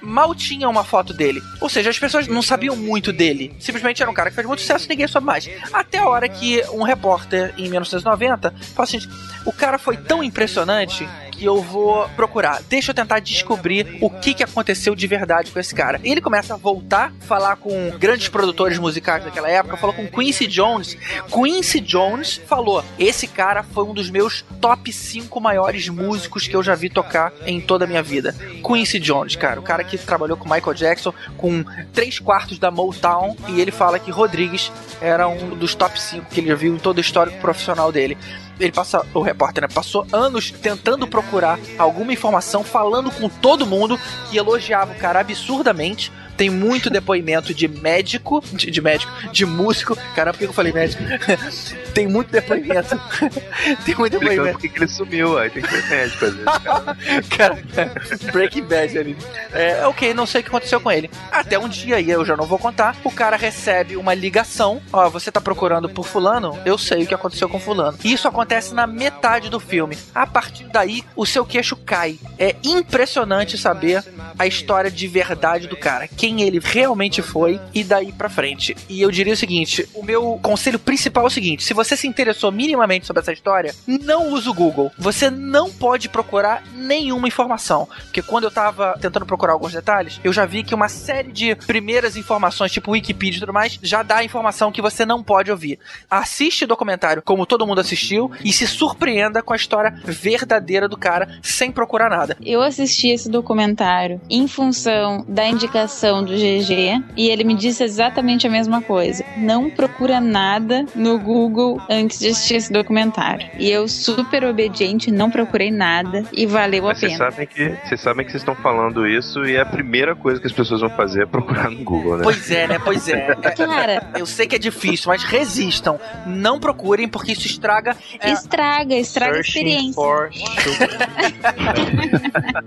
mal 0.00 0.34
tinha 0.34 0.68
uma 0.68 0.84
foto 0.84 1.12
dele. 1.12 1.42
Ou 1.60 1.68
seja, 1.68 1.90
as 1.90 1.98
pessoas 1.98 2.26
não 2.26 2.42
sabiam 2.42 2.76
muito 2.76 3.12
dele. 3.12 3.54
Simplesmente 3.58 4.02
era 4.02 4.10
um 4.10 4.14
cara 4.14 4.30
que 4.30 4.36
fez 4.36 4.46
muito 4.46 4.60
sucesso 4.60 4.86
e 4.86 4.88
ninguém 4.88 5.06
soube 5.06 5.26
mais. 5.26 5.48
Até 5.72 5.98
a 5.98 6.08
hora 6.08 6.28
que 6.28 6.62
um 6.72 6.82
repórter, 6.82 7.54
em 7.56 7.68
1990, 7.68 8.50
falou 8.74 8.84
assim: 8.84 9.00
o 9.44 9.52
cara 9.52 9.78
foi 9.78 9.96
tão 9.96 10.22
impressionante 10.22 11.08
que 11.40 11.46
eu 11.46 11.62
vou 11.62 12.06
procurar. 12.10 12.62
Deixa 12.68 12.90
eu 12.90 12.94
tentar 12.94 13.18
descobrir 13.18 13.96
o 14.02 14.10
que, 14.10 14.34
que 14.34 14.44
aconteceu 14.44 14.94
de 14.94 15.06
verdade 15.06 15.50
com 15.50 15.58
esse 15.58 15.74
cara. 15.74 15.98
Ele 16.04 16.20
começa 16.20 16.52
a 16.52 16.56
voltar, 16.58 17.14
falar 17.20 17.56
com 17.56 17.90
grandes 17.98 18.28
produtores 18.28 18.78
musicais 18.78 19.24
daquela 19.24 19.48
época, 19.48 19.78
falou 19.78 19.96
com 19.96 20.06
Quincy 20.06 20.46
Jones. 20.46 20.98
Quincy 21.32 21.80
Jones 21.80 22.38
falou: 22.46 22.84
esse 22.98 23.26
cara 23.26 23.62
foi 23.62 23.84
um 23.84 23.94
dos 23.94 24.10
meus 24.10 24.44
top 24.60 24.92
5 24.92 25.40
maiores 25.40 25.88
músicos 25.88 26.46
que 26.46 26.54
eu 26.54 26.62
já 26.62 26.74
vi 26.74 26.90
tocar 26.90 27.32
em 27.46 27.58
toda 27.58 27.86
a 27.86 27.88
minha 27.88 28.02
vida. 28.02 28.34
Quincy 28.62 28.98
Jones, 28.98 29.19
cara, 29.38 29.60
o 29.60 29.62
cara 29.62 29.84
que 29.84 29.96
trabalhou 29.98 30.36
com 30.36 30.48
Michael 30.48 30.74
Jackson, 30.74 31.12
com 31.36 31.64
três 31.92 32.18
quartos 32.18 32.58
da 32.58 32.70
Motown, 32.70 33.36
e 33.48 33.60
ele 33.60 33.70
fala 33.70 33.98
que 33.98 34.10
Rodrigues 34.10 34.72
era 35.00 35.28
um 35.28 35.50
dos 35.50 35.74
top 35.74 36.00
5 36.00 36.26
que 36.26 36.40
ele 36.40 36.48
já 36.48 36.54
viu 36.54 36.74
em 36.74 36.78
todo 36.78 36.98
o 36.98 37.00
histórico 37.00 37.38
profissional 37.40 37.90
dele 37.90 38.16
ele 38.60 38.72
passa, 38.72 39.04
o 39.14 39.20
repórter, 39.22 39.62
né, 39.62 39.68
passou 39.72 40.06
anos 40.12 40.50
tentando 40.50 41.06
procurar 41.06 41.58
alguma 41.78 42.12
informação, 42.12 42.62
falando 42.62 43.10
com 43.10 43.28
todo 43.28 43.66
mundo 43.66 43.98
que 44.28 44.36
elogiava 44.36 44.92
o 44.92 44.96
cara 44.96 45.20
absurdamente. 45.20 46.12
Tem 46.40 46.48
muito 46.48 46.88
depoimento 46.88 47.52
de 47.52 47.68
médico, 47.68 48.42
de, 48.54 48.70
de 48.70 48.80
médico, 48.80 49.12
de 49.30 49.44
músico. 49.44 49.94
Caramba, 50.16 50.38
por 50.38 50.38
que 50.38 50.44
eu 50.46 50.54
falei 50.54 50.72
médico? 50.72 51.02
tem 51.92 52.08
muito 52.08 52.30
depoimento. 52.30 52.98
tem 53.84 53.94
muito 53.94 54.18
depoimento. 54.18 54.58
Por 54.58 54.70
que 54.70 54.78
ele 54.78 54.88
sumiu? 54.88 55.36
Aí 55.36 55.50
tem 55.50 55.62
que 55.62 55.68
ser 55.68 55.86
médico 55.90 56.24
às 56.24 56.32
vezes, 56.32 57.28
cara. 57.28 57.62
cara, 57.76 57.92
Breaking 58.32 58.62
Bad 58.62 58.98
ali. 58.98 59.16
É, 59.52 59.86
ok, 59.86 60.14
não 60.14 60.24
sei 60.24 60.40
o 60.40 60.44
que 60.44 60.48
aconteceu 60.48 60.80
com 60.80 60.90
ele. 60.90 61.10
Até 61.30 61.58
um 61.58 61.68
dia, 61.68 61.96
aí 61.96 62.08
eu 62.08 62.24
já 62.24 62.34
não 62.34 62.46
vou 62.46 62.58
contar, 62.58 62.96
o 63.04 63.10
cara 63.10 63.36
recebe 63.36 63.98
uma 63.98 64.14
ligação. 64.14 64.80
Ó, 64.90 65.10
você 65.10 65.30
tá 65.30 65.42
procurando 65.42 65.90
por 65.90 66.06
fulano? 66.06 66.58
Eu 66.64 66.78
sei 66.78 67.02
o 67.02 67.06
que 67.06 67.12
aconteceu 67.12 67.50
com 67.50 67.60
fulano. 67.60 67.98
Isso 68.02 68.26
acontece 68.26 68.72
na 68.72 68.86
metade 68.86 69.50
do 69.50 69.60
filme. 69.60 69.98
A 70.14 70.26
partir 70.26 70.64
daí, 70.72 71.04
o 71.14 71.26
seu 71.26 71.44
queixo 71.44 71.76
cai. 71.76 72.18
É 72.38 72.56
impressionante 72.64 73.58
saber 73.58 74.02
a 74.38 74.46
história 74.46 74.90
de 74.90 75.06
verdade 75.06 75.68
do 75.68 75.76
cara. 75.76 76.08
Quem 76.08 76.29
ele 76.38 76.60
realmente 76.62 77.22
foi 77.22 77.60
e 77.74 77.82
daí 77.82 78.12
pra 78.12 78.28
frente. 78.28 78.76
E 78.88 79.00
eu 79.00 79.10
diria 79.10 79.32
o 79.32 79.36
seguinte: 79.36 79.88
o 79.94 80.02
meu 80.02 80.38
conselho 80.42 80.78
principal 80.78 81.24
é 81.24 81.26
o 81.26 81.30
seguinte: 81.30 81.64
se 81.64 81.74
você 81.74 81.96
se 81.96 82.06
interessou 82.06 82.52
minimamente 82.52 83.06
sobre 83.06 83.20
essa 83.20 83.32
história, 83.32 83.74
não 83.86 84.32
use 84.32 84.48
o 84.48 84.54
Google. 84.54 84.92
Você 84.98 85.30
não 85.30 85.70
pode 85.70 86.08
procurar 86.08 86.62
nenhuma 86.74 87.28
informação. 87.28 87.88
Porque 88.04 88.22
quando 88.22 88.44
eu 88.44 88.50
tava 88.50 88.96
tentando 89.00 89.26
procurar 89.26 89.52
alguns 89.52 89.72
detalhes, 89.72 90.20
eu 90.22 90.32
já 90.32 90.44
vi 90.46 90.62
que 90.62 90.74
uma 90.74 90.88
série 90.88 91.32
de 91.32 91.54
primeiras 91.54 92.16
informações, 92.16 92.72
tipo 92.72 92.92
Wikipedia 92.92 93.38
e 93.38 93.40
tudo 93.40 93.52
mais, 93.52 93.78
já 93.82 94.02
dá 94.02 94.22
informação 94.24 94.72
que 94.72 94.82
você 94.82 95.04
não 95.06 95.22
pode 95.22 95.50
ouvir. 95.50 95.78
Assiste 96.10 96.64
o 96.64 96.68
documentário 96.68 97.22
como 97.22 97.46
todo 97.46 97.66
mundo 97.66 97.80
assistiu 97.80 98.30
e 98.44 98.52
se 98.52 98.66
surpreenda 98.66 99.42
com 99.42 99.52
a 99.52 99.56
história 99.56 99.94
verdadeira 100.04 100.88
do 100.88 100.96
cara 100.96 101.38
sem 101.42 101.70
procurar 101.70 102.10
nada. 102.10 102.36
Eu 102.44 102.62
assisti 102.62 103.08
esse 103.08 103.30
documentário 103.30 104.20
em 104.28 104.46
função 104.46 105.24
da 105.28 105.46
indicação 105.46 106.09
do 106.24 106.32
GG 106.32 107.02
e 107.16 107.28
ele 107.28 107.44
me 107.44 107.54
disse 107.54 107.84
exatamente 107.84 108.46
a 108.46 108.50
mesma 108.50 108.82
coisa. 108.82 109.24
Não 109.36 109.70
procura 109.70 110.20
nada 110.20 110.84
no 110.94 111.18
Google 111.18 111.80
antes 111.88 112.18
de 112.18 112.28
assistir 112.28 112.56
esse 112.56 112.72
documentário. 112.72 113.48
E 113.58 113.70
eu, 113.70 113.86
super 113.86 114.44
obediente, 114.44 115.10
não 115.10 115.30
procurei 115.30 115.70
nada 115.70 116.24
e 116.32 116.46
valeu 116.46 116.84
Mas 116.84 116.98
a 116.98 117.00
pena. 117.00 117.16
Vocês 117.16 117.30
sabem, 117.30 117.46
que, 117.46 117.68
vocês 117.86 118.00
sabem 118.00 118.24
que 118.24 118.32
vocês 118.32 118.42
estão 118.42 118.54
falando 118.56 119.06
isso 119.06 119.44
e 119.44 119.58
a 119.58 119.64
primeira 119.64 120.16
coisa 120.16 120.40
que 120.40 120.46
as 120.46 120.52
pessoas 120.52 120.80
vão 120.80 120.90
fazer 120.90 121.22
é 121.22 121.26
procurar 121.26 121.70
no 121.70 121.84
Google, 121.84 122.16
né? 122.16 122.22
Pois 122.24 122.50
é, 122.50 122.66
né? 122.66 122.78
Pois 122.82 123.08
é. 123.08 123.34
Cara, 123.56 124.10
Eu 124.16 124.26
sei 124.26 124.46
que 124.46 124.56
é 124.56 124.58
difícil, 124.58 125.08
mas 125.08 125.22
resistam. 125.22 126.00
Não 126.26 126.58
procurem, 126.58 127.08
porque 127.08 127.32
isso 127.32 127.46
estraga. 127.46 127.96
é, 128.20 128.32
estraga, 128.32 128.94
estraga 128.94 129.36
a 129.36 129.40
experiência. 129.40 129.94
for 129.94 130.30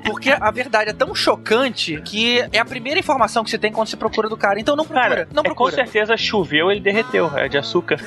porque 0.06 0.30
a 0.30 0.52
verdade 0.52 0.92
é 0.92 0.94
tão 0.94 1.16
chocante 1.16 2.02
que 2.04 2.40
é 2.52 2.60
a 2.60 2.66
primeira 2.66 3.00
informação 3.00 3.33
que 3.42 3.50
você 3.50 3.58
tem 3.58 3.72
quando 3.72 3.88
você 3.88 3.96
procura 3.96 4.28
do 4.28 4.36
cara. 4.36 4.60
Então 4.60 4.76
não 4.76 4.84
procura. 4.84 5.10
Cara, 5.10 5.28
não 5.34 5.40
é, 5.40 5.44
com 5.50 5.56
procura. 5.56 5.72
certeza 5.76 6.18
choveu, 6.18 6.70
ele 6.70 6.82
derreteu. 6.82 7.32
É 7.38 7.48
de 7.48 7.58
açúcar. 7.58 7.98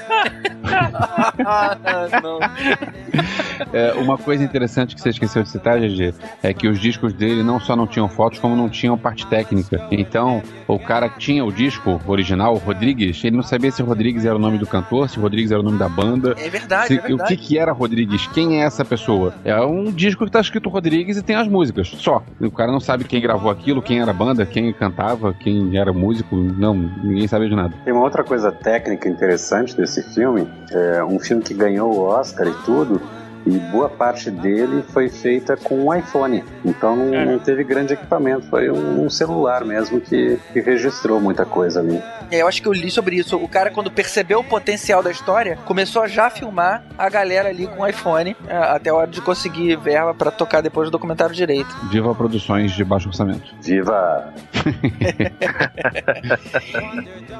É, 3.72 3.92
uma 3.94 4.18
coisa 4.18 4.44
interessante 4.44 4.94
que 4.94 5.00
você 5.00 5.08
esqueceu 5.10 5.42
de 5.42 5.48
citar, 5.48 5.78
GG, 5.80 6.12
é 6.42 6.52
que 6.52 6.68
os 6.68 6.78
discos 6.78 7.12
dele 7.14 7.42
não 7.42 7.58
só 7.58 7.74
não 7.74 7.86
tinham 7.86 8.08
fotos, 8.08 8.38
como 8.38 8.54
não 8.54 8.68
tinham 8.68 8.96
parte 8.98 9.26
técnica. 9.26 9.86
Então, 9.90 10.42
o 10.68 10.78
cara 10.78 11.08
que 11.08 11.18
tinha 11.18 11.44
o 11.44 11.50
disco 11.52 12.00
original, 12.06 12.54
o 12.54 12.58
Rodrigues, 12.58 13.22
ele 13.24 13.36
não 13.36 13.42
sabia 13.42 13.70
se 13.70 13.82
Rodrigues 13.82 14.24
era 14.24 14.36
o 14.36 14.38
nome 14.38 14.58
do 14.58 14.66
cantor, 14.66 15.08
se 15.08 15.18
Rodrigues 15.18 15.50
era 15.50 15.60
o 15.60 15.62
nome 15.62 15.78
da 15.78 15.88
banda. 15.88 16.34
É 16.38 16.48
verdade, 16.50 16.88
Se- 16.88 16.98
é 16.98 17.00
verdade. 17.00 17.22
o 17.34 17.36
que, 17.36 17.42
que 17.42 17.58
era 17.58 17.72
Rodrigues? 17.72 18.26
Quem 18.28 18.60
é 18.60 18.64
essa 18.66 18.84
pessoa? 18.84 19.34
É 19.44 19.58
um 19.62 19.84
disco 19.90 20.24
que 20.26 20.30
tá 20.30 20.40
escrito 20.40 20.68
Rodrigues 20.68 21.16
e 21.16 21.22
tem 21.22 21.36
as 21.36 21.48
músicas, 21.48 21.88
só. 21.88 22.22
O 22.40 22.50
cara 22.50 22.70
não 22.70 22.80
sabe 22.80 23.04
quem 23.04 23.20
gravou 23.22 23.50
aquilo, 23.50 23.80
quem 23.80 24.00
era 24.00 24.10
a 24.10 24.14
banda, 24.14 24.44
quem 24.44 24.70
cantava, 24.72 25.15
quem 25.38 25.76
era 25.76 25.92
músico, 25.92 26.36
não, 26.36 26.74
ninguém 26.74 27.26
sabia 27.28 27.48
de 27.48 27.54
nada. 27.56 27.74
Tem 27.84 27.92
uma 27.92 28.02
outra 28.02 28.22
coisa 28.24 28.50
técnica 28.52 29.08
interessante 29.08 29.76
desse 29.76 30.02
filme, 30.14 30.48
é 30.70 31.04
um 31.04 31.18
filme 31.18 31.42
que 31.42 31.54
ganhou 31.54 31.92
o 31.94 32.00
Oscar 32.00 32.46
e 32.46 32.54
tudo, 32.64 33.00
e 33.46 33.58
boa 33.70 33.88
parte 33.88 34.28
dele 34.30 34.82
foi 34.88 35.08
feita 35.08 35.56
com 35.56 35.86
um 35.86 35.94
iPhone. 35.94 36.42
Então 36.64 36.96
não, 36.96 37.14
É. 37.14 37.24
não 37.24 37.38
teve 37.38 37.62
grande 37.62 37.92
equipamento, 37.94 38.46
foi 38.48 38.68
um, 38.70 39.04
um 39.04 39.10
celular 39.10 39.64
mesmo 39.64 40.00
que, 40.00 40.36
que 40.52 40.60
registrou 40.60 41.20
muita 41.20 41.44
coisa 41.44 41.78
ali. 41.80 42.02
É, 42.30 42.42
eu 42.42 42.48
acho 42.48 42.60
que 42.60 42.68
eu 42.68 42.72
li 42.72 42.90
sobre 42.90 43.16
isso. 43.16 43.36
O 43.36 43.48
cara, 43.48 43.70
quando 43.70 43.90
percebeu 43.90 44.40
o 44.40 44.44
potencial 44.44 45.02
da 45.02 45.10
história, 45.10 45.56
começou 45.64 46.02
a 46.02 46.08
já 46.08 46.30
filmar 46.30 46.84
a 46.98 47.08
galera 47.08 47.48
ali 47.48 47.66
com 47.66 47.82
o 47.82 47.86
iPhone, 47.86 48.36
é, 48.46 48.56
até 48.56 48.90
a 48.90 48.94
hora 48.94 49.06
de 49.06 49.20
conseguir 49.20 49.76
verba 49.76 50.14
pra 50.14 50.30
tocar 50.30 50.60
depois 50.60 50.88
do 50.88 50.92
documentário 50.92 51.34
direito. 51.34 51.74
Viva 51.90 52.14
Produções 52.14 52.72
de 52.72 52.84
baixo 52.84 53.08
orçamento. 53.08 53.54
Viva! 53.60 54.32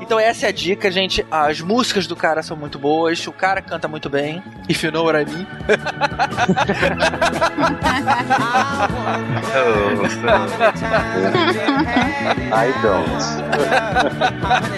Então 0.00 0.20
essa 0.20 0.46
é 0.46 0.48
a 0.50 0.52
dica, 0.52 0.90
gente. 0.90 1.26
As 1.30 1.60
músicas 1.60 2.06
do 2.06 2.14
cara 2.14 2.42
são 2.42 2.56
muito 2.56 2.78
boas, 2.78 3.26
o 3.26 3.32
cara 3.32 3.60
canta 3.60 3.88
muito 3.88 4.08
bem. 4.08 4.42
If 4.68 4.84
you 4.84 4.92
know 4.92 5.04
what 5.04 5.18
I 5.18 5.24
mean. 5.24 5.46
I 12.52 12.72
don't. 12.82 14.75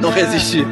Não 0.00 0.10
resisti. 0.10 0.64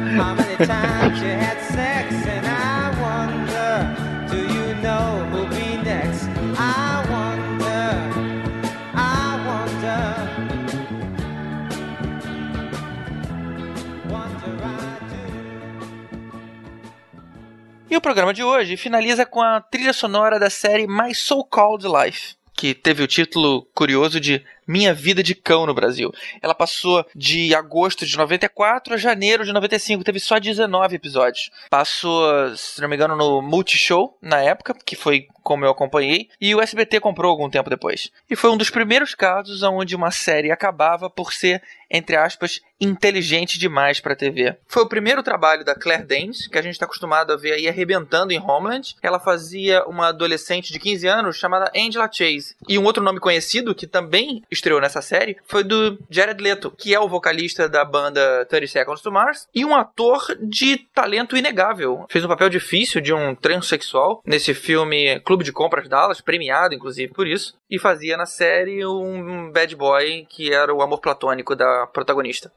E 17.89 17.97
o 17.97 18.01
programa 18.01 18.31
de 18.33 18.43
hoje 18.43 18.77
finaliza 18.77 19.25
com 19.25 19.41
a 19.41 19.59
trilha 19.59 19.93
sonora 19.93 20.39
da 20.39 20.49
série 20.49 20.85
My 20.85 21.13
So-Called 21.13 21.87
Life, 21.87 22.35
que 22.53 22.75
teve 22.75 23.01
o 23.01 23.07
título 23.07 23.67
curioso 23.73 24.19
de 24.19 24.45
Minha 24.69 24.93
Vida 24.93 25.23
de 25.23 25.33
Cão 25.33 25.65
no 25.65 25.73
Brasil. 25.73 26.13
Ela 26.43 26.53
passou 26.53 27.03
de 27.15 27.55
agosto 27.55 28.05
de 28.05 28.15
94 28.15 28.93
a 28.93 28.97
janeiro 28.97 29.43
de 29.43 29.51
95, 29.51 30.03
teve 30.03 30.19
só 30.19 30.37
19 30.37 30.95
episódios. 30.95 31.49
Passou, 31.71 32.55
se 32.55 32.79
não 32.79 32.87
me 32.87 32.95
engano, 32.95 33.15
no 33.15 33.41
Multishow 33.41 34.15
na 34.21 34.39
época, 34.39 34.75
que 34.85 34.95
foi 34.95 35.27
como 35.49 35.65
eu 35.65 35.71
acompanhei, 35.71 36.29
e 36.39 36.53
o 36.53 36.61
SBT 36.61 36.99
comprou 36.99 37.31
algum 37.31 37.49
tempo 37.49 37.71
depois. 37.71 38.11
E 38.29 38.35
foi 38.35 38.51
um 38.51 38.57
dos 38.57 38.69
primeiros 38.69 39.15
casos 39.15 39.63
onde 39.63 39.95
uma 39.95 40.11
série 40.11 40.51
acabava 40.51 41.09
por 41.09 41.33
ser, 41.33 41.63
entre 41.89 42.15
aspas, 42.15 42.61
inteligente 42.79 43.57
demais 43.57 43.99
para 43.99 44.15
TV. 44.15 44.55
Foi 44.67 44.83
o 44.83 44.87
primeiro 44.87 45.23
trabalho 45.23 45.65
da 45.65 45.73
Claire 45.73 46.05
Danes, 46.05 46.47
que 46.47 46.57
a 46.57 46.61
gente 46.61 46.73
está 46.73 46.85
acostumado 46.85 47.33
a 47.33 47.35
ver 47.35 47.53
aí 47.53 47.67
arrebentando 47.67 48.31
em 48.31 48.39
Homeland. 48.39 48.95
Ela 49.01 49.19
fazia 49.19 49.83
uma 49.85 50.09
adolescente 50.09 50.71
de 50.71 50.79
15 50.79 51.07
anos 51.07 51.37
chamada 51.37 51.71
Angela 51.75 52.09
Chase. 52.11 52.55
E 52.67 52.77
um 52.77 52.83
outro 52.85 53.03
nome 53.03 53.19
conhecido 53.19 53.73
que 53.73 53.87
também 53.87 54.43
estreou 54.59 54.81
nessa 54.81 55.01
série 55.01 55.37
foi 55.45 55.63
do 55.63 55.97
Jared 56.09 56.41
Leto, 56.41 56.71
que 56.71 56.93
é 56.93 56.99
o 56.99 57.07
vocalista 57.07 57.67
da 57.67 57.83
banda 57.83 58.45
30 58.45 58.67
Seconds 58.67 59.01
to 59.01 59.11
Mars 59.11 59.47
e 59.55 59.65
um 59.65 59.75
ator 59.75 60.37
de 60.41 60.77
talento 60.93 61.35
inegável. 61.35 62.05
Fez 62.09 62.23
um 62.23 62.27
papel 62.27 62.49
difícil 62.49 63.01
de 63.01 63.13
um 63.13 63.33
transexual 63.33 64.21
nesse 64.25 64.53
filme 64.53 65.19
Clube 65.21 65.43
de 65.43 65.51
Compras 65.51 65.87
Dallas, 65.87 66.21
premiado 66.21 66.75
inclusive 66.75 67.13
por 67.13 67.27
isso, 67.27 67.57
e 67.69 67.79
fazia 67.79 68.17
na 68.17 68.25
série 68.25 68.85
um 68.85 69.51
bad 69.51 69.75
boy 69.75 70.25
que 70.29 70.51
era 70.51 70.73
o 70.73 70.81
amor 70.81 70.99
platônico 70.99 71.55
da 71.55 71.87
protagonista. 71.87 72.51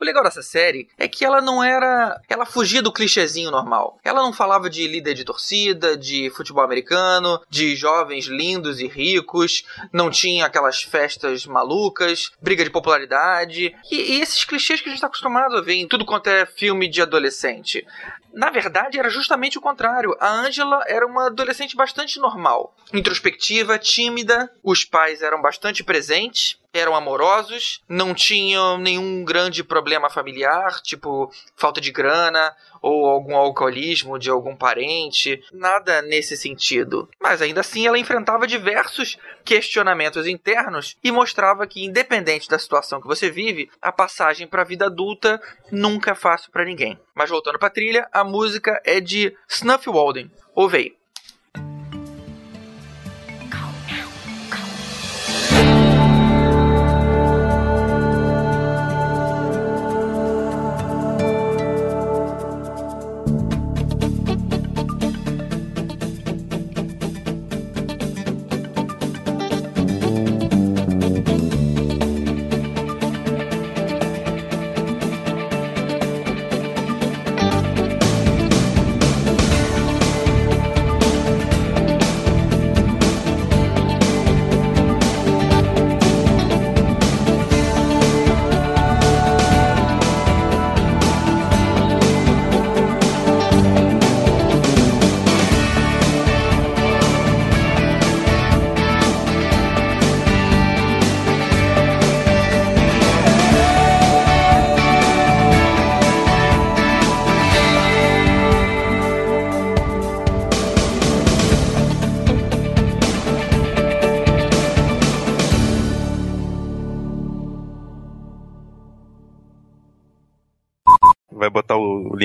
O 0.00 0.04
legal 0.04 0.22
dessa 0.22 0.42
série 0.42 0.88
é 0.98 1.08
que 1.08 1.24
ela 1.24 1.40
não 1.40 1.62
era. 1.62 2.20
Ela 2.28 2.44
fugia 2.44 2.82
do 2.82 2.92
clichêzinho 2.92 3.50
normal. 3.50 3.98
Ela 4.04 4.22
não 4.22 4.32
falava 4.32 4.68
de 4.68 4.86
líder 4.86 5.14
de 5.14 5.24
torcida, 5.24 5.96
de 5.96 6.30
futebol 6.30 6.64
americano, 6.64 7.40
de 7.48 7.74
jovens 7.76 8.26
lindos 8.26 8.80
e 8.80 8.86
ricos, 8.86 9.64
não 9.92 10.10
tinha 10.10 10.44
aquelas 10.46 10.82
festas 10.82 11.45
malucas, 11.46 12.30
briga 12.40 12.64
de 12.64 12.70
popularidade. 12.70 13.74
E, 13.90 13.96
e 13.96 14.20
esses 14.20 14.44
clichês 14.44 14.80
que 14.80 14.88
a 14.88 14.90
gente 14.90 14.98
está 14.98 15.06
acostumado 15.06 15.56
a 15.56 15.60
ver 15.60 15.74
em 15.74 15.88
tudo 15.88 16.04
quanto 16.04 16.28
é 16.28 16.46
filme 16.46 16.88
de 16.88 17.02
adolescente. 17.02 17.86
Na 18.32 18.50
verdade, 18.50 18.98
era 18.98 19.08
justamente 19.08 19.56
o 19.56 19.62
contrário. 19.62 20.14
A 20.20 20.30
Angela 20.30 20.84
era 20.86 21.06
uma 21.06 21.28
adolescente 21.28 21.74
bastante 21.74 22.18
normal. 22.18 22.76
Introspectiva, 22.92 23.78
tímida, 23.78 24.52
os 24.62 24.84
pais 24.84 25.22
eram 25.22 25.40
bastante 25.40 25.82
presentes, 25.82 26.58
eram 26.72 26.94
amorosos, 26.94 27.82
não 27.88 28.14
tinham 28.14 28.78
nenhum 28.78 29.24
grande 29.24 29.64
problema 29.64 30.10
familiar, 30.10 30.80
tipo 30.82 31.30
falta 31.56 31.80
de 31.80 31.90
grana 31.90 32.54
ou 32.82 33.06
algum 33.06 33.36
alcoolismo 33.36 34.18
de 34.18 34.30
algum 34.30 34.54
parente, 34.54 35.42
nada 35.52 36.02
nesse 36.02 36.36
sentido. 36.36 37.08
Mas 37.20 37.42
ainda 37.42 37.60
assim 37.60 37.86
ela 37.86 37.98
enfrentava 37.98 38.46
diversos 38.46 39.18
questionamentos 39.44 40.26
internos 40.26 40.96
e 41.02 41.10
mostrava 41.10 41.66
que 41.66 41.84
independente 41.84 42.48
da 42.48 42.58
situação 42.58 43.00
que 43.00 43.06
você 43.06 43.30
vive, 43.30 43.70
a 43.80 43.90
passagem 43.90 44.46
para 44.46 44.62
a 44.62 44.64
vida 44.64 44.86
adulta 44.86 45.40
nunca 45.70 46.12
é 46.12 46.14
fácil 46.14 46.50
para 46.50 46.64
ninguém. 46.64 46.98
Mas 47.14 47.30
voltando 47.30 47.58
para 47.58 47.68
a 47.68 47.72
trilha, 47.72 48.08
a 48.12 48.22
música 48.22 48.80
é 48.84 49.00
de 49.00 49.36
Snuff 49.48 49.88
Walden. 49.88 50.30
Ouve. 50.54 50.96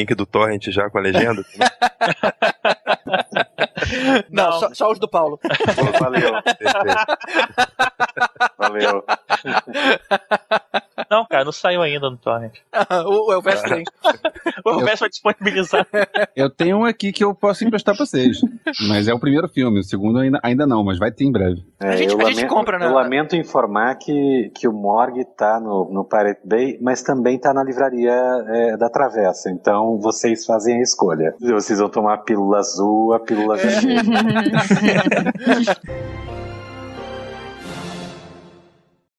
Link 0.02 0.16
do 0.16 0.26
torrent 0.26 0.70
já 0.70 0.90
com 0.90 0.98
a 0.98 1.02
legenda? 1.02 1.46
Não, 4.30 4.52
Só, 4.54 4.74
só 4.74 4.92
os 4.92 5.00
do 5.00 5.08
Paulo. 5.08 5.38
Pô, 5.38 6.00
valeu. 6.00 6.32
valeu. 8.58 9.04
Não, 11.12 11.26
cara, 11.26 11.44
não 11.44 11.52
saiu 11.52 11.82
ainda 11.82 12.10
no 12.10 12.16
Torrent. 12.16 12.54
o 13.06 13.34
Elvis 13.34 13.62
tem. 13.64 13.84
O 14.66 14.70
Elvis 14.70 15.00
vai 15.02 15.10
disponibilizar. 15.10 15.86
Eu 16.34 16.50
tenho 16.50 16.78
um 16.78 16.86
aqui 16.86 17.12
que 17.12 17.22
eu 17.22 17.36
posso 17.36 17.66
emprestar 17.66 17.94
pra 17.98 18.06
vocês. 18.06 18.40
Mas 18.88 19.10
é 19.10 19.14
o 19.14 19.20
primeiro 19.20 19.50
filme, 19.50 19.80
o 19.80 19.84
segundo 19.84 20.20
ainda, 20.20 20.40
ainda 20.42 20.66
não, 20.66 20.86
mas 20.86 20.98
vai 20.98 21.12
ter 21.12 21.26
em 21.26 21.32
breve. 21.32 21.66
É, 21.82 21.90
A 21.90 21.96
gente- 21.98 22.14
a 22.16 22.24
gente 22.26 22.36
lamento, 22.36 22.48
compra, 22.48 22.80
né? 22.80 22.86
Eu 22.86 22.94
lamento 22.94 23.36
informar 23.36 23.96
que, 23.96 24.50
que 24.56 24.70
o 24.70 24.72
Morgue 24.72 25.26
tá 25.38 25.60
no, 25.60 25.90
no 25.92 26.06
Pirate 26.06 26.40
Bay, 26.46 26.78
mas 26.82 27.02
também 27.02 27.38
tá 27.38 27.54
na 27.54 27.62
livraria 27.64 28.14
é, 28.48 28.78
da 28.78 28.90
Travessa. 28.90 29.52
Então 29.52 30.00
vocês 30.00 30.46
fazem 30.46 30.78
a 30.80 30.82
escolha. 30.82 31.36
Vocês 31.42 31.80
vão 31.80 31.90
tomar 31.90 32.14
a 32.14 32.18
pílula 32.20 32.60
azul, 32.60 33.14
a 33.14 33.20
pílula 33.20 33.58
vermelha. 33.58 34.02